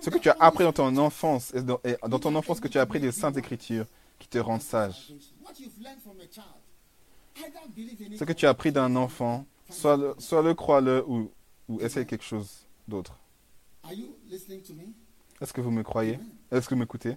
Ce 0.02 0.10
que 0.10 0.18
tu 0.18 0.28
as 0.30 0.36
appris 0.38 0.64
dans 0.64 0.72
ton 0.72 0.96
enfance, 0.96 1.52
et 1.54 1.62
dans, 1.62 1.80
et 1.84 1.96
dans 2.08 2.18
ton 2.18 2.34
enfance 2.34 2.60
que 2.60 2.68
tu 2.68 2.78
as 2.78 2.82
appris 2.82 3.00
des 3.00 3.12
saintes 3.12 3.36
écritures 3.36 3.86
qui 4.18 4.28
te 4.28 4.38
rendent 4.38 4.62
sage. 4.62 5.12
Ce 8.16 8.24
que 8.24 8.32
tu 8.32 8.46
as 8.46 8.50
appris 8.50 8.72
d'un 8.72 8.94
enfant, 8.96 9.44
soit 9.70 9.96
le, 9.96 10.14
soit 10.18 10.42
le 10.42 10.54
crois-le 10.54 11.04
ou, 11.06 11.30
ou 11.68 11.80
essaye 11.80 12.06
quelque 12.06 12.24
chose 12.24 12.66
d'autre. 12.86 13.18
Est-ce 15.40 15.52
que 15.52 15.60
vous 15.60 15.70
me 15.70 15.82
croyez? 15.82 16.18
Est-ce 16.50 16.68
que 16.68 16.74
vous 16.74 16.80
m'écoutez? 16.80 17.16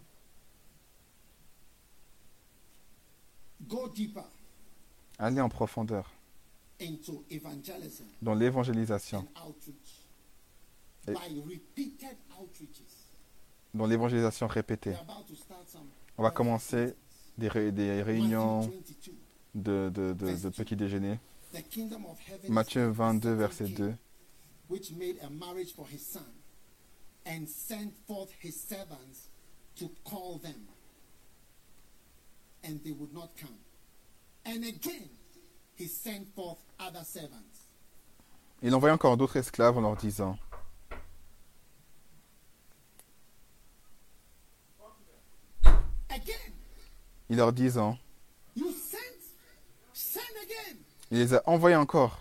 Allez 5.18 5.42
en 5.42 5.50
profondeur 5.50 6.12
dans 8.22 8.34
l'évangélisation, 8.34 9.28
Et- 11.08 11.14
dans 13.74 13.86
l'évangélisation 13.86 14.48
répétée. 14.48 14.94
On 16.18 16.24
va 16.24 16.32
commencer 16.32 16.94
des, 17.38 17.48
ré- 17.48 17.72
des 17.72 18.02
réunions 18.04 18.62
Matthew 18.62 18.74
22. 18.76 19.14
de, 19.56 19.90
de, 19.90 20.14
de, 20.14 20.36
de 20.36 20.50
petit 20.50 20.76
déjeuner. 20.76 21.20
The 21.54 21.64
kingdom 21.70 22.06
of 22.06 22.18
heaven 22.20 22.46
is 22.46 22.50
Matthieu 22.50 22.82
like 22.88 22.92
a 22.92 22.94
22, 22.94 23.22
certain 23.22 23.38
verset 23.38 23.66
king 23.66 23.76
2. 23.78 23.94
Which 24.70 24.92
made 24.94 25.18
a 25.22 25.30
marriage 25.30 25.74
for 25.74 25.86
his 25.88 26.02
son 26.06 26.24
and 27.26 27.46
sent 27.48 27.94
forth 28.08 28.30
his 28.42 28.56
servants 28.56 29.30
to 29.76 29.90
call 30.06 30.40
them. 30.42 30.68
And 32.64 32.80
they 32.84 32.92
would 32.92 33.14
not 33.14 33.32
come. 33.40 33.58
And 34.46 34.64
again, 34.64 35.10
he 35.76 35.88
sent 35.88 36.28
forth 36.36 36.60
other 36.80 37.04
servants. 37.04 37.68
Il 38.62 38.74
envoya 38.76 38.94
encore 38.94 39.18
d'autres 39.18 39.38
esclaves 39.38 39.78
en 39.78 39.82
leur 39.82 39.96
disant 39.98 40.38
Il 47.30 47.38
leur 47.38 47.54
send 49.94 50.20
again. 50.44 50.78
il 51.12 51.18
les 51.20 51.34
a 51.34 51.42
envoyés 51.46 51.76
encore. 51.76 52.20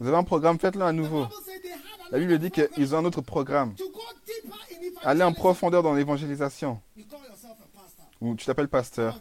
Vous 0.00 0.06
avez 0.08 0.16
un 0.16 0.24
programme, 0.24 0.58
faites-le 0.58 0.82
à 0.82 0.92
nouveau. 0.92 1.26
La 2.10 2.18
Bible 2.18 2.38
dit 2.38 2.50
qu'ils 2.50 2.94
ont 2.94 2.98
un 2.98 3.04
autre 3.04 3.20
programme. 3.20 3.74
Allez 5.02 5.22
en 5.22 5.32
profondeur 5.32 5.82
dans 5.82 5.94
l'évangélisation. 5.94 6.80
Ou 8.20 8.34
tu 8.36 8.46
t'appelles 8.46 8.68
pasteur. 8.68 9.20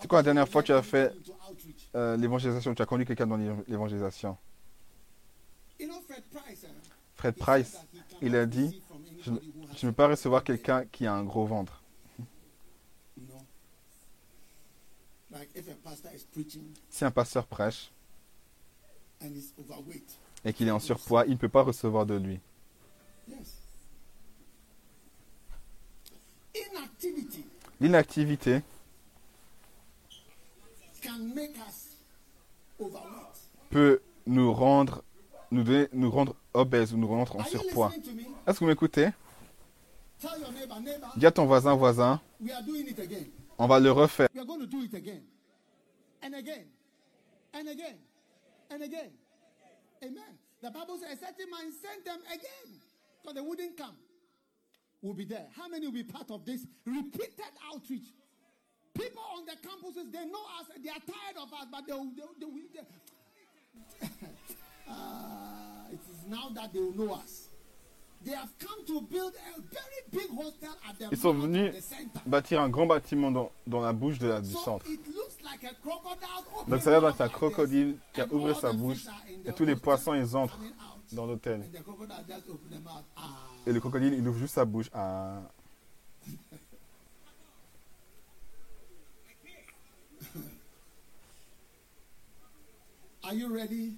C'est 0.00 0.08
quoi 0.08 0.18
la 0.18 0.22
dernière 0.24 0.48
fois 0.48 0.62
que 0.62 0.66
tu 0.66 0.72
as 0.72 0.82
fait 0.82 1.12
euh, 1.94 2.16
l'évangélisation? 2.16 2.74
Tu 2.74 2.82
as 2.82 2.86
conduit 2.86 3.06
quelqu'un 3.06 3.26
dans 3.26 3.36
l'é- 3.36 3.54
l'évangélisation. 3.68 4.36
Fred 7.16 7.34
Price, 7.36 7.76
eh? 8.20 8.26
Il 8.26 8.34
a 8.36 8.46
dit, 8.46 8.82
je, 9.22 9.30
je 9.80 9.86
ne 9.86 9.90
peux 9.92 9.96
pas 9.96 10.08
recevoir 10.08 10.44
quelqu'un 10.44 10.84
qui 10.86 11.06
a 11.06 11.14
un 11.14 11.24
gros 11.24 11.46
ventre. 11.46 11.82
Si 16.90 17.04
un 17.04 17.10
pasteur 17.10 17.46
prêche 17.46 17.90
et 20.44 20.52
qu'il 20.52 20.68
est 20.68 20.70
en 20.72 20.80
surpoids, 20.80 21.24
il 21.26 21.32
ne 21.32 21.36
peut 21.36 21.48
pas 21.48 21.62
recevoir 21.62 22.04
de 22.04 22.14
lui. 22.16 22.40
L'inactivité 27.80 28.62
can 31.02 31.18
make 31.34 31.56
us 31.56 31.96
overweight. 32.78 33.38
peut 33.70 34.02
nous 34.26 34.52
rendre, 34.52 35.02
nous, 35.50 35.62
donner- 35.62 35.88
nous 35.92 36.10
rendre 36.10 36.34
obèses 36.52 36.92
ou 36.92 36.98
nous 36.98 37.08
rendre 37.08 37.36
en 37.36 37.44
surpoids. 37.44 37.90
Est-ce 38.46 38.58
que 38.58 38.64
vous 38.64 38.66
m'écoutez? 38.66 39.08
Dis 41.16 41.26
à 41.26 41.30
ton 41.30 41.46
voisin, 41.46 41.74
voisin, 41.76 42.20
we 42.40 42.50
are 42.52 42.62
doing 42.62 42.86
it 42.88 42.98
again. 42.98 43.26
on 43.58 43.66
va 43.66 43.80
le 43.80 43.90
refaire. 43.90 44.28
We 44.34 44.40
are 44.40 44.44
going 44.46 44.60
to 44.60 44.66
do 44.66 44.82
it 44.82 44.94
again. 44.94 45.22
And 46.22 46.34
again. 46.34 46.64
And 47.54 47.68
again. 47.68 47.96
And 48.70 48.82
again. 48.82 49.10
Amen. 50.02 50.38
The 50.62 50.70
Bible 50.70 50.98
says, 50.98 51.16
a 51.16 51.26
certain 51.26 51.50
man 51.50 51.72
sent 51.72 52.04
them 52.04 52.20
again. 52.32 52.80
Because 53.22 53.34
they 53.34 53.40
wouldn't 53.40 53.76
come. 53.76 53.96
We'll 55.02 55.14
be 55.14 55.24
there. 55.24 55.46
How 55.56 55.68
many 55.68 55.86
will 55.86 55.94
be 55.94 56.04
part 56.04 56.30
of 56.30 56.44
this 56.44 56.66
repeated 56.86 57.52
outreach? 57.72 58.08
People 58.94 59.22
on 59.36 59.46
the 59.46 59.52
campuses, 59.52 60.12
they 60.12 60.24
know 60.26 60.44
us, 60.60 60.66
they 60.82 60.90
are 60.90 61.00
tired 61.06 61.36
of 61.40 61.52
us, 61.52 61.66
but 61.72 61.86
they 61.86 61.92
will. 61.92 62.10
They, 62.14 62.22
will- 62.22 62.34
they, 62.38 62.46
will- 62.46 62.70
they, 64.00 64.08
Ah, 64.88 65.86
it 65.92 66.00
is 66.10 66.26
now 66.28 66.48
that 66.54 66.72
they 66.72 66.80
will 66.80 66.92
know 66.96 67.14
us. 67.14 67.49
Ils 71.10 71.16
sont 71.16 71.32
venus 71.32 71.72
bâtir 72.26 72.60
un 72.60 72.68
grand 72.68 72.86
bâtiment 72.86 73.30
dans, 73.30 73.50
dans 73.66 73.80
la 73.80 73.92
bouche 73.92 74.18
de 74.18 74.28
la- 74.28 74.40
du 74.40 74.52
centre. 74.52 74.86
it 74.88 75.00
looks 75.06 75.40
like 75.42 75.64
a 75.64 75.74
crocodile 75.82 76.68
Donc 76.68 76.82
ça 76.82 76.90
a 76.90 76.92
l'air 76.92 77.00
opening 77.00 77.12
d'être 77.12 77.20
un 77.20 77.24
up 77.24 77.30
like 77.30 77.32
crocodile 77.32 77.96
qui 78.12 78.20
a 78.20 78.26
ouvert 78.32 78.58
sa 78.58 78.72
bouche 78.72 79.06
et 79.44 79.52
tous 79.52 79.64
les 79.64 79.76
poissons 79.76 80.14
ils 80.14 80.36
entrent 80.36 80.58
dans 81.12 81.26
l'hôtel. 81.26 81.64
Ah. 83.16 83.22
Et 83.66 83.72
le 83.72 83.80
crocodile 83.80 84.14
il 84.14 84.28
ouvre 84.28 84.38
juste 84.38 84.54
sa 84.54 84.64
bouche. 84.64 84.90
Ah, 84.92 85.40
Are 93.22 93.34
you 93.34 93.48
ready? 93.52 93.96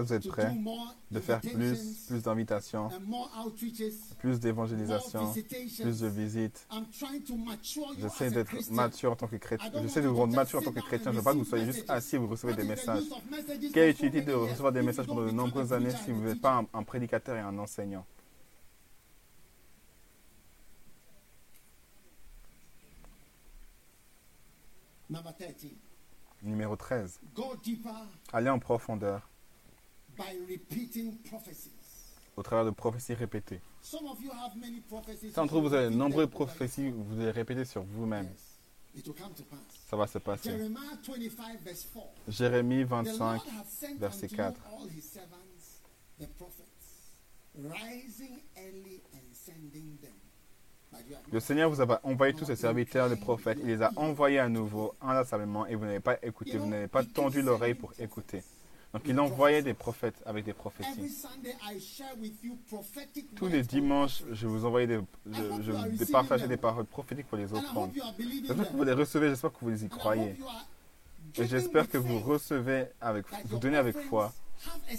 Vous 0.00 0.12
êtes 0.12 0.26
prêts 0.26 0.54
de 1.10 1.20
faire 1.20 1.40
plus, 1.40 2.06
plus 2.06 2.22
d'invitations, 2.22 2.88
plus 4.18 4.40
d'évangélisation, 4.40 5.32
plus 5.80 6.00
de 6.00 6.06
visites. 6.06 6.66
J'essaie 7.98 8.30
d'être 8.30 8.70
mature 8.70 9.12
en 9.12 9.16
tant 9.16 9.26
que 9.26 9.36
chrétien. 9.36 9.70
J'essaie 9.82 10.02
de 10.02 10.08
vous 10.08 10.16
rendre 10.16 10.34
mature 10.34 10.60
en 10.60 10.62
tant 10.62 10.72
que 10.72 10.80
chrétien. 10.80 11.12
Je 11.12 11.16
ne 11.16 11.20
veux 11.20 11.24
pas 11.24 11.32
que 11.32 11.38
vous 11.38 11.44
soyez 11.44 11.66
juste 11.66 11.88
assis 11.90 12.16
et 12.16 12.18
vous 12.18 12.28
recevez 12.28 12.54
des 12.54 12.64
messages. 12.64 13.04
Quelle 13.72 13.90
utilité 13.90 14.22
de 14.22 14.32
recevoir 14.32 14.72
des 14.72 14.82
messages 14.82 15.06
pendant 15.06 15.26
de 15.26 15.30
nombreuses 15.30 15.72
années 15.72 15.90
si 16.04 16.10
vous 16.10 16.22
n'êtes 16.22 16.40
pas 16.40 16.58
un, 16.58 16.66
un 16.72 16.82
prédicateur 16.82 17.36
et 17.36 17.40
un 17.40 17.58
enseignant? 17.58 18.06
Number 25.10 25.34
13. 25.34 25.66
Numéro 26.42 26.74
13. 26.74 27.20
Go 27.34 27.54
deeper 27.62 28.08
Allez 28.32 28.48
en 28.48 28.58
profondeur 28.58 29.28
by 30.24 30.38
repeating 30.48 31.18
prophecies. 31.28 31.70
au 32.36 32.42
travers 32.42 32.64
de 32.64 32.70
prophéties 32.70 33.14
répétées. 33.14 33.60
Some 33.82 34.06
of 34.06 34.20
you 34.22 34.30
have 34.30 34.56
many 34.56 34.80
prophecies. 34.80 35.26
Certains 35.32 35.42
d'entre 35.42 35.60
vous, 35.60 35.74
avez 35.74 35.90
de 35.90 35.94
nombreuses 35.94 36.30
prophéties, 36.30 36.90
vous 36.90 37.18
les 37.18 37.30
répétez 37.30 37.64
sur 37.64 37.82
vous-même. 37.82 38.26
Yes. 38.26 38.52
It 38.94 39.06
will 39.06 39.14
come 39.14 39.32
to 39.34 39.42
pass. 39.44 39.58
Ça 39.88 39.96
va 39.96 40.06
se 40.06 40.18
passer. 40.18 40.50
Jeremiah 40.50 40.98
25 41.02 41.60
verse 41.64 41.86
4. 41.92 42.04
Jérémie 42.28 42.84
The 42.84 42.88
25, 42.88 43.18
Lord 43.18 43.40
hath 43.58 43.68
sent 43.68 43.98
verset 43.98 44.26
unto 44.26 44.36
4. 44.36 44.54
you 44.54 44.78
all 44.78 44.88
his 44.88 45.02
servants, 45.02 45.80
the 46.18 46.26
prophets, 46.38 47.18
rising 47.54 48.42
early 48.56 49.02
and 49.14 49.34
sending 49.34 49.98
them. 50.00 50.12
But 50.90 51.00
you 51.08 51.16
have 51.16 51.32
Le 51.32 51.40
Seigneur 51.40 51.70
vous 51.70 51.80
a 51.80 52.00
envoyé 52.06 52.34
tous 52.34 52.44
ses 52.44 52.56
serviteurs, 52.56 53.08
les 53.08 53.16
prophètes. 53.16 53.58
Il 53.62 53.66
les 53.66 53.82
a 53.82 53.90
envoyés 53.96 54.38
à 54.38 54.48
nouveau, 54.48 54.94
inlassablement, 55.00 55.66
et 55.66 55.74
vous 55.74 55.86
n'avez 55.86 56.00
pas 56.00 56.18
écouté, 56.22 56.58
vous 56.58 56.66
n'avez 56.66 56.88
pas 56.88 57.02
tendu 57.02 57.40
l'oreille 57.40 57.74
pour 57.74 57.92
écouter. 57.98 58.42
Donc 58.92 59.02
il 59.06 59.18
envoyait 59.18 59.62
des 59.62 59.72
prophètes 59.72 60.22
avec 60.26 60.44
des 60.44 60.52
prophéties. 60.52 61.14
Tous 63.34 63.46
les 63.46 63.62
dimanches, 63.62 64.22
je 64.30 64.46
vous 64.46 64.66
envoyais 64.66 64.86
des, 64.86 65.00
je, 65.26 66.12
partageais 66.12 66.46
des 66.46 66.58
paroles 66.58 66.84
prophétiques 66.84 67.26
pour 67.26 67.38
les 67.38 67.52
offrandes. 67.54 67.92
J'espère 68.46 68.70
que 68.70 68.76
vous 68.76 68.84
les 68.84 68.92
recevez, 68.92 69.28
j'espère 69.30 69.52
que 69.52 69.58
vous 69.62 69.70
les 69.70 69.84
y 69.84 69.88
croyez. 69.88 70.36
Et 71.38 71.46
j'espère 71.46 71.88
que 71.88 71.96
vous 71.96 72.18
recevez 72.20 72.88
avec, 73.00 73.24
vous 73.46 73.58
donnez 73.58 73.78
avec 73.78 73.96
foi, 73.96 74.32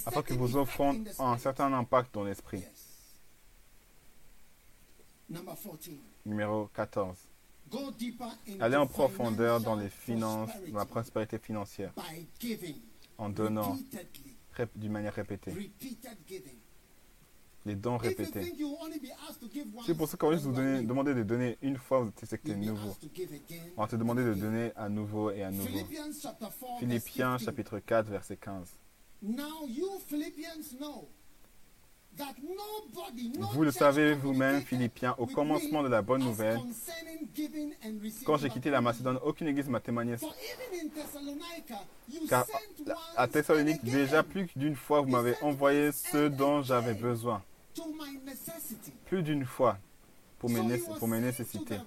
afin 0.06 0.24
que 0.24 0.34
vos 0.34 0.56
offrandes 0.56 1.08
aient 1.08 1.22
un 1.22 1.38
certain 1.38 1.72
impact 1.74 2.14
dans 2.16 2.24
l'esprit. 2.24 2.60
Yes. 2.60 2.94
Number 5.30 5.56
14. 5.56 5.90
Numéro 6.26 6.70
14. 6.74 7.18
Go 7.70 7.92
deeper 7.92 8.28
into 8.48 8.64
Allez 8.64 8.76
en 8.76 8.88
profondeur 8.88 9.60
dans 9.60 9.76
les 9.76 9.90
finances, 9.90 10.52
dans 10.72 10.80
la 10.80 10.86
prospérité 10.86 11.38
financière, 11.38 11.92
en 13.18 13.30
donnant 13.30 13.78
d'une 14.76 14.92
manière 14.92 15.14
répétée. 15.14 15.54
Les 17.66 17.76
dons 17.76 17.98
répétés. 17.98 18.54
C'est 19.86 19.96
pour 19.96 20.10
ça 20.10 20.18
qu'on 20.18 20.28
va 20.28 20.34
juste 20.34 20.46
vous 20.46 20.54
donner, 20.54 20.84
demander 20.84 21.14
de 21.14 21.24
donner 21.24 21.58
une 21.62 21.78
fois, 21.78 22.02
vous 22.02 22.12
que 22.12 22.52
be 22.52 22.58
nouveau. 22.58 22.94
On 23.78 23.82
va 23.82 23.88
te 23.88 23.96
demander 23.96 24.26
de 24.26 24.34
donner 24.34 24.74
à 24.76 24.90
nouveau 24.90 25.32
et 25.32 25.44
à 25.44 25.52
nouveau. 25.52 25.68
Philippians 25.70 26.12
chapter 26.12 26.46
4 26.46 26.80
verse 26.80 26.80
Philippiens 26.80 27.38
15. 27.38 27.46
chapitre 27.46 27.80
4 27.80 28.10
verset 28.10 28.38
15. 28.38 28.78
Vous 33.54 33.64
le 33.64 33.72
savez 33.72 34.14
vous-même, 34.14 34.62
Philippiens, 34.62 35.16
au 35.18 35.26
commencement 35.26 35.82
me 35.82 35.84
de 35.84 35.88
la 35.88 36.02
bonne 36.02 36.24
nouvelle, 36.24 36.60
quand 38.26 38.38
j'ai 38.38 38.50
quitté 38.50 38.70
la 38.70 38.82
Macédoine, 38.82 39.18
aucune 39.24 39.48
église 39.48 39.68
m'a 39.68 39.80
témoigné 39.80 40.16
Car 42.30 42.46
à 43.16 43.28
Thessalonique, 43.28 43.84
déjà 43.84 44.22
plus 44.24 44.48
d'une 44.56 44.76
fois, 44.76 45.02
vous 45.02 45.10
m'avez 45.10 45.36
envoyé 45.42 45.92
ce 45.92 46.28
dont 46.28 46.62
j'avais 46.62 46.94
besoin. 46.94 47.42
Plus 49.06 49.24
d'une 49.24 49.46
fois 49.46 49.78
pour 50.40 50.50
mes, 50.50 50.78
pour 51.00 51.08
nécessités. 51.20 51.78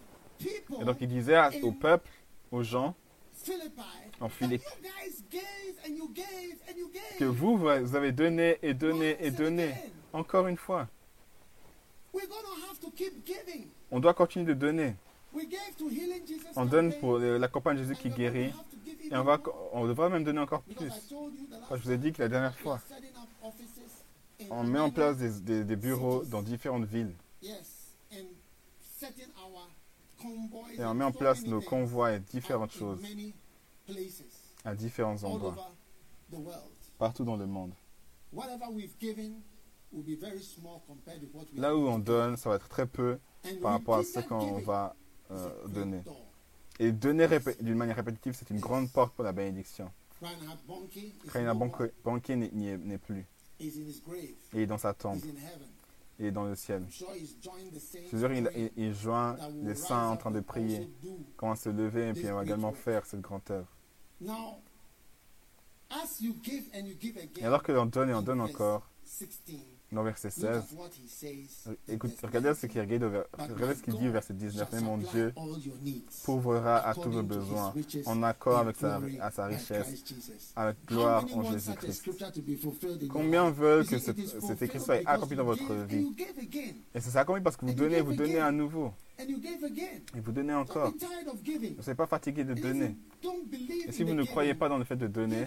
Et 0.81 0.85
donc 0.85 0.97
il 1.01 1.09
disait 1.09 1.37
à- 1.37 1.51
au 1.63 1.71
peuple, 1.73 2.09
aux 2.51 2.63
gens, 2.63 2.95
en 4.21 4.29
Philippe, 4.29 4.63
que 7.19 7.25
vous, 7.25 7.57
vous 7.59 7.69
avez 7.95 8.13
donné 8.13 8.59
et 8.63 8.75
donné 8.75 9.17
et 9.21 9.31
donné. 9.31 9.75
Encore 10.17 10.47
une 10.47 10.57
fois, 10.57 10.89
on 13.91 14.01
doit 14.01 14.15
continuer 14.15 14.47
de 14.47 14.55
donner. 14.55 14.97
On 16.57 16.65
donne 16.65 16.93
pour 17.01 17.19
le- 17.19 17.37
la 17.37 17.49
campagne 17.49 17.77
Jésus 17.77 17.93
and 17.93 17.97
qui 17.97 18.09
guérit. 18.11 18.51
Et 19.11 19.15
on, 19.17 19.25
va, 19.25 19.39
on 19.73 19.87
devra 19.87 20.09
même 20.09 20.25
donner 20.25 20.41
encore 20.41 20.63
plus. 20.63 20.89
Je 21.11 21.83
vous 21.83 21.91
ai 21.91 21.99
dit 21.99 22.13
que 22.15 22.23
la 22.23 22.29
dernière 22.29 22.57
fois, 22.59 22.81
on 24.51 24.65
met 24.65 24.79
en 24.79 24.91
place 24.91 25.19
des, 25.19 25.41
des- 25.41 25.65
des 25.65 25.77
bureaux 25.77 26.25
dans 26.25 26.41
différentes 26.41 26.87
villes. 26.87 27.15
Et 30.79 30.85
on 30.85 30.95
met 30.95 31.05
en 31.05 31.13
place 31.13 31.43
nos 31.45 31.61
convois 31.61 32.13
et 32.15 32.21
différentes 32.21 32.73
choses 32.73 33.03
à 34.65 34.75
différents 34.75 35.23
endroits, 35.25 35.55
partout 36.99 37.25
dans 37.25 37.37
le 37.37 37.47
monde. 37.47 37.73
Là 41.61 41.75
où 41.77 41.87
on 41.89 41.99
donne, 41.99 42.37
ça 42.37 42.51
va 42.51 42.57
être 42.57 42.69
très 42.69 42.87
peu 42.87 43.19
par 43.61 43.73
rapport 43.73 43.97
à 43.97 44.03
ce 44.05 44.21
qu'on 44.29 44.59
va 44.67 44.97
euh, 45.31 45.67
donner. 45.69 46.03
Et 46.79 46.93
donner 46.93 47.27
d'une 47.61 47.77
manière 47.77 47.97
répétitive, 47.97 48.35
c'est 48.39 48.51
une 48.51 48.61
grande 48.61 48.93
porte 48.93 49.15
pour 49.15 49.25
la 49.25 49.33
bénédiction. 49.33 49.91
Banque- 51.55 51.93
Banquier 52.05 52.37
n'est- 52.37 52.51
n'y 52.53 52.69
est 52.69 52.79
n'est 52.79 52.99
plus. 52.99 53.27
Il 54.53 54.61
est 54.61 54.67
dans 54.67 54.79
sa 54.79 54.93
tombe. 54.95 55.19
Il 56.19 56.27
est 56.27 56.31
dans 56.31 56.45
le 56.45 56.55
ciel. 56.55 56.85
Je 58.11 58.17
sûr 58.19 58.29
qu'il 58.31 58.43
praying 58.45 58.71
il, 58.77 58.85
il 58.85 58.95
joint 58.95 59.37
les 59.65 59.75
saints 59.75 60.09
en 60.11 60.17
train 60.17 60.31
de 60.31 60.41
prier, 60.41 60.91
comment 61.37 61.55
se 61.57 61.69
lever, 61.71 62.09
et 62.09 62.13
puis 62.13 62.23
on 62.31 62.37
va 62.37 62.43
également 62.45 62.73
faire 62.73 63.05
cette 63.07 63.21
grande 63.21 63.43
œuvre. 63.51 63.69
Et 67.41 67.45
alors 67.45 67.63
que 67.63 67.73
l'on 67.73 67.87
donne 67.87 68.11
et 68.11 68.15
on 68.15 68.23
donne 68.23 68.41
encore, 68.41 68.91
16, 69.05 69.59
dans 69.93 70.03
le 70.03 70.09
verset 70.09 70.29
look 70.29 70.37
16, 70.37 70.49
at 70.49 70.77
what 70.77 70.89
he 71.01 71.09
says. 71.09 71.69
in 71.89 71.95
écoute, 71.95 72.11
verse 72.11 72.25
regardez 72.25 72.55
ce 72.55 72.67
19. 72.67 73.83
qu'il 73.83 73.95
dit 73.97 74.09
au 74.09 74.13
verset 74.13 74.35
God 74.35 74.43
19. 74.43 74.69
Mais 74.73 74.81
mon 74.81 74.99
Dieu 74.99 75.33
pourvoira 76.25 76.79
à 76.79 76.95
tous 76.95 77.11
vos 77.11 77.23
besoins 77.23 77.73
en 78.07 78.23
accord 78.25 78.59
avec 78.59 78.77
sa, 78.77 79.01
à 79.21 79.31
sa 79.31 79.47
richesse, 79.47 80.05
avec 80.57 80.77
gloire 80.87 81.25
en 81.33 81.53
Jésus-Christ? 81.53 82.11
Combien 83.09 83.51
veulent 83.51 83.87
que 83.87 83.99
cet 83.99 84.19
fulfilled 84.19 84.63
écrit 84.63 84.81
soit 84.81 85.01
accompli 85.07 85.37
dans 85.37 85.45
votre 85.45 85.73
vie 85.87 86.15
Et 86.95 87.01
c'est 87.01 87.17
accompli 87.17 87.43
parce 87.43 87.57
que 87.57 87.67
vous 87.67 87.75
donnez, 87.75 88.01
vous 88.01 88.15
donnez 88.15 88.41
à 88.41 88.51
nouveau. 88.51 88.93
Et 89.19 90.21
vous 90.21 90.33
donnez 90.33 90.55
encore. 90.55 90.93
Vous 90.93 91.83
serez 91.83 91.95
pas 91.95 92.07
fatigué 92.07 92.45
de 92.45 92.55
donner. 92.55 92.97
Et 93.87 93.93
si 93.93 94.03
vous 94.03 94.15
ne 94.15 94.25
croyez 94.25 94.55
pas 94.55 94.69
dans 94.69 94.79
le 94.79 94.85
fait 94.85 94.97
de 94.97 95.07
donner, 95.07 95.47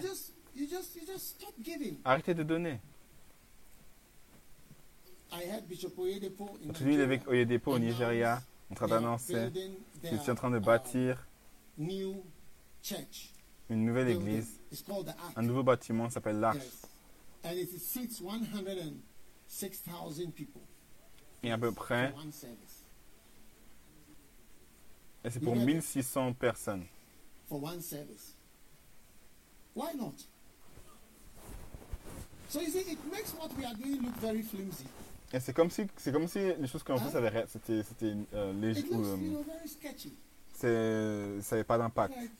arrêtez 2.04 2.34
de 2.34 2.42
donner. 2.42 2.80
I 5.32 5.44
had 5.44 5.68
Bishop 5.68 5.96
Oyedepo 5.98 6.58
in 6.64 6.70
Aujourd'hui, 6.70 6.96
Nigeria 6.96 6.96
l'évêque 6.96 7.28
Oyedepo 7.28 7.72
au 7.72 7.78
Nigeria, 7.78 8.42
en 8.70 8.74
train 8.74 8.88
d'annoncer 8.88 9.50
building 9.50 9.74
qu'il 10.02 10.10
their, 10.10 10.22
est 10.22 10.30
en 10.30 10.34
train 10.34 10.50
de 10.50 10.58
bâtir 10.58 11.26
une 11.78 12.22
nouvelle 13.84 14.08
église. 14.08 14.58
Un 15.36 15.42
nouveau 15.42 15.62
bâtiment 15.62 16.10
s'appelle 16.10 16.40
l'Arche. 16.40 16.56
Yes. 16.58 16.86
And 17.44 17.52
it 17.52 17.70
seats 17.78 18.20
106,000 19.48 20.32
people 20.32 20.60
Et 21.42 21.50
à 21.50 21.58
peu 21.58 21.72
près, 21.72 22.12
et 25.24 25.30
c'est 25.30 25.40
pour 25.40 25.56
1600 25.56 26.34
personnes. 26.34 26.84
Why 29.74 29.94
not? 29.94 30.14
So 32.48 32.60
you 32.60 32.70
see, 32.70 32.84
look 34.02 34.16
very 34.20 34.42
flimsy. 34.42 34.84
Et 35.32 35.40
c'est 35.40 35.52
comme 35.52 35.70
si, 35.70 35.82
c'est 35.96 36.12
comme 36.12 36.26
si 36.26 36.38
les 36.38 36.66
choses 36.66 36.82
qu'on 36.82 36.96
avait 37.16 37.28
rien- 37.28 37.44
c'était, 37.48 37.82
c'était 37.84 38.14
euh, 38.34 38.52
léger, 38.60 38.82
ou, 38.96 39.04
euh, 39.04 39.16
ça 41.40 41.54
n'avait 41.56 41.64
pas 41.64 41.78
d'impact. 41.78 42.14
Like 42.16 42.30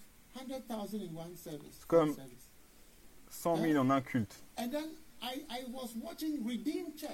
100,000 0.68 1.02
in 1.04 1.16
one 1.16 1.36
service. 1.36 1.84
Comme- 1.86 2.08
one 2.10 2.14
service. 2.16 2.48
100 3.30 3.56
000 3.58 3.78
en 3.78 3.90
un 3.90 4.00
culte. 4.00 4.34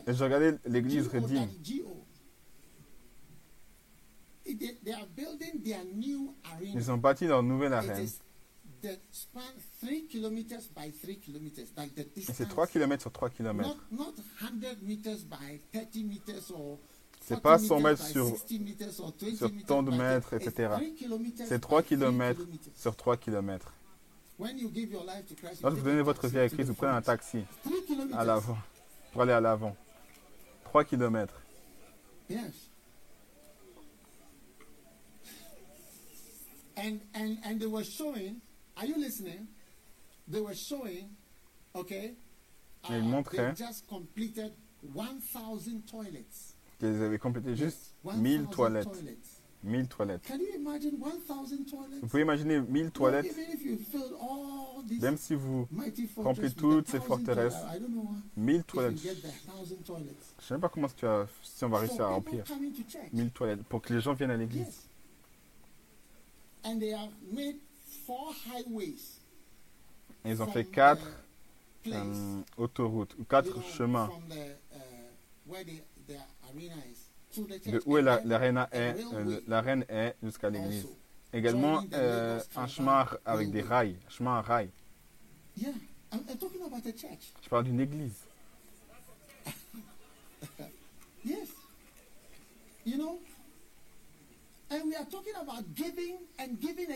Et 0.06 0.14
je 0.14 0.24
regardais 0.24 0.58
l'église. 0.66 1.08
Redeem. 1.08 1.20
Ils 6.74 6.90
ont 6.90 6.96
bâti 6.98 7.26
leur 7.26 7.42
nouvelle 7.42 7.72
arène. 7.74 7.90
C'est 12.32 12.48
3 12.48 12.66
km 12.66 13.00
sur 13.02 13.12
3 13.12 13.28
not, 13.28 13.34
km. 13.34 13.76
not 13.90 14.14
100 14.40 14.82
meters 14.82 15.24
by 15.24 15.60
30 15.72 16.04
meters 16.04 16.50
or 16.54 16.78
C'est 17.20 17.40
40 17.40 17.42
pas 17.42 17.58
100 17.58 17.76
meters 17.76 17.90
mètres 17.90 18.06
sur- 18.06 18.28
60 18.28 18.60
meters 18.60 19.00
or 19.00 19.12
20 19.20 19.36
sur 19.36 19.50
tant 19.66 19.82
de 19.82 19.90
mètres, 19.90 20.28
30. 20.28 20.40
It's 20.42 20.48
etc. 20.48 20.68
3 20.68 20.90
kilometers 20.96 21.46
C'est 21.46 21.54
by 21.56 21.60
3 21.60 21.82
3 21.82 21.82
km 21.82 22.40
sur 22.74 22.96
3 22.96 23.16
km. 23.16 23.72
Lorsque 24.38 25.76
vous 25.78 25.82
donnez 25.84 26.02
votre 26.02 26.28
vie 26.28 26.38
à 26.38 26.48
Christ, 26.48 26.68
vous 26.68 26.74
prenez 26.74 26.92
un 26.92 27.02
taxi 27.02 27.38
3 27.64 27.72
kilometers. 27.86 28.18
à 28.18 28.24
l'avant 28.24 28.58
pour 29.12 29.22
aller 29.22 29.32
à 29.32 29.40
l'avant. 29.40 29.74
3 30.64 30.84
km. 30.84 31.34
And 36.78 37.00
and 37.14 37.38
and 37.44 37.58
they 37.58 37.66
were 37.66 37.84
showing. 37.84 38.40
Are 38.76 38.86
you 38.86 38.96
listening? 38.98 39.46
They 40.28 40.40
were 40.40 40.54
showing. 40.54 41.08
Okay. 41.74 42.14
uh, 42.88 42.92
ils 42.94 43.02
montraient 43.04 43.54
they 43.54 43.64
just 43.66 43.86
completed 43.88 44.52
1,000 44.94 45.82
toilets. 45.86 46.54
Ils 46.80 47.02
avaient 47.02 47.18
complété 47.18 47.54
juste 47.56 47.94
Yes, 48.04 48.14
1000 48.16 48.42
1,000 48.46 48.50
toilettes. 48.50 48.84
toilets. 48.92 49.40
1000 49.64 49.88
toilettes. 49.88 50.22
Can 50.26 50.38
you 50.38 50.54
imagine 50.54 50.98
1,000 51.00 51.64
toilets? 51.66 52.00
Vous 52.00 52.06
pouvez 52.08 52.22
imaginer 52.22 52.60
1000 52.60 52.84
No, 52.84 52.90
toilettes, 52.90 53.26
even 53.26 53.50
if 53.52 53.64
you 53.64 53.76
filled 53.78 54.12
all 54.20 54.82
these 54.86 55.00
même 55.02 55.16
si 55.16 55.34
vous 55.34 55.66
remplissez 56.16 56.54
toutes 56.54 56.86
ces 56.88 56.98
1,000 56.98 57.06
forteresses, 57.06 57.54
toilets, 57.54 57.76
I 57.76 57.80
don't 57.80 57.90
know 57.94 58.08
1000 58.36 58.48
if 58.50 58.56
you 58.56 58.62
toilettes. 58.64 59.02
get 59.02 59.22
the 59.22 59.28
1,000 59.48 59.82
toilets. 59.84 60.14
Je 60.38 60.44
sais 60.44 60.54
même 60.54 60.60
pas 60.60 60.68
comment 60.68 60.88
tu 60.88 61.06
as, 61.06 61.26
si 61.42 61.64
on 61.64 61.68
va 61.70 61.78
réussir 61.80 62.02
à 62.04 62.08
remplir 62.08 62.44
coming 62.44 62.72
to 62.72 62.82
church. 62.88 63.10
1000 63.12 63.30
toilettes 63.32 63.64
pour 63.64 63.80
que 63.82 63.92
les 63.94 64.00
gens 64.00 64.12
viennent 64.14 64.30
à 64.30 64.36
l'église. 64.36 64.66
Yes. 64.66 64.86
And 66.64 66.78
they 66.80 66.92
have 66.92 67.10
made 67.32 67.56
ils 70.24 70.42
ont 70.42 70.46
fait 70.46 70.64
4 70.64 71.00
place, 71.82 72.06
autoroutes, 72.56 73.14
ou 73.14 73.18
you 73.20 73.24
4 73.24 73.50
know, 73.50 73.62
chemins 73.62 74.10
uh, 74.30 75.54
de 76.08 77.78
church. 77.78 77.82
où 77.86 77.96
l'arène 77.96 78.56
a 78.58 78.68
est, 78.72 78.92
railway 78.92 79.14
euh, 79.14 79.40
l'arène 79.46 79.84
est 79.88 80.16
jusqu'à 80.22 80.50
l'église. 80.50 80.86
Également 81.32 81.82
euh, 81.92 82.40
un 82.56 82.66
chemin 82.66 83.06
avec 83.24 83.50
des 83.50 83.62
rails, 83.62 83.96
un 84.06 84.10
chemin 84.10 84.38
à 84.38 84.42
rails. 84.42 84.70
Yeah, 85.56 85.70
I'm, 86.12 86.20
I'm 86.28 86.36
talking 86.38 86.62
about 86.62 86.86
a 86.86 86.92
church. 86.92 87.32
Je 87.42 87.48
parle 87.48 87.64
d'une 87.64 87.80
église. 87.80 88.22
Yes. 91.24 91.48
You 92.84 92.98
know? 92.98 93.18
And 93.18 93.24
we 93.24 93.24
are 93.24 93.24
talking 93.24 93.24
about 93.24 93.24
giving 93.26 93.34
and 93.34 93.44
giving 93.68 94.55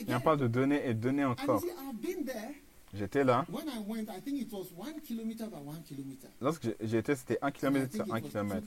Et 0.09 0.15
on 0.15 0.21
parle 0.21 0.39
de 0.39 0.47
donner 0.49 0.87
et 0.89 0.95
donner 0.95 1.25
encore. 1.25 1.61
see, 1.61 1.69
I've 1.69 2.01
been 2.01 2.25
there. 2.25 2.55
J'étais 2.93 3.23
là. 3.23 3.47
When 3.49 3.69
I 3.69 3.79
went, 3.87 4.09
I 4.11 4.21
think 4.21 4.41
it 4.43 4.53
was 4.53 4.67
one 4.77 5.01
kilometer 5.07 5.47
by 5.47 5.59
one 5.65 5.81
kilometer. 5.87 6.27
Lorsque 6.41 6.65
j'ai- 6.65 6.77
j'y 6.81 6.97
étais, 6.97 7.15
c'était 7.15 7.39
1 7.41 7.47
And 7.47 7.51
I 7.51 7.53
km 7.53 7.93
sur 7.93 8.05
it 8.05 8.11
1 8.11 8.15
was 8.15 8.21
two 8.21 8.29
km. 8.31 8.67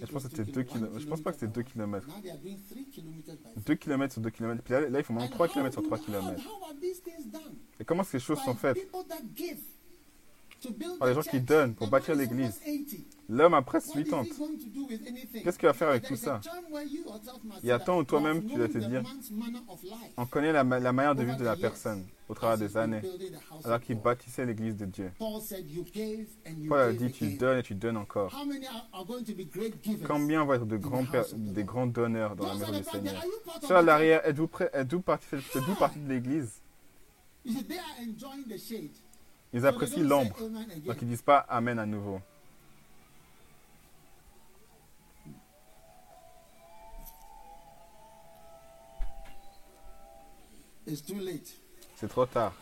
je 0.00 0.06
pense 0.06 0.22
que 0.22 0.28
c'était 0.30 0.44
2 0.50 0.62
kilo- 0.62 0.80
one 0.84 0.88
km. 0.88 1.00
Je 1.00 1.06
pense 1.06 1.20
pas 1.20 1.32
que 1.32 1.38
c'était 1.40 1.52
2 1.52 1.62
kilometer 1.62 2.00
by 2.00 2.06
km. 2.06 2.08
one. 2.08 2.14
Now 2.16 2.22
they 2.22 2.30
are 2.30 2.38
doing 2.38 2.56
three 2.70 2.84
kilometers 2.86 3.36
by 3.36 3.60
2 3.66 3.74
km 3.74 4.12
sur 4.14 4.22
2 4.22 4.30
km. 4.30 4.62
Puis 4.62 4.72
là, 4.72 4.80
là, 4.88 4.98
il 4.98 5.04
faut 5.04 5.12
maintenant 5.12 5.28
3 5.28 5.46
how 5.46 5.52
km 5.52 5.72
sur 5.74 5.82
do- 5.82 5.88
3 5.88 5.98
how- 5.98 6.04
km. 6.06 6.40
Et 7.80 7.84
comment 7.84 8.04
ces 8.04 8.18
choses 8.18 8.40
sont 8.40 8.54
faites 8.54 8.76
people 8.76 9.04
that 9.10 9.20
give 9.36 9.58
to 9.58 9.58
build 9.58 10.53
Par 10.98 11.08
les 11.08 11.14
gens 11.14 11.20
qui 11.22 11.40
donnent 11.40 11.74
pour 11.74 11.88
bâtir 11.88 12.14
l'église. 12.14 12.60
almost 12.66 12.90
80. 12.90 13.04
L'homme 13.30 13.54
a 13.54 13.62
presque 13.62 13.94
What 13.94 14.00
is 14.00 14.04
he 14.04 14.10
80. 14.10 14.38
going 14.38 14.58
to 14.58 14.66
do 14.68 14.86
with 14.86 15.00
anything? 15.08 15.42
Qu'est-ce 15.42 15.58
qu'il 15.58 15.66
va 15.66 15.72
faire 15.72 15.88
avec 15.88 16.04
tout 16.06 16.16
ça 16.16 16.40
Il 17.62 17.68
y 17.68 17.70
a 17.72 17.78
temps 17.78 17.98
où 17.98 18.04
toi-même, 18.04 18.44
tu 18.46 18.54
dois 18.54 18.68
te 18.68 18.78
dire, 18.78 19.02
On 20.16 20.26
connaît 20.26 20.52
la, 20.52 20.62
ma- 20.64 20.78
la 20.78 20.92
manière 20.92 21.14
de 21.14 21.24
vivre 21.24 21.36
de 21.38 21.44
la 21.44 21.56
personne 21.56 22.04
au 22.28 22.34
travers 22.34 22.58
des 22.58 22.76
années, 22.76 23.00
alors 23.64 23.80
qu'il 23.80 23.98
bâtissait 23.98 24.44
l'église 24.46 24.76
de 24.76 24.86
Dieu. 24.86 25.10
Paul 26.68 26.80
a 26.80 26.92
dit 26.92 27.12
Tu 27.12 27.34
donnes 27.36 27.58
et 27.58 27.62
tu 27.62 27.74
donnes 27.74 27.96
encore. 27.96 28.34
Combien 30.06 30.44
vont 30.44 30.54
être 30.54 30.66
de 30.66 30.76
grands, 30.76 31.04
des 31.34 31.64
grands 31.64 31.86
donneurs 31.86 32.36
dans 32.36 32.46
la 32.46 32.54
maison 32.54 32.72
du 32.78 32.84
Seigneur? 32.84 33.22
the 33.62 33.70
l'arrière, 33.70 34.26
êtes-vous 34.26 34.48
partie 34.48 35.98
de 35.98 36.08
l'église? 36.08 36.60
Ils 39.54 39.64
apprécient 39.64 40.02
l'ombre, 40.02 40.36
donc 40.84 40.96
ils 41.00 41.08
disent 41.08 41.22
pas 41.22 41.38
Amen 41.38 41.78
à 41.78 41.86
nouveau. 41.86 42.20
C'est 51.94 52.08
trop 52.08 52.26
tard. 52.26 52.52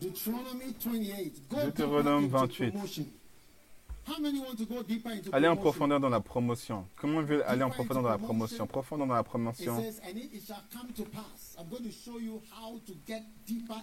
Deuteronomy 0.00 0.74
28. 0.80 1.48
Go 1.48 1.56
Deutéronome 1.64 2.24
deeper 2.24 2.42
into 2.42 2.56
28. 2.64 3.17
Allez 5.32 5.48
en 5.48 5.56
profondeur 5.56 6.00
dans 6.00 6.08
la 6.08 6.20
promotion. 6.20 6.86
Comment 6.96 7.22
veut 7.22 7.48
aller 7.48 7.62
en 7.62 7.70
profondeur 7.70 8.02
dans 8.02 8.08
la 8.10 8.18
promotion? 8.18 8.66
Profondeur 8.66 9.06
dans 9.06 9.14
la 9.14 9.22
promotion. 9.22 9.82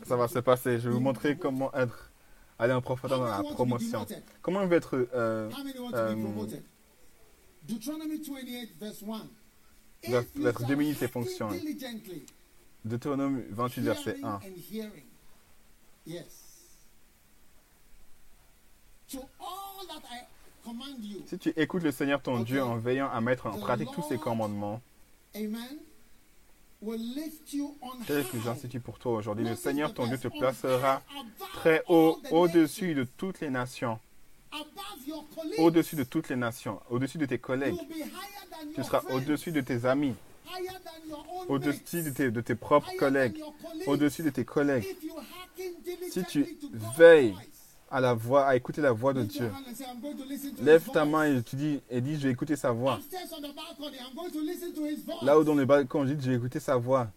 Ça 0.06 0.16
va 0.16 0.28
se 0.28 0.40
passer. 0.40 0.80
Je 0.80 0.90
vais 0.90 0.94
vous 0.96 1.00
montrer 1.00 1.38
comment 1.38 1.74
être, 1.74 2.12
aller 2.60 2.74
en 2.74 2.82
profondeur 2.82 3.20
dans 3.20 3.26
la 3.26 3.44
promotion. 3.54 4.06
Comment 4.42 4.62
on 4.62 4.68
veut 4.68 4.78
être 4.78 4.96
euh, 5.14 5.50
euh, 5.94 6.16
be 6.16 6.22
promoted? 6.22 6.64
Deuteronomy 7.68 8.18
28, 8.20 8.78
verse 8.80 9.04
1. 9.04 9.06
Va- 10.12 10.22
If 10.22 10.36
you 10.36 10.44
va 10.44 10.50
être 10.50 10.60
shall 10.60 10.68
démuni 10.68 10.94
ses 10.94 11.08
fonctions. 11.08 11.50
Deutéronome 12.84 13.42
28, 13.50 13.82
verset 13.82 14.12
hearing 14.12 14.24
1. 14.24 14.36
and 14.36 14.56
hearing. 14.72 15.04
Yes. 16.06 16.44
To 19.10 19.20
all 19.40 19.65
Si 21.28 21.38
tu 21.38 21.54
écoutes 21.56 21.84
le 21.84 21.92
Seigneur 21.92 22.22
ton 22.22 22.40
Dieu 22.40 22.64
en 22.64 22.78
veillant 22.78 23.10
à 23.12 23.22
mettre 23.22 23.48
en 23.48 23.58
pratique 23.58 23.90
tous 23.94 24.04
ses 24.08 24.18
commandements, 24.18 24.82
amen, 25.36 25.78
will 26.82 27.00
lift 27.00 27.54
you 27.54 27.76
on 27.82 28.04
tel 28.06 28.28
que 28.28 28.40
j'institue 28.40 28.80
pour 28.80 28.98
toi 29.00 29.14
aujourd'hui, 29.14 29.46
le 29.46 29.56
Seigneur 29.56 29.94
ton 29.94 30.08
Dieu 30.08 30.18
te 30.18 30.28
placera 30.28 31.02
très 31.54 31.84
haut, 31.88 32.20
au-dessus 32.32 32.96
de 32.96 33.04
toutes 33.04 33.42
les 33.42 33.50
nations, 33.50 34.00
au-dessus 35.58 35.96
de 35.96 36.04
toutes 36.04 36.30
les 36.30 36.36
nations, 36.36 36.82
au-dessus 36.90 37.18
de 37.18 37.26
tes 37.26 37.40
collègues. 37.40 37.78
Tu 38.74 38.84
seras 38.84 39.04
au-dessus 39.10 39.52
de 39.52 39.62
tes 39.62 39.86
amis, 39.86 40.16
au-dessus 41.48 42.02
de 42.02 42.10
tes, 42.10 42.32
de 42.32 42.42
tes 42.42 42.56
propres 42.56 42.92
collègues, 42.98 43.40
au-dessus 43.86 44.24
de 44.24 44.30
tes 44.32 44.46
collègues. 44.46 44.96
Si 46.10 46.24
tu 46.24 46.58
veilles 46.98 47.36
à 47.90 48.02
la 48.02 48.14
voix, 48.14 48.46
à 48.48 48.56
écouter 48.56 48.82
la 48.82 48.92
voix 48.92 49.14
de 49.14 49.24
Dieu, 49.24 49.52
lève 50.62 50.90
ta 50.92 51.06
main 51.06 51.38
et 51.38 51.44
tu 51.44 51.56
dis, 51.56 51.82
et 51.90 52.02
dis, 52.02 52.18
je 52.18 52.28
vais 52.28 52.34
écouter 52.34 52.56
sa 52.56 52.72
voix. 52.72 53.00
Là 55.22 55.40
où 55.40 55.44
dans 55.44 55.56
le 55.56 55.66
balcon, 55.66 56.06
je 56.06 56.14
dis, 56.14 56.26
je 56.26 56.32
vais 56.32 56.38
écouter 56.38 56.60
sa 56.60 56.78
voix. 56.78 57.12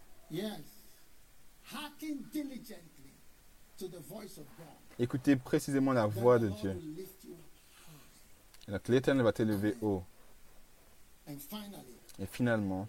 Écoutez 4.99 5.35
précisément 5.35 5.93
la 5.93 6.05
voix 6.05 6.37
de 6.39 6.49
Dieu. 6.49 6.75
donc 8.67 8.87
l'Éternel 8.87 9.23
va 9.23 9.31
t'élever 9.31 9.75
haut. 9.81 10.03
Et 11.27 12.25
finalement, 12.25 12.87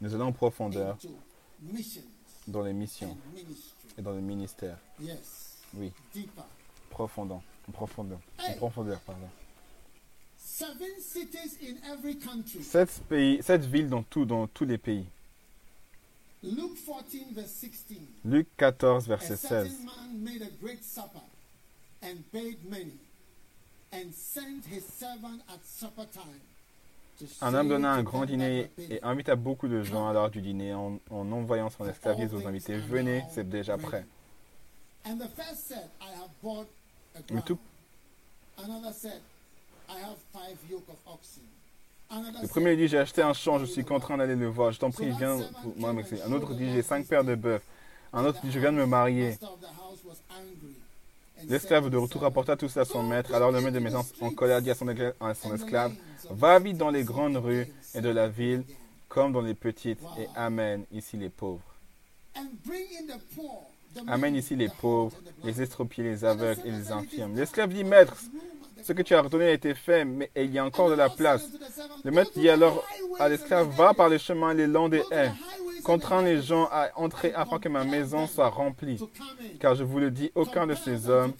nous 0.00 0.14
allons 0.14 0.26
en 0.26 0.32
profondeur 0.32 0.98
dans 2.48 2.62
les 2.62 2.72
missions. 2.72 3.16
Et 3.98 4.02
dans 4.02 4.12
le 4.12 4.20
ministère. 4.20 4.78
Yes. 5.00 5.56
Oui, 5.74 5.92
Deeper. 6.14 6.44
profondeur. 6.90 7.40
En 7.68 7.72
profondeur. 7.72 8.18
En 8.38 8.52
profondeur, 8.54 9.00
pardon. 9.00 9.28
Seven 10.38 11.00
cities 11.00 11.58
in 11.62 11.76
every 11.92 12.16
country. 12.18 12.62
Sept, 12.62 13.02
pays, 13.08 13.42
sept 13.42 13.64
villes 13.64 13.88
dans, 13.90 14.02
tout, 14.02 14.24
dans 14.24 14.46
tous 14.46 14.64
les 14.64 14.78
pays. 14.78 15.04
Luke 16.42 16.76
14, 16.86 17.32
verse 17.32 17.50
16. 17.50 17.98
Luc 18.24 18.46
14, 18.56 19.04
A 19.04 19.08
verset 19.08 19.36
certain 19.36 19.68
16. 19.70 19.84
man 19.84 20.22
made 20.24 20.42
a 20.42 20.50
great 20.62 20.84
supper 20.84 21.20
and 22.02 22.16
bade 22.32 22.58
many 22.70 22.92
and 23.92 24.12
sent 24.14 24.64
his 24.66 24.84
servant 24.84 25.40
at 25.48 25.64
supper 25.64 26.04
time. 26.12 26.40
Un 27.40 27.54
homme 27.54 27.68
donna 27.68 27.92
un 27.92 28.02
grand 28.02 28.24
dîner 28.26 28.70
et 28.78 29.02
invita 29.02 29.36
beaucoup 29.36 29.68
de 29.68 29.82
gens 29.82 30.08
à 30.08 30.12
l'heure 30.12 30.30
du 30.30 30.40
dîner 30.42 30.74
en, 30.74 30.98
en 31.10 31.32
envoyant 31.32 31.70
son 31.70 31.84
disant 31.84 32.36
aux 32.36 32.46
invités 32.46 32.76
Venez, 32.76 33.24
c'est 33.30 33.48
déjà 33.48 33.76
prêt. 33.78 34.06
And 35.08 35.16
the 35.18 35.28
first 35.36 35.68
said, 35.68 35.88
I 36.00 36.12
have 36.20 36.30
bought 36.42 36.66
a 37.14 37.20
Mais 37.32 37.42
tout- 37.42 37.58
Another 38.58 38.92
said, 38.92 39.20
I 39.88 39.92
have 40.02 40.16
five 40.32 40.56
yoke 40.68 40.88
of 40.88 40.96
oxen. 41.14 41.42
Another 42.10 42.42
Le 42.42 42.48
premier 42.48 42.76
dit 42.76 42.88
J'ai 42.88 42.98
acheté 42.98 43.22
un 43.22 43.32
champ, 43.32 43.58
je 43.58 43.66
suis 43.66 43.84
contraint 43.84 44.16
d'aller 44.16 44.34
le 44.34 44.48
voir. 44.48 44.72
Je 44.72 44.80
t'en 44.80 44.90
prie, 44.90 45.10
viens 45.16 45.38
pour 45.62 45.76
moi. 45.76 45.90
Un 45.90 46.32
autre 46.32 46.54
dit 46.54 46.72
J'ai 46.72 46.82
cinq 46.82 47.06
paires 47.06 47.24
de 47.24 47.34
bœufs. 47.34 47.60
Un 48.12 48.24
autre 48.24 48.40
dit 48.42 48.50
Je 48.50 48.58
viens 48.58 48.72
de 48.72 48.78
me 48.78 48.86
marier. 48.86 49.36
L'esclave 51.44 51.90
de 51.90 51.90
to 51.90 52.02
retour 52.02 52.22
rapporta 52.22 52.56
tout 52.56 52.68
cela 52.68 52.82
à 52.82 52.84
son 52.84 53.02
maître. 53.02 53.34
Alors 53.34 53.52
le 53.52 53.60
maître 53.60 53.74
de 53.74 53.78
maison 53.80 54.04
en 54.20 54.30
colère 54.30 54.62
dit 54.62 54.70
à 54.70 54.74
son, 54.74 54.88
esclave 55.54 55.92
Va 56.30 56.58
vite 56.58 56.78
dans 56.78 56.90
les 56.90 57.04
grandes 57.04 57.36
rues 57.36 57.66
et 57.94 58.00
de 58.00 58.08
la 58.08 58.28
ville, 58.28 58.64
comme 59.08 59.32
dans 59.32 59.42
les 59.42 59.54
petites, 59.54 60.00
et 60.18 60.26
amène 60.34 60.84
ici 60.92 61.16
les 61.16 61.28
pauvres. 61.28 61.62
Amène 64.08 64.34
ici 64.34 64.56
les 64.56 64.68
pauvres, 64.68 65.16
les 65.44 65.62
estropiés, 65.62 66.04
les 66.04 66.24
aveugles 66.24 66.60
et 66.64 66.70
les 66.70 66.90
infirmes. 66.90 67.36
L'esclave 67.36 67.72
dit 67.72 67.84
Maître, 67.84 68.16
ce 68.82 68.92
que 68.92 69.02
tu 69.02 69.14
as 69.14 69.20
retenu 69.20 69.44
a 69.44 69.52
été 69.52 69.74
fait, 69.74 70.04
mais 70.04 70.30
il 70.36 70.52
y 70.52 70.58
a 70.58 70.64
encore 70.64 70.90
de 70.90 70.94
la 70.94 71.08
place. 71.08 71.48
Le 72.04 72.10
maître 72.10 72.32
dit 72.34 72.48
alors 72.48 72.84
à 73.18 73.28
l'esclave 73.28 73.68
Va 73.76 73.94
par 73.94 74.08
les 74.08 74.18
chemins 74.18 74.54
les 74.54 74.66
longs 74.66 74.88
des 74.88 75.02
haies. 75.10 75.32
Contrains 75.84 76.22
les 76.22 76.42
gens 76.42 76.68
à 76.70 76.90
entrer 76.96 77.32
afin 77.34 77.58
que 77.58 77.68
ma 77.68 77.84
maison 77.84 78.26
soit 78.26 78.48
remplie. 78.48 79.00
Car 79.60 79.74
je 79.74 79.84
vous 79.84 79.98
le 79.98 80.10
dis, 80.10 80.30
aucun 80.34 80.66
de 80.66 80.74
ces 80.74 81.08
hommes 81.08 81.32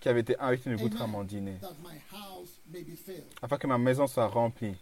qui 0.00 0.08
avaient 0.08 0.20
été 0.20 0.38
invités 0.38 0.70
ne 0.70 0.76
goûtera 0.76 1.06
mon 1.06 1.24
dîner. 1.24 1.56
Afin 3.42 3.58
que 3.58 3.66
ma 3.66 3.78
maison 3.78 4.06
soit 4.06 4.26
remplie. 4.26 4.76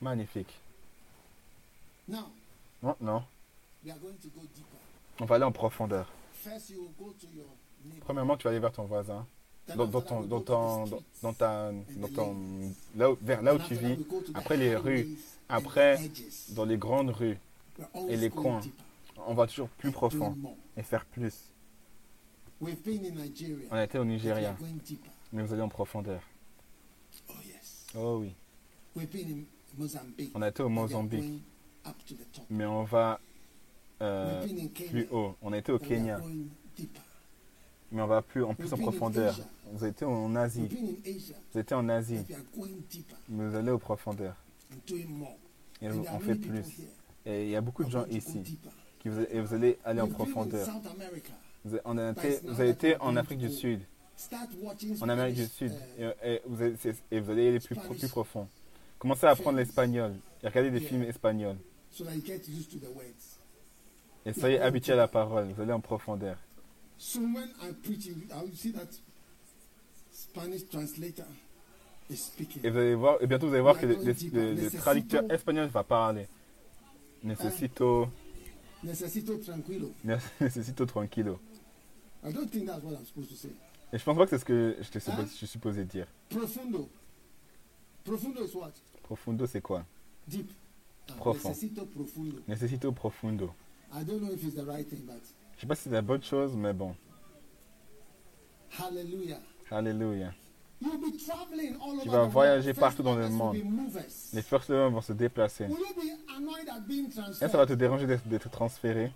Magnifique. 0.00 0.58
Maintenant, 2.82 3.24
on 5.20 5.24
va 5.24 5.36
aller 5.36 5.44
en 5.44 5.52
profondeur. 5.52 6.08
Premièrement, 8.00 8.36
tu 8.36 8.44
vas 8.44 8.50
aller 8.50 8.58
vers 8.58 8.72
ton 8.72 8.84
voisin. 8.84 9.24
Dans, 9.68 9.86
ton, 9.86 10.22
dans, 10.22 10.40
ton, 10.40 10.84
dans, 11.22 11.32
ta, 11.32 11.70
dans 11.96 12.08
ton, 12.08 12.36
là 12.96 13.08
vers 13.22 13.42
là 13.42 13.54
où 13.54 13.58
tu 13.58 13.74
vis, 13.74 13.96
après 14.34 14.56
les 14.56 14.76
rues, 14.76 15.08
après 15.48 15.98
dans 16.50 16.64
les 16.64 16.76
grandes 16.76 17.10
rues, 17.10 17.38
et 18.08 18.16
les 18.16 18.28
coins. 18.28 18.60
on 19.26 19.34
va 19.34 19.46
toujours 19.46 19.68
plus 19.68 19.92
profond 19.92 20.36
et 20.76 20.82
faire 20.82 21.04
plus. 21.06 21.52
On 22.60 22.66
a 23.76 23.84
été 23.84 23.98
au 23.98 24.04
Nigeria, 24.04 24.56
mais 25.32 25.42
vous 25.42 25.52
allez 25.52 25.62
en 25.62 25.68
profondeur. 25.68 26.20
Oh 27.96 28.18
oui. 28.20 28.34
On 30.34 30.42
a 30.42 30.48
été 30.48 30.62
au 30.62 30.68
Mozambique, 30.68 31.42
mais 32.50 32.66
on 32.66 32.82
va 32.84 33.20
euh, 34.00 34.46
plus 34.90 35.08
haut. 35.10 35.34
On 35.42 35.52
a 35.52 35.58
été 35.58 35.72
au 35.72 35.78
Kenya. 35.78 36.20
Mais 37.92 38.02
on 38.02 38.06
va 38.06 38.22
plus 38.22 38.42
en 38.42 38.54
plus 38.54 38.72
en 38.72 38.76
profondeur. 38.78 39.38
Vous 39.72 39.84
avez 39.84 39.92
été 39.92 40.04
en 40.04 40.34
Asie, 40.34 40.68
vous 41.52 41.60
été 41.60 41.74
en 41.74 41.88
Asie, 41.88 42.18
mais 43.28 43.48
vous 43.48 43.54
allez 43.56 43.70
aux 43.70 43.78
profondeurs. 43.78 44.36
Et 45.80 45.88
on 45.88 46.18
fait 46.20 46.34
plus. 46.34 46.64
Et 47.24 47.44
il 47.44 47.50
y 47.50 47.56
a 47.56 47.60
beaucoup 47.60 47.84
de 47.84 47.90
gens 47.90 48.04
ici 48.10 48.38
deeper. 48.40 48.70
qui 48.98 49.08
vous, 49.08 49.20
et 49.30 49.40
vous 49.40 49.54
allez 49.54 49.78
aller 49.84 50.00
en 50.00 50.08
profondeur. 50.08 50.66
Vous 51.64 51.76
avez, 51.76 52.10
été, 52.10 52.40
vous 52.44 52.60
avez 52.60 52.70
été 52.70 52.96
en 53.00 53.16
Afrique 53.16 53.38
du 53.38 53.48
Sud, 53.50 53.80
en 55.00 55.08
Amérique 55.08 55.36
du 55.36 55.46
Sud, 55.46 55.72
uh, 55.98 56.02
et, 56.24 56.32
et 56.34 56.40
vous, 56.46 56.62
allez, 56.62 56.76
c'est- 56.80 56.96
et 57.10 57.20
vous 57.20 57.30
allez 57.30 57.48
aller 57.48 57.60
plus, 57.60 57.76
pro- 57.76 57.94
plus 57.94 58.08
profond. 58.08 58.48
Commencez 58.98 59.26
à 59.26 59.30
apprendre 59.30 59.58
l'espagnol 59.58 60.14
et 60.42 60.48
regardez 60.48 60.70
des 60.70 60.80
films 60.80 61.02
espagnols. 61.04 61.56
Et 64.26 64.32
soyez 64.32 64.60
habitués 64.60 64.92
à 64.92 64.96
la 64.96 65.08
parole, 65.08 65.48
vous 65.52 65.62
allez 65.62 65.72
en 65.72 65.80
profondeur. 65.80 66.36
So 66.98 67.20
when 67.20 67.50
I 67.62 67.72
preach, 67.82 68.06
you 68.06 68.14
I 68.32 68.42
will 68.42 68.54
see 68.54 68.72
that 68.72 68.88
Spanish 70.12 70.62
translator 70.70 71.26
is 72.08 72.16
speaking. 72.24 72.62
Et 72.64 72.70
vous 72.70 72.78
allez 72.78 72.94
voir, 72.94 73.16
et 73.20 73.26
bientôt 73.26 73.48
vous 73.48 73.54
allez 73.54 73.62
voir 73.62 73.78
que 73.78 73.86
le, 73.86 73.94
le- 73.96 74.54
le- 74.54 74.70
traducteur 74.70 75.24
espagnol 75.30 75.68
va 75.68 75.82
parler. 75.84 76.26
Necesito, 77.22 78.08
Necesito 78.82 79.36
tranquilo. 79.38 79.92
necesito 80.40 80.86
tranquilo. 80.86 81.38
I 82.24 82.32
don't 82.32 82.48
think 82.50 82.66
that's 82.66 82.82
what 82.82 82.94
I'm 82.94 83.04
supposed 83.04 83.30
to 83.30 83.36
say. 83.36 83.50
Et 83.92 83.98
je 83.98 84.04
pense 84.04 84.16
pas 84.16 84.24
que 84.26 84.30
c'est 84.30 84.38
ce 84.38 84.44
que 84.44 84.76
je, 84.80 84.88
te 84.90 84.98
supposé- 84.98 85.28
je 85.30 85.36
suis 85.36 85.46
supposé 85.46 85.84
dire. 85.84 86.06
Profundo. 86.30 86.88
Profundo 88.04 88.44
is 88.44 88.54
what? 88.54 88.72
Profundo, 89.02 89.46
c'est 89.46 89.60
quoi? 89.60 89.84
Deep. 90.26 90.50
Ah, 91.08 91.12
Profond. 91.14 91.48
Necesito 91.50 91.84
profundo. 91.86 92.42
Necesito 92.48 92.92
profundo. 92.92 93.54
I 93.94 94.02
don't 94.04 94.20
know 94.22 94.32
if 94.32 94.42
it's 94.44 94.54
the 94.54 94.64
right 94.64 94.88
thing, 94.88 95.04
but 95.04 95.20
sais 95.62 95.66
pas 95.68 95.74
si 95.76 95.82
c'est 95.84 95.90
la 95.90 96.02
bonne 96.02 96.22
chose, 96.22 96.54
mais 96.56 96.72
bon. 96.72 96.94
hallelujah. 99.70 100.32
All 100.80 102.02
Tu 102.02 102.08
vas 102.08 102.24
voyager 102.24 102.74
partout 102.74 103.02
dans 103.02 103.14
le 103.14 103.28
monde. 103.28 103.56
Les 104.32 104.42
first 104.42 104.68
lovers 104.68 104.90
vont 104.90 105.00
se 105.00 105.12
déplacer. 105.12 105.68
Being 106.88 107.08
Et 107.40 107.48
ça 107.48 107.58
va 107.58 107.66
te 107.66 107.74
déranger 107.74 108.06
d'être 108.06 108.50
transféré? 108.50 109.12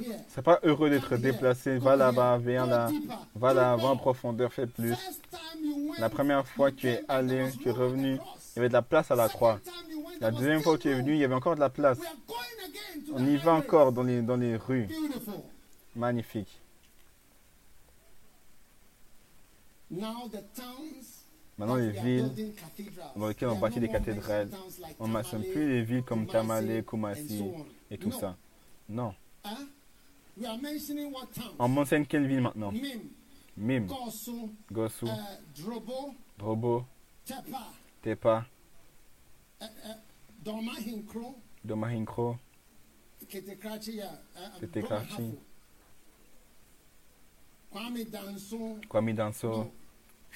Here. 0.00 0.18
C'est 0.28 0.42
pas 0.42 0.58
heureux 0.62 0.90
d'être 0.90 1.16
déplacé. 1.16 1.78
Va 1.78 1.94
là-bas, 1.94 2.38
viens 2.38 2.66
là. 2.66 2.90
Va 3.34 3.54
là, 3.54 3.76
va 3.76 3.88
en 3.88 3.96
profondeur, 3.96 4.52
fais 4.52 4.66
plus. 4.66 4.94
La 5.98 6.08
première 6.08 6.46
fois 6.48 6.70
que 6.70 6.76
tu 6.76 6.88
es 6.88 7.04
allé, 7.06 7.50
tu 7.62 7.68
es 7.68 7.72
revenu, 7.72 8.14
il 8.14 8.56
y 8.56 8.58
avait 8.58 8.68
de 8.68 8.72
la 8.72 8.82
place 8.82 9.10
à 9.10 9.14
la 9.14 9.28
croix. 9.28 9.60
La 10.20 10.30
deuxième 10.30 10.62
fois 10.62 10.76
que 10.76 10.82
tu 10.82 10.88
es 10.90 10.94
venu, 10.94 11.12
il 11.12 11.18
y 11.18 11.24
avait 11.24 11.34
encore 11.34 11.54
de 11.54 11.60
la 11.60 11.70
place. 11.70 11.98
On 13.12 13.26
y 13.26 13.36
va 13.36 13.54
encore 13.54 13.92
dans 13.92 14.02
les, 14.02 14.22
dans 14.22 14.36
les 14.36 14.56
rues. 14.56 14.88
Magnifique. 15.96 16.60
Maintenant, 21.56 21.76
les 21.76 21.90
villes 21.90 22.30
dans 23.14 23.28
lesquelles 23.28 23.48
on 23.48 23.58
bâtit 23.58 23.80
des 23.80 23.88
cathédrales, 23.88 24.48
on 24.98 25.06
ne 25.06 25.12
mentionne 25.12 25.42
plus 25.42 25.68
les 25.68 25.82
villes 25.82 26.02
comme 26.02 26.26
Tamale, 26.26 26.84
Kumasi 26.84 27.44
et 27.90 27.98
tout 27.98 28.10
ça. 28.10 28.36
Non. 28.88 29.14
On 31.58 31.68
mentionne 31.68 32.06
quelle 32.06 32.26
ville 32.26 32.40
maintenant? 32.40 32.72
Mim, 33.56 33.86
Gosu, 34.72 35.06
uh, 35.06 35.10
Drobo, 35.56 36.12
Drobo, 36.36 36.84
Tepa, 38.02 38.44
Uh, 39.60 39.66
um, 40.46 40.74
Ketekrachi. 43.26 44.00
Domahafu, 44.60 45.38
Kwame 47.72 48.04
Danso. 48.04 48.80
Kwame 48.88 49.12
Danso. 49.14 49.48
No. 49.48 49.72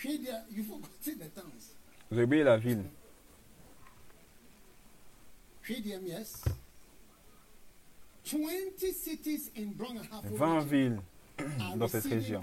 Hwede, 0.03 0.43
you 0.51 0.63
forgotten 0.65 1.19
the 1.19 1.29
towns. 1.41 1.75
Vous 2.11 2.45
la 2.45 2.57
ville. 2.57 2.85
Yes. 5.69 6.45
20 8.25 8.93
cities 8.93 9.51
in 9.55 9.73
Bronghafo 9.75 10.35
20 10.35 10.61
villes 10.65 11.01
dans 11.77 11.89
cette 11.89 12.05
région 12.07 12.41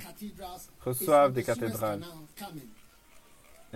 reçoivent 0.84 1.34
des 1.34 1.44
cathédrales. 1.44 2.04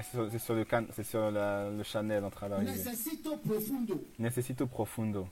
C'est 0.02 0.40
sur, 0.40 0.56
le, 0.56 0.66
can- 0.66 0.86
sur 1.04 1.32
la- 1.32 1.70
le 1.70 1.84
Chanel 1.84 2.24
en 2.24 2.30
train 2.30 2.50
d'arriver. 2.50 2.72
Necessito 2.72 3.38
profundo. 3.38 4.04
Necesito 4.18 4.68
profundo. 4.68 5.28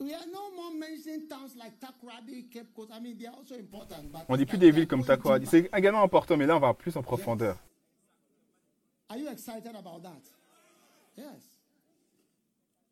We 0.00 0.12
are 0.12 0.26
no 0.32 0.50
more 0.56 0.74
mentioning 0.76 1.28
towns 1.28 1.54
like 1.56 1.78
Takoradi, 1.78 2.48
Cape 2.50 2.74
Coast. 2.74 2.90
I 2.92 3.00
mean, 3.00 3.16
they 3.16 3.26
are 3.28 3.36
also 3.36 3.54
important. 3.54 4.10
But 4.12 4.22
On 4.28 4.36
dit 4.36 4.46
plus 4.46 4.58
des 4.58 4.66
we 4.66 4.72
are 4.72 4.76
villes 4.76 4.88
comme 4.88 5.00
going 5.02 5.06
Takoradi. 5.16 5.44
deeper. 5.46 5.68
C'est 5.70 5.78
également 5.78 6.02
important, 6.02 6.36
mais 6.36 6.46
là 6.46 6.56
on 6.56 6.60
va 6.60 6.74
plus 6.74 6.96
en 6.96 7.02
profondeur. 7.02 7.56
Are 9.08 9.16
you 9.16 9.28
excited 9.28 9.74
about 9.76 10.00
that? 10.02 10.20
Yes. 11.16 11.48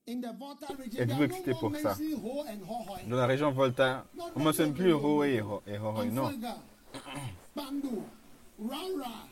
In 0.09 0.20
the 0.20 0.32
Volta 0.39 0.66
region, 0.69 1.01
Êtes-vous 1.01 1.23
excité 1.24 1.53
pour 1.53 1.74
ça? 1.77 1.97
Dans 3.09 3.16
la 3.16 3.27
région 3.27 3.51
Volta, 3.53 4.07
on 4.35 4.39
ne 4.39 4.45
mentionne 4.45 4.73
plus 4.74 4.93
Ho- 4.93 5.24
et 5.24 5.41
Horoy, 5.41 6.07
non. 6.11 6.31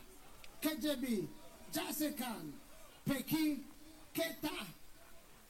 Kejebi, 0.61 1.27
Jasekan, 1.71 2.51
Peki, 3.05 3.63
Keta, 4.13 4.49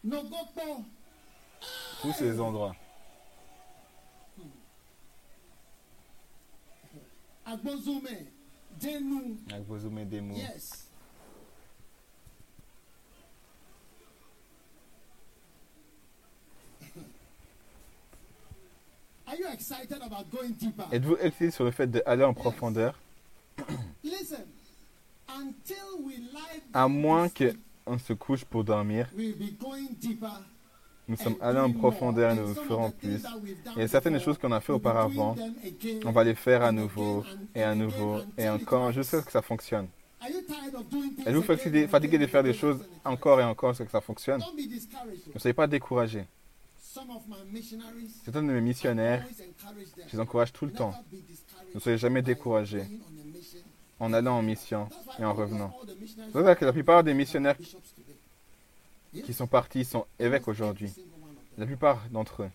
Nogopo, 0.03 0.83
Tous 2.01 2.13
ces 2.13 2.39
endroits. 2.39 2.75
Agbozume, 7.45 8.07
zoomés 9.79 10.05
des 10.05 10.21
mots. 10.21 10.35
Yes. 10.35 10.85
Are 19.25 19.35
you 19.35 19.47
excited 19.51 20.01
about 20.01 20.29
going 20.31 20.53
deeper? 20.53 20.85
Êtes-vous 20.91 21.17
excité 21.17 21.51
sur 21.51 21.63
le 21.63 21.71
fait 21.71 21.87
d'aller 21.87 22.23
en 22.23 22.33
profondeur? 22.33 22.99
Listen, 24.03 24.45
À 26.73 26.87
moins 26.87 27.27
qu'on 27.29 27.97
se 27.97 28.13
couche 28.13 28.45
pour 28.45 28.63
dormir, 28.63 29.09
nous 31.07 31.17
sommes 31.17 31.37
allés 31.41 31.59
en 31.59 31.71
profondeur 31.71 32.31
et 32.31 32.35
nous 32.35 32.53
ferons 32.53 32.91
plus. 32.91 33.23
a 33.75 33.87
certaines 33.87 34.19
choses 34.19 34.37
qu'on 34.37 34.51
a 34.51 34.61
fait 34.61 34.73
auparavant, 34.73 35.35
on 36.05 36.11
va 36.11 36.23
les 36.23 36.35
faire 36.35 36.61
à 36.61 36.71
nouveau 36.71 37.23
et 37.55 37.63
à 37.63 37.73
nouveau 37.73 38.21
et 38.37 38.47
encore 38.47 38.91
jusqu'à 38.91 39.19
ce 39.21 39.25
que 39.25 39.31
ça 39.31 39.41
fonctionne. 39.41 39.87
Êtes-vous 41.25 41.41
fatigué, 41.41 42.17
de 42.17 42.27
faire 42.27 42.43
des 42.43 42.53
choses 42.53 42.85
encore 43.03 43.39
et 43.39 43.43
encore 43.43 43.71
jusqu'à 43.71 43.85
ce 43.85 43.87
que 43.87 43.91
ça 43.91 44.01
fonctionne. 44.01 44.43
Ne 45.33 45.39
soyez 45.39 45.53
pas 45.53 45.65
découragés. 45.65 46.25
Certains 48.23 48.43
de 48.43 48.51
mes 48.51 48.61
missionnaires, 48.61 49.25
je 50.07 50.13
les 50.13 50.19
encourage 50.19 50.53
tout 50.53 50.65
le 50.65 50.73
temps. 50.73 50.93
Ne 51.73 51.79
soyez 51.79 51.97
jamais 51.97 52.21
découragés 52.21 52.83
en 53.99 54.13
allant 54.13 54.37
en 54.37 54.41
mission 54.41 54.89
et 55.19 55.25
en 55.25 55.33
revenant. 55.33 55.73
C'est 56.15 56.31
pour 56.31 56.43
ça 56.43 56.55
que 56.55 56.65
la 56.65 56.73
plupart 56.73 57.03
des 57.03 57.13
missionnaires 57.13 57.57
qui 59.25 59.33
sont 59.33 59.47
partis 59.47 59.85
sont 59.85 60.05
évêques 60.19 60.47
aujourd'hui. 60.47 60.91
La 61.57 61.65
plupart 61.65 62.01
d'entre 62.09 62.43
eux. 62.43 62.49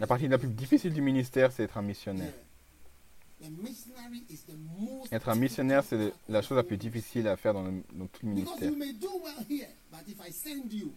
La 0.00 0.06
partie 0.06 0.26
la 0.28 0.38
plus 0.38 0.48
difficile 0.48 0.92
du 0.92 1.00
ministère, 1.00 1.52
c'est 1.52 1.62
être 1.62 1.76
un 1.78 1.82
missionnaire. 1.82 2.32
Être 5.12 5.28
un 5.28 5.34
missionnaire, 5.34 5.84
c'est 5.84 6.12
la 6.28 6.42
chose 6.42 6.56
la 6.56 6.62
plus 6.64 6.78
difficile 6.78 7.28
à 7.28 7.36
faire 7.36 7.52
dans, 7.54 7.62
le- 7.62 7.82
dans 7.92 8.06
tout 8.06 8.24
le 8.26 8.32
ministère. 8.32 8.70
you 8.70 8.76
may 8.76 8.92
do 8.94 9.08
well 9.22 9.44
here, 9.48 9.68
but 9.92 10.00
if 10.08 10.18
I 10.26 10.32
send 10.32 10.72
you, 10.72 10.92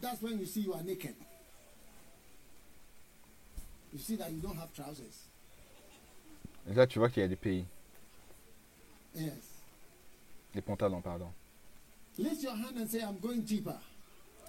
that's 0.00 0.20
when 0.22 0.38
you 3.92 3.98
see 3.98 4.14
you 4.14 4.22
are 4.22 4.28
naked. 4.30 4.30
You 4.30 4.30
see 4.30 4.30
that 4.30 4.30
you 4.30 4.40
don't 4.40 4.58
have 4.58 4.72
trousers. 4.72 5.28
Et 6.70 6.74
là, 6.74 6.86
tu 6.86 6.98
vois 6.98 7.08
qu'il 7.08 7.22
y 7.22 7.24
a 7.24 7.28
des 7.28 7.36
pays, 7.36 7.64
Yes. 9.14 9.32
des 10.54 10.60
pantalons, 10.60 11.00
pardon. 11.00 11.28
Lift 12.18 12.42
your 12.42 12.52
hand 12.52 12.76
and 12.78 12.86
say, 12.86 13.00
I'm 13.00 13.18
going 13.20 13.40
deeper. 13.40 13.78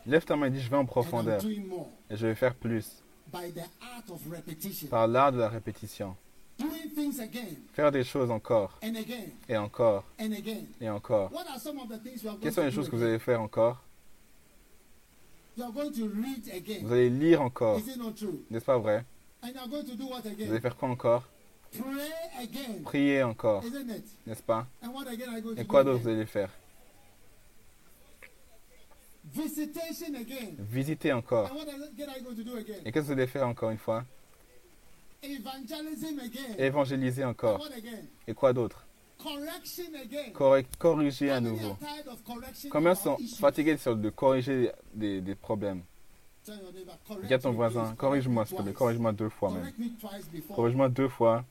Lève 0.05 0.25
ta 0.25 0.35
main 0.35 0.47
et 0.47 0.49
dis, 0.51 0.61
je 0.61 0.69
vais 0.69 0.75
en 0.75 0.79
And 0.79 0.83
I'm 0.83 0.87
profondeur. 0.87 1.41
doing 1.41 1.65
more. 1.67 1.89
Et 2.09 2.17
je 2.17 2.27
vais 2.27 2.35
faire 2.35 2.55
plus. 2.55 2.85
By 3.31 3.51
the 3.53 3.63
art 3.81 4.09
of 4.09 4.21
repetition. 4.29 4.87
Par 4.89 5.07
l'art 5.07 5.31
de 5.31 5.37
la 5.37 5.47
répétition. 5.49 6.15
Doing 6.59 6.89
things 6.93 7.19
again 7.19 7.55
Faire 7.73 7.91
des 7.91 8.03
choses 8.03 8.29
encore, 8.29 8.77
and 8.83 8.93
again 8.95 9.29
et 9.49 9.57
encore, 9.57 10.03
and 10.19 10.31
again. 10.33 10.65
et 10.79 10.89
encore. 10.89 11.31
What 11.31 11.45
are 11.49 11.57
some 11.59 11.79
of 11.79 11.87
the 11.87 11.97
things 12.03 12.21
you 12.23 12.29
are 12.29 12.35
going 12.35 12.41
Quelles 12.41 12.53
sont 12.53 12.63
les 12.63 12.71
choses 12.71 12.89
que 12.89 12.95
vous 12.95 13.01
allez 13.03 13.17
faire 13.19 13.41
encore? 13.41 13.81
You 15.57 15.63
are 15.63 15.71
going 15.71 15.91
to 15.91 16.07
read 16.07 16.47
again. 16.53 16.81
Vous 16.83 16.93
allez 16.93 17.09
lire 17.09 17.41
encore. 17.41 17.79
N'est-ce 18.49 18.65
pas 18.65 18.77
vrai? 18.77 19.03
Vous 19.41 20.51
allez 20.51 20.59
faire 20.59 20.75
quoi 20.75 20.89
encore? 20.89 21.23
Prier 22.83 23.23
encore. 23.23 23.63
N'est-ce 24.27 24.43
pas? 24.43 24.67
Et 25.57 25.65
quoi 25.65 25.83
d'autre 25.83 26.03
vous 26.03 26.09
allez 26.09 26.25
faire? 26.25 26.49
Visiter 30.59 31.13
encore. 31.13 31.49
Et 32.85 32.91
qu'est-ce 32.91 33.07
que 33.07 33.07
vous 33.07 33.11
allez 33.13 33.27
faire 33.27 33.47
encore 33.47 33.69
une 33.69 33.77
fois? 33.77 34.03
Évangéliser 36.57 37.23
encore. 37.23 37.65
Et 38.27 38.33
quoi 38.33 38.53
d'autre? 38.53 38.85
Corriger 40.79 41.29
à 41.31 41.39
nouveau. 41.39 41.77
Combien 42.71 42.95
sont 42.95 43.17
fatigués 43.39 43.75
de 43.75 44.09
corriger 44.09 44.71
des, 44.93 45.21
des 45.21 45.35
problèmes? 45.35 45.83
Correct 46.45 47.23
Regarde 47.23 47.41
ton 47.41 47.51
voisin. 47.51 47.95
Corrige-moi, 47.95 48.45
s'il 48.45 48.57
te 48.57 48.61
plaît. 48.61 48.73
Corrige-moi 48.73 49.11
deux 49.13 49.29
fois 49.29 49.51
même. 49.51 49.71
Corrige-moi 50.55 50.89
deux 50.89 51.09
fois. 51.09 51.45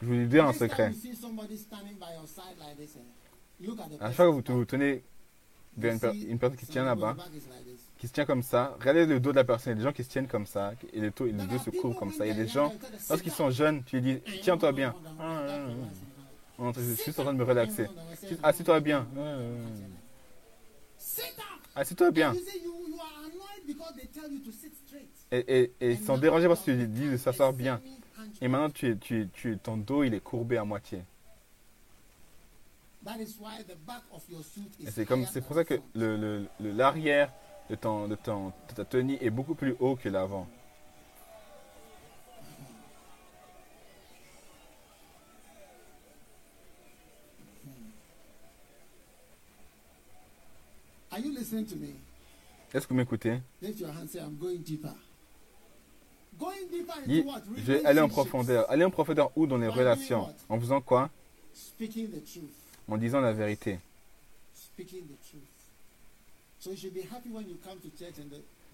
Je 0.00 0.06
vous 0.06 0.14
Next 0.14 0.58
time 0.58 0.68
secret. 0.68 0.92
eh, 3.60 3.68
À 4.00 4.06
chaque 4.08 4.16
fois 4.16 4.42
que 4.42 4.52
vous 4.52 4.58
vous 4.58 4.64
tenez 4.64 5.04
vers 5.76 5.92
une, 6.14 6.38
personne 6.38 6.58
qui 6.58 6.66
tient 6.66 6.84
là-bas, 6.84 7.16
qui 8.02 8.08
se 8.08 8.12
tient 8.14 8.24
comme 8.24 8.42
ça, 8.42 8.76
regardez 8.80 9.06
le 9.06 9.20
dos 9.20 9.30
de 9.30 9.36
la 9.36 9.44
personne. 9.44 9.74
Il 9.74 9.76
y 9.76 9.78
a 9.78 9.82
des 9.84 9.88
gens 9.88 9.92
qui 9.92 10.02
se 10.02 10.08
tiennent 10.10 10.26
comme 10.26 10.44
ça 10.44 10.72
et 10.92 10.98
les, 11.00 11.10
dos- 11.10 11.24
et 11.24 11.30
les 11.30 11.46
deux 11.46 11.58
se 11.58 11.70
couvrent 11.70 11.96
comme 11.96 12.10
ça. 12.12 12.26
Il 12.26 12.30
y 12.30 12.32
a 12.32 12.34
des 12.34 12.48
gens, 12.48 12.74
lorsqu'ils 13.08 13.30
"Sit 13.30 13.36
sont 13.36 13.50
jeunes, 13.50 13.84
tu 13.84 14.00
lui 14.00 14.02
dis 14.02 14.14
down." 14.14 14.40
Tiens-toi 14.42 14.72
bien. 14.72 14.92
Eh, 14.98 15.08
Ah, 15.20 15.42
ah, 16.58 16.64
ah. 16.64 16.72
Juste 17.04 17.20
en 17.20 17.22
train 17.22 17.32
de 17.32 17.38
me 17.38 17.44
relaxer. 17.44 17.86
Assis-toi 18.42 18.80
bien. 18.80 19.06
Assis-toi 21.76 22.10
bien. 22.10 22.34
Et, 25.30 25.70
ils 25.80 25.98
sont 26.04 26.18
dérangés 26.18 26.48
parce 26.48 26.62
que 26.62 26.72
tu 26.72 26.88
dis 26.88 27.08
de 27.08 27.16
s'asseoir 27.16 27.52
bien. 27.52 27.80
Et 28.40 28.48
maintenant, 28.48 28.70
tu, 28.70 28.98
tu, 28.98 29.28
tu, 29.32 29.58
ton 29.58 29.76
dos, 29.76 30.02
il 30.02 30.12
est 30.12 30.20
courbé 30.20 30.56
à 30.56 30.64
moitié. 30.64 31.04
Et 34.80 34.90
c'est 34.90 35.06
comme, 35.06 35.24
c'est 35.26 35.40
pour 35.40 35.54
ça 35.54 35.64
que 35.64 35.76
front. 35.76 35.84
le, 35.94 36.16
le, 36.16 36.46
le- 36.60 36.70
l'arrière 36.72 37.32
de, 37.72 37.76
ton, 37.76 38.06
de, 38.06 38.16
ton, 38.16 38.52
de 38.68 38.74
ta 38.74 38.84
tenue 38.84 39.16
est 39.22 39.30
beaucoup 39.30 39.54
plus 39.54 39.74
haut 39.80 39.96
que 39.96 40.10
l'avant. 40.10 40.46
Are 51.10 51.18
you 51.18 51.32
listening 51.32 51.64
to 51.66 51.76
me? 51.76 51.94
Est-ce 52.74 52.86
que 52.86 52.92
vous 52.92 52.98
m'écoutez? 52.98 53.40
Lift 53.62 53.80
your 53.80 53.90
hand. 53.90 54.08
Say, 54.10 54.18
I'm 54.20 54.36
going 54.38 54.58
deeper. 54.58 54.94
Going 56.38 56.68
deeper 56.70 56.94
into 56.98 57.08
Dis, 57.08 57.20
what? 57.22 57.42
je 57.56 57.62
vais 57.62 57.84
aller 57.86 58.00
en 58.00 58.08
profondeur. 58.08 58.70
Aller 58.70 58.84
en 58.84 58.90
profondeur 58.90 59.30
où? 59.34 59.46
Dans 59.46 59.58
les 59.58 59.68
relations 59.68 60.28
En 60.50 60.60
faisant 60.60 60.82
quoi? 60.82 61.08
Speaking 61.54 62.08
the 62.08 62.22
truth. 62.24 62.52
En 62.86 62.98
disant 62.98 63.20
la 63.20 63.32
vérité. 63.32 63.78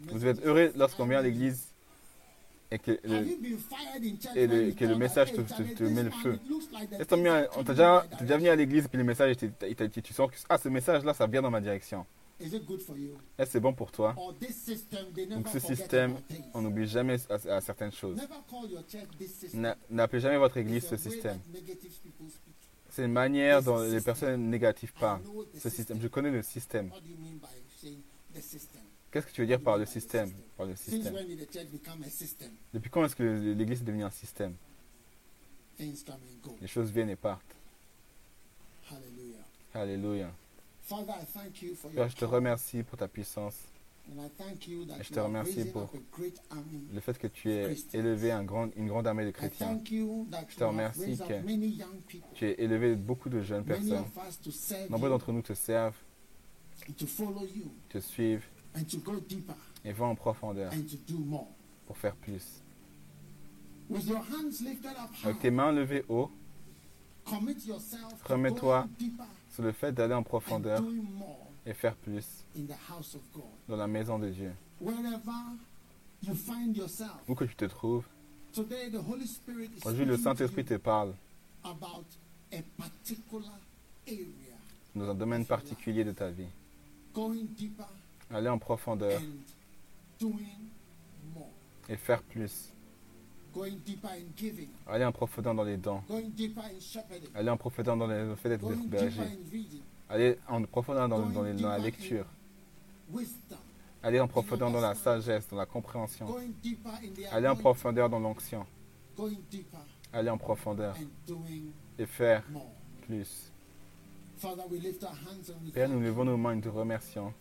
Vous 0.01 0.15
devez 0.19 0.31
être 0.31 0.44
heureux 0.47 0.73
lorsqu'on 0.77 1.06
vient 1.06 1.19
à 1.19 1.23
l'église 1.23 1.73
et 2.70 2.78
que 2.78 2.90
le, 2.90 2.98
et 2.98 3.01
when 3.10 4.51
le- 4.51 4.69
you 4.69 4.74
que 4.74 4.85
le 4.85 4.94
message 4.97 5.32
te- 5.32 5.85
met 5.85 6.02
le 6.02 6.10
feu? 6.10 6.39
Est-ce 6.98 7.15
are 7.28 7.48
on 7.56 7.65
t'a 7.65 7.73
déjà, 7.73 8.06
t'es 8.19 8.24
déjà 8.24 8.36
venu 8.36 8.48
à 8.48 8.56
l'église 8.56 8.85
et 8.85 8.89
puis 8.89 8.98
le 8.98 9.05
message, 9.05 9.32
était- 9.32 9.51
il 9.70 9.74
t'a- 9.74 9.89
tu 9.89 10.12
sens 10.12 10.31
que 10.31 10.36
ah, 10.48 10.59
ce 10.59 10.69
message-là, 10.69 11.15
ça 11.15 11.27
vient 11.27 11.40
dans 11.43 11.51
ma 11.51 11.60
direction. 11.62 12.05
Is 12.40 12.55
it 12.55 12.65
good 12.66 12.81
for 12.81 12.97
you? 12.97 13.12
Est-ce 13.36 13.47
que 13.47 13.52
c'est 13.52 13.60
bon 13.60 13.73
pour 13.73 13.90
toi 13.90 14.15
Or 14.16 14.32
this 14.39 14.55
system, 14.55 15.06
they 15.12 15.24
never 15.27 15.36
Donc 15.43 15.48
ce 15.48 15.59
système, 15.59 16.15
on 16.55 16.60
n'oublie 16.62 16.86
jamais 16.86 17.16
à, 17.31 17.56
à 17.56 17.60
certaines 17.60 17.90
choses. 17.90 18.19
N'a- 19.55 19.77
N'appelez 19.90 20.20
jamais 20.20 20.36
votre 20.39 20.56
église 20.59 20.86
ce 20.86 20.97
système. 20.97 21.40
C'est 22.90 23.05
une 23.05 23.12
manière 23.12 23.62
dont 23.62 23.82
les 23.82 24.01
personnes 24.01 24.48
négatives 24.51 24.93
parlent. 24.93 25.23
Ce 25.59 25.69
système, 25.69 26.01
je 26.01 26.06
connais 26.09 26.31
le 26.31 26.43
système. 26.43 26.90
Qu'est-ce 29.10 29.27
que 29.27 29.32
tu 29.32 29.40
veux 29.40 29.47
dire 29.47 29.60
par 29.60 29.78
le 29.78 29.86
système? 29.86 30.31
Par 30.56 30.66
le 30.66 30.77
système. 30.77 31.15
Depuis 32.74 32.90
quand 32.90 33.05
est-ce 33.05 33.16
que 33.16 33.23
l'Église 33.23 33.81
est 33.81 33.85
devenue 33.85 34.05
un 34.05 34.10
système? 34.10 34.55
Les 36.60 36.66
choses 36.66 36.90
viennent 36.90 37.10
et 37.10 37.16
partent. 37.16 37.55
Hallelujah. 38.90 39.44
Alléluia. 39.74 40.32
Père, 41.94 42.09
je 42.09 42.16
te 42.16 42.24
remercie 42.24 42.82
pour 42.82 42.98
ta 42.98 43.09
puissance, 43.09 43.55
Et 45.01 45.05
je 45.05 45.12
te 45.12 45.20
remercie 45.20 45.65
pour 45.66 45.90
le 46.94 47.01
fait 47.01 47.19
que 47.19 47.27
tu 47.27 47.51
aies 47.52 47.77
élevé 47.93 48.31
un 48.32 48.43
grand- 48.43 48.70
une 48.74 48.89
grande 48.89 49.06
armée 49.06 49.27
de 49.27 49.31
chrétiens. 49.31 49.78
Je 50.48 50.56
te 50.56 50.65
remercie 50.65 51.19
que 51.28 51.35
Tu 52.35 52.44
as 52.47 52.59
élevé 52.60 52.97
beaucoup 52.97 53.28
de 53.28 53.43
jeunes 53.43 53.65
personnes. 53.65 54.05
Nombreux 54.89 55.10
d'entre 55.10 55.31
nous 55.32 55.43
te 55.43 55.52
servent, 55.52 55.94
and 56.87 56.93
to 56.97 57.07
follow 57.07 57.45
you 57.45 57.71
te 57.89 58.01
suivent 58.01 58.43
and 58.75 58.85
to 58.85 58.99
go 58.99 59.19
deeper 59.21 59.55
et 59.85 59.93
vont 59.93 60.11
en 60.11 60.15
profondeur 60.15 60.71
and 60.73 60.83
to 60.89 60.97
do 61.07 61.19
more. 61.19 61.49
pour 61.87 61.97
faire 61.97 62.15
plus. 62.17 62.61
With 63.89 64.07
your 64.07 64.19
hands 64.21 64.61
lifted 64.63 64.91
up 64.91 65.11
Avec 65.25 65.41
tes 65.41 65.49
high, 65.49 65.55
mains 65.55 65.73
levées 65.73 66.05
haut 66.09 66.31
commit 67.25 67.57
yourself 67.67 68.11
to 68.25 68.33
Remets-toi 68.35 68.83
going 68.83 68.89
deeper 68.99 69.25
sur 69.51 69.63
le 69.63 69.73
fait 69.73 69.93
d'aller 69.93 70.15
en 70.15 70.19
and 70.19 70.23
profondeur 70.25 70.81
doing 70.81 71.03
more 71.17 71.47
et 71.67 71.73
faire 71.75 71.95
plus 71.97 72.45
in 72.57 72.65
the 72.67 72.77
house 72.91 73.15
of 73.15 73.23
God. 73.35 73.45
dans 73.69 73.77
la 73.77 73.87
maison 73.87 74.19
de 74.19 74.29
Dieu. 74.31 74.53
Wherever 74.81 75.21
you 76.23 76.35
find 76.35 76.77
yourself, 76.77 77.17
Où 77.29 77.35
que 77.35 77.45
tu 77.45 77.55
te 77.57 77.65
trouves, 77.67 78.05
today 78.53 78.91
the 78.91 79.01
Holy 79.07 79.27
Spirit 79.27 79.71
is 79.77 79.81
aujourd'hui 79.85 80.05
le 80.05 80.17
speaking 80.17 80.17
to 80.17 80.39
Saint-Esprit 80.39 80.65
te 80.65 80.73
you 80.75 80.79
parle 80.79 81.15
about 81.65 82.05
a 82.53 82.63
particular 82.77 83.53
area. 84.07 84.57
dans 84.95 85.09
un 85.11 85.15
domaine 85.15 85.45
particulier 85.47 86.05
de 86.05 86.13
ta 86.13 86.31
vie. 86.31 86.47
Aller 88.31 88.49
en 88.49 88.59
profondeur 88.59 89.20
et 91.89 91.97
faire 91.97 92.23
plus. 92.23 92.73
Aller 94.86 95.05
en 95.05 95.12
profondeur 95.12 95.55
dans 95.55 95.65
les 95.65 95.77
dons. 95.78 96.03
Aller 97.35 97.51
en 97.51 97.57
profondeur 97.57 97.97
dans 97.97 98.07
le 98.07 98.36
fait 98.36 98.51
d'être 98.51 98.61
berger. 98.89 99.20
Aller 100.09 100.39
en 100.49 100.62
profondeur 100.65 101.09
dans, 101.09 101.19
dans 101.35 101.43
les- 101.43 101.55
dans 101.55 101.69
la 101.69 101.78
lecture. 101.85 102.27
Aller 104.03 104.20
en 104.20 104.28
profondeur 104.28 104.70
dans 104.70 104.81
la 104.81 104.95
sagesse, 104.95 105.49
dans 105.49 105.57
la 105.57 105.66
compréhension. 105.66 106.27
Aller 107.32 107.49
en 107.49 107.57
profondeur 107.57 108.09
dans 108.11 108.20
l'onction. 108.20 108.66
Aller 110.12 110.31
en 110.31 110.39
profondeur 110.39 110.95
et 111.99 112.07
faire 112.07 112.43
plus. 113.07 113.53
Père, 115.73 115.89
nous 115.89 116.01
levons 116.01 116.24
nos 116.24 116.36
mains 116.36 116.52
et 116.52 116.56
nous 116.56 116.62
te 116.62 116.69
remercions 116.69 117.32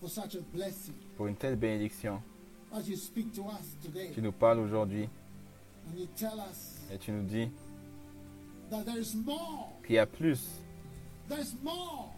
pour 1.16 1.28
une 1.28 1.36
telle 1.36 1.56
bénédiction. 1.56 2.22
Tu 4.14 4.22
nous 4.22 4.32
parles 4.32 4.60
aujourd'hui 4.60 5.08
and 5.88 5.98
you 5.98 6.08
tell 6.16 6.38
us 6.50 6.78
et 6.92 6.98
tu 6.98 7.12
nous 7.12 7.24
dis 7.24 7.50
that 8.70 8.84
there 8.84 9.00
is 9.00 9.16
more. 9.16 9.70
qu'il 9.86 9.96
y 9.96 10.00
a 10.00 10.06
plus. 10.06 10.40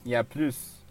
Il 0.05 0.11
y 0.11 0.15
a 0.15 0.23
plus. 0.23 0.83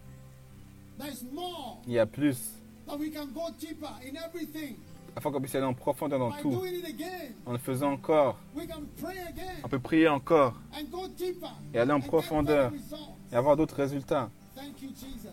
Il 1.86 1.92
y 1.92 1.98
a 1.98 2.06
plus. 2.06 2.38
That 2.86 2.96
we 2.96 3.12
can 3.12 3.26
go 3.26 3.50
deeper 3.58 3.90
in 4.02 4.16
everything. 4.16 4.76
Afin 5.16 5.32
qu'on 5.32 5.40
puisse 5.40 5.54
aller 5.54 5.64
en 5.64 5.74
profondeur 5.74 6.18
dans 6.18 6.32
tout. 6.32 6.62
En 7.46 7.52
le 7.52 7.58
faisant 7.58 7.92
encore. 7.92 8.38
On 9.64 9.68
peut 9.68 9.78
prier 9.78 10.08
encore 10.08 10.54
et 11.74 11.78
aller 11.78 11.92
en 11.92 12.00
profondeur. 12.00 12.72
Et 13.32 13.36
avoir 13.36 13.56
d'autres 13.56 13.76
résultats. 13.76 14.30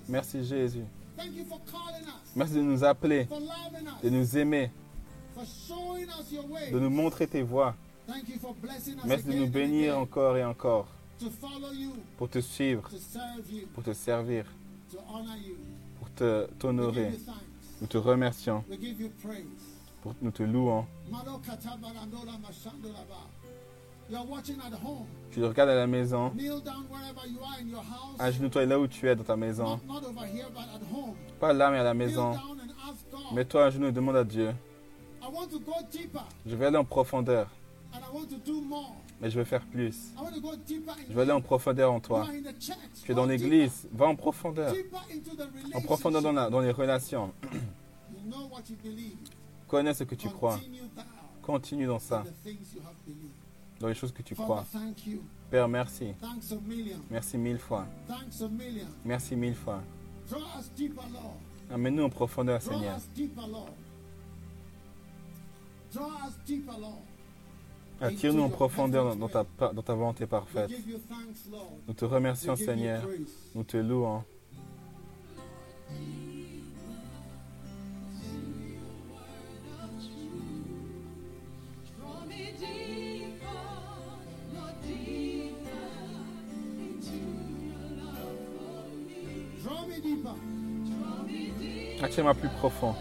Merci 0.07 0.43
Jésus. 0.43 0.83
Merci 2.35 2.55
de 2.55 2.61
nous 2.61 2.83
appeler, 2.83 3.25
de 4.03 4.09
us, 4.09 4.11
nous 4.11 4.37
aimer, 4.37 4.71
de 6.71 6.79
nous 6.79 6.89
montrer 6.89 7.27
tes 7.27 7.41
voies. 7.41 7.75
Merci 9.05 9.25
de 9.27 9.33
nous 9.33 9.47
bénir 9.47 9.97
encore 9.97 10.37
et 10.37 10.43
encore. 10.43 10.87
Pour 12.17 12.29
te 12.29 12.39
suivre, 12.39 12.89
pour 13.73 13.83
te 13.83 13.93
servir, 13.93 14.45
pour 15.99 16.09
te 16.11 16.47
t'honorer. 16.59 17.11
Nous 17.81 17.87
te 17.87 17.97
remercions, 17.97 18.63
pour, 20.01 20.13
nous 20.21 20.31
te 20.31 20.43
louons. 20.43 20.85
Tu 25.31 25.39
le 25.39 25.47
regardes 25.47 25.69
à 25.69 25.75
la 25.75 25.87
maison, 25.87 26.29
Kneel 26.31 26.61
down 26.63 26.85
wherever 26.89 27.27
you 27.27 27.39
are 27.43 27.57
in 27.61 27.67
your 27.67 27.81
house. 27.81 28.19
agenouille-toi 28.19 28.65
là 28.65 28.79
où 28.79 28.87
tu 28.87 29.07
es 29.09 29.15
dans 29.15 29.23
ta 29.23 29.35
maison. 29.35 29.79
Pas 31.39 31.53
là, 31.53 31.71
mais 31.71 31.79
à 31.79 31.83
la 31.83 31.93
maison. 31.93 32.33
Mets-toi 33.33 33.65
à 33.65 33.69
genoux 33.71 33.87
et 33.87 33.91
demande 33.91 34.15
à 34.17 34.23
Dieu. 34.23 34.53
Je 36.45 36.55
vais 36.55 36.65
aller 36.67 36.77
en 36.77 36.85
profondeur, 36.85 37.49
and 37.93 37.97
I 37.97 38.15
want 38.15 38.25
to 38.27 38.37
do 38.45 38.61
more. 38.61 38.95
mais 39.19 39.29
je 39.31 39.39
veux 39.39 39.43
faire 39.45 39.65
plus. 39.65 40.11
Je 41.09 41.13
veux 41.13 41.21
aller 41.23 41.31
en 41.31 41.41
profondeur 41.41 41.91
en 41.91 41.99
toi. 41.99 42.27
Tu 43.03 43.11
es 43.11 43.15
dans 43.15 43.25
l'église, 43.25 43.87
va 43.91 44.05
en 44.05 44.15
profondeur. 44.15 44.73
En 45.73 45.81
profondeur 45.81 46.21
dans, 46.21 46.31
la- 46.31 46.49
dans 46.49 46.59
les 46.59 46.71
relations. 46.71 47.33
Connais 49.67 49.93
ce 49.95 50.03
que 50.03 50.15
tu 50.15 50.29
crois. 50.29 50.59
Continue 51.41 51.85
dans 51.87 51.99
ça, 51.99 52.23
dans 53.79 53.87
les 53.87 53.93
choses 53.93 54.11
que 54.11 54.21
tu 54.21 54.35
crois. 54.35 54.65
Père, 55.49 55.67
merci. 55.67 56.13
Merci 57.09 57.37
mille 57.37 57.59
fois. 57.59 57.87
Merci 59.03 59.35
mille 59.35 59.55
fois. 59.55 59.81
Amène-nous 61.71 62.03
en 62.03 62.09
profondeur, 62.09 62.61
Seigneur. 62.61 62.97
Attire-nous 68.01 68.43
en 68.43 68.49
profondeur 68.49 69.15
dans, 69.15 69.27
dans 69.27 69.29
ta, 69.29 69.71
dans 69.71 69.81
ta 69.81 69.93
volonté 69.93 70.25
parfaite. 70.25 70.69
Nous 71.87 71.93
te 71.93 72.05
remercions, 72.05 72.55
Seigneur. 72.55 73.07
Nous 73.53 73.63
te 73.63 73.77
louons. 73.77 74.23
Deeper, 90.05 90.35
Attire-moi 92.03 92.33
plus 92.35 92.49
profond. 92.49 92.93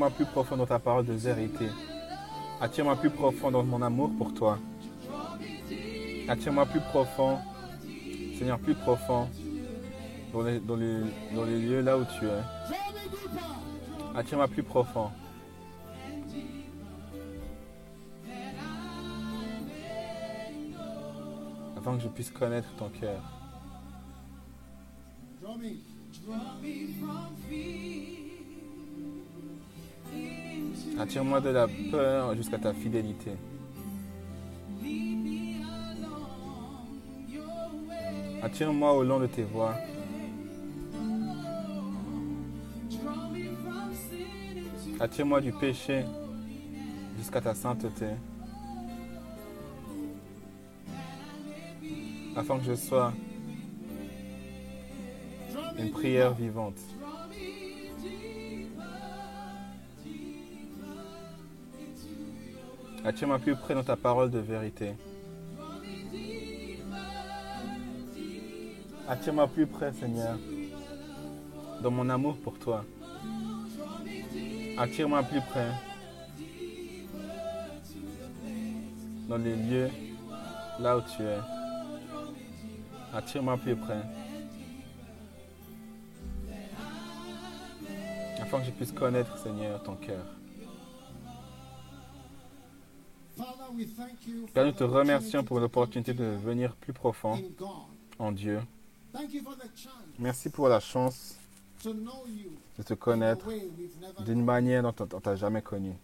Attire-moi 0.00 0.16
plus 0.16 0.32
profond 0.32 0.56
dans 0.56 0.64
ta 0.64 0.78
parole 0.78 1.04
de 1.04 1.12
vérité. 1.12 1.66
Attire-moi 2.58 2.96
plus 2.96 3.10
profond 3.10 3.50
dans 3.50 3.62
mon 3.62 3.82
amour 3.82 4.10
pour 4.16 4.32
toi. 4.32 4.58
Attire-moi 6.26 6.64
plus 6.64 6.80
profond, 6.80 7.36
Seigneur, 8.38 8.58
plus 8.60 8.74
profond 8.74 9.28
dans 10.32 10.40
les, 10.40 10.58
dans 10.58 10.76
les, 10.76 11.00
dans 11.34 11.44
les 11.44 11.60
lieux 11.60 11.82
là 11.82 11.98
où 11.98 12.04
tu 12.18 12.24
es. 12.24 14.18
Attire-moi 14.18 14.48
plus 14.48 14.62
profond. 14.62 15.10
Afin 21.76 21.96
que 21.98 22.02
je 22.02 22.08
puisse 22.08 22.30
connaître 22.30 22.74
ton 22.78 22.88
cœur. 22.88 23.20
Attire-moi 30.98 31.40
de 31.40 31.50
la 31.50 31.66
peur 31.90 32.34
jusqu'à 32.36 32.58
ta 32.58 32.72
fidélité. 32.72 33.32
Attire-moi 38.42 38.92
au 38.92 39.02
long 39.02 39.20
de 39.20 39.26
tes 39.26 39.42
voies. 39.42 39.74
Attire-moi 44.98 45.40
du 45.40 45.52
péché 45.52 46.04
jusqu'à 47.16 47.40
ta 47.40 47.54
sainteté. 47.54 48.06
afin 52.36 52.58
que 52.58 52.64
je 52.64 52.74
sois 52.74 53.12
une 55.78 55.90
prière 55.90 56.32
vivante. 56.34 56.78
Attire-moi 63.02 63.38
plus 63.38 63.56
près 63.56 63.74
dans 63.74 63.82
ta 63.82 63.96
parole 63.96 64.30
de 64.30 64.38
vérité? 64.38 64.92
Attire-moi 69.08 69.48
plus 69.48 69.66
près, 69.66 69.92
Seigneur, 69.92 70.38
dans 71.82 71.90
mon 71.90 72.08
amour 72.10 72.36
pour 72.36 72.58
toi? 72.58 72.84
Attire-moi 74.78 75.22
plus 75.22 75.40
près 75.40 75.68
dans 79.28 79.38
les 79.38 79.56
lieux 79.56 79.90
là 80.78 80.98
où 80.98 81.00
tu 81.00 81.22
es? 81.22 81.38
Attire-moi 83.14 83.56
plus 83.56 83.76
près. 83.76 84.02
Afin 88.40 88.58
que 88.60 88.66
je 88.66 88.70
puisse 88.70 88.92
connaître, 88.92 89.38
Seigneur, 89.38 89.82
ton 89.82 89.96
cœur. 89.96 90.24
Père, 94.52 94.66
nous 94.66 94.72
te 94.72 94.84
remercions 94.84 95.44
pour 95.44 95.60
l'opportunité 95.60 96.14
de 96.14 96.24
venir 96.24 96.74
plus 96.76 96.92
profond 96.92 97.40
en 98.18 98.32
Dieu. 98.32 98.60
Merci 100.18 100.50
pour 100.50 100.68
la 100.68 100.80
chance 100.80 101.36
de 101.84 102.82
te 102.82 102.94
connaître 102.94 103.46
d'une 104.24 104.44
manière 104.44 104.82
dont 104.82 104.94
on 105.14 105.20
t'a 105.20 105.36
jamais 105.36 105.62
connu. 105.62 105.94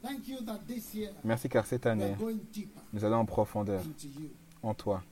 Merci 1.25 1.49
car 1.49 1.67
cette 1.67 1.87
année, 1.87 2.15
nous 2.93 3.05
allons 3.05 3.19
en 3.19 3.27
profondeur 3.27 3.83
en 4.63 4.75
toi. 4.75 5.03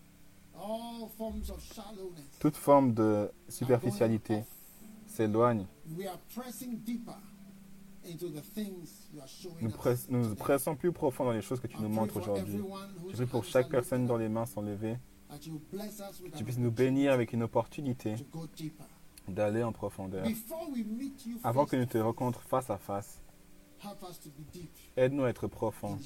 Toute 2.41 2.57
forme 2.57 2.95
de 2.95 3.31
superficialité 3.49 4.43
s'éloigne. 5.07 5.67
Nous, 9.61 9.71
press- 9.71 10.07
nous 10.11 10.35
pressons 10.35 10.77
plus 10.77 10.93
profond 10.93 11.25
dans 11.25 11.33
les 11.33 11.43
choses 11.43 11.61
que 11.61 11.67
tu 11.67 11.77
nous 11.81 11.89
montres 11.89 12.17
aujourd'hui. 12.17 12.59
Je 13.11 13.17
prie 13.17 13.27
pour 13.27 13.45
chaque 13.45 13.69
personne 13.69 14.07
dont 14.07 14.17
les 14.17 14.29
mains 14.29 14.47
sont 14.47 14.63
levées, 14.63 14.97
que 15.31 16.37
tu 16.37 16.45
puisses 16.45 16.59
nous 16.59 16.71
bénir 16.71 17.13
avec 17.13 17.33
une 17.33 17.43
opportunité 17.43 18.15
d'aller 19.29 19.63
en 19.63 19.73
profondeur. 19.73 20.27
Avant 21.43 21.65
que 21.67 21.77
nous 21.77 21.87
te 21.87 21.93
face, 21.93 22.03
rencontres 22.03 22.43
face 22.43 22.71
à 22.71 22.79
face, 22.79 23.23
aide-nous 24.97 25.25
à 25.25 25.31
être 25.31 25.47
profonds 25.47 25.99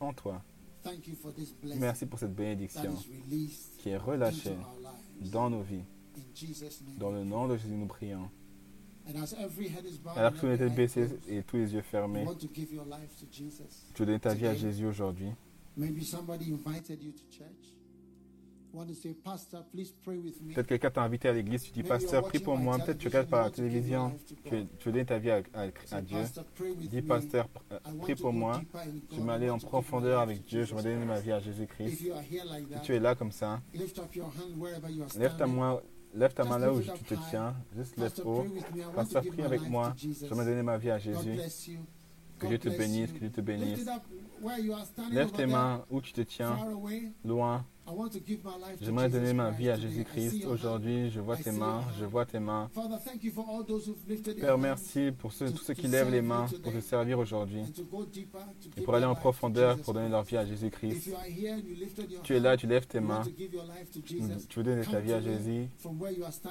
en 0.00 0.12
toi. 0.12 0.42
Thank 0.82 1.06
you 1.06 1.14
for 1.14 1.32
this 1.32 1.54
blessing 1.54 1.80
Merci 1.80 2.06
pour 2.06 2.18
cette 2.18 2.34
bénédiction 2.34 2.92
qui 3.78 3.90
est 3.90 3.96
relâchée 3.96 4.56
dans 5.30 5.48
nos 5.48 5.62
vies. 5.62 5.84
Dans 6.98 7.10
le 7.10 7.22
nom 7.24 7.46
de 7.46 7.56
Jésus, 7.56 7.74
nous 7.74 7.86
prions. 7.86 8.28
Alors 9.06 10.32
and 10.32 10.40
que 10.40 10.46
eye 10.46 10.70
baissées 10.70 11.06
closed, 11.06 11.28
et 11.28 11.42
tous 11.42 11.56
les 11.56 11.72
yeux 11.72 11.78
you 11.78 11.82
fermés, 11.82 12.24
want 12.24 12.34
to 12.36 12.48
give 12.54 12.72
your 12.72 12.84
life 12.84 13.16
to 13.18 13.26
Jesus. 13.30 13.86
tu 13.94 14.02
veux 14.02 14.06
donner 14.06 14.20
ta 14.20 14.34
vie 14.34 14.46
à 14.46 14.54
Jésus 14.54 14.86
aujourd'hui. 14.86 15.28
Maybe 15.76 16.02
somebody 16.02 16.52
invited 16.52 17.02
you 17.02 17.12
to 17.12 17.22
church. 17.30 17.72
You 18.72 18.78
want 18.78 18.86
to 18.88 18.94
say, 18.94 19.12
Pastor, 19.12 19.64
please 19.70 19.92
pray 20.02 20.16
with 20.16 20.40
me. 20.40 20.54
Peut-être 20.54 20.66
quelqu'un 20.68 20.90
t'a 20.90 21.02
invité 21.02 21.28
à 21.28 21.32
l'église, 21.32 21.62
tu 21.62 21.72
dis 21.72 21.82
Pasteur, 21.82 22.22
prie 22.26 22.38
pour 22.38 22.56
moi. 22.56 22.78
Peut-être 22.78 22.96
tu 22.98 23.08
regardes 23.08 23.28
par 23.28 23.44
la 23.44 23.50
télévision, 23.50 24.14
tu 24.44 24.66
tu 24.78 24.90
donner 24.90 25.04
ta 25.04 25.18
vie 25.18 25.30
à, 25.30 25.42
à- 25.52 25.68
à 25.96 26.00
Dieu. 26.00 26.16
Dis. 26.90 27.02
Pasteur, 27.02 27.48
prie 28.00 28.14
to 28.14 28.22
pour 28.22 28.32
moi. 28.32 28.62
Je 29.10 29.20
vais 29.20 29.32
aller 29.32 29.50
en 29.50 29.58
profondeur 29.58 30.20
avec 30.20 30.46
Dieu, 30.46 30.64
je 30.64 30.74
vais 30.74 30.82
donner 30.82 31.04
ma 31.04 31.20
vie 31.20 31.32
à 31.32 31.40
Jésus-Christ. 31.40 32.00
you 32.00 32.12
are 32.14 32.22
here 32.22 32.44
like 32.46 32.64
Si 32.66 32.72
that, 32.72 32.80
tu 32.80 32.94
es 32.94 33.00
là 33.00 33.14
comme 33.14 33.32
ça, 33.32 33.60
lève 35.18 35.36
ta 35.36 35.46
main, 35.46 35.80
lève 36.14 36.34
ta 36.34 36.44
main 36.44 36.58
là 36.58 36.72
où 36.72 36.80
tu 36.80 37.04
te 37.04 37.14
tiens, 37.30 37.54
juste 37.76 37.96
lève 37.96 38.12
haut. 38.24 38.46
Pasteur, 38.94 39.22
prie 39.24 39.42
avec 39.42 39.68
moi. 39.68 39.94
Je 39.96 40.34
vais 40.34 40.44
donner 40.44 40.62
ma 40.62 40.78
vie 40.78 40.90
à 40.90 40.98
Jésus. 40.98 41.38
Que 42.38 42.46
Dieu 42.46 42.58
te 42.58 42.68
bénisse, 42.68 43.12
que 43.12 43.18
Dieu 43.18 43.30
te 43.30 43.40
bénisse. 43.40 43.86
Lève 45.10 45.30
tes 45.30 45.46
mains 45.46 45.84
où 45.90 46.00
tu 46.00 46.12
te 46.12 46.20
tiens, 46.22 46.56
loin. 47.24 47.64
J'aimerais 48.80 49.08
donner 49.08 49.32
ma 49.32 49.50
vie 49.50 49.68
à 49.68 49.76
Jésus-Christ. 49.76 50.46
Aujourd'hui, 50.46 51.10
je 51.10 51.20
vois 51.20 51.36
tes 51.36 51.50
mains, 51.50 51.82
je 51.98 52.04
vois 52.04 52.24
tes 52.24 52.38
mains. 52.38 52.70
Père, 54.40 54.58
merci 54.58 55.10
pour 55.18 55.32
ceux, 55.32 55.50
tous 55.50 55.64
ceux 55.64 55.74
qui 55.74 55.88
lèvent 55.88 56.10
les 56.10 56.22
mains 56.22 56.46
pour 56.62 56.72
te 56.72 56.80
servir 56.80 57.18
aujourd'hui. 57.18 57.62
et 58.76 58.80
pour 58.82 58.94
aller 58.94 59.04
en 59.04 59.14
profondeur, 59.14 59.78
pour 59.78 59.94
donner 59.94 60.08
leur 60.08 60.22
vie 60.22 60.36
à 60.36 60.44
Jésus-Christ. 60.46 61.12
Tu 62.22 62.36
es 62.36 62.40
là, 62.40 62.56
tu 62.56 62.66
lèves 62.66 62.86
tes 62.86 63.00
mains, 63.00 63.22
tu 64.48 64.58
veux 64.58 64.64
donner 64.64 64.84
ta 64.84 65.00
vie 65.00 65.12
à 65.12 65.20
Jésus. 65.20 65.68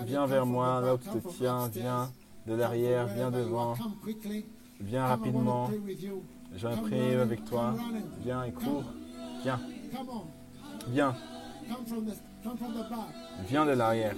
Viens 0.05 0.25
vers 0.25 0.45
moi, 0.45 0.81
là 0.81 0.95
où 0.95 0.97
tu 0.97 1.09
te 1.09 1.27
tiens, 1.29 1.67
viens 1.67 2.11
de 2.45 2.53
l'arrière, 2.53 3.07
viens 3.07 3.31
devant, 3.31 3.75
viens 4.79 5.07
rapidement. 5.07 5.69
Je 6.55 6.67
vais 6.67 6.75
prier 6.77 7.15
avec 7.15 7.45
toi. 7.45 7.75
Viens 8.23 8.43
et 8.43 8.51
cours. 8.51 8.83
Viens, 9.43 9.59
viens, 10.89 11.15
viens 13.47 13.65
de 13.65 13.71
l'arrière. 13.71 14.15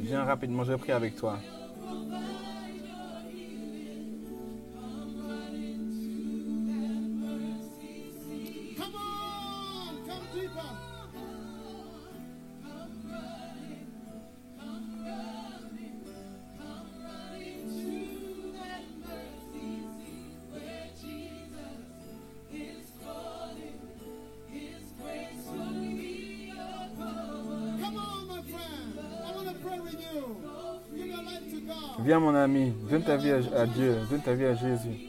Viens 0.00 0.24
rapidement, 0.24 0.64
je 0.64 0.74
prier 0.74 0.92
avec 0.92 1.16
toi. 1.16 1.38
Ami, 32.48 32.72
donne 32.90 33.02
ta 33.02 33.16
vie 33.16 33.30
à, 33.30 33.66
Dieu, 33.66 33.96
donne 34.10 34.22
ta 34.22 34.32
vie 34.32 34.46
à 34.46 34.54
Jésus. 34.54 35.04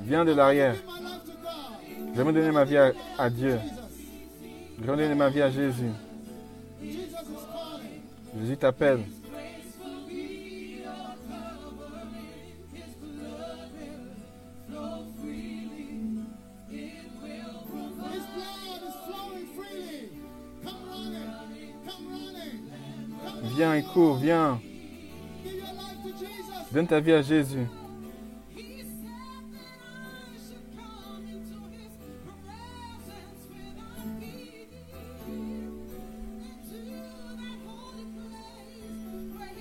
Viens 0.00 0.24
de 0.24 0.32
l'arrière. 0.32 0.76
Je 2.14 2.22
vais 2.22 2.32
donner 2.32 2.52
ma 2.52 2.64
vie 2.64 2.76
à, 2.76 3.30
Dieu. 3.30 3.58
Je 4.78 4.82
vais 4.82 4.86
donner 4.86 5.14
ma 5.14 5.30
vie 5.30 5.42
à 5.42 5.50
Jésus. 5.50 5.90
Jésus 8.40 8.56
t'appelle. 8.56 9.00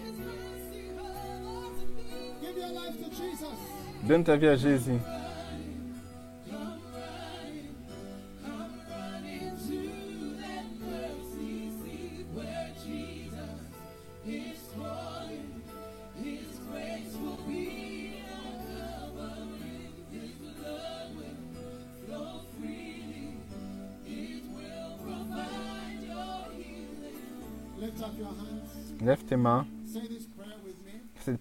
His 0.03 0.17
mercy 0.19 0.83
hovers 0.97 1.87
me. 1.95 2.33
Give 2.41 2.57
your 2.57 2.73
life 2.73 2.97
to 3.03 3.09
Jesus. 3.09 3.57
Donne 4.03 4.23
ta 4.23 4.35
vie 4.35 4.47
à 4.47 4.55
Jésus. 4.55 4.99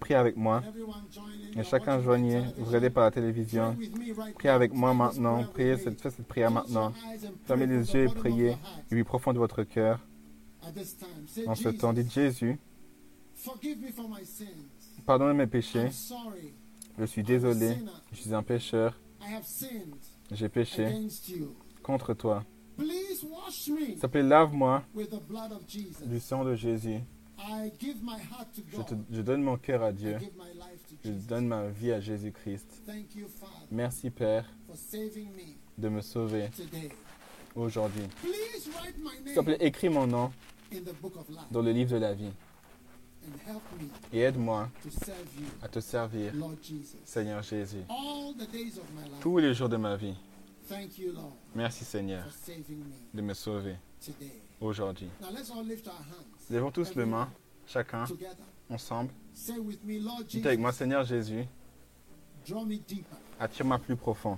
Prière 0.03 0.19
avec 0.19 0.35
moi. 0.35 0.61
Et 1.55 1.63
chacun 1.63 2.01
joignez, 2.01 2.41
vous 2.57 2.65
regardez 2.65 2.89
par 2.89 3.05
la 3.05 3.11
télévision. 3.11 3.77
Priez 4.35 4.49
avec 4.49 4.73
moi 4.73 4.93
maintenant. 4.93 5.45
Priez 5.53 5.77
cette, 5.77 6.01
faites 6.01 6.13
cette 6.13 6.27
prière 6.27 6.51
maintenant. 6.51 6.91
Fermez 7.45 7.67
les 7.67 7.93
yeux 7.93 8.03
et 8.03 8.13
priez 8.13 8.57
du 8.89 8.95
plus 8.95 9.05
profond 9.05 9.31
de 9.31 9.39
votre 9.39 9.63
cœur. 9.63 9.99
En 11.47 11.55
ce 11.55 11.69
temps, 11.69 11.93
dites 11.93 12.11
Jésus, 12.11 12.57
pardonnez 15.05 15.33
mes 15.33 15.47
péchés. 15.47 15.89
Je 16.99 17.05
suis 17.05 17.23
désolé. 17.23 17.77
Je 18.11 18.17
suis 18.21 18.33
un 18.33 18.43
pécheur. 18.43 18.99
J'ai 20.31 20.49
péché 20.49 20.85
contre 21.81 22.13
toi. 22.13 22.43
S'il 23.49 23.99
te 23.99 24.07
plaît, 24.07 24.23
lave-moi 24.23 24.83
du 26.05 26.19
sang 26.19 26.43
de 26.43 26.55
Jésus. 26.55 26.99
I 27.37 27.71
give 27.79 28.01
my 28.03 28.17
heart 28.19 28.53
to 28.55 28.61
Je, 28.71 28.77
God. 28.77 28.87
te- 28.87 29.15
je 29.15 29.21
donne 29.21 29.43
mon 29.43 29.57
cœur 29.57 29.83
à 29.83 29.91
Dieu. 29.91 30.17
Je 31.03 31.11
donne 31.11 31.47
ma 31.47 31.67
vie 31.67 31.91
à 31.91 31.99
Jésus-Christ. 31.99 32.81
Merci 33.71 34.09
Père 34.09 34.45
for 34.67 34.75
saving 34.77 35.29
me 35.31 35.55
de 35.77 35.89
me 35.89 36.01
sauver 36.01 36.49
today. 36.55 36.89
aujourd'hui. 37.55 38.03
Please 38.21 38.69
write 38.75 38.95
my 38.97 39.09
S'il 39.25 39.35
te 39.35 39.39
plaît, 39.41 39.57
name 39.57 39.67
écris 39.67 39.89
mon 39.89 40.07
nom 40.07 40.31
dans 41.51 41.61
le 41.61 41.71
livre 41.71 41.91
de 41.91 41.97
la 41.97 42.13
vie 42.13 42.31
and 43.25 43.49
help 43.49 43.61
me 43.79 43.87
et 44.11 44.19
aide-moi 44.21 44.69
to 44.83 44.89
serve 44.89 45.27
you, 45.39 45.45
à 45.61 45.67
te 45.67 45.79
servir, 45.79 46.33
Lord 46.35 46.55
Jesus. 46.61 46.97
Seigneur 47.05 47.41
Jésus, 47.41 47.83
tous 49.21 49.37
les 49.37 49.53
jours 49.53 49.69
de 49.69 49.77
ma 49.77 49.95
vie. 49.95 50.15
Thank 50.69 50.97
you, 50.97 51.11
Lord, 51.13 51.33
Merci 51.55 51.83
Seigneur 51.83 52.23
for 52.23 52.31
saving 52.33 52.79
me 52.79 52.95
de 53.13 53.21
me 53.21 53.33
sauver 53.33 53.75
aujourd'hui. 54.61 55.09
Lèvons 56.49 56.71
tous 56.71 56.95
les 56.95 57.05
mains, 57.05 57.29
chacun, 57.67 58.05
ensemble. 58.69 59.09
Dites 60.29 60.45
avec 60.45 60.59
moi, 60.59 60.71
Seigneur 60.71 61.03
Jésus, 61.03 61.45
attire-moi 63.39 63.79
plus 63.79 63.95
profond. 63.95 64.37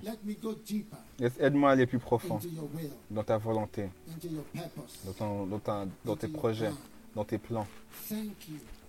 Aide-moi 1.40 1.70
à 1.70 1.72
aller 1.72 1.86
plus 1.86 1.98
profond 1.98 2.38
dans 3.10 3.24
ta 3.24 3.36
volonté, 3.38 3.88
dans, 5.04 5.12
ton- 5.12 5.46
dans 5.46 5.58
ta- 5.58 5.86
dans 6.04 6.16
tes 6.16 6.28
projets, 6.28 6.70
dans 7.14 7.24
tes 7.24 7.38
plans. 7.38 7.66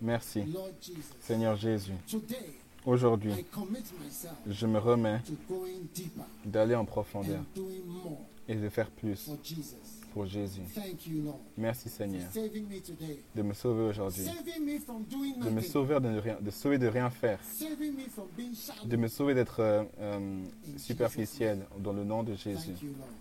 Merci. 0.02 0.44
Seigneur 1.22 1.56
Jésus. 1.56 1.94
Aujourd'hui, 2.86 3.34
je 4.48 4.66
me 4.68 4.78
remets 4.80 5.22
d'aller 6.46 6.76
en 6.76 6.86
profondeur 6.86 7.42
et 8.48 8.56
de 8.56 8.70
faire 8.70 8.90
plus. 8.92 9.30
Pour 10.18 10.26
Jésus. 10.26 10.62
Merci 11.56 11.90
Seigneur 11.90 12.28
de 13.36 13.42
me 13.44 13.54
sauver 13.54 13.84
aujourd'hui, 13.84 14.26
de 14.26 15.50
me 15.52 15.62
sauver 15.62 16.00
de, 16.00 16.20
rien, 16.20 16.38
de 16.42 16.50
sauver 16.50 16.80
de 16.80 16.88
rien 16.88 17.10
faire, 17.12 17.40
de 18.84 18.98
me 18.98 19.08
sauver 19.08 19.36
d'être 19.36 19.60
euh, 19.60 19.84
euh, 20.00 20.44
superficiel 20.78 21.68
dans 21.78 21.94
le 21.94 22.04
nom 22.04 22.24
de 22.24 22.34
Jésus. 22.34 22.74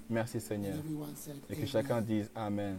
Merci 0.09 0.41
Seigneur. 0.41 0.77
Et 1.51 1.57
que 1.57 1.67
chacun 1.67 2.01
dise 2.01 2.31
Amen. 2.35 2.79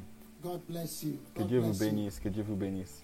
Que 1.35 1.43
Dieu 1.43 1.59
vous 1.59 1.77
bénisse, 1.77 2.19
que 2.19 2.29
Dieu 2.29 2.43
vous 2.43 2.55
bénisse. 2.55 3.03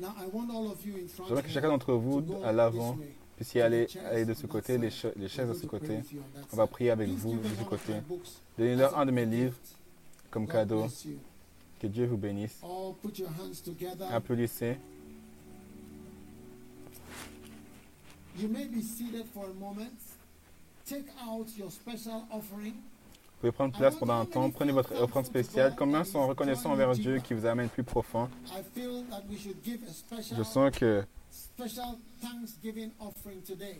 Front 0.00 1.26
J'aimerais 1.28 1.42
que 1.42 1.48
chacun 1.48 1.68
d'entre 1.68 1.94
vous, 1.94 2.22
à 2.44 2.52
l'avant, 2.52 2.98
puissiez 3.36 3.62
aller, 3.62 3.86
aller 4.10 4.26
de 4.26 4.34
ce 4.34 4.46
côté, 4.46 4.76
les, 4.76 4.90
les 5.16 5.28
chaises 5.28 5.48
de 5.48 5.54
ce 5.54 5.66
côté. 5.66 6.00
On 6.52 6.56
va 6.56 6.66
prier 6.66 6.90
avec 6.90 7.08
vous 7.08 7.36
de 7.36 7.48
ce 7.58 7.64
côté. 7.64 7.94
Donnez-leur 8.58 8.98
un 8.98 9.06
de 9.06 9.12
mes 9.12 9.24
livres 9.24 9.56
comme 10.30 10.46
cadeau. 10.46 10.86
Que 11.80 11.86
Dieu 11.86 12.06
vous 12.06 12.18
bénisse. 12.18 12.60
All 12.62 12.94
put 13.00 13.18
your 13.18 13.30
hands 13.30 13.62
together. 13.64 14.06
Applaudissez. 14.12 14.76
You 18.38 18.48
may 18.48 18.66
be 18.66 18.82
seated 18.82 19.24
for 19.34 19.46
a 19.46 19.54
moment. 19.54 19.96
Take 20.86 21.06
out 21.26 21.46
your 21.56 21.70
special 21.70 22.26
offering. 22.30 22.74
Vous 22.74 23.48
pouvez 23.48 23.52
prendre 23.52 23.76
place 23.76 23.96
pendant 23.96 24.20
un 24.20 24.26
temps. 24.26 24.50
Prenez 24.50 24.72
votre 24.72 24.94
offrande 25.00 25.24
spéciale. 25.24 25.74
Combien 25.76 26.04
sont 26.04 26.26
reconnaissants 26.26 26.72
envers 26.72 26.92
Dieu 26.92 27.18
qui 27.20 27.32
vous 27.32 27.46
amène 27.46 27.70
plus 27.70 27.82
profond 27.82 28.28
I 28.46 28.62
feel 28.74 29.04
that 29.08 29.22
we 29.30 29.38
should 29.38 29.56
give 29.64 29.80
a 29.88 29.92
special, 29.92 30.36
Je 30.36 30.42
sens 30.42 30.70
que 30.72 31.04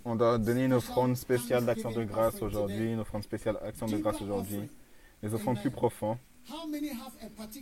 on 0.05 0.17
doit 0.17 0.39
donner 0.39 0.65
une 0.67 0.73
offrande 0.73 1.17
spéciale 1.17 1.65
d'action 1.65 1.91
de 1.91 2.05
grâce 2.05 2.41
aujourd'hui, 2.43 2.93
une 2.93 3.01
offrande 3.01 3.25
spéciale 3.25 3.59
action 3.65 3.87
de 3.87 3.97
grâce 3.97 4.20
aujourd'hui. 4.23 4.69
Les 5.23 5.35
offrandes 5.35 5.61
plus 5.61 5.70
profondes. 5.70 6.17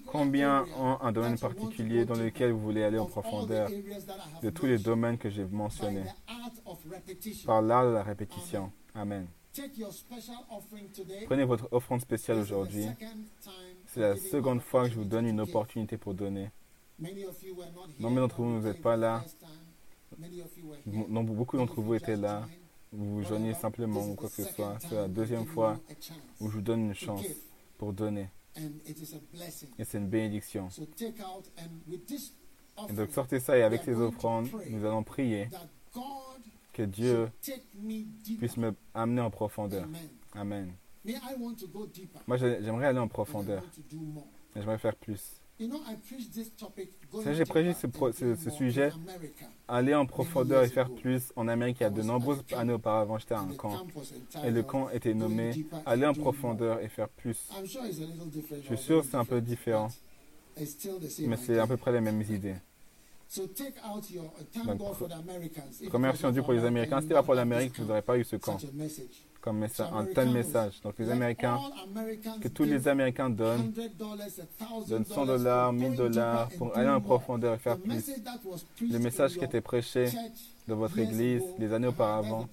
Combien 0.07 0.65
ont 0.79 0.99
un 1.01 1.13
domaine 1.13 1.39
particulier 1.39 2.05
dans 2.05 2.15
lequel 2.15 2.53
vous 2.53 2.61
voulez 2.61 2.85
aller 2.85 2.99
en 2.99 3.07
profondeur 3.07 3.69
de 4.43 4.51
tous 4.51 4.67
les 4.67 4.79
domaines 4.79 5.19
que 5.19 5.31
j'ai 5.31 5.45
mentionnés? 5.45 6.05
Par 7.47 7.63
l'art 7.63 7.85
de 7.87 7.91
la 7.91 8.03
répétition 8.03 8.73
Amen. 8.95 9.27
Prenez 11.27 11.45
votre 11.45 11.69
offrande 11.73 12.01
spéciale 12.01 12.39
aujourd'hui. 12.39 12.87
C'est 13.87 14.01
la 14.01 14.17
seconde 14.17 14.61
fois 14.61 14.85
que 14.85 14.91
je 14.91 14.99
vous 14.99 15.05
donne 15.05 15.27
une 15.27 15.41
opportunité 15.41 15.97
pour 15.97 16.15
donner. 16.15 16.51
Nombre 17.99 18.21
d'entre 18.21 18.43
vous 18.43 18.61
n'êtes 18.61 18.83
pas 18.83 18.97
là. 18.97 19.25
beaucoup 20.87 21.57
d'entre 21.57 21.81
vous 21.81 21.95
étaient 21.95 22.17
là. 22.17 22.47
Vous 22.93 23.17
vous 23.17 23.23
joignez 23.23 23.55
simplement 23.55 24.05
ou 24.09 24.15
quoi 24.15 24.29
que 24.29 24.43
ce 24.43 24.45
soit. 24.45 24.79
C'est 24.81 24.95
la 24.95 25.09
deuxième 25.09 25.47
fois 25.47 25.79
où 26.41 26.49
je 26.49 26.55
vous 26.57 26.63
donne 26.63 26.87
une 26.87 26.95
chance 26.95 27.25
pour 27.77 27.93
donner. 27.93 28.29
And 28.59 28.71
it 28.87 28.99
is 29.01 29.15
a 29.15 29.19
blessing. 29.33 29.69
Et 29.79 29.85
c'est 29.85 29.99
une 29.99 30.09
bénédiction. 30.09 30.69
So 30.71 30.85
take 30.87 31.21
out 31.23 31.51
and 31.59 31.71
with 31.91 32.05
this 32.07 32.33
Et 32.77 32.81
offering, 32.81 32.97
donc 32.97 33.11
sortez 33.11 33.41
ça 33.41 33.57
et 33.57 33.63
avec 33.63 33.83
ces 33.83 33.95
offrandes, 33.95 34.49
nous 34.71 34.85
allons 34.85 35.03
prier 35.05 35.49
que 36.73 36.83
Dieu 36.83 37.29
puisse 38.39 38.57
me 38.57 38.75
amener 38.95 39.21
en 39.21 39.31
profondeur. 39.31 39.87
Amen. 40.35 40.73
Moi, 42.27 42.37
j'ai- 42.37 42.63
j'aimerais 42.63 42.87
aller 42.87 42.99
en 42.99 43.09
profondeur. 43.09 43.63
J'aimerais 44.55 44.79
faire 44.79 44.95
plus. 44.97 45.41
You 45.61 45.67
know, 45.67 45.81
I 45.89 45.97
preached 45.97 46.33
this 46.35 46.55
topic 46.57 46.89
going 47.11 47.25
Ça, 47.25 47.33
j'ai 47.33 47.45
deeper 47.45 47.75
ce 47.75 47.89
ce- 48.13 48.37
ce 48.37 48.51
sujet. 48.51 48.93
Aller 49.67 49.93
en 49.95 50.07
profondeur 50.07 50.63
et 50.63 50.69
faire 50.69 50.89
plus 50.89 51.33
en 51.35 51.49
Amérique 51.49 51.79
il 51.81 51.83
y 51.83 51.87
a 51.87 51.91
de 51.91 52.03
nombreuses 52.03 52.45
années 52.57 52.75
auparavant, 52.75 53.19
j'étais 53.19 53.35
à 53.35 53.41
un 53.41 53.53
camp. 53.55 53.85
Et 54.45 54.51
le 54.53 54.63
camp 54.63 54.89
était 54.91 55.15
nommé 55.15 55.67
Aller 55.85 56.07
en 56.07 56.15
profondeur 56.15 56.81
et 56.81 56.89
faire 56.89 57.09
plus. 57.09 57.49
Je 57.65 57.67
suis 58.67 58.79
sûr 58.79 59.03
very 59.03 59.07
c'est 59.11 59.17
un 59.17 59.25
peu 59.25 59.41
différent, 59.41 59.89
mais 61.27 61.37
c'est 61.37 61.59
à 61.59 61.67
peu 61.67 61.77
près 61.77 61.91
les 61.93 62.01
mêmes 62.01 62.23
idées. 62.23 62.57
So 63.31 63.47
take 63.47 63.75
out 63.85 64.09
your 64.11 64.25
uh, 64.25 64.45
thank 64.55 64.67
Donc, 64.67 64.79
God 64.79 64.97
for 64.97 65.07
the 65.07 65.13
Americans. 65.13 65.83
If 65.83 65.89
it 65.89 65.93
Remercions 65.93 66.31
Dieu 66.31 66.43
pour 66.43 66.55
les 66.55 66.65
Américains. 66.65 66.97
Si 67.01 67.03
you 67.03 67.03
c'était 67.03 67.15
pas 67.15 67.23
pour 67.23 67.35
l'Amérique, 67.35 67.79
vous 67.79 67.85
n'aurez 67.85 68.01
pas 68.01 68.17
eu 68.17 68.25
ce 68.25 68.37
camp. 68.37 68.57
Comme 69.49 69.59
message, 69.59 69.89
So 69.89 69.95
un 69.97 70.05
tel 70.05 70.31
message. 70.31 70.81
Donc 70.83 70.95
les 70.99 71.11
Américains, 71.11 71.59
que 72.41 72.49
tous 72.49 72.65
les 72.65 72.87
Américains 72.87 73.31
donnent, 73.31 73.73
$100, 73.73 74.89
donnent 74.89 75.05
100 75.05 75.25
$1,000 75.25 75.27
dollars, 75.27 75.65
for 75.67 75.73
1000 75.73 75.89
going 75.89 75.97
dollars 75.97 76.49
pour 76.59 76.77
aller 76.77 76.89
en 76.91 77.01
profondeur 77.01 77.55
et 77.55 77.59
faire 77.59 77.79
plus. 77.79 78.11
Le 78.81 78.99
message 78.99 79.39
qui 79.39 79.45
était 79.45 79.61
prêché 79.63 80.07
dans 80.67 80.77
votre 80.77 80.99
église 80.99 81.43
les 81.59 81.73
années 81.73 81.87
auparavant, 81.87 82.47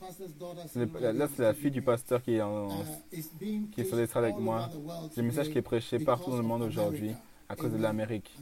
là 1.02 1.28
c'est 1.36 1.42
la 1.44 1.54
fille 1.54 1.72
du 1.72 1.82
pasteur 1.82 2.24
qui 2.24 2.36
est, 2.36 2.42
en, 2.42 2.70
Uh, 3.12 3.68
qui 3.72 3.82
est 3.82 4.06
sur 4.08 4.18
avec 4.18 4.38
moi. 4.38 4.70
le 5.18 5.24
message 5.24 5.50
qui 5.50 5.58
est 5.58 5.62
prêché 5.62 6.00
partout 6.00 6.32
dans 6.32 6.38
le 6.38 6.44
monde 6.44 6.62
aujourd'hui 6.62 7.12
à 7.50 7.56
cause 7.56 7.72
de 7.74 7.78
l'Amérique. 7.78 8.38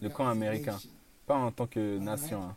Le 0.00 0.08
camp 0.08 0.28
américain. 0.28 0.78
Pas 1.26 1.36
en 1.36 1.50
tant 1.50 1.66
que 1.66 1.98
nation. 1.98 2.42
hein. 2.42 2.56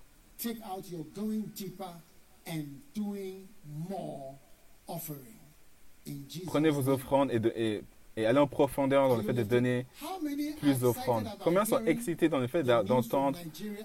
Prenez 6.45 6.69
vos 6.69 6.87
offrandes 6.89 7.31
et, 7.31 7.39
de- 7.39 7.53
et, 7.55 7.83
et 8.15 8.25
allez 8.25 8.39
en 8.39 8.47
profondeur 8.47 9.09
dans 9.09 9.17
le 9.17 9.23
fait 9.23 9.33
de 9.33 9.43
donner 9.43 9.85
plus 10.59 10.79
d'offrandes? 10.79 11.27
Combien 11.43 11.65
sont 11.65 11.83
excités 11.85 12.29
dans 12.29 12.39
le 12.39 12.47
fait 12.47 12.63
d'entendre 12.63 13.37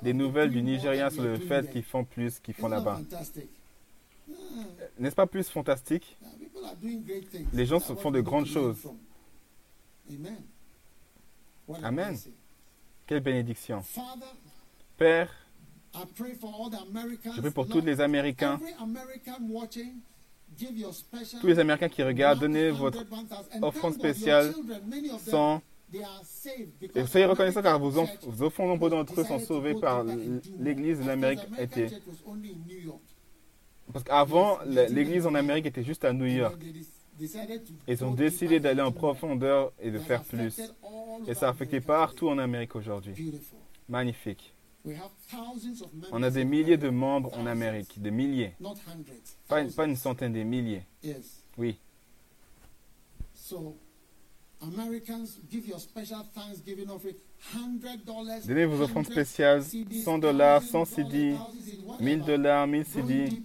des 0.02 0.12
nouvelles 0.12 0.50
du 0.50 0.62
Nigeria 0.62 1.10
sur 1.10 1.22
le 1.22 1.36
fait 1.36 1.70
qu'ils 1.70 1.82
font 1.82 2.04
plus 2.04 2.38
qu'ils 2.40 2.54
font 2.54 2.68
là-bas? 2.68 3.00
Ah, 3.12 3.22
N'est-ce 4.98 5.16
pas 5.16 5.26
plus 5.26 5.48
fantastique? 5.48 6.16
Les 7.52 7.66
gens 7.66 7.80
font 7.80 8.10
de 8.10 8.20
grandes 8.20 8.46
choses. 8.46 8.78
Amen. 11.82 12.16
Quelle 13.06 13.20
bénédiction. 13.20 13.82
Père, 14.96 15.30
je 15.94 17.40
prie 17.40 17.50
pour 17.50 17.68
tous 17.68 17.80
les 17.80 18.00
Américains, 18.00 18.58
tous 21.40 21.46
les 21.46 21.58
Américains 21.58 21.88
qui 21.88 22.02
regardent, 22.02 22.40
donnez 22.40 22.70
100, 22.70 22.76
votre 22.76 22.98
1000, 22.98 23.08
and 23.54 23.62
offrande 23.62 23.94
spéciale 23.94 24.52
children, 24.52 24.80
many 24.86 25.10
of 25.10 25.24
them, 25.24 25.32
sang. 25.32 25.62
they 25.92 26.02
are 26.02 26.20
saved 26.24 26.90
Et 26.94 27.06
soyez 27.06 27.26
reconnaissants 27.26 27.62
car 27.62 27.78
vos, 27.78 27.90
vos 27.90 28.46
enfants, 28.46 28.66
nombreux 28.66 28.90
d'entre 28.90 29.20
eux, 29.20 29.24
sont 29.24 29.38
sauvés 29.38 29.74
par 29.74 30.04
l'Église 30.58 31.00
the 31.00 31.08
American 31.08 31.46
était-. 31.58 31.90
Parce 33.92 34.04
qu'avant, 34.04 34.58
l'Église 34.64 35.26
en 35.26 35.34
Amérique 35.34 35.66
était 35.66 35.84
juste 35.84 36.04
à 36.04 36.12
New 36.12 36.26
York. 36.26 36.56
Ils 37.86 38.04
ont 38.04 38.12
décidé 38.12 38.58
d'aller 38.58 38.80
en 38.80 38.92
profondeur 38.92 39.72
et 39.80 39.90
de 39.90 39.98
faire 39.98 40.24
plus. 40.24 40.60
Et 41.26 41.34
ça 41.34 41.48
a 41.48 41.50
affecté 41.50 41.80
partout 41.80 42.28
en 42.28 42.38
Amérique 42.38 42.74
aujourd'hui. 42.74 43.40
Magnifique. 43.88 44.54
On 46.10 46.22
a 46.22 46.30
des 46.30 46.44
milliers 46.44 46.76
de 46.76 46.88
membres 46.88 47.32
en. 47.38 47.46
Amérique, 47.46 48.00
des 48.00 48.10
milliers. 48.10 48.54
Pas, 49.48 49.62
une 49.86 49.96
centaine, 49.96 50.32
des 50.32 50.44
milliers. 50.44 50.82
Oui. 51.58 51.78
Donnez 58.46 58.64
vos 58.64 58.80
offrandes 58.80 59.06
spéciales, 59.06 59.62
100 59.64 60.18
dollars, 60.18 60.62
100 60.62 60.84
CD, 60.84 61.36
1000 62.00 62.22
dollars, 62.22 62.66
1000 62.66 62.84
CD. 62.86 63.42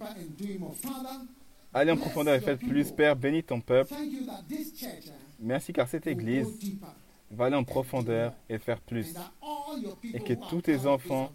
Allez 1.74 1.92
en 1.92 1.96
profondeur 1.96 2.34
et 2.34 2.40
faites 2.40 2.60
plus. 2.60 2.90
Père, 2.92 3.16
bénis 3.16 3.42
ton 3.42 3.60
peuple. 3.60 3.94
Merci 5.40 5.72
car 5.72 5.88
cette 5.88 6.06
église 6.06 6.46
va 7.30 7.46
aller 7.46 7.56
en 7.56 7.64
profondeur 7.64 8.32
et 8.48 8.58
faire 8.58 8.80
plus. 8.80 9.14
Et 10.14 10.20
que 10.20 10.32
tous 10.48 10.62
tes 10.62 10.86
enfants 10.86 11.30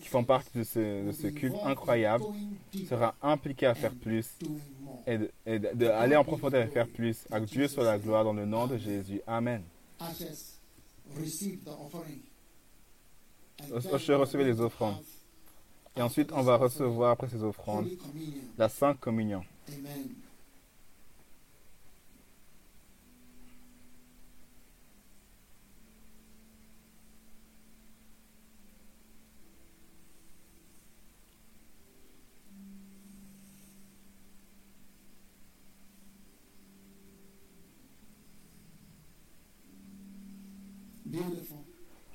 qui 0.00 0.08
font 0.08 0.24
partie 0.24 0.58
de 0.58 0.64
ce, 0.64 1.06
de 1.06 1.12
ce 1.12 1.28
culte 1.28 1.56
incroyable 1.64 2.24
sera 2.88 3.14
impliqué 3.22 3.66
à 3.66 3.74
faire 3.74 3.94
plus 3.94 4.26
et 5.06 5.18
d'aller 5.74 6.16
en 6.16 6.24
profondeur 6.24 6.66
et 6.66 6.68
faire 6.68 6.88
plus. 6.88 7.26
À 7.30 7.40
Dieu 7.40 7.68
soit 7.68 7.84
la 7.84 7.98
gloire 7.98 8.24
dans 8.24 8.32
le 8.32 8.44
nom 8.44 8.66
de 8.66 8.76
Jésus. 8.76 9.20
Amen. 9.26 9.62
Osher, 13.72 14.14
recevez 14.14 14.44
les 14.44 14.60
offrandes. 14.60 14.96
Et 15.96 16.02
ensuite, 16.02 16.30
on 16.32 16.42
va 16.42 16.56
recevoir 16.56 17.12
après 17.12 17.28
ces 17.28 17.42
offrandes 17.42 17.88
la 18.58 18.68
Sainte 18.68 19.00
Communion. 19.00 19.42
Amen. 19.68 20.25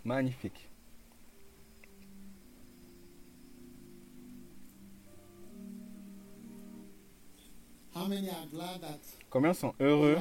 Magnifique. 0.03 0.69
How 7.93 8.07
many 8.07 8.29
are 8.29 8.47
glad 8.51 8.81
that 8.81 8.99
Combien 9.29 9.53
sont 9.53 9.73
heureux 9.79 10.17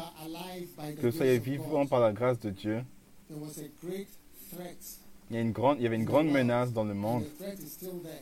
que 1.00 1.06
vous 1.06 1.16
soyez 1.16 1.38
vivants 1.38 1.86
par 1.86 2.00
la 2.00 2.12
grâce 2.12 2.38
de 2.40 2.50
Dieu? 2.50 2.84
There 3.28 3.38
was 3.40 3.58
a 3.58 3.68
great 3.86 4.08
threat. 4.52 4.76
il 5.30 5.36
y, 5.36 5.38
a 5.38 5.42
une 5.42 5.52
grande, 5.52 5.78
il 5.78 5.84
y 5.84 5.86
avait 5.86 5.96
une 5.96 6.04
grande 6.04 6.28
menace 6.28 6.72
dans 6.72 6.84
le 6.84 6.94
monde. 6.94 7.24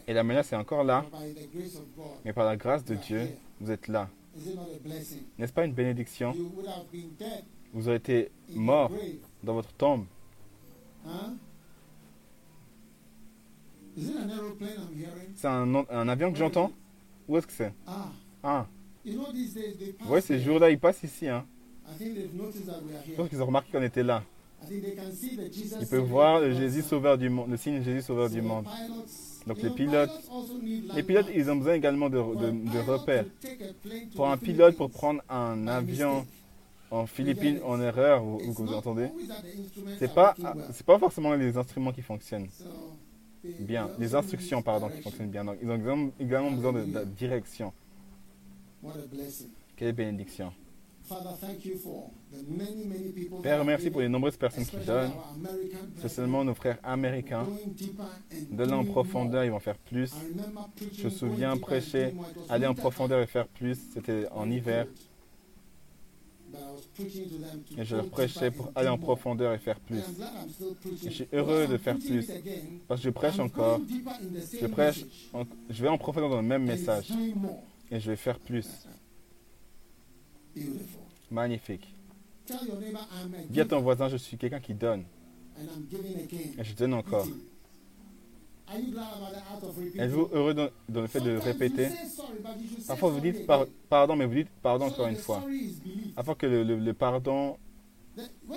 Et 0.07 0.13
la 0.13 0.23
menace 0.23 0.53
est 0.53 0.57
encore 0.57 0.85
là. 0.85 1.05
Mais 2.25 2.35
par 2.35 2.45
la 2.45 2.57
grâce 2.57 2.85
de 2.85 2.95
Dieu, 2.95 3.29
vous 3.61 3.71
êtes 3.71 3.89
là. 3.89 4.09
N'est-ce 5.39 5.53
pas 5.53 5.65
une 5.65 5.73
bénédiction? 5.73 6.35
Vous 7.73 7.89
aurez 7.89 7.97
été 7.97 8.31
mort 8.55 8.91
dans 9.43 9.55
votre 9.55 9.73
tombe. 9.73 10.05
Huh? 11.05 11.11
Is 11.11 11.17
it 11.17 11.47
an 11.47 11.47
aeroplane 11.47 11.47
I'm 13.73 13.87
hearing? 13.87 13.88
C'est 15.37 15.47
un, 15.49 15.75
un 15.91 16.09
avion 16.09 16.33
que 16.33 16.39
j'entends 16.39 16.71
Où 17.29 17.37
est-ce 17.37 17.47
que 17.47 17.53
c'est? 17.53 17.73
Ah, 17.87 18.09
Ah, 18.43 18.67
voyez, 20.07 20.23
ces 20.23 20.39
jours-là, 20.41 20.71
ils 20.71 20.79
passent 20.79 21.03
ici. 21.03 21.29
Hein. 21.29 21.45
Je 23.07 23.13
pense 23.17 23.29
qu'ils 23.29 23.43
ont 23.43 23.47
remarqué 23.47 23.71
qu'on 23.73 23.83
était 23.83 24.03
là. 24.03 24.23
Ils 25.81 25.87
peuvent 25.87 26.05
voir 26.05 26.41
le. 26.41 26.53
Jésus 26.53 26.83
sauveur 26.83 27.17
du 27.17 27.29
monde, 27.31 27.51
le 27.51 27.57
signe 27.57 27.83
Jésus 27.83 28.03
sauveur 28.03 28.29
du 28.29 28.43
monde. 28.43 28.67
Donc 29.47 29.63
les 29.63 29.71
pilotes- 29.71 30.11
Les 30.97 31.03
pilotes, 31.03 31.27
ils 31.35 31.51
ont 31.51 31.57
besoin 31.57 31.75
également 31.75 32.11
de, 32.11 32.19
de, 32.19 32.79
repères. 32.91 33.25
Pour 34.17 34.29
un 34.29 34.37
pilote, 34.37 34.77
pour 34.77 34.91
prendre 34.91 35.23
un 35.29 35.67
avion 35.69 36.27
en 36.91 37.07
Philippines 37.07 37.61
en 37.65 37.81
erreur, 37.81 38.23
vous, 38.23 38.39
vous 38.53 38.73
entendez? 38.75 39.09
C'est 39.99 40.13
pas, 40.13 40.35
c'est 40.73 40.87
pas 40.87 40.99
forcément 40.99 41.35
les 41.35 41.57
instruments 41.57 41.93
qui 41.93 42.03
fonctionnent 42.03 42.49
bien, 43.45 43.91
les 43.99 44.15
instructions 44.15 44.63
pardon 44.63 44.89
qui 44.89 45.03
fonctionnent 45.03 45.31
bien. 45.31 45.45
Donc, 45.45 45.57
ils 45.63 45.71
ont 45.71 46.13
également- 46.19 46.51
besoin 46.51 46.73
de, 46.73 47.05
direction. 47.05 47.73
Quelle 49.77 49.93
bénédiction. 49.93 50.53
Père, 53.43 53.65
merci 53.65 53.91
pour 53.91 54.03
les 54.03 54.09
nombreuses 54.11 54.37
personnes 54.37 54.67
qui 54.67 54.77
donnent, 54.77 55.13
spécialement 55.99 56.45
nos 56.45 56.55
frères 56.55 56.79
américains. 56.83 57.47
D'aller 58.51 58.73
en 58.73 58.85
profondeur, 58.85 59.45
ils 59.45 59.51
vont 59.51 59.59
faire 59.59 59.79
plus. 59.79 60.13
Je 60.93 61.05
me 61.05 61.11
souviens 61.11 61.57
prêcher, 61.57 62.15
aller 62.51 62.67
en 62.67 62.75
profondeur 62.75 63.23
et 63.23 63.27
faire 63.27 63.49
plus. 63.49 63.79
C'était 63.95 64.27
en 64.33 64.51
hiver. 64.51 64.87
cold. 64.87 64.89
But 64.89 64.93
I 64.93 64.93
was 64.93 64.97
preaching 64.97 65.27
to 66.07 66.27
them 66.27 66.37
to 66.37 66.38
Et 67.77 67.85
je 67.85 67.97
leur 67.97 68.09
prêchais 68.09 68.51
pour 68.51 68.71
aller 68.75 68.89
en 68.89 68.99
profondeur 68.99 69.53
et 69.55 69.59
faire 69.59 69.79
plus. 69.81 69.99
Et 69.99 71.11
je 71.11 71.11
suis 71.11 71.29
heureux 71.33 71.67
de 71.67 71.77
faire 71.77 71.99
plus. 71.99 72.27
Parce 72.87 73.01
que 73.01 73.05
je 73.05 73.11
prêche 73.11 73.39
encore. 73.39 73.81
Je 74.61 74.67
prêche, 74.67 75.05
je 75.71 75.83
vais 75.83 75.89
en 75.89 75.99
profondeur 75.99 76.31
dans 76.31 76.41
le 76.41 76.49
même 76.49 76.65
message. 76.65 77.11
Et 77.91 78.01
je 78.01 78.11
vais 78.11 78.17
faire 78.17 78.39
plus. 78.39 78.67
Magnifique. 81.31 81.95
Dis 83.51 83.61
à 83.61 83.65
ton 83.65 83.81
voisin, 83.81 84.09
je 84.09 84.17
suis 84.17 84.37
quelqu'un 84.37 84.61
qui 84.61 84.75
donne. 84.75 85.05
Et 86.59 86.65
je 86.65 86.75
donne 86.75 86.95
encore. 86.95 87.27
Êtes-vous 89.99 90.29
heureux 90.33 90.55
dans, 90.55 90.69
dans 90.89 91.01
le 91.03 91.07
fait 91.07 91.21
de 91.21 91.37
répéter 91.37 91.89
Parfois 92.87 93.11
vous 93.11 93.21
dites 93.21 93.47
par- 93.47 93.67
pardon, 93.89 94.17
mais 94.17 94.27
vous 94.27 94.35
dites 94.35 94.49
pardon 94.63 94.87
encore 94.87 95.09
une 95.09 95.17
fois. 95.17 95.45
Afin 96.17 96.35
que 96.35 96.47
le, 96.47 96.63
le- 96.65 96.79
le 96.79 96.95
pardon, 96.95 97.57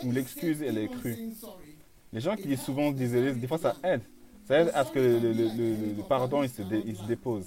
ou 0.04 0.12
l'excuse, 0.12 0.62
elle 0.62 0.78
est 0.78 0.90
crue. 0.90 1.18
les 2.14 2.20
gens 2.20 2.36
qui 2.36 2.48
disent 2.48 2.62
souvent 2.62 2.92
désolé, 2.92 3.34
des 3.34 3.48
fois 3.48 3.58
ça 3.58 3.76
aide. 3.84 4.02
Ça 4.48 4.60
aide 4.62 4.72
à 4.74 4.84
ce 4.86 4.92
que 4.92 5.00
le, 5.00 6.04
pardon 6.04 6.44
il 6.44 6.50
se, 6.50 6.62
dé- 6.64 6.84
il 6.86 6.96
se 6.96 7.04
dépose. 7.04 7.46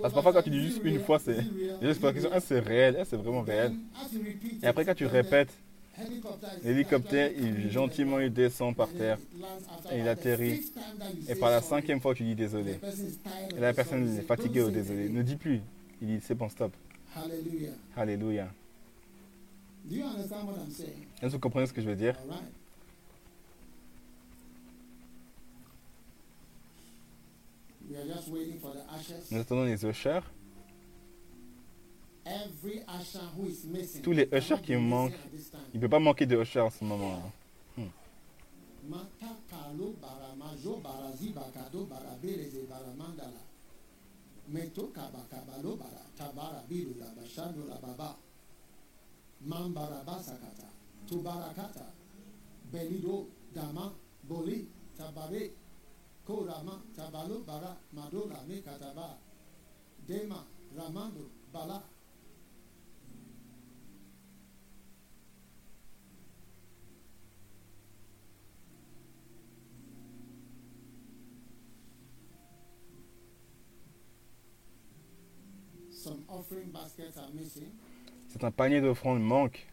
Parce 0.00 0.12
que 0.12 0.14
parfois 0.14 0.32
quand 0.32 0.42
tu 0.42 0.50
dis 0.50 0.60
juste 0.62 0.80
une 0.84 0.98
fois, 1.00 1.18
Is 1.18 1.22
c'est 1.24 1.46
c'est 1.94 2.00
pas 2.00 2.08
la 2.08 2.12
question, 2.12 2.30
ah, 2.32 2.40
c'est 2.40 2.60
réel, 2.60 2.96
ah, 3.00 3.04
c'est 3.04 3.16
vraiment 3.16 3.42
réel. 3.42 3.72
Et 4.62 4.66
après 4.66 4.84
quand 4.84 4.94
tu 4.94 5.06
répètes, 5.06 5.52
l'hélicoptère 6.64 7.30
il 7.36 7.70
gentiment 7.70 8.18
il 8.20 8.32
descend 8.32 8.74
par 8.74 8.88
terre. 8.88 9.18
et 9.92 9.98
il 9.98 10.08
atterrit. 10.08 10.62
Et 11.28 11.34
par 11.34 11.50
la 11.50 11.60
cinquième 11.60 12.00
fois 12.00 12.14
tu 12.14 12.22
dis 12.24 12.34
désolé. 12.34 12.78
Et 13.56 13.60
la 13.60 13.72
personne 13.74 14.06
est 14.18 14.22
fatiguée 14.22 14.60
"Don't 14.60 14.68
au 14.70 14.72
say 14.72 14.78
it 14.80 14.82
désolé. 14.86 15.04
again." 15.04 15.14
Ne 15.14 15.22
dis 15.22 15.36
plus. 15.36 15.60
Il 16.02 16.08
dit 16.08 16.20
c'est 16.22 16.34
bon 16.34 16.48
stop. 16.48 16.72
Hallelujah. 17.14 17.70
Alléluia. 17.96 18.48
Do 19.84 19.96
you 19.96 20.04
understand 20.04 20.46
what 20.46 20.54
I'm 20.64 20.70
saying? 20.70 21.06
Est-ce 21.20 21.26
que 21.26 21.32
vous 21.32 21.38
comprenez 21.40 21.66
ce 21.66 21.72
que 21.72 21.80
je 21.82 21.88
veux 21.88 21.96
dire? 21.96 22.14
Nous 29.30 29.38
attendons 29.40 29.64
les 29.64 29.84
ushers. 29.84 30.20
Tous 34.02 34.12
les 34.12 34.28
ushers 34.32 34.60
qui 34.62 34.72
missing 34.72 34.88
manquent. 34.88 35.12
Il 35.72 35.80
ne 35.80 35.80
peut 35.80 35.88
pas 35.88 35.98
manquer 35.98 36.26
de 36.26 36.36
ushers 36.36 36.60
en 36.60 36.70
ce 36.70 36.84
moment. 36.84 37.32
Mata 38.88 39.36
kalo 39.48 39.94
C'est 78.28 78.44
un 78.44 78.50
panier 78.50 78.80
d'offrandes 78.80 79.22
manque. 79.22 79.69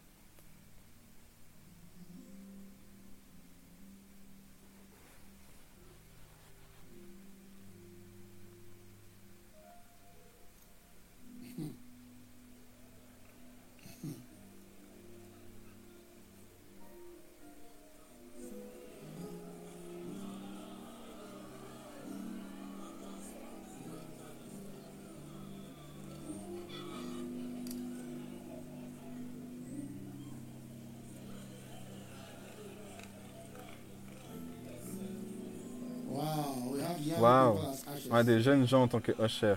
Des 38.24 38.42
jeunes 38.42 38.68
gens 38.68 38.84
en 38.84 38.88
tant 38.88 39.00
que 39.00 39.12
usher, 39.24 39.56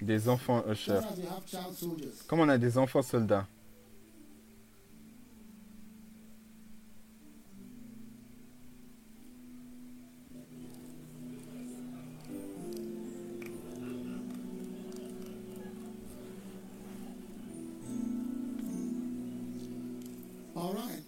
des 0.00 0.28
enfants 0.28 0.62
soldiers. 0.74 2.08
Comme 2.26 2.40
on 2.40 2.48
a 2.48 2.58
des 2.58 2.78
enfants 2.78 3.02
soldats. 3.02 3.46
All 20.56 20.72
right. 20.74 21.02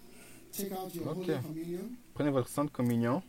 Take 0.51 0.71
out 0.71 0.93
your 0.95 1.07
Okay. 1.09 1.33
Holy 1.33 1.41
Communion 1.43 1.89
Prenez 2.13 2.31
votre 2.31 2.47
Sainte 2.47 2.71
Communion 2.71 3.21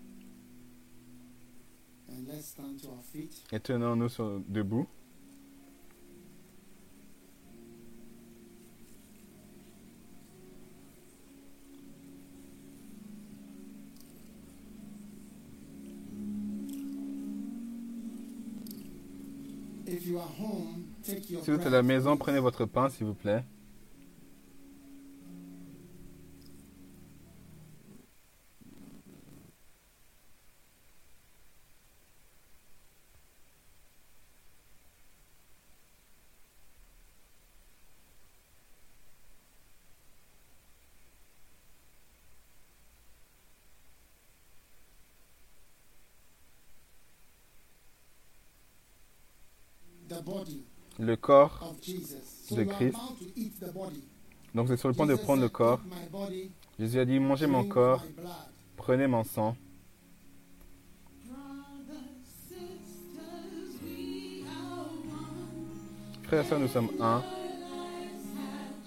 et 3.53 3.61
tenons-nous 3.61 4.09
sur- 4.09 4.41
debout. 4.49 4.87
Si 21.03 21.17
vous 21.51 21.51
êtes 21.53 21.67
à 21.67 21.71
la 21.71 21.83
maison, 21.83 22.17
prenez 22.17 22.41
votre 22.41 22.65
pain, 22.65 22.89
s'il 22.89 23.07
vous 23.07 23.15
plaît. 23.15 23.45
the 50.09 50.23
body 50.23 50.63
Le 51.15 51.21
corps. 51.21 51.61
of 51.63 51.81
Jesus. 51.81 52.17
So 52.49 52.57
de 52.57 52.65
Christ. 52.65 52.99
Donc 54.53 54.69
êtes 54.69 54.81
sur 54.81 54.89
le 54.89 54.95
point 54.95 55.07
de 55.07 55.15
prendre 55.15 55.43
le 55.43 55.49
corps. 55.49 55.79
"Eat 55.85 55.93
my 55.93 56.09
body, 56.11 56.51
Jésus 56.77 56.99
a 56.99 57.05
dit, 57.05 57.21
mangez 57.21 57.47
mon 57.47 57.63
corps, 57.69 58.03
my 58.05 58.13
blood." 58.15 58.33
prenez 58.77 59.07
mon 59.07 59.23
sang. 59.23 59.57
Frères 66.25 66.45
et 66.45 66.49
sœurs, 66.49 66.59
nous 66.59 66.67
sommes 66.67 66.91
un. 67.01 67.23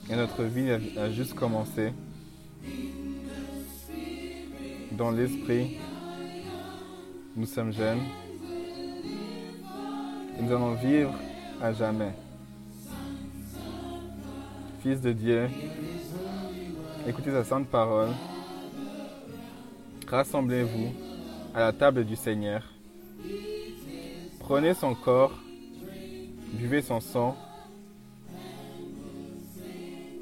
Et 0.09 0.15
notre 0.17 0.43
vie 0.43 0.69
a 0.69 1.09
juste 1.09 1.33
commencé. 1.33 1.93
Dans 4.91 5.11
l'esprit, 5.11 5.77
nous 7.37 7.45
sommes 7.45 7.71
jeunes. 7.71 8.01
Et 10.37 10.41
nous 10.41 10.51
allons 10.51 10.73
vivre 10.73 11.13
à 11.61 11.73
jamais. 11.73 12.13
Fils 14.81 15.01
de 15.01 15.11
Dieu, 15.11 15.49
écoutez 17.07 17.31
sa 17.31 17.43
sainte 17.43 17.67
parole. 17.67 18.09
Rassemblez-vous 20.07 20.93
à 21.53 21.59
la 21.59 21.73
table 21.73 22.05
du 22.05 22.15
Seigneur. 22.15 22.63
Prenez 24.39 24.73
son 24.73 24.95
corps, 24.95 25.33
buvez 26.53 26.81
son 26.81 27.01
sang, 27.01 27.35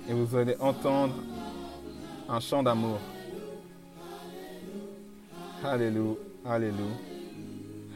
et 0.09 0.13
vous 0.13 0.35
allez 0.35 0.55
entendre 0.59 1.15
un 2.27 2.39
chant 2.39 2.63
d'amour. 2.63 2.99
Alléluia, 5.63 6.15
Alléluia, 6.45 6.85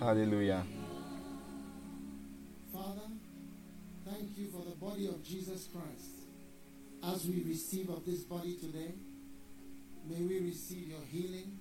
Alléluia. 0.01 0.63
Body 4.99 5.07
of 5.07 5.23
Jesus 5.23 5.69
Christ. 5.71 6.27
As 7.01 7.25
we 7.25 7.43
receive 7.47 7.89
of 7.89 8.03
this 8.05 8.23
body 8.23 8.55
today, 8.59 8.93
may 10.09 10.21
we 10.25 10.39
receive 10.41 10.89
your 10.89 10.99
healing 11.11 11.57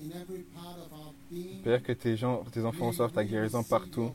in 0.00 0.12
every 0.12 0.44
part 0.54 0.76
of 0.78 0.92
our 0.92 1.12
being. 1.30 1.62
Père, 1.64 1.82
que 1.82 1.92
tes, 1.94 2.16
gens, 2.16 2.44
tes 2.52 2.64
enfants 2.64 2.88
reçoivent 2.88 3.12
ta 3.12 3.24
guérison 3.24 3.64
partout, 3.64 4.12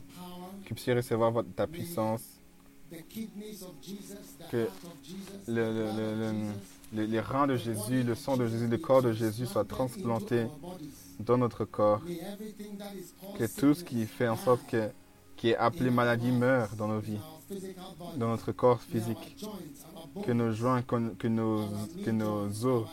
qu'ils 0.64 0.74
puissent 0.74 0.94
recevoir 0.96 1.30
votre- 1.32 1.52
ta 1.54 1.66
puissance, 1.66 2.22
Que 4.50 4.68
le- 5.48 5.72
le- 5.72 5.92
le- 6.16 6.52
les, 6.92 7.06
les 7.08 7.20
reins 7.20 7.46
de 7.48 7.56
Jésus, 7.56 8.02
le 8.04 8.14
sang 8.14 8.36
de 8.36 8.46
Jésus, 8.46 8.68
le 8.68 8.78
corps 8.78 9.02
de 9.02 9.12
Jésus 9.12 9.46
our 10.46 10.58
bodies. 10.60 10.90
dans 11.18 11.36
notre 11.38 11.64
corps. 11.64 12.00
Que 13.38 13.46
tout 13.60 13.74
ce 13.74 13.82
qui 13.82 14.06
fait 14.06 14.28
en 14.28 14.36
sorte 14.36 14.64
que, 14.68 14.90
qui 15.36 15.48
est 15.50 15.56
appelé 15.56 15.90
maladie 15.90 16.30
meure 16.30 16.76
dans 16.76 16.86
nos 16.86 17.00
vies, 17.00 17.18
dans 18.16 18.28
notre 18.28 18.52
corps 18.52 18.80
physique. 18.80 19.36
Que 20.24 20.32
nos 20.32 20.52
joints, 20.52 20.82
que, 20.82 21.26
nos, 21.28 21.66
que 22.04 22.10
nos 22.10 22.64
os, 22.66 22.86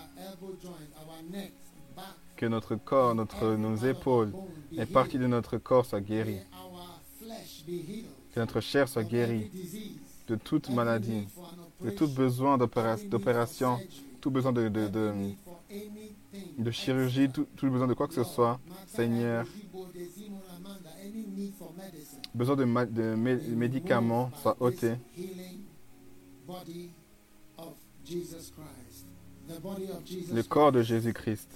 que 2.35 2.45
notre 2.47 2.75
corps, 2.75 3.13
notre, 3.15 3.55
nos 3.55 3.75
épaules 3.77 4.33
et 4.71 4.85
parties 4.85 5.19
de 5.19 5.27
notre 5.27 5.57
corps 5.57 5.85
soient 5.85 6.01
guéries. 6.01 6.39
Que 8.33 8.39
notre 8.39 8.59
chair 8.61 8.87
soit 8.89 9.03
guérie 9.03 9.51
de 10.27 10.35
toute 10.35 10.69
maladie, 10.69 11.27
de 11.83 11.89
tout 11.91 12.07
besoin 12.07 12.57
d'opéra- 12.57 12.97
d'opération, 13.09 13.77
tout 14.21 14.31
besoin 14.31 14.51
de, 14.53 14.69
de, 14.69 14.87
de, 16.57 16.71
chirurgie, 16.71 17.29
tout 17.29 17.69
besoin 17.69 17.87
de 17.87 17.93
quoi 17.93 18.07
que 18.07 18.13
ce 18.13 18.23
soit. 18.23 18.59
Seigneur, 18.87 19.45
besoin 22.33 22.55
de, 22.55 22.63
ma- 22.63 22.85
de 22.85 23.15
mé- 23.15 23.39
médicaments 23.55 24.31
soit 24.41 24.55
ôté. 24.59 24.93
Le 30.33 30.43
corps 30.43 30.71
de 30.71 30.81
Jésus-Christ. 30.81 31.47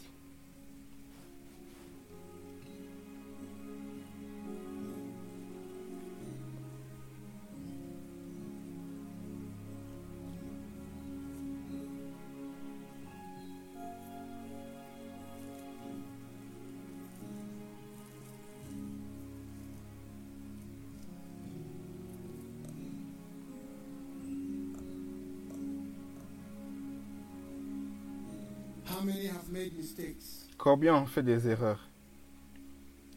Combien 30.58 30.96
ont 30.96 31.06
fait 31.06 31.24
des 31.24 31.48
erreurs? 31.48 31.88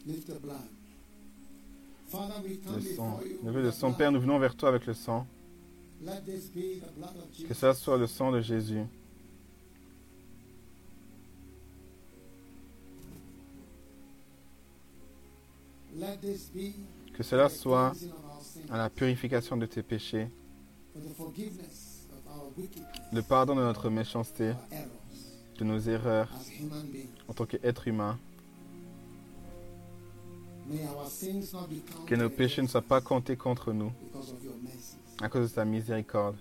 Le 0.05 0.13
sang. 2.11 2.23
sang. 2.95 3.19
blood. 3.43 3.97
Père, 3.97 4.11
nous 4.11 4.19
venons 4.19 4.39
vers 4.39 4.55
toi 4.55 4.69
avec 4.69 4.85
le 4.85 4.93
sang. 4.93 5.27
Que 7.47 7.53
ça 7.53 7.73
soit 7.73 7.97
le 7.97 8.07
sang 8.07 8.31
de 8.31 8.41
Jésus. 8.41 8.83
Que 17.13 17.23
cela 17.23 17.49
soit 17.49 17.93
à 18.69 18.77
la 18.77 18.89
purification 18.89 19.57
de 19.57 19.65
tes 19.65 19.83
péchés, 19.83 20.29
le 23.11 23.21
pardon 23.21 23.55
de 23.55 23.61
notre 23.61 23.89
méchanceté, 23.89 24.53
de 25.59 25.65
nos 25.65 25.79
erreurs 25.79 26.29
en 27.27 27.33
tant 27.33 27.45
qu'être 27.45 27.87
humain. 27.87 28.17
Que 32.05 32.15
nos 32.15 32.29
péchés 32.29 32.61
ne 32.61 32.67
soient 32.67 32.81
pas 32.81 33.01
comptés 33.01 33.35
contre 33.35 33.73
nous 33.73 33.91
à 35.21 35.27
cause 35.27 35.49
de 35.49 35.55
ta 35.55 35.65
miséricorde. 35.65 36.37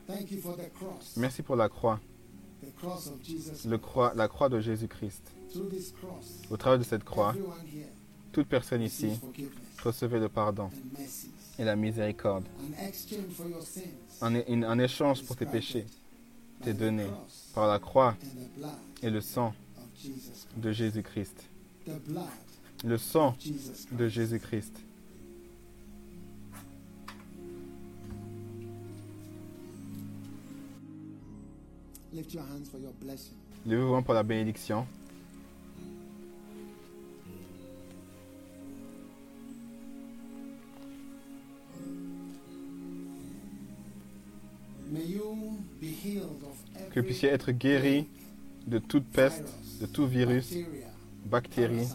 Merci 1.17 1.43
pour 1.43 1.57
la 1.57 1.69
croix, 1.69 2.01
la 4.15 4.29
croix 4.29 4.49
de 4.49 4.61
Jésus-Christ. 4.61 5.33
Au 6.51 6.57
travers 6.57 6.79
de 6.79 6.85
cette 6.85 7.05
croix, 7.05 7.35
toute 8.33 8.47
personne 8.47 8.83
ici 8.83 9.19
recevait 9.83 10.21
le 10.21 10.29
pardon 10.29 10.71
et 11.59 11.65
la 11.65 11.75
miséricorde. 11.75 12.45
Un 14.21 14.79
échange 14.79 15.25
pour 15.25 15.37
tes 15.37 15.47
péchés 15.47 15.87
t'est 16.63 16.75
donné 16.75 17.07
par 17.55 17.67
la 17.67 17.79
croix 17.79 18.17
et 19.03 19.11
le 19.11 19.21
sang 19.21 19.55
de 20.57 20.73
Jésus-Christ. 20.73 21.45
Le 22.85 22.99
sang 22.99 23.37
de 23.93 24.09
Jésus-Christ. 24.09 24.81
Your 32.13 32.93
blessing. 33.01 33.35
Levez-vous 33.67 34.03
pour 34.03 34.15
la 34.15 34.23
bénédiction. 34.23 34.87
May 44.91 45.05
you 45.05 45.59
be 45.81 45.89
healed 45.89 46.43
of 46.43 46.48
Que 46.91 47.01
vous 47.01 47.07
puissiez 47.07 47.29
être 47.29 47.53
guéris 47.53 48.09
de 48.67 48.79
toute 48.79 49.07
peste, 49.07 49.45
de 49.81 49.87
tout 49.87 50.07
virus, 50.07 50.55
bactéries, 51.25 51.89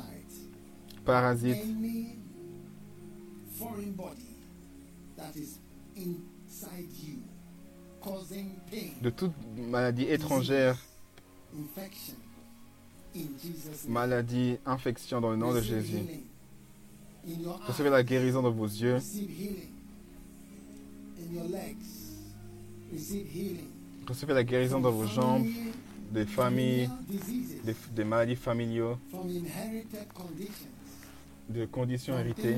parasite, 1.05 1.57
parasites, 1.57 2.17
de 9.01 9.09
toute 9.09 9.33
maladie 9.57 10.03
étrangère, 10.03 10.77
maladie, 13.87 14.57
infection 14.65 15.21
dans 15.21 15.31
le 15.31 15.37
nom 15.37 15.53
de 15.53 15.61
Jésus. 15.61 15.99
Recevez 17.67 17.89
la 17.89 18.03
guérison 18.03 18.41
dans 18.41 18.51
vos 18.51 18.65
yeux. 18.65 18.97
Healing 22.93 23.57
in 23.57 23.72
Recevez 24.07 24.33
la 24.33 24.43
guérison 24.43 24.80
dans 24.80 24.91
vos 24.91 25.06
jambes, 25.06 25.45
des 26.11 26.25
familles, 26.25 26.90
des, 27.95 28.03
maladies 28.03 28.35
familiaux, 28.35 28.98
de 31.49 31.65
conditions 31.65 32.17
héritées, 32.17 32.57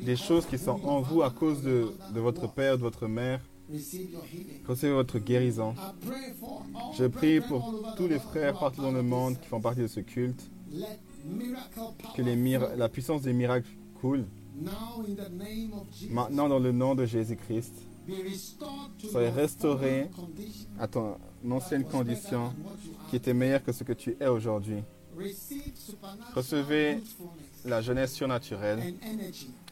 des 0.00 0.16
choses 0.16 0.46
qui 0.46 0.58
sont 0.58 0.80
en 0.84 1.00
vous 1.00 1.22
à 1.22 1.30
cause 1.30 1.62
de, 1.62 1.92
de 2.14 2.20
votre 2.20 2.52
père, 2.52 2.76
de 2.76 2.82
votre 2.82 3.06
mère. 3.06 3.40
Recevez 4.66 4.92
votre 4.92 5.18
guérison. 5.18 5.74
Je 6.96 7.04
prie 7.06 7.40
pour 7.40 7.94
tous 7.96 8.06
les 8.06 8.18
frères 8.18 8.58
partout 8.58 8.82
dans 8.82 8.92
le 8.92 9.02
monde 9.02 9.38
qui 9.40 9.48
font 9.48 9.60
partie 9.60 9.80
de 9.80 9.86
ce 9.88 10.00
culte. 10.00 10.50
Que 12.14 12.22
la 12.76 12.88
puissance 12.88 13.22
des 13.22 13.32
miracles 13.32 13.68
coule. 14.00 14.24
Maintenant, 16.10 16.48
dans 16.48 16.58
le 16.58 16.72
nom 16.72 16.94
de 16.94 17.04
Jésus-Christ, 17.04 17.74
Your 18.08 19.34
restauré 19.34 20.08
à 20.78 20.86
ton 20.86 21.18
ancienne 21.50 21.84
condition 21.84 22.52
qui 23.10 23.16
était 23.16 23.34
meilleure 23.34 23.62
que 23.62 23.72
ce 23.72 23.84
que 23.84 23.92
tu 23.92 24.16
es 24.20 24.26
aujourd'hui. 24.26 24.82
Recevez 26.34 27.02
La 27.64 27.80
jeunesse 27.80 28.12
surnaturelle 28.12 28.94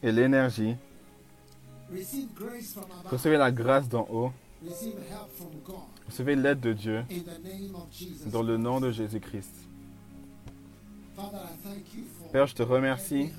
et 0.03 0.11
l'énergie. 0.11 0.75
Recevez 3.11 3.37
la 3.37 3.53
grâce 3.53 3.89
d'en 3.89 4.07
haut. 4.11 4.33
Recevez 6.09 6.35
l'aide 6.35 6.61
de 6.61 6.73
Dieu 6.73 7.05
dans 8.27 8.43
le 8.43 8.57
nom 8.57 8.81
de 8.81 8.91
Jésus-Christ. 8.91 9.55
Père, 12.33 12.47
je 12.47 12.55
te 12.55 12.63
remercie 12.63 13.31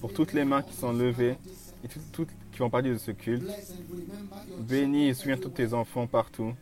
pour 0.00 0.12
toutes 0.12 0.32
les 0.32 0.44
mains 0.44 0.62
qui 0.62 0.74
sont 0.74 0.92
levées 0.92 1.36
et 1.84 1.88
toutes, 1.88 2.12
toutes 2.12 2.28
qui 2.58 2.64
font 2.64 2.70
partie 2.70 2.88
de 2.90 2.98
ce 2.98 3.12
culte. 3.12 3.44
Bénis 4.58 5.06
et 5.08 5.14
souviens 5.14 5.36
tous 5.36 5.50
tes 5.50 5.72
enfants 5.74 6.08
partout. 6.08 6.54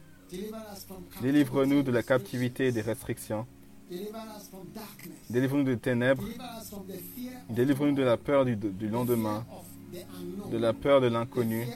Délivre-nous 1.22 1.82
de 1.82 1.90
la 1.90 2.02
captivité 2.02 2.66
et 2.66 2.72
des 2.72 2.82
restrictions. 2.82 3.46
Deliver 3.90 4.10
us 4.36 4.48
from 4.50 4.66
darkness. 4.74 5.30
Délivrons-nous 5.30 5.64
des 5.64 5.78
ténèbres. 5.78 6.22
Deliver 6.22 6.44
us 6.60 6.68
from 6.68 6.86
the 6.86 7.00
fear 7.14 7.32
of 7.48 7.54
Délivrons-nous 7.54 7.94
de 7.94 8.02
la 8.02 8.16
peur 8.18 8.44
du, 8.44 8.88
lendemain, 8.88 9.46
de 10.50 10.58
la 10.58 10.72
peur 10.74 11.00
de 11.00 11.06
l'inconnu, 11.06 11.66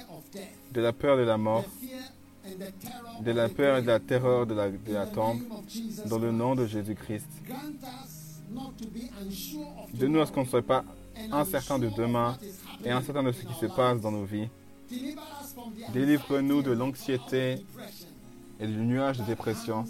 de 0.72 0.80
la 0.82 0.92
peur 0.92 1.16
de 1.16 1.22
la 1.22 1.38
mort, 1.38 1.64
de 3.22 3.30
la 3.30 3.48
peur 3.48 3.78
et 3.78 3.82
de 3.82 3.86
la 3.86 4.00
terreur 4.00 4.44
de 4.46 4.54
la, 4.54 4.70
de 4.70 4.92
la 4.92 5.06
tombe, 5.06 5.40
dans 6.06 6.18
le 6.18 6.30
nom 6.32 6.54
de 6.56 6.66
Jésus-Christ. 6.66 7.26
Grant 7.46 7.58
us 8.04 8.42
not 8.50 8.72
to 8.76 8.86
be 8.88 9.08
unsure 9.24 9.66
of 9.82 9.94
Donne-nous 9.98 10.20
à 10.20 10.26
ce 10.26 10.32
qu'on 10.32 10.42
ne 10.42 10.48
soit 10.48 10.62
pas 10.62 10.84
incertain 11.32 11.78
de 11.78 11.88
demain 11.88 12.36
et 12.84 12.90
incertain 12.90 13.22
de 13.22 13.32
ce 13.32 13.44
qui 13.44 13.54
se 13.54 13.66
passe 13.66 14.00
dans 14.00 14.12
nos 14.12 14.24
vies. 14.24 14.48
Délivre-nous 15.92 16.62
de 16.62 16.72
l'anxiété 16.72 17.64
et 18.58 18.66
du 18.66 18.78
nuage 18.78 19.18
de 19.18 19.24
dépression 19.24 19.84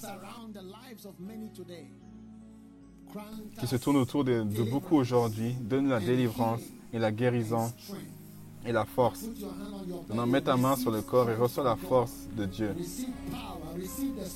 qui 3.59 3.67
se 3.67 3.77
tourne 3.77 3.97
autour 3.97 4.25
de, 4.25 4.43
beaucoup 4.70 4.97
aujourd'hui. 4.97 5.55
Donne 5.60 5.89
la 5.89 6.01
délivrance 6.01 6.60
et 6.93 6.99
la 6.99 7.10
guérison 7.10 7.73
et 8.65 8.73
la 8.73 8.85
force. 8.85 9.25
Maintenant, 10.09 10.27
mets 10.27 10.43
ta 10.43 10.57
main 10.57 10.77
sur 10.77 10.91
le 10.91 11.02
corps 11.02 11.31
et 11.31 11.35
reçois 11.35 11.65
la 11.65 11.77
force 11.77 12.28
de 12.36 12.44
Dieu. 12.44 12.75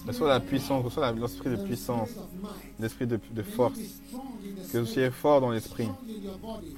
Reçois 0.06 0.28
la 0.28 0.40
puissance, 0.40 0.84
reçois 0.84 1.12
l'esprit 1.12 1.50
de 1.50 1.56
puissance, 1.56 2.08
l'esprit 2.80 3.06
de, 3.06 3.20
de 3.30 3.42
force. 3.42 3.78
Que 4.72 4.78
vous 4.78 4.86
soyez 4.86 5.10
fort 5.10 5.40
dans 5.40 5.50
l'esprit, 5.50 5.88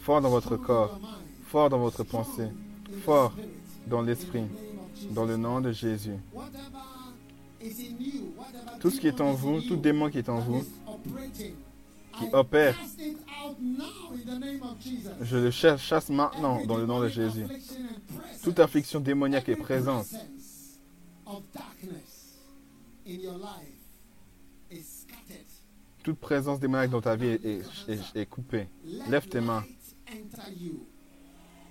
fort 0.00 0.20
dans 0.20 0.30
votre 0.30 0.56
corps, 0.56 0.98
fort 1.46 1.68
dans 1.70 1.78
votre 1.78 2.04
pensée, 2.04 2.48
fort 3.04 3.32
dans 3.86 4.02
l'esprit, 4.02 4.44
dans 5.10 5.24
le 5.24 5.36
nom 5.36 5.60
de 5.60 5.72
Jésus. 5.72 6.16
Tout 8.80 8.90
ce 8.90 9.00
qui 9.00 9.08
est 9.08 9.20
en 9.20 9.32
vous, 9.32 9.60
tout 9.62 9.76
démon 9.76 10.10
qui 10.10 10.18
est 10.18 10.28
en 10.28 10.40
vous, 10.40 10.64
qui 12.18 12.24
opère, 12.32 12.76
je 15.22 15.36
le 15.36 15.50
chasse, 15.50 16.08
maintenant 16.10 16.64
dans 16.64 16.76
le 16.76 16.86
nom 16.86 17.00
de 17.00 17.08
Jésus. 17.08 17.46
Toute 18.42 18.58
affliction 18.60 19.00
démoniaque 19.00 19.48
est 19.48 19.56
présente. 19.56 20.06
Toute 26.02 26.18
présence 26.18 26.60
démoniaque 26.60 26.90
dans 26.90 27.00
ta 27.00 27.16
vie 27.16 27.26
est, 27.42 27.62
est- 28.14 28.26
coupée. 28.26 28.68
Lève 29.08 29.26
tes 29.28 29.40
mains. 29.40 29.64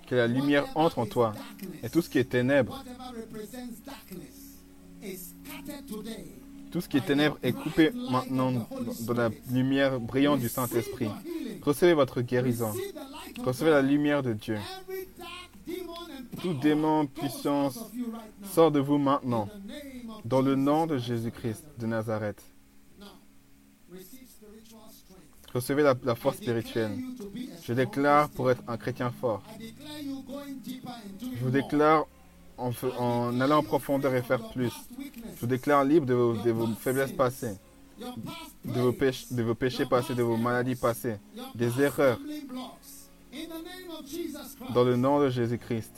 Que 0.06 0.14
la 0.14 0.26
lumière 0.26 0.66
entre 0.76 0.98
en 0.98 1.06
toi. 1.06 1.34
Et 1.82 1.90
tout 1.90 2.00
ce 2.02 2.08
qui 2.08 2.18
est 2.18 2.30
ténèbres, 2.30 2.84
tout 6.70 6.80
ce 6.80 6.88
qui 6.88 6.96
est 6.96 7.06
ténèbres 7.06 7.38
est 7.42 7.52
coupé 7.52 7.90
maintenant 8.10 8.68
dans 9.00 9.14
la 9.14 9.30
lumière 9.50 9.98
brillante 10.00 10.40
du 10.40 10.48
Saint-Esprit. 10.48 11.08
Recevez 11.62 11.94
votre 11.94 12.20
guérison. 12.20 12.72
Recevez 13.44 13.70
la 13.70 13.82
lumière 13.82 14.22
de 14.22 14.32
Dieu. 14.32 14.58
Tout 16.40 16.54
démon, 16.54 17.06
puissance. 17.06 17.78
Sors 18.44 18.70
de 18.70 18.80
vous 18.80 18.98
maintenant, 18.98 19.48
dans 20.24 20.40
le 20.40 20.54
nom 20.54 20.86
de 20.86 20.96
Christ. 20.96 21.06
Jésus-Christ 21.06 21.64
de 21.78 21.86
Nazareth. 21.86 22.42
Now, 22.98 23.06
receive 23.90 24.28
spiritual 24.28 24.88
strength. 24.90 25.45
Recevez 25.56 25.82
la, 25.82 25.94
la 26.04 26.14
force 26.14 26.36
spirituelle. 26.36 26.92
Je 27.64 27.72
déclare 27.72 28.28
pour 28.28 28.50
être 28.50 28.62
un 28.68 28.76
chrétien 28.76 29.10
fort. 29.10 29.42
Je 29.58 31.42
vous 31.42 31.50
déclare 31.50 32.04
en, 32.58 33.40
allant 33.40 33.58
en 33.60 33.62
profondeur 33.62 34.14
et 34.14 34.20
faire 34.20 34.50
plus. 34.50 34.72
Je 35.34 35.40
vous 35.40 35.46
déclare 35.46 35.82
libre 35.82 36.04
de 36.04 36.12
vos, 36.50 36.66
faiblesses 36.74 37.12
passées, 37.12 37.56
de 38.66 38.80
vos, 38.80 38.92
de 38.92 39.42
vos 39.42 39.54
péchés 39.54 39.86
passés, 39.86 40.14
de 40.14 40.22
vos 40.22 40.36
maladies 40.36 40.74
passées, 40.74 41.16
des 41.54 41.80
erreurs. 41.80 42.18
Dans 44.74 44.84
le 44.84 44.96
nom 44.96 45.20
de 45.20 45.30
Jésus-Christ. 45.30 45.92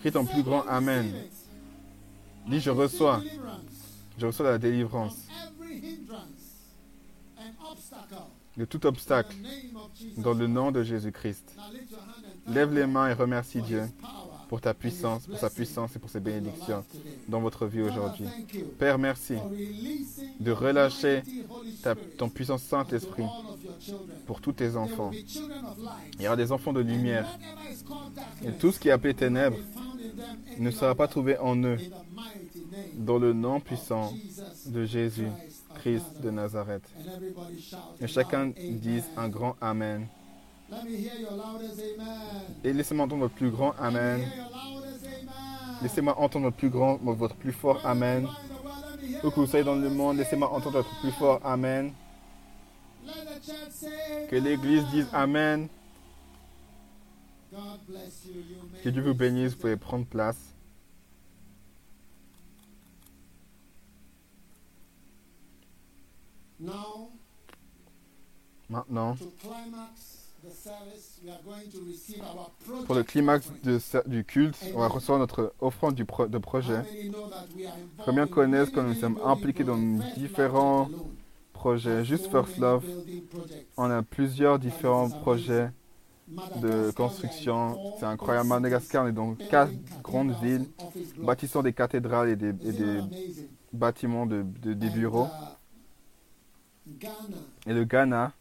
Crie 0.00 0.12
ton 0.12 0.24
plus 0.24 0.42
grand 0.42 0.62
Amen. 0.66 1.12
Dis, 2.46 2.60
je 2.60 2.70
reçois. 2.70 3.22
Je 4.16 4.24
reçois 4.24 4.52
la 4.52 4.58
délivrance 4.58 5.16
de 8.56 8.64
tout 8.64 8.86
obstacle 8.86 9.36
dans 10.16 10.34
le 10.34 10.46
nom 10.46 10.70
de 10.70 10.82
Jésus-Christ. 10.82 11.56
Lève 12.46 12.72
les 12.72 12.86
mains 12.86 13.08
et 13.08 13.14
remercie 13.14 13.62
Dieu 13.62 13.82
pour 14.48 14.60
ta 14.60 14.74
puissance, 14.74 15.26
pour 15.26 15.38
sa 15.38 15.50
puissance 15.50 15.96
et 15.96 15.98
pour 15.98 16.10
ses 16.10 16.20
bénédictions 16.20 16.84
dans 17.28 17.40
votre 17.40 17.66
vie 17.66 17.82
aujourd'hui. 17.82 18.26
Père, 18.78 18.98
merci 18.98 19.34
de 20.40 20.52
relâcher 20.52 21.22
ta, 21.82 21.94
ton 21.94 22.28
puissant 22.28 22.58
Saint-Esprit 22.58 23.24
pour 24.26 24.40
tous 24.40 24.52
tes 24.52 24.76
enfants. 24.76 25.10
Il 26.18 26.22
y 26.22 26.26
aura 26.26 26.36
des 26.36 26.52
enfants 26.52 26.72
de 26.72 26.80
lumière. 26.80 27.26
Et 28.44 28.52
tout 28.52 28.70
ce 28.70 28.78
qui 28.78 28.88
est 28.88 28.92
appelé 28.92 29.14
ténèbres 29.14 29.58
ne 30.58 30.70
sera 30.70 30.94
pas 30.94 31.08
trouvé 31.08 31.38
en 31.38 31.56
eux 31.64 31.78
dans 32.94 33.18
le 33.18 33.32
nom 33.32 33.60
puissant 33.60 34.12
de 34.66 34.84
Jésus, 34.84 35.28
Christ 35.74 36.20
de 36.22 36.30
Nazareth. 36.30 36.82
Et 38.00 38.06
chacun 38.06 38.52
dise 38.56 39.04
un 39.16 39.28
grand 39.28 39.56
Amen. 39.60 40.06
Et 42.62 42.72
laissez-moi 42.72 43.04
entendre 43.04 43.22
votre 43.22 43.34
plus 43.34 43.50
grand 43.50 43.74
Amen. 43.78 44.26
Laissez-moi 45.82 46.18
entendre 46.18 46.46
votre 46.46 46.56
plus 46.56 46.70
grand, 46.70 46.96
votre 46.96 47.36
plus 47.36 47.52
fort 47.52 47.80
Amen. 47.84 48.26
Où 49.22 49.30
que 49.30 49.34
vous 49.36 49.46
soyez 49.46 49.64
dans 49.64 49.74
le 49.74 49.90
monde, 49.90 50.16
laissez-moi 50.16 50.48
entendre 50.50 50.78
votre 50.78 51.00
plus 51.00 51.12
fort 51.12 51.40
Amen. 51.44 51.92
Que 54.30 54.36
l'Église 54.36 54.84
dise 54.92 55.06
Amen. 55.12 55.68
Que 58.82 58.88
Dieu 58.88 59.02
vous 59.02 59.14
bénisse. 59.14 59.52
Vous 59.52 59.58
pouvez 59.58 59.76
prendre 59.76 60.06
place. 60.06 60.36
Now, 60.36 60.44
Maintenant, 60.44 60.48
to 60.48 60.50
climax 60.50 60.50
the 60.50 60.52
service, 60.52 60.52
we 64.84 64.92
are 64.92 64.92
going 65.54 65.72
to 65.72 65.72
receive 65.94 65.94
our 65.94 66.43
project 68.68 69.18
pour 72.84 72.94
le 72.94 73.02
climax 73.02 73.52
de 73.62 73.78
du 74.06 74.24
culte, 74.24 74.70
on 74.74 74.80
va 74.80 74.88
recevoir 74.88 75.18
notre 75.18 75.54
offrande 75.60 75.94
du 75.94 76.04
pro- 76.04 76.26
de 76.28 76.38
projet. 76.38 76.84
Combien 78.04 78.26
connaissent 78.26 78.70
que 78.70 78.80
nous 78.80 78.94
sommes 78.94 79.18
impliqués 79.22 79.64
dans 79.64 79.78
différents 80.12 80.82
Love 80.82 80.86
alone? 80.86 80.90
Projet 81.52 82.00
has 82.00 82.04
Juste 82.04 82.26
First 82.28 82.58
Love, 82.58 82.84
on 83.76 83.90
a 83.90 84.02
plusieurs 84.02 84.58
différents 84.58 85.10
projets 85.10 85.70
de 86.54 86.92
construction. 86.96 87.80
C'est 87.96 88.06
incroyable. 88.06 88.48
Madagascar, 88.48 89.04
on 89.04 89.08
est 89.08 89.12
dans 89.12 89.36
quatre 89.48 89.72
grandes 90.02 90.32
villes, 90.32 90.66
bâtissant 91.22 91.62
des 91.62 91.72
cathédrales 91.72 92.30
et 92.30 92.36
des, 92.36 92.54
et 92.64 92.72
bâtiments 93.72 94.26
de, 94.26 94.44
de- 94.62 94.74
des 94.74 94.90
bureaux. 94.90 95.30
Et 97.66 97.72
le 97.72 97.84
Ghana, 97.84 98.32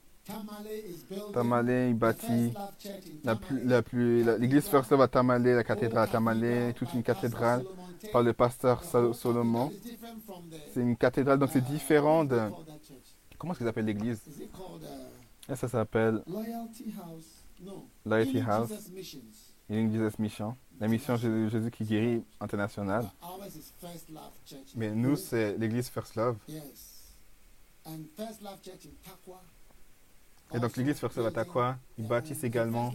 Tamale 1.31 1.89
il 1.89 1.95
bâtit 1.95 2.53
la 3.23 3.35
plus, 3.35 3.63
la 3.65 3.81
plus, 3.81 4.23
l'église 4.39 4.65
First 4.67 4.91
Love 4.91 5.01
à 5.01 5.07
Tamale, 5.07 5.43
la 5.43 5.63
cathédrale 5.63 6.03
à 6.03 6.07
Tamale, 6.07 6.73
toute 6.73 6.93
une 6.93 7.03
cathédrale 7.03 7.63
par 8.11 8.21
le 8.23 8.33
pasteur 8.33 8.83
Sol- 8.83 9.13
Solomon. 9.13 9.71
C'est 10.73 10.81
une 10.81 10.97
cathédrale, 10.97 11.39
donc 11.39 11.49
c'est 11.51 11.61
différent 11.61 12.25
de... 12.25 12.41
Comment 13.37 13.53
est-ce 13.53 13.59
qu'ils 13.59 13.67
appellent 13.67 13.85
l'église? 13.85 14.19
Uh, 14.27 15.51
Et 15.51 15.55
ça 15.55 15.67
s'appelle 15.67 16.21
Loyalty 16.27 16.93
House? 17.01 17.43
Healing 19.69 19.87
House, 19.87 19.91
Jesus 19.93 20.21
Mission, 20.21 20.57
la 20.79 20.87
mission 20.87 21.15
Jésus, 21.15 21.71
qui 21.71 21.85
guérit 21.85 22.23
internationale. 22.39 23.05
Mais 24.75 24.91
nous, 24.91 25.15
c'est 25.15 25.57
l'église 25.57 25.89
First 25.89 26.15
Love. 26.15 26.37
Et 30.53 30.59
donc 30.59 30.77
l'église 30.77 30.97
First 30.99 31.17
Love 31.17 31.27
à. 31.27 31.31
Takwa, 31.31 31.77
ils 31.97 32.07
bâtissent 32.07 32.43
également. 32.43 32.93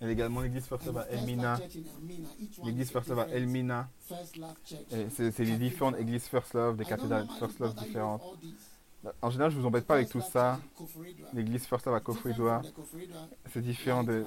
Et 0.00 0.08
également 0.08 0.40
l'église 0.40 0.66
First 0.66 0.86
Love 0.86 0.98
à 0.98 1.08
Elmina. 1.10 1.58
L'église 2.64 2.90
First 2.90 3.08
Love 3.08 3.20
à 3.20 3.28
Elmina. 3.28 3.88
C'est 5.10 5.38
les 5.38 5.56
différentes 5.56 5.98
églises 5.98 6.26
First 6.26 6.54
Love, 6.54 6.76
des 6.76 6.84
cathédrales 6.84 7.28
First 7.38 7.58
Love 7.58 7.74
différentes. 7.74 8.22
En 9.20 9.28
général, 9.28 9.52
je 9.52 9.58
vous 9.58 9.66
embête 9.66 9.86
pas 9.86 9.96
avec 9.96 10.08
tout 10.08 10.22
ça. 10.22 10.58
L'église 11.34 11.66
First 11.66 11.86
Love 11.86 11.96
à 11.96 12.00
Koforidua 12.00 12.62
c'est 13.52 13.60
différent 13.60 14.02
de 14.02 14.24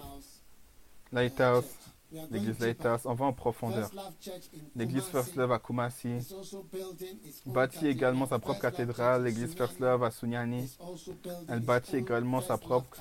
Lighthouse, 1.12 1.66
l'église. 2.12 2.60
Lighthouse. 2.60 3.02
On 3.06 3.14
va 3.14 3.26
en 3.26 3.34
profondeur. 3.34 3.90
L'église 4.76 5.04
First 5.04 5.36
Love 5.36 5.52
à 5.52 5.60
Kumasi 5.60 6.20
bâtit 7.46 7.88
également 7.88 8.28
sa 8.28 8.40
propre 8.40 8.60
cathédrale. 8.60 9.24
L'église 9.24 9.54
First 9.54 9.80
Love 9.80 10.04
à 10.04 10.12
Sunyani 10.12 10.70
Elle 11.50 11.60
bâtit 11.60 11.98
également 11.98 12.42
sa 12.42 12.58
propre 12.58 12.98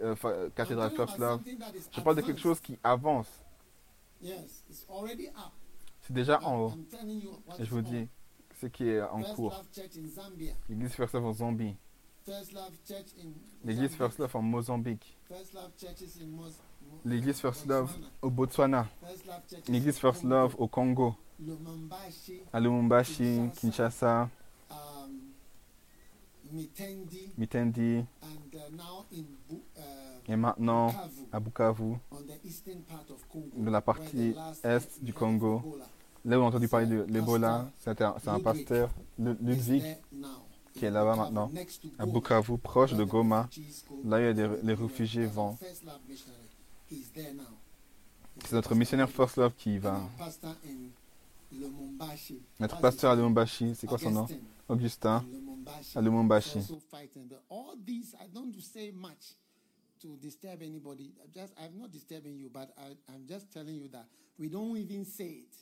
euh, 0.00 0.14
euh, 0.24 0.50
cathédrale 0.54 0.90
First 0.90 1.18
Love. 1.18 1.42
that 1.42 1.76
is 1.76 1.82
Je 1.92 2.00
parle 2.00 2.16
de 2.16 2.22
quelque 2.22 2.40
chose 2.40 2.60
qui 2.60 2.78
avance. 2.82 3.28
C'est 4.22 6.12
déjà 6.12 6.40
en 6.42 6.60
haut. 6.60 6.72
Et 7.58 7.64
je 7.64 7.70
vous 7.70 7.82
dis 7.82 8.08
ce 8.60 8.66
qui 8.66 8.88
est 8.88 9.02
en 9.02 9.22
cours. 9.22 9.62
L'église 10.68 10.92
First 10.92 11.14
Love 11.14 11.26
en 11.26 11.32
Zambie. 11.32 11.76
L'église. 13.64 13.94
First 13.96 14.18
Love 14.18 14.36
en 14.36 14.42
Mozambique. 14.42 15.18
L'église 17.04 17.40
First 17.40 17.66
Love 17.66 17.90
au 18.20 18.30
Botswana. 18.30 18.86
L'église 19.68 19.98
First 19.98 20.22
Love 20.24 20.54
au 20.58 20.66
Congo. 20.68 21.14
À 22.52 22.60
Lumumbashi, 22.60 23.50
Kinshasa, 23.56 24.28
Mitendi, 27.38 28.04
Et 30.28 30.36
maintenant 30.36 30.94
à 31.32 31.40
Bukavu, 31.40 31.96
de 33.56 33.70
la 33.70 33.80
partie 33.80 34.34
est 34.62 35.02
du 35.02 35.12
Congo. 35.12 35.78
Là 36.24 36.38
où 36.38 36.42
on 36.42 36.44
a 36.44 36.48
entendu 36.48 36.68
parler 36.68 36.86
de 36.86 37.02
l'Ebola, 37.08 37.70
c'est 37.80 38.00
un, 38.02 38.40
pasteur, 38.40 38.90
Ludwig, 39.18 39.82
qui 40.74 40.84
est 40.84 40.90
là-bas 40.90 41.16
maintenant, 41.16 41.50
à 41.98 42.06
Bukavu, 42.06 42.58
proche 42.58 42.92
de 42.94 43.02
Goma. 43.04 43.48
Là, 44.04 44.32
des, 44.32 44.48
les 44.62 44.74
réfugiés 44.74 45.26
vont. 45.26 45.56
C'est 48.44 48.52
notre 48.52 48.74
missionnaire 48.74 49.10
First 49.10 49.36
Love 49.36 49.54
qui 49.56 49.78
va. 49.78 50.00
Notre 52.58 52.80
pasteur 52.80 53.12
à? 53.12 53.16
Lumumbashi, 53.16 53.74
c'est 53.74 53.86
quoi 53.86 53.98
son 53.98 54.10
nom? 54.10 54.26
Augustin, 54.68 55.24
à 55.94 56.00
Lumumbashi. 56.00 56.60
to 60.02 60.16
disturb 60.20 60.62
anybody. 60.62 61.12
I 61.22 61.28
just, 61.32 61.52
I'm 61.56 61.78
not 61.78 61.92
disturbing 61.92 62.36
you, 62.36 62.50
but 62.52 62.74
I, 62.76 62.96
I'm 63.14 63.24
just 63.26 63.52
telling 63.52 63.76
you 63.76 63.88
that 63.92 64.06
we 64.38 64.48
don't 64.48 64.76
even 64.76 65.04
say 65.04 65.46
it. 65.46 65.54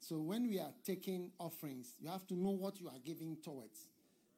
So 0.00 0.16
when 0.16 0.48
we 0.48 0.58
are 0.58 0.72
taking 0.84 1.30
offerings, 1.38 1.88
you 2.00 2.08
have 2.08 2.26
to 2.28 2.34
know 2.34 2.50
what 2.50 2.80
you 2.80 2.88
are 2.88 2.98
giving 3.04 3.36
towards. 3.42 3.88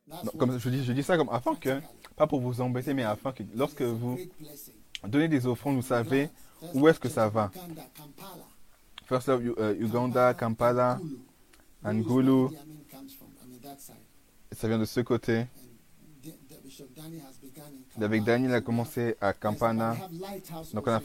That's 0.06 0.24
Non, 0.24 0.32
what 0.34 0.38
comme 0.38 0.58
je 0.58 0.70
dis, 0.70 0.84
je 0.84 0.92
dis 0.92 1.02
ça 1.02 1.16
comme 1.16 1.28
afin 1.30 1.54
que, 1.54 1.80
pas 2.16 2.26
pour 2.26 2.40
vous 2.40 2.60
embêter, 2.60 2.94
mais 2.94 3.04
afin 3.04 3.32
que 3.32 3.42
lorsque 3.54 3.82
vous 3.82 4.18
donnez 5.06 5.28
des 5.28 5.46
offrandes, 5.46 5.76
vous 5.76 5.82
savez 5.82 6.28
où 6.74 6.88
est-ce 6.88 6.98
que 6.98 7.08
ça 7.08 7.26
of 7.26 7.32
va. 7.34 7.50
First 9.06 9.28
U- 9.42 9.54
euh, 9.58 9.74
Uganda, 9.78 10.34
Kampala, 10.34 10.98
Gulu. 11.00 11.18
Angulu. 11.84 12.56
Ça 14.52 14.68
vient 14.68 14.78
de 14.78 14.84
ce 14.84 15.00
côté. 15.00 15.46
Avec. 18.00 18.24
Daniel 18.24 18.54
a 18.54 18.60
commencé 18.60 19.16
à 19.20 19.32
Kampala. 19.32 19.96
Donc 20.74 20.86
on 20.86 20.90
a, 20.92 21.00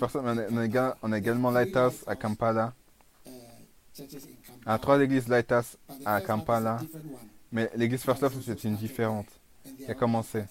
on 1.02 1.12
a, 1.12 1.18
également 1.18 1.52
Lighthouse 1.52 2.04
à 2.08 2.16
Kampala. 2.16 2.74
a 4.66 4.78
trois 4.80 5.00
églises 5.02 5.28
Lighthouse 5.28 5.78
à 6.06 6.22
Kampala. 6.22 6.80
Mais 7.52 7.70
l'église 7.76 8.02
First 8.02 8.22
Love, 8.22 8.42
c'est 8.44 8.64
une 8.64 8.76
différente. 8.76 9.28
qui 9.78 9.86
a 9.90 9.94
commencé. 9.94 10.44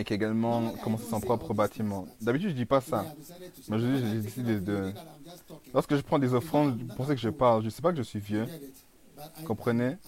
Et 0.00 0.04
qui 0.04 0.14
a 0.14 0.16
également 0.16 0.70
commencé 0.82 1.04
son 1.04 1.20
propre 1.20 1.52
bâtiment. 1.52 2.06
D'habitude, 2.22 2.48
je 2.48 2.54
dis 2.54 2.64
pas 2.64 2.80
ça. 2.80 3.04
I 3.04 3.20
decided 3.20 3.52
to 3.52 3.60
Moi, 3.68 3.78
say, 3.78 3.84
je 3.84 3.90
dis, 3.90 4.02
when 4.02 4.12
j'ai 4.14 4.20
décidé 4.22 4.60
de-. 4.60 4.94
Lorsque 5.74 5.94
je 5.94 6.00
prends 6.00 6.18
des 6.18 6.32
offrandes, 6.32 6.80
vous 6.80 6.94
pensez 6.94 7.14
que 7.14 7.20
je 7.20 7.28
parle. 7.28 7.62
Je 7.62 7.68
sais 7.68 7.82
pas 7.82 7.90
que 7.90 7.98
je 7.98 8.02
suis 8.02 8.18
vieux, 8.18 8.46
comprenez? 9.44 9.98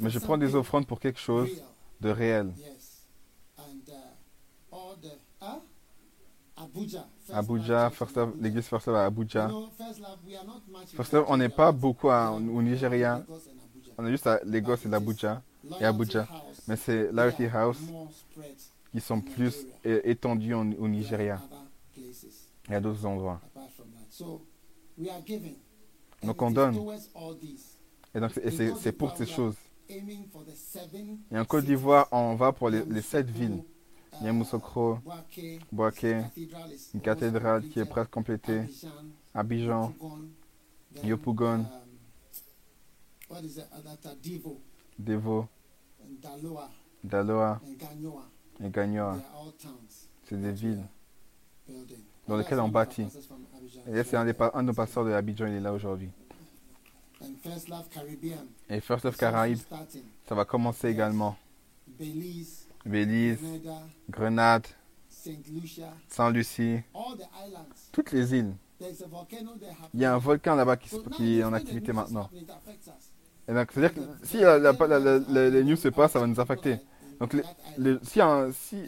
Mais 0.00 0.10
je 0.10 0.18
prends 0.18 0.36
des 0.36 0.56
offrandes 0.56 0.88
pour 0.88 0.98
quelque 0.98 1.20
chose 1.20 1.48
de 2.00 2.10
réel. 2.10 2.52
Abuja. 6.56 7.06
Abuja, 7.32 7.92
l'église 8.40 8.64
First 8.66 8.86
Love 8.88 8.96
à 8.96 9.04
Abuja. 9.04 9.48
First 10.96 11.12
Love, 11.12 11.24
on 11.28 11.36
n'est 11.36 11.48
pas 11.48 11.70
beaucoup 11.70 12.08
au 12.08 12.62
Nigeria. 12.62 13.14
Abuja. 13.14 13.50
On 13.96 14.06
est 14.06 14.10
juste 14.10 14.26
à 14.26 14.40
Lagos 14.44 14.74
et 14.84 14.88
l'Abuja. 14.88 15.40
Loyalty 15.62 15.84
Abuja. 15.84 16.28
Mais 16.66 16.74
c'est 16.76 17.12
Larity 17.12 17.46
House 17.46 17.78
qui 18.94 19.00
sont 19.00 19.20
plus 19.20 19.66
étendus 19.84 20.54
en- 20.54 20.70
au 20.74 20.86
Nigeria 20.86 21.42
et 22.70 22.74
à 22.74 22.80
d'autres 22.80 23.04
endroits. 23.04 23.40
Donc 26.22 26.40
on 26.42 26.50
donne. 26.50 26.84
Et 28.14 28.20
donc 28.20 28.32
c'est- 28.32 28.92
pour 28.92 29.16
ces 29.16 29.26
choses. 29.26 29.56
Et 31.32 31.38
en 31.38 31.44
Côte 31.44 31.64
d'Ivoire, 31.64 32.08
on 32.12 32.34
va 32.34 32.52
pour 32.52 32.70
les, 32.70 33.02
sept 33.02 33.28
villes. 33.30 33.60
Yamoussoukro, 34.20 34.98
Boaké, 35.72 36.22
une 36.94 37.00
cathédrale 37.00 37.64
qui 37.66 37.80
est 37.80 37.84
presque 37.84 38.10
complétée. 38.10 38.64
Abidjan, 39.34 39.92
Yopougon, 41.02 41.66
Devo, 44.98 45.48
Daloa. 47.02 47.60
Et 48.60 48.66
all 48.66 49.12
towns 49.60 49.72
C'est 50.28 50.40
des 50.40 50.52
villes. 50.52 50.84
Dans 52.28 52.36
lesquelles 52.36 52.60
on 52.60 52.68
bâtit. 52.68 53.06
Et 53.92 54.02
c'est 54.04 54.16
un, 54.16 54.26
un 54.26 54.62
de 54.62 54.66
nos 54.66 54.72
pasteurs 54.74 55.04
de 55.04 55.12
Abidjan, 55.12 55.46
il 55.46 55.54
est 55.54 55.60
là 55.60 55.72
aujourd'hui. 55.72 56.10
And 57.22 57.34
First 57.42 57.68
Love 57.68 57.88
Caribbean. 57.90 58.46
Et 58.68 58.80
First 58.80 59.04
Love 59.04 59.16
Caraïbes, 59.16 59.60
ça 60.28 60.34
va 60.34 60.44
commencer 60.44 60.88
également. 60.88 61.36
Belize, 62.84 63.40
Grenade, 64.10 64.66
Saint-Lucie, 66.08 66.80
toutes 67.92 68.12
les 68.12 68.34
îles. 68.34 68.54
Il 69.94 70.00
y 70.00 70.04
a 70.04 70.14
un 70.14 70.18
volcan 70.18 70.54
là-bas 70.54 70.76
qui, 70.76 71.38
est 71.38 71.44
en 71.44 71.52
activité 71.52 71.92
maintenant. 71.92 72.28
Et 73.46 73.52
donc, 73.52 73.70
c'est-à-dire 73.72 73.94
que 73.94 74.26
si 74.26 74.38
les 74.38 75.64
news 75.64 75.76
se 75.76 75.88
passent, 75.88 76.12
ça 76.12 76.18
va 76.18 76.26
nous 76.26 76.40
affecter. 76.40 76.78
Donc, 77.20 77.34
si, 78.52 78.78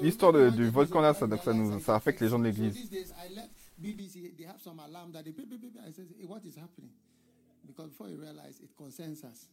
l'histoire 0.00 0.32
du 0.52 0.68
volcan 0.70 1.00
là, 1.00 1.14
ça, 1.14 1.26
visible 1.26 1.36
donc 1.36 1.44
ça, 1.44 1.52
nous, 1.52 1.70
lights 1.70 1.82
ça 1.84 1.94
affecte 1.94 2.20
les 2.20 2.28
gens 2.28 2.38
de 2.38 2.44
l'église. 2.44 2.74
these 2.74 2.90
days, 2.90 3.12
I 3.12 3.34
left 3.34 3.50
BBC. 3.78 4.34
They 4.36 4.44
have 4.46 4.60
some 4.60 4.80
alarm 4.80 5.12
that 5.12 5.22
they 5.22 5.32
beep, 5.32 5.48
beep, 5.48 5.60
beep, 5.60 5.72
beep. 5.74 5.82
I 5.86 5.92
said, 5.92 6.06
hey, 6.18 6.26
what 6.26 6.40
is 6.44 6.56
happening? 6.56 6.90
Because 7.66 7.90
before 7.90 8.08
you 8.08 8.16
realize, 8.20 8.60
it 8.60 8.70
concerns 8.76 9.22
us. 9.24 9.48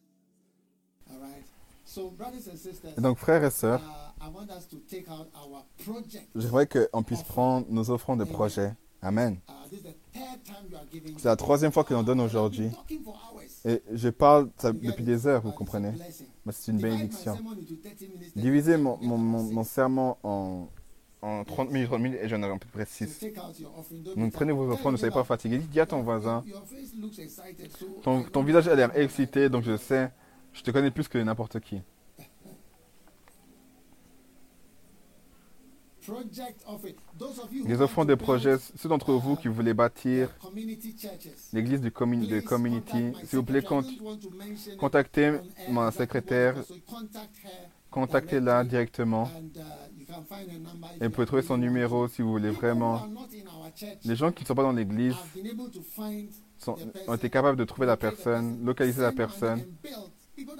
All 1.12 1.20
right? 1.20 1.44
So, 1.86 2.10
brothers 2.10 2.48
and 2.48 2.58
sisters, 2.58 2.94
Et 2.98 3.02
donc, 3.02 3.18
frères 3.20 3.44
et 3.44 3.48
uh, 3.48 3.52
sœurs, 3.52 3.82
I 4.20 4.28
want 4.34 4.50
us 4.50 4.68
to 4.70 4.78
take 4.90 5.08
out 5.08 5.30
our 5.36 5.66
project. 5.86 6.28
j'aimerais 6.36 6.68
qu'on 6.68 7.04
puisse 7.04 7.22
prendre 7.24 7.68
nos 7.70 7.92
offrandes 7.92 8.20
de 8.20 8.26
projet. 8.26 8.74
Amen. 9.06 9.38
Uh. 9.48 9.54
C'est 11.18 11.26
la 11.28 11.36
troisième 11.36 11.72
fois 11.72 11.84
que 11.84 11.94
l'on 11.94 12.02
donne 12.02 12.20
aujourd'hui. 12.22 12.70
Et 13.64 13.82
je 13.94 14.10
parle 14.10 14.50
depuis 14.64 15.04
des 15.04 15.28
heures, 15.28 15.42
vous 15.42 15.52
comprenez? 15.52 15.92
Mais 16.46 16.52
c'est 16.52 16.72
une 16.72 16.80
bénédiction. 16.80 17.36
sermon 17.36 17.52
into 17.52 17.76
30 17.76 18.02
minutes, 18.02 18.34
30 18.34 18.44
Divisez 18.44 18.78
mon, 18.78 18.98
mon, 18.98 19.64
serment 19.64 20.18
en, 20.24 20.70
en 21.22 21.44
30 21.44 21.72
minutes, 21.72 21.88
30 21.90 22.02
minutes, 22.02 22.20
et 22.22 22.30
j'en 22.30 22.42
avais 22.44 22.54
à 22.54 22.58
peu 22.58 22.68
près 22.72 22.86
So 22.86 23.06
6. 23.06 23.20
take 23.20 23.40
out 23.40 23.60
your 23.60 23.78
offering. 23.78 24.04
Don't 24.04 24.16
Donc 24.16 24.34
prenez 24.34 24.54
vos 24.54 24.72
offrandes, 24.72 24.94
ne 24.94 24.98
soyez 24.98 25.14
pas 25.14 25.24
fatigués. 25.24 25.60
Dis 25.60 25.80
à 25.80 25.86
ton 25.86 26.02
voisin, 26.02 26.44
ton, 28.04 28.24
ton 28.24 28.44
visage 28.44 28.68
a 28.68 28.76
l'air 28.76 28.96
excité, 28.98 29.50
donc 29.50 29.64
je 29.64 29.78
sais, 29.78 30.12
je 30.54 30.62
te 30.62 30.72
connais 30.72 30.92
plus 30.92 31.08
que 31.08 31.18
n'importe 31.18 31.60
qui. 31.60 31.82
To 37.68 38.06
de 38.06 38.16
projet, 38.16 38.58
build, 38.58 38.72
ceux 38.78 38.90
d'entre 38.90 39.14
vous 39.14 39.36
qui 39.36 39.48
voulez 39.48 39.74
bâtir 39.74 40.30
l'église 41.54 41.82
du 41.82 41.92
commun- 41.92 42.26
de 42.28 42.40
community, 42.42 43.14
s'il 43.26 43.40
vous 43.40 43.44
plaît, 43.44 43.64
contactez 44.78 45.34
ma 45.70 45.92
secrétaire, 45.92 46.56
contactez-la 47.92 48.64
directement. 48.64 49.30
Et 51.02 51.06
vous 51.06 51.12
pouvez 51.12 51.26
trouver 51.26 51.42
son 51.42 51.58
numéro 51.58 52.08
si 52.08 52.22
vous 52.22 52.32
voulez 52.32 52.52
vraiment. 52.52 53.08
Les 54.04 54.16
gens 54.16 54.32
qui 54.32 54.44
ne 54.44 54.48
sont 54.48 54.56
pas 54.56 54.64
dans 54.64 54.72
l'église 54.72 55.16
ont 57.08 57.14
été 57.16 57.30
capables 57.30 57.58
de 57.58 57.64
trouver 57.66 57.88
la 57.88 57.98
personne, 57.98 58.52
person, 58.58 58.66
localiser 58.66 59.02
la 59.02 59.12
personne, 59.12 59.64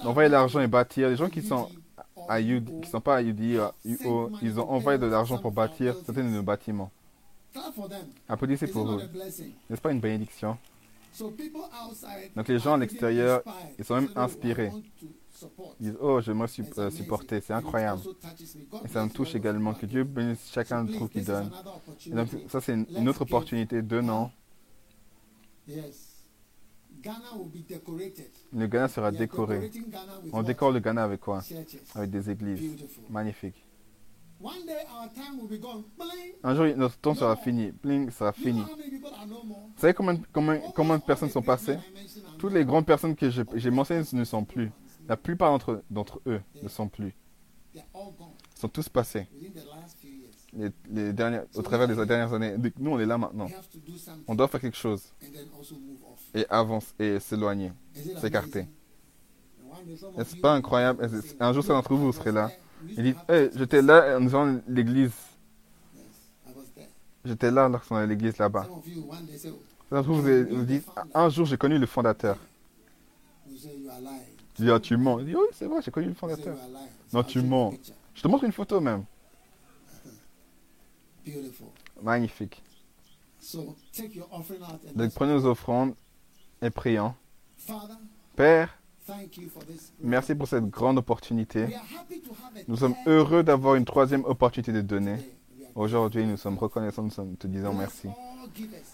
envoyer 0.00 0.28
l'argent 0.28 0.60
et 0.60 0.66
bâtir. 0.66 1.08
Les 1.08 1.16
gens 1.16 1.28
qui 1.28 1.42
sont 1.42 1.68
à 2.28 2.40
UD, 2.40 2.80
qui 2.82 2.90
sont 2.90 3.00
pas 3.00 3.16
à 3.16 3.22
UD, 3.22 3.58
à 3.58 3.74
UO, 3.84 4.30
ils 4.42 4.58
ont 4.60 4.70
envoyé 4.70 4.98
de 4.98 5.06
l'argent 5.06 5.38
pour 5.38 5.52
bâtir 5.52 5.94
certains 6.04 6.24
de 6.24 6.28
nos 6.28 6.42
bâtiments. 6.42 6.90
Applaudissez 8.28 8.66
pour 8.66 8.90
eux. 8.90 9.02
N'est-ce 9.70 9.80
pas 9.80 9.92
une 9.92 10.00
bénédiction? 10.00 10.58
Donc 12.34 12.48
les 12.48 12.58
gens 12.58 12.74
à 12.74 12.78
l'extérieur, 12.78 13.42
ils 13.78 13.84
sont 13.84 13.94
même 13.94 14.10
inspirés. 14.16 14.70
Ils 15.80 15.90
disent 15.90 15.98
Oh, 16.00 16.20
je 16.20 16.32
me 16.32 16.46
suis 16.46 16.62
It's 16.62 16.78
euh, 16.78 16.90
supporté, 16.90 17.40
c'est 17.40 17.52
incroyable. 17.52 18.02
Et 18.84 18.88
ça 18.88 19.04
me 19.04 19.10
touche 19.10 19.34
également. 19.34 19.74
Que. 19.74 19.86
Dieu 19.86 20.04
bénisse 20.04 20.50
chacun 20.50 20.84
de 20.84 20.88
please, 20.88 20.98
vous 20.98 21.08
qui 21.08 21.18
this 21.18 21.24
is 21.24 21.26
donne. 21.26 21.50
another 21.52 21.80
Et 22.06 22.10
donc 22.10 22.28
ça, 22.50 22.60
c'est 22.60 22.72
une, 22.74 23.08
autre 23.08 23.22
opportunité. 23.22 23.82
Donnant. 23.82 24.30
Yes. 25.68 25.76
Ghana 25.76 25.94
will 26.06 26.95
be 26.95 26.95
decorated. 26.95 26.95
Le 28.52 28.66
Ghana 28.66 28.88
sera 28.88 29.10
décoré. 29.10 29.70
On 30.32 30.42
décore 30.42 30.72
le 30.72 30.80
Ghana 30.80 31.04
avec 31.04 31.20
quoi? 31.20 31.42
Avec 31.94 32.10
des 32.10 32.30
églises. 32.30 32.86
Magnifique. 33.10 33.64
Un 36.42 36.54
jour, 36.54 36.66
notre 36.76 36.98
temps 36.98 37.14
sera 37.14 37.36
fini. 37.36 37.72
Bling, 37.72 38.10
sera 38.10 38.32
fini. 38.32 38.60
Vous 38.60 39.80
savez 39.80 39.94
combien, 39.94 40.20
combien, 40.32 40.60
combien 40.74 40.98
de 40.98 41.02
personnes 41.02 41.30
sont 41.30 41.42
passées? 41.42 41.78
Toutes 42.38 42.52
les 42.52 42.64
grandes 42.64 42.86
personnes 42.86 43.16
que 43.16 43.30
j'ai 43.30 43.70
mentionnées 43.70 44.04
ne 44.12 44.24
sont 44.24 44.44
plus. 44.44 44.70
La 45.08 45.16
plupart 45.16 45.50
d'entre 45.52 45.82
d'entre 45.90 46.20
eux 46.26 46.40
ne 46.62 46.68
sont 46.68 46.88
plus. 46.88 47.14
Ils 47.74 47.82
sont 48.54 48.68
tous 48.68 48.88
passés. 48.88 49.26
Les, 50.52 50.70
les 50.90 51.12
dernières, 51.12 51.44
au 51.54 51.62
travers 51.62 51.86
des 51.86 51.94
dernières 51.94 52.32
années. 52.32 52.56
Nous, 52.78 52.90
on 52.90 52.98
est 52.98 53.06
là 53.06 53.18
maintenant. 53.18 53.48
On 54.26 54.34
doit 54.34 54.48
faire 54.48 54.60
quelque 54.60 54.76
chose 54.76 55.12
et 56.36 56.46
avancer 56.50 56.92
et 56.98 57.18
s'éloigner. 57.18 57.72
S'écarter. 58.20 58.66
N'est-ce 60.16 60.36
pas 60.36 60.52
incroyable? 60.52 61.08
Un 61.40 61.52
jour, 61.52 61.62
certains 61.62 61.74
d'entre 61.74 61.94
vous, 61.94 62.06
vous 62.06 62.12
serez 62.12 62.32
là? 62.32 62.50
Disent 62.82 63.16
have 63.28 63.36
Hey, 63.36 63.50
j'étais 63.56 63.82
là 63.82 64.18
en 64.18 64.24
faisant 64.24 64.60
l'église. 64.68 65.12
J'étais 67.24 67.50
là 67.50 67.68
lorsqu'on 67.68 67.96
à 67.96 68.06
l'église 68.06 68.36
là-bas. 68.38 68.66
D'entre 69.90 70.08
vous, 70.10 70.22
vous, 70.22 70.64
dites 70.64 70.86
Un 71.14 71.28
jour, 71.30 71.46
j'ai 71.46 71.56
connu 71.56 71.78
le 71.78 71.86
fondateur. 71.86 72.36
Tu 74.54 74.62
dis 74.62 74.70
Ah, 74.70 74.78
tu 74.78 74.96
mens. 74.96 75.18
Il 75.20 75.26
dit 75.26 75.34
Oui, 75.34 75.46
c'est 75.52 75.66
vrai, 75.66 75.80
j'ai 75.82 75.90
connu 75.90 76.08
le 76.08 76.14
fondateur. 76.14 76.56
Non, 77.12 77.22
tu 77.22 77.40
mens. 77.40 77.74
Je 78.14 78.22
te 78.22 78.28
montre 78.28 78.44
une 78.44 78.52
photo 78.52 78.80
même. 78.80 79.04
Magnifique. 82.02 82.62
Donc 84.94 85.12
prenez 85.14 85.32
nos 85.32 85.46
offrandes 85.46 85.94
et 86.62 86.70
prions. 86.70 87.14
Père, 88.34 88.78
merci 90.00 90.34
pour 90.34 90.48
cette 90.48 90.68
grande 90.68 90.98
opportunité. 90.98 91.66
Nous 92.68 92.76
sommes 92.76 92.94
heureux 93.06 93.42
d'avoir 93.42 93.74
une 93.76 93.84
troisième 93.84 94.24
opportunité 94.24 94.72
de 94.72 94.80
donner. 94.80 95.16
Aujourd'hui, 95.74 96.24
nous 96.26 96.36
sommes 96.36 96.56
reconnaissants, 96.58 97.02
nous 97.02 97.10
sommes- 97.10 97.36
te 97.36 97.46
disons 97.46 97.74
merci. 97.74 98.08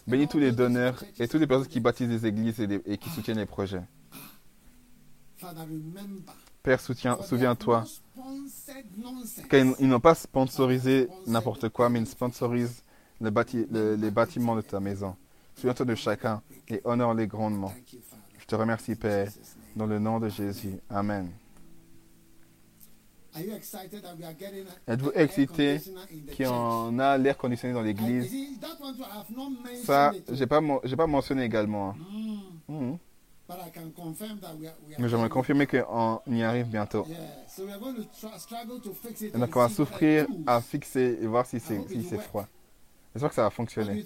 Bénis 0.07 0.26
tous 0.28 0.39
les 0.39 0.50
donneurs 0.52 1.02
et 1.18 1.28
toutes 1.28 1.41
les 1.41 1.47
personnes 1.47 1.68
qui 1.68 1.81
bâtissent 1.81 2.08
des 2.08 2.26
églises 2.26 2.60
et, 2.60 2.99
qui 2.99 3.08
soutiennent 3.10 3.39
les 3.39 3.47
projets. 3.47 3.82
Père, 6.62 6.81
souviens-toi 6.81 7.84
qu'ils 9.50 9.74
ils 9.81 9.89
n'ont 9.89 10.00
pas 10.00 10.15
sponsorisé 10.15 11.08
n'importe 11.26 11.68
quoi, 11.70 11.89
mais 11.89 12.00
ils 12.00 12.07
sponsorisent 12.07 12.82
le 13.20 13.31
bâti- 13.31 13.66
le- 13.70 13.94
les 13.97 14.10
bâtiments 14.10 14.55
de 14.57 14.60
ta 14.60 14.78
maison. 14.81 15.16
Souviens-toi 15.56 15.86
de 15.86 15.94
chacun 15.94 16.42
et 16.68 16.81
honore-les 16.84 17.26
grandement. 17.26 17.72
Je 18.39 18.47
te 18.47 18.55
remercie, 18.55 18.94
Père, 18.97 19.28
dans 19.76 19.86
le 19.86 19.98
nom 19.98 20.18
de 20.18 20.28
Jésus. 20.28 20.78
Amen. 20.90 21.31
Êtes-vous 24.86 25.12
excité 25.14 25.81
en 26.47 26.98
a 26.98 27.16
l'air 27.16 27.39
conditionné 27.39 27.72
dans 27.72 27.81
l'église? 27.81 28.31
Ça, 29.84 30.12
it. 30.14 30.34
j'ai 30.34 30.47
pas, 30.47 30.60
pas 30.60 31.06
mentionné 31.06 31.44
également. 31.44 31.90
hein. 31.90 31.97
Mm, 32.68 32.97
are 33.48 33.58
Mais 34.98 35.08
j'aimerais 35.08 35.28
confirmer 35.28 35.66
qu'on 35.66 36.20
y 36.26 36.42
arrive 36.42 36.66
bientôt. 36.66 37.06
Donc 39.34 39.56
on 39.56 39.60
va 39.60 39.68
souffrir 39.68 40.26
à 40.47 40.60
fixer 40.60 41.18
et 41.20 41.26
voir 41.26 41.47
si 41.47 41.60
c'est 41.60 41.81
si 41.89 42.02
froid. 42.18 42.47
J'espère 43.15 43.28
que 43.28 43.34
ça 43.34 43.42
va 43.42 43.50
fonctionner. 43.50 44.05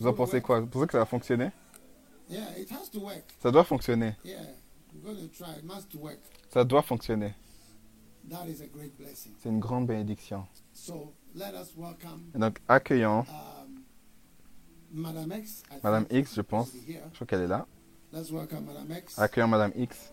Vous 0.00 0.06
en 0.06 0.12
pensez 0.12 0.40
quoi? 0.40 0.60
Vous 0.60 0.66
pensez 0.66 0.86
que 0.86 0.92
ça 0.92 0.98
va 0.98 1.06
fonctionner? 1.06 1.50
Ça 3.40 3.50
doit 3.50 3.64
fonctionner. 3.64 4.14
Ça 6.50 6.64
doit 6.64 6.82
fonctionner. 6.82 7.34
C'est 9.38 9.48
une 9.48 9.60
grande 9.60 9.86
bénédiction. 9.86 10.46
So 10.72 11.12
let 11.34 11.52
us 11.54 11.72
welcome 11.76 12.30
Et 12.34 12.38
donc 12.38 12.58
accueillons 12.68 13.20
um, 13.20 13.82
Madame 14.92 15.32
X. 16.10 16.34
Je 16.34 16.40
pense. 16.40 16.72
Je 16.72 17.14
crois 17.14 17.26
qu'elle 17.26 17.42
est 17.42 17.46
là. 17.46 17.66
Accueillons 19.16 19.48
Madame 19.48 19.72
X. 19.76 20.12